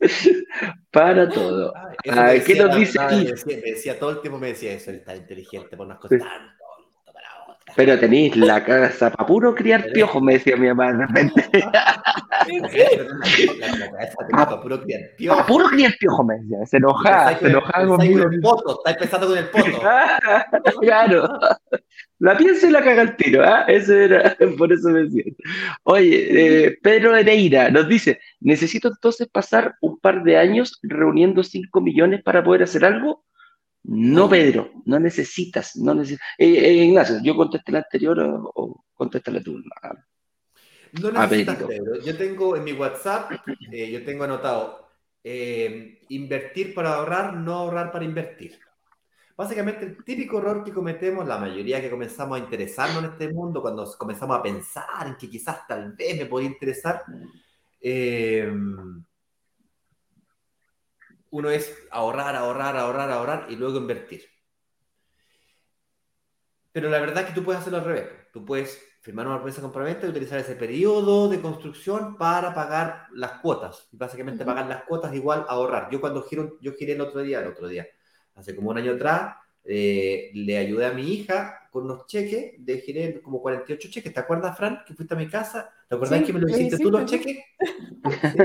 Para 0.90 1.28
todo. 1.28 1.72
Ay, 2.08 2.40
¿qué 2.40 2.54
decía 2.54 2.66
nos 2.66 2.76
dice? 2.76 2.98
Me 3.00 3.24
decía, 3.24 3.56
me 3.56 3.70
decía 3.70 3.98
todo 3.98 4.10
el 4.10 4.20
tiempo, 4.20 4.38
me 4.38 4.48
decía 4.48 4.72
eso, 4.72 4.90
eres 4.90 5.04
tan 5.04 5.16
inteligente 5.16 5.76
para 5.76 5.86
unas 5.86 5.98
cosas 5.98 6.20
tan. 6.20 6.57
Pero 7.78 7.96
tenéis 7.96 8.36
la 8.36 8.64
casa 8.64 9.08
para 9.10 9.24
puro 9.24 9.54
criar 9.54 9.86
piojos, 9.92 10.20
me 10.20 10.32
decía 10.32 10.56
mi 10.56 10.66
mamá 10.66 10.92
de 10.92 11.06
repente. 11.06 11.48
Te 12.48 14.36
toca 14.36 14.60
puro 14.60 14.82
criar 14.82 15.00
piojo. 15.16 15.36
Para 15.36 15.46
puro 15.46 15.66
criar 15.68 15.92
piojos, 15.98 16.26
me 16.26 16.34
decía. 16.38 16.66
Se 16.66 16.76
enojaba, 16.78 17.38
se 17.38 17.44
el- 17.44 17.50
enojaba 17.52 17.86
conmigo. 17.86 18.24
con 18.24 18.34
el 18.34 18.40
poto, 18.40 18.78
estáis 18.78 18.96
empezando 18.96 19.26
con 19.28 19.38
el 19.38 19.44
poto. 19.48 20.80
claro. 20.80 21.38
La 22.18 22.36
piensa 22.36 22.66
y 22.66 22.70
la 22.72 22.82
caga 22.82 23.02
al 23.02 23.16
tiro, 23.16 23.44
¿ah? 23.44 23.64
Eso 23.68 23.94
era, 23.94 24.36
por 24.58 24.72
eso 24.72 24.88
me 24.88 25.04
decía. 25.04 25.22
Oye, 25.84 26.64
eh, 26.66 26.78
Pedro 26.82 27.14
Ereira 27.16 27.70
nos 27.70 27.86
dice, 27.88 28.18
necesito 28.40 28.88
entonces 28.88 29.28
pasar 29.28 29.76
un 29.80 30.00
par 30.00 30.24
de 30.24 30.36
años 30.36 30.80
reuniendo 30.82 31.44
5 31.44 31.80
millones 31.80 32.22
para 32.24 32.42
poder 32.42 32.64
hacer 32.64 32.84
algo. 32.84 33.24
No, 33.84 34.28
Pedro, 34.28 34.70
no 34.84 34.98
necesitas, 34.98 35.76
no 35.76 35.94
necesitas. 35.94 36.26
Eh, 36.36 36.58
eh, 36.58 36.84
Ignacio, 36.84 37.20
yo 37.22 37.34
contesté 37.36 37.72
la 37.72 37.78
anterior 37.78 38.18
o, 38.20 38.52
o 38.54 38.84
contéstale 38.94 39.40
tú. 39.40 39.62
No 41.00 41.10
necesitas. 41.12 41.56
Pedro. 41.62 42.00
Yo 42.02 42.16
tengo 42.16 42.56
en 42.56 42.64
mi 42.64 42.72
WhatsApp, 42.72 43.32
eh, 43.72 43.90
yo 43.90 44.04
tengo 44.04 44.24
anotado, 44.24 44.88
eh, 45.22 46.02
invertir 46.08 46.74
para 46.74 46.94
ahorrar, 46.94 47.34
no 47.34 47.54
ahorrar 47.54 47.92
para 47.92 48.04
invertir. 48.04 48.58
Básicamente 49.36 49.84
el 49.84 50.04
típico 50.04 50.38
error 50.38 50.64
que 50.64 50.72
cometemos, 50.72 51.26
la 51.26 51.38
mayoría 51.38 51.80
que 51.80 51.90
comenzamos 51.90 52.40
a 52.40 52.42
interesarnos 52.42 53.04
en 53.04 53.10
este 53.10 53.32
mundo, 53.32 53.62
cuando 53.62 53.86
comenzamos 53.96 54.36
a 54.36 54.42
pensar 54.42 55.06
en 55.06 55.16
que 55.16 55.30
quizás 55.30 55.64
tal 55.66 55.92
vez 55.92 56.18
me 56.18 56.26
podía 56.26 56.48
interesar, 56.48 57.04
eh, 57.80 58.52
uno 61.30 61.50
es 61.50 61.76
ahorrar, 61.90 62.36
ahorrar, 62.36 62.76
ahorrar, 62.76 63.10
ahorrar 63.10 63.46
y 63.48 63.56
luego 63.56 63.78
invertir. 63.78 64.22
Pero 66.72 66.90
la 66.90 67.00
verdad 67.00 67.24
es 67.24 67.28
que 67.30 67.34
tú 67.34 67.44
puedes 67.44 67.60
hacerlo 67.60 67.78
al 67.78 67.84
revés. 67.84 68.06
Tú 68.32 68.44
puedes 68.44 68.80
firmar 69.00 69.26
una 69.26 69.36
promesa 69.36 69.56
de 69.56 69.62
compraventa 69.62 70.06
y 70.06 70.10
utilizar 70.10 70.38
ese 70.38 70.54
periodo 70.54 71.28
de 71.28 71.40
construcción 71.40 72.16
para 72.16 72.54
pagar 72.54 73.06
las 73.12 73.40
cuotas. 73.40 73.88
Y 73.92 73.96
básicamente 73.96 74.44
pagar 74.44 74.66
las 74.66 74.84
cuotas 74.84 75.14
igual 75.14 75.46
a 75.48 75.52
ahorrar. 75.52 75.88
Yo 75.90 76.00
cuando 76.00 76.22
giro, 76.22 76.58
yo 76.60 76.72
giré 76.74 76.92
el 76.92 77.00
otro 77.00 77.22
día, 77.22 77.40
el 77.40 77.48
otro 77.48 77.68
día, 77.68 77.86
hace 78.34 78.54
como 78.54 78.70
un 78.70 78.78
año 78.78 78.92
atrás, 78.92 79.36
eh, 79.64 80.30
le 80.34 80.58
ayudé 80.58 80.86
a 80.86 80.92
mi 80.92 81.12
hija 81.12 81.57
con 81.70 81.84
unos 81.84 82.06
cheques, 82.06 82.54
le 82.64 82.78
giré 82.78 83.20
como 83.22 83.40
48 83.40 83.88
cheques. 83.90 84.12
¿Te 84.12 84.20
acuerdas, 84.20 84.56
Fran, 84.56 84.80
que 84.86 84.94
fuiste 84.94 85.14
a 85.14 85.16
mi 85.18 85.28
casa? 85.28 85.70
¿Te 85.88 85.94
acuerdas 85.94 86.20
Sí, 86.20 86.24
que 86.26 86.32
me 86.32 86.40
lo 86.40 86.48
hiciste 86.48 86.78
tú 86.78 86.90
los 86.90 87.04
cheques? 87.04 87.38
Sí, 88.08 88.38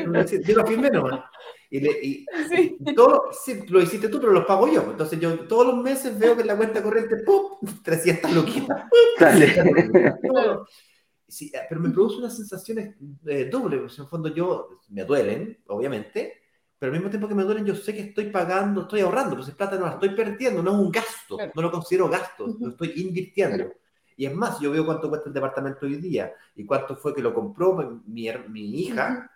sí, 0.00 0.06
me 0.06 0.18
lo 0.18 0.24
hiciste. 0.24 0.52
Yo 0.52 0.58
lo 0.58 0.66
firmé 0.66 0.88
nomás. 0.90 1.20
Y, 1.70 1.80
le- 1.80 1.98
y- 2.02 2.26
Sí. 2.48 2.76
todo, 2.96 3.30
sí, 3.32 3.60
lo 3.68 3.80
hiciste 3.82 4.08
tú, 4.08 4.18
pero 4.20 4.32
los 4.32 4.44
pago 4.46 4.66
yo. 4.72 4.82
Entonces 4.90 5.20
yo 5.20 5.40
todos 5.46 5.66
los 5.66 5.76
meses 5.82 6.18
veo 6.18 6.34
que 6.34 6.42
en 6.42 6.46
la 6.48 6.56
cuenta 6.56 6.82
corriente, 6.82 7.16
¡pum! 7.24 7.58
300 7.84 8.32
luquitas. 8.32 8.84
Dale. 9.18 9.52
Todo. 10.26 10.66
Sí, 11.28 11.50
eh, 11.54 11.60
pero 11.68 11.80
me 11.80 11.90
produce 11.90 12.16
unas 12.18 12.36
sensaciones 12.36 12.96
eh, 13.26 13.44
dobles, 13.50 13.80
porque 13.80 13.94
en 13.96 14.02
el 14.02 14.08
fondo 14.08 14.28
yo, 14.34 14.80
me 14.88 15.04
duelen, 15.04 15.58
obviamente, 15.68 16.39
pero 16.80 16.90
al 16.90 16.98
mismo 16.98 17.10
tiempo 17.10 17.28
que 17.28 17.34
me 17.34 17.42
duelen, 17.44 17.66
yo 17.66 17.74
sé 17.74 17.92
que 17.92 18.00
estoy 18.00 18.30
pagando, 18.30 18.80
estoy 18.80 19.02
ahorrando, 19.02 19.36
pues 19.36 19.48
es 19.48 19.54
plata 19.54 19.76
no 19.76 19.84
la 19.84 19.92
estoy 19.92 20.14
perdiendo, 20.16 20.62
no 20.62 20.70
es 20.72 20.76
un 20.78 20.90
gasto, 20.90 21.36
Claro. 21.36 21.52
no 21.54 21.62
lo 21.62 21.70
considero 21.70 22.08
gasto, 22.08 22.46
Ujú. 22.46 22.64
lo 22.64 22.70
estoy 22.70 22.94
invirtiendo. 22.96 23.56
Claro. 23.56 23.74
Y 24.16 24.24
es 24.24 24.34
más, 24.34 24.58
yo 24.60 24.70
veo 24.70 24.86
cuánto 24.86 25.10
cuesta 25.10 25.28
el 25.28 25.34
departamento 25.34 25.84
hoy 25.84 25.96
día 25.96 26.32
y 26.56 26.64
cuánto 26.64 26.96
fue 26.96 27.14
que 27.14 27.20
lo 27.20 27.34
compró 27.34 27.74
mi, 28.06 28.30
mi 28.48 28.80
hija, 28.80 29.30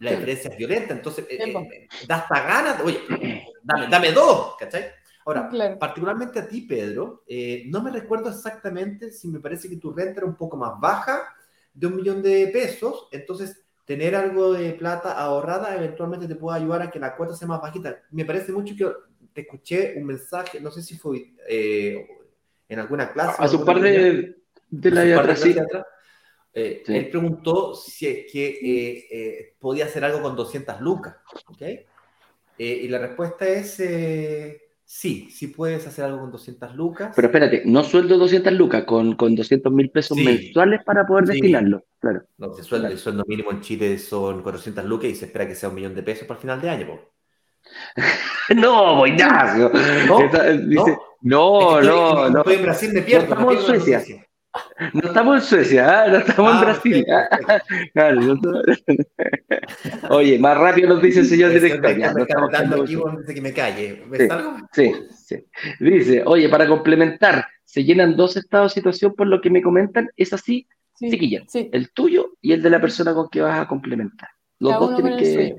la 0.00 0.10
diferencia 0.10 0.50
es 0.50 0.56
violenta, 0.58 0.92
entonces 0.92 1.26
eh, 1.30 1.38
Epa. 1.48 1.60
eh, 1.60 1.88
da 2.06 2.16
hasta 2.16 2.40
ganas, 2.42 2.80
oye, 2.82 3.00
dame, 3.62 3.86
dame 3.88 4.12
dos, 4.12 4.56
¿cachai? 4.58 4.84
Ahora, 5.24 5.48
Claro. 5.48 5.78
particularmente 5.78 6.40
a 6.40 6.46
ti, 6.46 6.60
Pedro, 6.62 7.24
eh, 7.26 7.64
no 7.68 7.82
me 7.82 7.90
recuerdo 7.90 8.28
exactamente 8.28 9.12
si 9.12 9.28
me 9.28 9.40
parece 9.40 9.66
que 9.68 9.76
tu 9.76 9.92
renta 9.92 10.20
era 10.20 10.26
un 10.26 10.36
poco 10.36 10.58
más 10.58 10.78
baja 10.78 11.34
de 11.72 11.86
un 11.86 11.96
millón 11.96 12.22
de 12.22 12.48
pesos, 12.52 13.08
entonces 13.12 13.64
tener 13.90 14.14
algo 14.14 14.52
de 14.52 14.72
plata 14.74 15.10
ahorrada 15.14 15.74
eventualmente 15.74 16.28
te 16.28 16.36
puede 16.36 16.58
ayudar 16.58 16.80
a 16.80 16.90
que 16.92 17.00
la 17.00 17.16
cuota 17.16 17.34
sea 17.34 17.48
más 17.48 17.60
bajita. 17.60 18.00
Me 18.12 18.24
parece 18.24 18.52
mucho 18.52 18.76
que 18.76 18.86
te 19.32 19.40
escuché 19.40 19.94
un 19.96 20.04
mensaje, 20.04 20.60
no 20.60 20.70
sé 20.70 20.80
si 20.80 20.96
fue 20.96 21.32
eh, 21.48 22.06
en 22.68 22.78
alguna 22.78 23.12
clase. 23.12 23.42
Un 23.42 23.62
o 23.62 23.64
par 23.64 23.80
de, 23.80 24.36
de 24.68 24.90
la 24.92 25.02
de 25.02 25.14
atrás, 25.14 25.44
eh, 25.44 26.82
Sí. 26.86 26.96
Él 26.96 27.10
preguntó 27.10 27.74
si 27.74 28.06
es 28.06 28.32
que 28.32 28.46
eh, 28.46 29.06
eh, 29.10 29.56
podía 29.58 29.86
hacer 29.86 30.04
algo 30.04 30.22
con 30.22 30.36
200 30.36 30.80
lucas, 30.80 31.16
¿ok? 31.46 31.62
Eh, 31.62 31.84
y 32.58 32.86
la 32.86 32.98
respuesta 32.98 33.48
es 33.48 33.76
sí, 34.92 35.28
sí 35.30 35.46
puedes 35.46 35.86
hacer 35.86 36.04
algo 36.04 36.18
con 36.20 36.32
200 36.32 36.74
lucas. 36.74 37.12
Pero 37.14 37.28
espérate, 37.28 37.62
no 37.64 37.84
sueldo 37.84 38.18
200 38.18 38.52
lucas, 38.54 38.82
con, 38.84 39.14
con 39.14 39.36
200 39.36 39.72
mil 39.72 39.88
pesos 39.90 40.16
Sí. 40.18 40.24
mensuales 40.24 40.80
para 40.84 41.06
poder 41.06 41.26
Sí. 41.26 41.32
destinarlo. 41.34 41.84
Claro. 42.00 42.22
No, 42.38 42.56
el 42.58 42.64
sueldo, 42.64 42.88
el 42.88 42.98
sueldo 42.98 43.24
mínimo 43.28 43.52
en 43.52 43.60
Chile 43.60 43.96
son 43.98 44.42
400 44.42 44.84
lucas 44.84 45.08
y 45.10 45.14
se 45.14 45.26
espera 45.26 45.46
que 45.46 45.54
sea 45.54 45.68
un 45.68 45.76
millón 45.76 45.94
de 45.94 46.02
pesos 46.02 46.26
para 46.26 46.38
el 46.38 46.42
final 46.42 46.60
de 46.60 46.70
año. 46.70 46.86
po. 46.88 47.12
No, 48.56 48.96
pues, 48.98 49.12
Ignacio. 49.12 49.70
No, 50.08 50.20
Esa- 50.22 50.44
dice, 50.50 50.66
no, 50.66 50.84
que 50.84 50.90
estoy- 50.90 50.96
no, 51.22 52.30
no. 52.30 52.38
Estoy 52.40 52.54
en 52.56 52.62
Brasil, 52.62 52.90
me 52.92 53.02
pierdo. 53.02 53.26
No 53.26 53.32
estamos 53.34 53.54
en 53.54 53.60
Suecia. 53.62 54.26
No 54.94 55.00
estamos 55.08 55.36
en 55.36 55.42
Suecia, 55.42 56.02
¿ah? 56.04 56.08
no 56.08 56.16
estamos 56.18 56.50
en 56.52 56.56
Ah, 56.58 56.60
Brasil. 56.64 57.06
estamos- 57.94 58.40
Oye, 60.10 60.38
más 60.38 60.56
rápido 60.58 60.88
nos 60.88 61.02
dice 61.02 61.20
el 61.20 61.26
señor 61.26 61.52
Me 61.52 61.60
director. 61.60 61.96
ya, 61.98 62.12
no 62.12 62.22
estamos 62.22 62.50
aquí 62.54 63.34
que 63.34 63.40
me 63.40 63.52
calle. 63.52 64.02
¿Me 64.08 64.18
Sí. 64.18 64.26
salgo? 64.26 64.56
Sí, 64.72 64.92
sí. 65.14 65.46
Dice, 65.78 66.22
oye, 66.26 66.48
para 66.48 66.66
complementar, 66.66 67.46
se 67.64 67.84
llenan 67.84 68.16
dos 68.16 68.36
estados 68.36 68.72
de 68.74 68.80
situación 68.80 69.14
por 69.14 69.26
lo 69.28 69.40
que 69.40 69.50
me 69.50 69.62
comentan, 69.62 70.08
es 70.16 70.32
así, 70.32 70.66
Sí. 70.94 71.10
chiquilla, 71.10 71.42
Sí. 71.48 71.70
el 71.72 71.92
tuyo 71.92 72.32
y 72.40 72.52
el 72.52 72.62
de 72.62 72.70
la 72.70 72.80
persona 72.80 73.14
con 73.14 73.28
que 73.28 73.40
vas 73.40 73.58
a 73.60 73.68
complementar. 73.68 74.30
Los 74.58 74.72
Cada 74.72 74.86
dos 74.86 74.96
tienen 74.96 75.18
que... 75.18 75.32
suyo. 75.32 75.54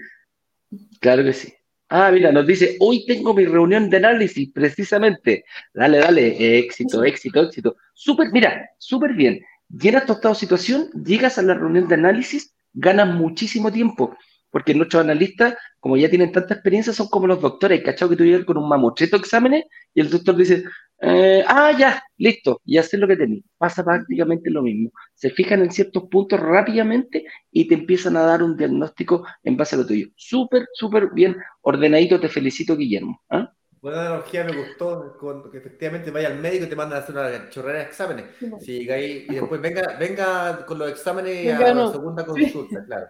Claro 1.00 1.24
que 1.24 1.34
sí. 1.34 1.54
Ah, 1.94 2.10
mira, 2.10 2.32
nos 2.32 2.48
dice, 2.48 2.78
hoy 2.80 3.06
tengo 3.06 3.34
mi 3.34 3.44
reunión 3.44 3.90
de 3.90 3.98
análisis, 3.98 4.50
precisamente. 4.54 5.44
Dale, 5.74 5.98
dale, 5.98 6.58
éxito, 6.60 7.04
éxito, 7.04 7.44
éxito. 7.44 7.76
Súper, 7.94 8.32
mira, 8.32 8.70
súper 8.78 9.14
bien. 9.14 9.42
Llenas 9.68 10.06
tu 10.06 10.14
estado 10.14 10.34
de 10.34 10.40
situación, 10.40 10.90
llegas 11.04 11.38
a 11.38 11.42
la 11.42 11.54
reunión 11.54 11.90
de 11.90 11.96
análisis, 11.96 12.56
ganas 12.74 13.14
muchísimo 13.14 13.74
tiempo, 13.74 14.16
porque 14.52 14.76
nuestros 14.76 15.02
analistas, 15.04 15.56
como 15.80 15.98
ya 15.98 16.10
tienen 16.10 16.32
tanta 16.32 16.54
experiencia, 16.54 16.94
son 16.94 17.08
como 17.08 17.26
los 17.28 17.42
doctores, 17.42 17.82
¿cachao? 17.84 18.10
Que 18.10 18.16
tú 18.16 18.24
llegas 18.24 18.46
con 18.46 18.58
un 18.58 18.70
mamotreto 18.70 19.18
de 19.18 19.22
exámenes 19.22 19.66
y 19.94 20.02
el 20.02 20.10
doctor 20.10 20.36
dice, 20.36 20.64
eh, 21.02 21.44
ah, 21.48 21.72
ya, 21.78 22.04
listo, 22.18 22.62
y 22.64 22.78
haces 22.78 23.00
lo 23.00 23.08
que 23.08 23.18
tenés. 23.18 23.44
Pasa 23.58 23.84
prácticamente 23.84 24.52
lo 24.52 24.62
mismo. 24.62 24.92
Se 25.16 25.32
fijan 25.32 25.62
en 25.62 25.72
ciertos 25.72 26.04
puntos 26.12 26.40
rápidamente 26.40 27.26
y 27.52 27.68
te 27.68 27.74
empiezan 27.74 28.18
a 28.18 28.22
dar 28.22 28.44
un 28.44 28.56
diagnóstico 28.56 29.26
en 29.44 29.58
base 29.58 29.76
a 29.76 29.80
lo 29.80 29.88
tuyo. 29.88 30.08
Súper, 30.16 30.68
súper 30.74 31.10
bien 31.14 31.38
ordenadito, 31.62 32.20
te 32.20 32.30
felicito, 32.30 32.78
Guillermo. 32.78 33.20
¿ah? 33.30 33.52
Buena 33.82 34.02
analogía, 34.02 34.44
me 34.44 34.56
gustó, 34.56 35.18
con, 35.18 35.50
que 35.50 35.58
efectivamente 35.58 36.12
vaya 36.12 36.28
al 36.28 36.38
médico 36.38 36.66
y 36.66 36.70
te 36.70 36.76
mandan 36.76 37.00
a 37.00 37.02
hacer 37.02 37.16
una 37.16 37.50
chorrera 37.50 37.80
de 37.80 37.86
exámenes. 37.86 38.26
Sí, 38.60 38.88
y 38.88 39.34
después 39.34 39.60
venga, 39.60 39.98
venga 40.00 40.64
con 40.68 40.78
los 40.78 40.92
exámenes 40.92 41.48
Venga, 41.48 41.66
a 41.66 41.68
la 41.70 41.74
no. 41.74 41.92
segunda 41.92 42.24
consulta, 42.24 42.86
claro. 42.86 43.08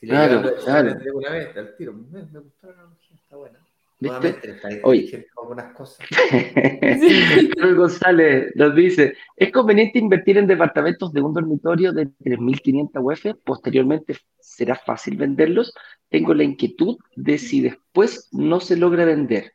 Si 0.00 0.06
le 0.06 0.12
Claro, 0.12 0.48
exámenes 0.48 0.94
claro. 1.02 1.18
una 1.18 1.30
vez, 1.30 1.56
al 1.56 1.76
tiro. 1.76 1.92
Me, 1.92 2.22
me 2.24 2.40
gustó 2.40 2.66
la 2.66 2.72
analogía, 2.74 3.16
está 3.16 3.36
buena. 3.36 3.58
¿Viste? 3.98 4.18
Nuevamente, 4.18 4.50
está 4.50 4.68
Oye. 4.84 5.26
algunas 5.40 5.72
cosas. 5.74 6.06
Sí. 7.00 7.50
González 7.74 8.52
nos 8.54 8.74
dice, 8.74 9.14
¿es 9.36 9.50
conveniente 9.52 9.98
invertir 9.98 10.36
en 10.38 10.46
departamentos 10.46 11.12
de 11.12 11.22
un 11.22 11.32
dormitorio 11.32 11.92
de 11.92 12.06
3.500 12.06 12.90
UF? 13.02 13.38
Posteriormente, 13.42 14.16
¿será 14.38 14.74
fácil 14.76 15.16
venderlos? 15.16 15.72
Tengo 16.10 16.34
la 16.34 16.44
inquietud 16.44 16.98
de 17.16 17.38
si 17.38 17.62
después 17.62 18.28
no 18.32 18.60
se 18.60 18.76
logra 18.76 19.04
vender. 19.06 19.52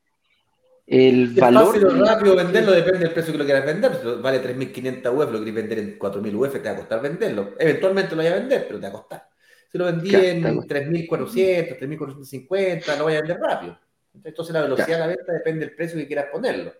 El 0.88 1.24
es 1.24 1.36
valor. 1.36 1.68
fácil 1.80 1.86
o 1.86 2.06
rápido 2.06 2.36
venderlo, 2.36 2.72
depende 2.72 3.00
del 3.00 3.12
precio 3.14 3.32
que 3.32 3.38
lo 3.40 3.46
quieras 3.46 3.66
vender. 3.66 3.96
Si 3.96 4.22
vale 4.22 4.42
3.500 4.44 5.14
UF, 5.16 5.32
lo 5.32 5.40
querés 5.40 5.54
vender 5.54 5.80
en 5.80 6.00
4.000 6.00 6.36
UF, 6.36 6.54
te 6.54 6.60
va 6.68 6.72
a 6.72 6.76
costar 6.78 7.02
venderlo. 7.02 7.52
Eventualmente 7.60 8.16
lo 8.16 8.24
voy 8.24 8.32
a 8.32 8.36
vender, 8.36 8.66
pero 8.68 8.80
te 8.80 8.84
va 8.88 8.90
a 8.90 8.94
costar. 8.94 9.31
Si 9.72 9.78
lo 9.78 9.86
vendí 9.86 10.10
Claro, 10.10 10.26
en 10.26 10.46
está 10.46 10.82
3.400, 10.82 11.80
3.450, 11.80 12.98
lo 12.98 13.04
voy 13.06 13.14
a 13.14 13.22
vender 13.22 13.40
rápido. 13.40 13.80
Entonces 14.24 14.54
la 14.54 14.62
velocidad 14.62 14.88
de 14.88 15.00
la 15.00 15.08
venta 15.08 15.32
depende 15.32 15.66
del 15.66 15.76
precio 15.76 15.98
que 15.98 16.08
quieras 16.08 16.26
ponerlo. 16.32 16.74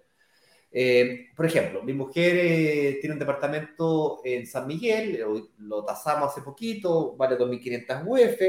Eh, 0.74 1.28
por 1.36 1.46
ejemplo, 1.46 1.84
mi 1.84 1.94
mujer 1.94 2.36
eh, 2.38 2.98
tiene 3.00 3.14
un 3.14 3.20
departamento 3.20 4.22
en 4.24 4.46
San 4.46 4.68
Miguel, 4.68 5.20
lo, 5.20 5.50
lo 5.60 5.84
tasamos 5.84 6.32
hace 6.32 6.42
poquito, 6.42 7.16
vale 7.16 7.38
2.500 7.38 8.04
UF, 8.06 8.42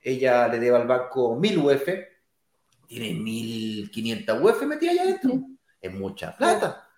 ella 0.00 0.48
le 0.48 0.58
debe 0.58 0.76
al 0.76 0.86
banco 0.86 1.34
1.000 1.36 1.58
UF, 1.58 1.88
tiene 2.86 3.12
1.500 3.12 4.42
UF 4.42 4.62
metida 4.66 4.90
allá 4.90 5.02
adentro, 5.02 5.32
Sí. 5.32 5.58
es 5.80 5.94
mucha 5.94 6.36
plata. 6.36 6.88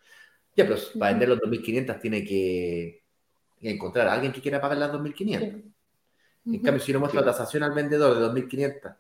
Ya, 0.57 0.67
pero 0.67 0.77
para 0.99 1.13
vender 1.13 1.29
los 1.29 1.39
2.500 1.39 2.01
tiene 2.01 2.25
que, 2.25 3.03
encontrar 3.61 4.09
a 4.09 4.13
alguien 4.13 4.33
que 4.33 4.41
quiera 4.41 4.61
pagar 4.61 4.79
las 4.79 4.93
2.500. 4.93 5.74
En 6.47 6.61
cambio, 6.61 6.83
si 6.83 6.93
yo 6.93 7.01
muestro 7.01 7.21
la 7.21 7.27
tasación 7.27 7.63
al 7.63 7.73
vendedor 7.73 8.15
de 8.19 8.43
2.500 8.43 8.95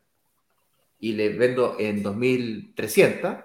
y 1.00 1.12
le 1.12 1.28
vendo 1.30 1.76
en 1.78 2.02
2.300, 2.02 3.44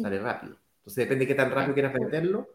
sale 0.00 0.18
rápido. 0.20 0.56
Entonces 0.78 1.04
depende 1.04 1.24
de 1.24 1.28
qué 1.28 1.34
tan 1.34 1.50
rápido 1.50 1.74
quieras 1.74 1.92
venderlo. 1.92 2.48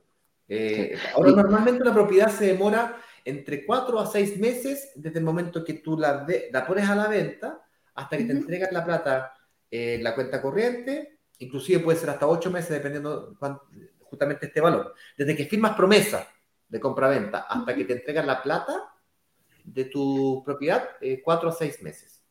Eh, 0.48 0.98
ahora, 1.14 1.32
normalmente 1.32 1.82
una 1.82 1.94
propiedad 1.94 2.30
se 2.30 2.45
demora 2.48 2.98
entre 3.26 3.66
4 3.66 4.00
a 4.00 4.06
6 4.06 4.40
meses 4.40 4.91
desde 4.95 5.20
el 5.20 5.26
momento 5.26 5.64
que 5.64 5.74
tú 5.76 5.98
la, 5.98 6.26
pones 6.68 6.90
a 6.90 6.95
la 6.95 7.08
venta 7.08 7.62
hasta 7.95 8.18
que 8.18 8.26
te 8.26 8.32
entregan 8.34 8.74
la 8.74 8.84
plata 8.84 9.34
en 9.70 10.04
la 10.04 10.16
cuenta 10.16 10.41
corriente. 10.41 11.18
Inclusive 11.40 11.80
puede 11.80 12.00
ser 12.00 12.10
hasta 12.12 12.28
8 12.28 12.50
meses 12.52 12.70
dependiendo 12.70 13.36
cuán- 13.40 13.60
justamente 14.00 14.45
este 14.45 14.62
valor. 14.62 14.94
Desde 15.18 15.36
que 15.36 15.45
firmas 15.45 15.76
promesa 15.76 16.28
de 16.70 16.80
compra-venta 16.80 17.40
hasta 17.50 17.76
que 17.76 17.86
te 17.86 17.94
entregan 17.94 18.28
la 18.28 18.41
plata 18.41 18.93
de 19.64 19.85
tu 19.85 20.44
propiedad, 20.45 20.90
4 21.23 21.49
a 21.49 21.52
6 21.52 21.81
meses. 21.81 22.23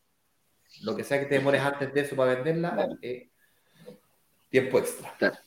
Lo 0.81 0.95
que 0.95 1.03
sea 1.03 1.19
que 1.19 1.25
te 1.25 1.35
demores 1.35 1.61
antes 1.61 1.93
de 1.93 2.01
eso 2.01 2.15
para 2.15 2.35
venderla, 2.35 2.89
eh, 3.01 3.29
tiempo 4.49 4.79
extra. 4.79 5.39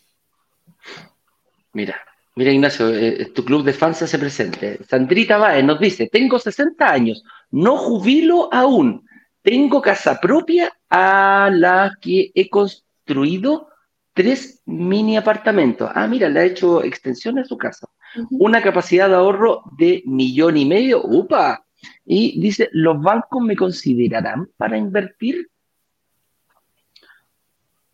Mira, 1.73 1.97
mira 2.35 2.53
Ignacio, 2.53 2.89
eh, 2.95 3.33
tu 3.35 3.45
club 3.45 3.65
de 3.65 3.73
fans 3.73 3.99
se 3.99 4.19
presente. 4.19 4.79
Sandrita 4.85 5.37
Baez 5.37 5.65
nos 5.65 5.81
dice, 5.81 6.09
tengo 6.11 6.39
60 6.39 6.87
años, 6.91 7.23
no 7.51 7.77
jubilo 7.77 8.49
aún, 8.53 9.07
tengo 9.43 9.83
casa 9.83 10.21
propia 10.21 10.73
a 10.89 11.51
la 11.53 11.97
que 12.01 12.31
he 12.35 12.49
construido 12.49 13.69
tres 14.15 14.63
mini 14.65 15.17
apartamentos. 15.19 15.91
Ah, 15.95 16.07
mira, 16.07 16.29
le 16.29 16.41
ha 16.41 16.45
hecho 16.45 16.83
extensión 16.83 17.39
a 17.39 17.45
su 17.45 17.59
casa. 17.59 17.87
Una 18.31 18.63
capacidad 18.63 19.09
de 19.09 19.15
ahorro 19.15 19.63
de 19.77 20.03
millón 20.07 20.57
y 20.57 20.65
medio, 20.65 21.03
¡upa! 21.05 21.66
Y 22.05 22.41
dice, 22.41 22.69
¿los 22.73 23.01
bancos 23.01 23.43
me 23.43 23.57
considerarán 23.57 24.49
para 24.57 24.77
invertir? 24.77 25.49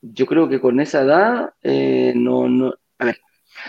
Yo 0.00 0.26
creo 0.26 0.48
que 0.48 0.60
con 0.60 0.80
esa 0.80 1.02
edad, 1.02 1.50
eh, 1.62 2.12
no, 2.16 2.48
no, 2.48 2.74
a 2.98 3.04
ver, 3.04 3.20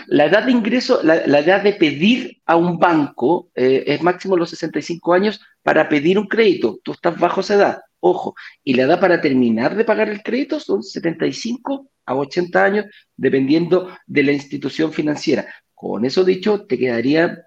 la 0.08 0.26
edad 0.26 0.44
de 0.44 0.52
ingreso, 0.52 1.00
la, 1.02 1.26
la 1.26 1.38
edad 1.40 1.62
de 1.62 1.74
pedir 1.74 2.40
a 2.46 2.56
un 2.56 2.78
banco 2.78 3.50
eh, 3.54 3.84
es 3.86 4.02
máximo 4.02 4.36
los 4.36 4.50
65 4.50 5.12
años 5.12 5.40
para 5.62 5.88
pedir 5.88 6.18
un 6.18 6.26
crédito. 6.26 6.78
Tú 6.82 6.92
estás 6.92 7.18
bajo 7.18 7.40
esa 7.40 7.54
edad, 7.54 7.80
ojo. 8.00 8.34
Y 8.62 8.74
la 8.74 8.84
edad 8.84 9.00
para 9.00 9.20
terminar 9.20 9.76
de 9.76 9.84
pagar 9.84 10.08
el 10.08 10.22
crédito 10.22 10.60
son 10.60 10.82
75 10.82 11.88
a 12.06 12.14
80 12.14 12.64
años, 12.64 12.86
dependiendo 13.16 13.96
de 14.06 14.22
la 14.22 14.32
institución 14.32 14.92
financiera. 14.92 15.46
Con 15.74 16.04
eso 16.04 16.24
dicho, 16.24 16.66
te 16.66 16.78
quedaría 16.78 17.46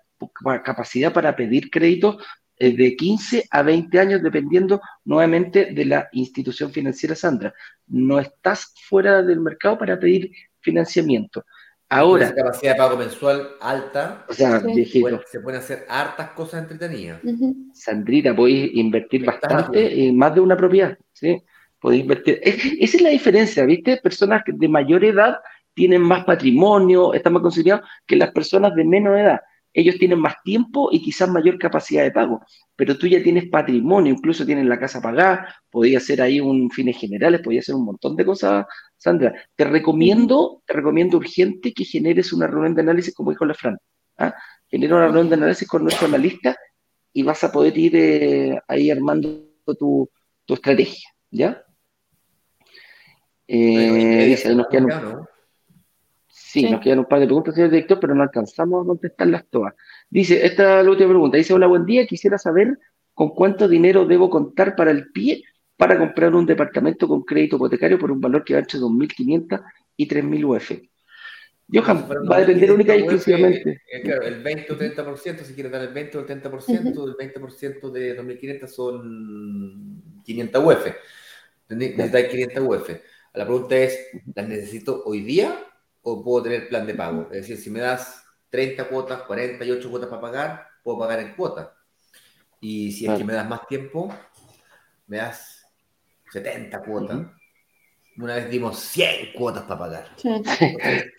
capacidad 0.64 1.14
para 1.14 1.36
pedir 1.36 1.70
crédito 1.70 2.18
de 2.60 2.96
15 2.96 3.46
a 3.52 3.62
20 3.62 4.00
años, 4.00 4.24
dependiendo 4.24 4.82
nuevamente 5.06 5.66
de 5.74 5.86
la 5.86 6.10
institución 6.12 6.72
financiera, 6.72 7.16
Sandra. 7.16 7.54
No 7.88 8.20
estás 8.20 8.74
fuera 8.88 9.22
del 9.22 9.40
mercado 9.40 9.78
para 9.78 10.00
pedir 10.00 10.32
financiamiento. 10.60 11.46
Ahora, 11.90 12.26
Esa 12.26 12.36
capacidad 12.36 12.74
de 12.74 12.78
pago 12.78 12.98
mensual 12.98 13.48
alta, 13.62 14.26
o 14.28 14.34
sea, 14.34 14.60
Sí. 14.60 15.00
bueno, 15.00 15.22
se 15.26 15.40
pueden 15.40 15.62
hacer 15.62 15.86
hartas 15.88 16.32
cosas 16.32 16.64
entretenidas. 16.64 17.22
Sandrita, 17.74 18.36
podéis 18.36 18.72
invertir 18.74 19.24
bastante 19.26 20.08
en 20.08 20.18
más 20.18 20.36
de 20.36 20.42
una 20.42 20.58
propiedad, 20.58 20.98
¿sí? 21.14 21.42
Podéis 21.80 22.02
invertir. 22.02 22.40
Es- 22.44 22.66
esa 22.80 22.98
es 22.98 23.02
la 23.02 23.10
diferencia, 23.10 23.64
¿viste? 23.66 23.98
Personas 23.98 24.44
que 24.44 24.52
de 24.54 24.68
mayor 24.68 25.06
edad 25.06 25.38
tienen 25.74 26.02
más 26.02 26.26
patrimonio, 26.26 27.14
están 27.14 27.34
más 27.34 27.42
considerados 27.44 27.88
que 28.06 28.16
las 28.18 28.32
personas 28.32 28.76
de 28.76 28.84
menor 28.84 29.20
edad. 29.20 29.42
Ellos 29.78 30.00
tienen 30.00 30.20
más 30.20 30.34
tiempo 30.44 30.90
y 30.92 31.00
quizás 31.00 31.30
mayor 31.30 31.60
capacidad 31.60 32.02
de 32.02 32.10
pago, 32.10 32.42
pero 32.76 32.98
tú 32.98 33.06
ya 33.06 33.22
tienes 33.22 33.48
patrimonio, 33.48 34.12
incluso 34.12 34.44
tienes 34.44 34.66
la 34.66 34.80
casa 34.80 35.00
pagada, 35.00 35.56
podías 35.70 36.02
hacer 36.02 36.20
ahí 36.20 36.40
un 36.40 36.72
fines 36.72 36.98
generales, 36.98 37.42
podías 37.42 37.66
hacer 37.66 37.76
un 37.76 37.86
montón 37.86 38.16
de 38.16 38.26
cosas, 38.26 38.66
Sandra. 38.98 39.36
Te 39.56 39.66
recomiendo, 39.66 40.64
te 40.66 40.74
recomiendo 40.74 41.18
urgente 41.18 41.74
que 41.74 41.86
generes 41.86 42.34
una 42.34 42.48
reunión 42.48 42.74
de 42.74 42.82
análisis, 42.82 43.14
como 43.14 43.30
dijo 43.30 43.46
la 43.46 43.54
Fran. 43.54 43.78
¿ah? 44.18 44.34
Genera 44.68 44.96
una 44.96 45.06
reunión 45.06 45.30
de 45.30 45.36
análisis 45.36 45.68
con 45.68 45.84
nuestro 45.84 46.08
analista 46.08 46.58
y 47.14 47.22
vas 47.22 47.44
a 47.44 47.52
poder 47.52 47.78
ir 47.78 47.96
eh, 47.96 48.60
ahí 48.68 48.90
armando 48.90 49.46
tu, 49.78 50.10
tu 50.44 50.54
estrategia, 50.56 51.08
¿ya? 51.30 51.64
Eh. 53.48 54.36
Sí, 56.52 56.62
Sí. 56.62 56.72
nos 56.72 56.82
quedan 56.82 57.00
un 57.00 57.06
par 57.06 57.20
de 57.20 57.26
preguntas, 57.26 57.54
señor 57.56 57.70
director, 57.72 58.00
pero 58.00 58.16
no 58.16 58.24
alcanzamos 58.24 58.84
a 58.84 58.88
contestarlas 58.88 59.46
todas. 59.50 59.74
Dice, 60.10 60.46
esta 60.46 60.80
es 60.80 60.86
la 60.86 60.92
última 60.92 61.10
pregunta. 61.10 61.38
Dice, 61.38 61.54
hola, 61.54 61.68
buen 61.68 61.86
día, 61.86 62.06
quisiera 62.08 62.38
saber 62.38 62.78
con 63.14 63.30
cuánto 63.30 63.68
dinero 63.68 64.06
debo 64.06 64.30
contar 64.30 64.76
para 64.76 64.92
el 64.92 65.12
pie 65.12 65.44
para 65.76 65.98
comprar 65.98 66.34
un 66.34 66.46
departamento 66.46 67.08
con 67.08 67.24
crédito 67.24 67.56
hipotecario 67.58 68.00
por 68.00 68.12
un 68.12 68.20
valor 68.22 68.44
que 68.44 68.54
va 68.54 68.60
entre 68.60 68.80
2.500 68.80 69.62
y 69.96 70.08
3.000 70.08 70.46
UF. 70.46 70.72
Johan, 71.72 71.98
Si 71.98 72.04
fuera 72.06 72.22
va 72.22 72.36
a 72.38 72.40
depender 72.40 72.70
2.500 72.70 72.76
única 72.76 72.96
y 72.96 73.02
UF, 73.02 73.14
exclusivamente. 73.14 73.82
eh, 73.92 74.02
claro, 74.02 74.22
el 74.24 74.42
20 74.42 74.74
o 74.74 74.78
30%, 74.78 75.44
si 75.44 75.54
quieres 75.54 75.72
dar 75.72 75.82
el 75.82 75.94
20 75.94 76.18
o 76.18 76.22
el 76.22 76.26
30%, 76.28 77.04
el 77.06 77.16
20% 77.16 77.92
de 77.92 78.16
2.500 78.18 78.68
son 78.68 80.22
500 80.24 80.64
UF. 80.64 80.86
Necesitáis 81.70 82.28
500 82.30 82.64
UF. 82.64 82.90
La 83.34 83.46
pregunta 83.46 83.76
es, 83.78 84.08
¿las 84.34 84.48
necesito 84.48 85.04
hoy 85.06 85.22
día 85.22 85.54
o 86.10 86.24
puedo 86.24 86.44
tener 86.44 86.70
plan 86.70 86.88
de 86.88 86.94
pago? 86.94 87.24
Es 87.32 87.42
decir, 87.42 87.58
si 87.58 87.70
me 87.70 87.82
das 87.82 88.24
30 88.50 88.88
cuotas, 88.88 89.24
48 89.24 89.90
cuotas 89.90 90.10
para 90.10 90.22
pagar, 90.22 90.68
puedo 90.82 91.00
pagar 91.00 91.20
en 91.20 91.34
cuota. 91.36 91.76
Y 92.62 92.92
si 92.94 93.06
es 93.08 93.18
que 93.18 93.26
me 93.26 93.34
das 93.34 93.48
más 93.48 93.68
tiempo, 93.68 94.14
me 95.08 95.18
das 95.18 95.66
70 96.32 96.82
cuotas. 96.82 97.20
Una 98.18 98.36
vez 98.36 98.50
dimos 98.50 98.80
100 98.80 99.34
cuotas 99.34 99.64
para 99.64 99.80
pagar. 99.80 100.08
Sí. 100.16 100.30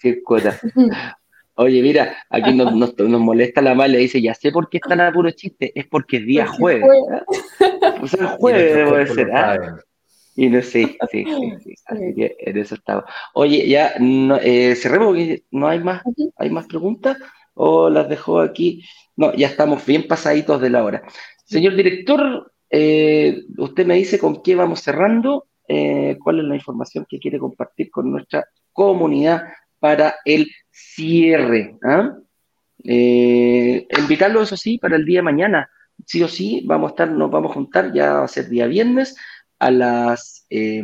Qué 0.00 0.22
cuota. 0.22 0.58
Ujú. 0.62 0.90
Oye, 1.60 1.82
mira, 1.82 2.16
aquí 2.30 2.54
nos, 2.54 2.74
nos, 2.74 2.96
nos 2.96 3.20
molesta 3.20 3.60
la 3.60 3.74
mala, 3.74 3.98
dice, 3.98 4.22
ya 4.22 4.32
sé 4.32 4.52
por 4.52 4.70
qué 4.70 4.78
están 4.78 5.00
a 5.00 5.12
puro 5.12 5.30
chiste, 5.32 5.72
es 5.74 5.86
porque 5.86 6.18
es 6.18 6.24
día 6.24 6.46
jueves. 6.46 6.84
jueves. 6.84 7.22
O 8.00 8.06
sea, 8.06 8.20
el 8.20 8.34
Y 8.34 8.36
jueves 8.38 8.62
nuestros 8.62 8.76
debe 8.76 8.88
cuerpos 8.88 9.14
ser, 9.16 9.26
lo 9.26 9.32
saben. 9.32 9.87
Y 10.38 10.48
no 10.50 10.62
sé, 10.62 10.96
sí, 11.10 11.24
sí, 11.24 11.24
sí. 11.64 11.74
Así 11.86 12.14
que 12.14 12.36
en 12.38 12.58
eso 12.58 12.76
estamos. 12.76 13.02
Oye, 13.34 13.68
ya 13.68 13.94
no, 13.98 14.36
eh, 14.36 14.76
cerremos 14.76 15.08
porque 15.08 15.42
no 15.50 15.66
hay 15.66 15.80
más, 15.80 16.00
hay 16.36 16.48
más 16.50 16.68
preguntas 16.68 17.18
o 17.54 17.90
las 17.90 18.08
dejó 18.08 18.38
aquí. 18.38 18.84
No, 19.16 19.34
ya 19.34 19.48
estamos 19.48 19.84
bien 19.84 20.06
pasaditos 20.06 20.60
de 20.60 20.70
la 20.70 20.84
hora. 20.84 21.02
Señor 21.44 21.74
director, 21.74 22.52
eh, 22.70 23.42
usted 23.56 23.84
me 23.84 23.96
dice 23.96 24.20
con 24.20 24.40
qué 24.40 24.54
vamos 24.54 24.80
cerrando, 24.80 25.48
eh, 25.66 26.16
cuál 26.22 26.38
es 26.38 26.44
la 26.44 26.54
información 26.54 27.04
que 27.08 27.18
quiere 27.18 27.40
compartir 27.40 27.90
con 27.90 28.08
nuestra 28.08 28.46
comunidad 28.72 29.42
para 29.80 30.18
el 30.24 30.48
cierre. 30.70 31.76
¿ah? 31.82 32.16
Invitarlo, 32.84 34.42
eso 34.42 34.56
sí, 34.56 34.78
para 34.78 34.94
el 34.94 35.04
día 35.04 35.18
de 35.18 35.22
mañana. 35.22 35.68
Sí 36.06 36.22
o 36.22 36.28
sí, 36.28 36.62
vamos 36.64 36.90
a 36.90 36.92
estar, 36.92 37.10
nos 37.10 37.28
vamos 37.28 37.50
a 37.50 37.54
juntar, 37.54 37.92
ya 37.92 38.12
va 38.12 38.24
a 38.24 38.28
ser 38.28 38.48
día 38.48 38.68
viernes, 38.68 39.16
a 39.58 39.70
las 39.70 40.46
eh, 40.50 40.82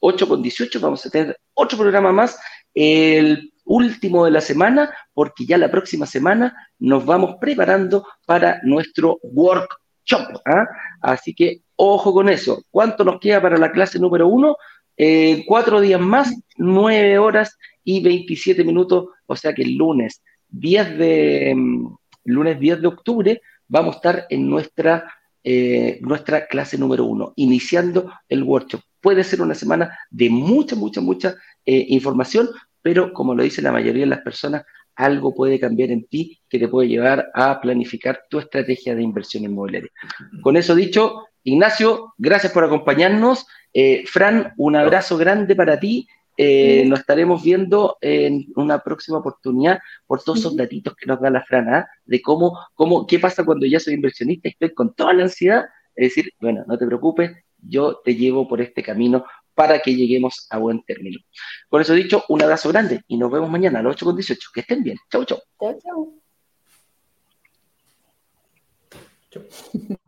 8.18, 0.00 0.80
vamos 0.80 1.04
a 1.04 1.10
tener 1.10 1.38
otro 1.54 1.78
programa 1.78 2.12
más, 2.12 2.38
el 2.74 3.52
último 3.64 4.24
de 4.24 4.30
la 4.30 4.40
semana, 4.40 4.92
porque 5.12 5.44
ya 5.44 5.58
la 5.58 5.70
próxima 5.70 6.06
semana 6.06 6.54
nos 6.78 7.04
vamos 7.04 7.36
preparando 7.40 8.06
para 8.26 8.60
nuestro 8.62 9.18
workshop. 9.22 10.40
¿ah? 10.46 10.66
Así 11.02 11.34
que 11.34 11.62
ojo 11.76 12.12
con 12.12 12.28
eso. 12.28 12.62
¿Cuánto 12.70 13.04
nos 13.04 13.20
queda 13.20 13.40
para 13.40 13.56
la 13.56 13.72
clase 13.72 13.98
número 13.98 14.28
uno? 14.28 14.56
Eh, 14.96 15.44
cuatro 15.46 15.80
días 15.80 16.00
más, 16.00 16.34
nueve 16.56 17.18
horas 17.18 17.56
y 17.84 18.02
27 18.02 18.64
minutos, 18.64 19.06
o 19.26 19.36
sea 19.36 19.54
que 19.54 19.62
el 19.62 19.76
lunes 19.76 20.22
10 20.48 20.98
de, 20.98 21.54
mm, 21.54 21.96
lunes 22.24 22.58
10 22.58 22.80
de 22.80 22.88
octubre 22.88 23.42
vamos 23.68 23.94
a 23.94 23.98
estar 23.98 24.26
en 24.28 24.48
nuestra 24.48 25.12
eh, 25.50 25.98
nuestra 26.02 26.46
clase 26.46 26.76
número 26.76 27.06
uno, 27.06 27.32
iniciando 27.36 28.12
el 28.28 28.42
workshop. 28.42 28.82
Puede 29.00 29.24
ser 29.24 29.40
una 29.40 29.54
semana 29.54 29.98
de 30.10 30.28
mucha, 30.28 30.76
mucha, 30.76 31.00
mucha 31.00 31.36
eh, 31.64 31.86
información, 31.88 32.50
pero 32.82 33.14
como 33.14 33.34
lo 33.34 33.42
dice 33.42 33.62
la 33.62 33.72
mayoría 33.72 34.02
de 34.02 34.10
las 34.10 34.20
personas, 34.20 34.66
algo 34.94 35.34
puede 35.34 35.58
cambiar 35.58 35.90
en 35.90 36.04
ti 36.04 36.38
que 36.50 36.58
te 36.58 36.68
puede 36.68 36.88
llevar 36.88 37.30
a 37.32 37.58
planificar 37.62 38.24
tu 38.28 38.40
estrategia 38.40 38.94
de 38.94 39.02
inversión 39.02 39.42
inmobiliaria. 39.42 39.90
Con 40.42 40.58
eso 40.58 40.74
dicho, 40.74 41.28
Ignacio, 41.44 42.12
gracias 42.18 42.52
por 42.52 42.64
acompañarnos. 42.64 43.46
Eh, 43.72 44.04
Fran, 44.06 44.52
un 44.58 44.76
abrazo 44.76 45.16
grande 45.16 45.56
para 45.56 45.80
ti. 45.80 46.06
Eh, 46.40 46.84
nos 46.86 47.00
estaremos 47.00 47.42
viendo 47.42 47.98
en 48.00 48.46
una 48.54 48.78
próxima 48.78 49.18
oportunidad 49.18 49.80
por 50.06 50.22
todos 50.22 50.38
esos 50.38 50.56
datitos 50.56 50.94
que 50.94 51.06
nos 51.06 51.20
da 51.20 51.30
la 51.30 51.44
Fran, 51.44 51.68
¿ah? 51.68 51.88
de 52.04 52.22
cómo, 52.22 52.56
cómo, 52.74 53.08
qué 53.08 53.18
pasa 53.18 53.44
cuando 53.44 53.66
ya 53.66 53.80
soy 53.80 53.94
inversionista 53.94 54.46
y 54.46 54.52
estoy 54.52 54.72
con 54.72 54.94
toda 54.94 55.12
la 55.14 55.24
ansiedad. 55.24 55.64
Es 55.96 56.14
decir, 56.14 56.32
bueno, 56.40 56.64
no 56.68 56.78
te 56.78 56.86
preocupes, 56.86 57.32
yo 57.60 58.00
te 58.04 58.14
llevo 58.14 58.46
por 58.46 58.60
este 58.60 58.84
camino 58.84 59.24
para 59.52 59.80
que 59.80 59.96
lleguemos 59.96 60.46
a 60.50 60.58
buen 60.58 60.84
término. 60.84 61.18
Por 61.68 61.80
eso 61.80 61.92
dicho, 61.94 62.22
un 62.28 62.40
abrazo 62.40 62.68
grande 62.68 63.02
y 63.08 63.16
nos 63.16 63.32
vemos 63.32 63.50
mañana 63.50 63.80
a 63.80 63.82
las 63.82 63.96
8.18. 63.96 64.38
Que 64.54 64.60
estén 64.60 64.84
bien. 64.84 64.96
Chau, 65.10 65.24
chau. 65.24 65.40
Chau, 65.60 65.76
chau. 69.32 69.98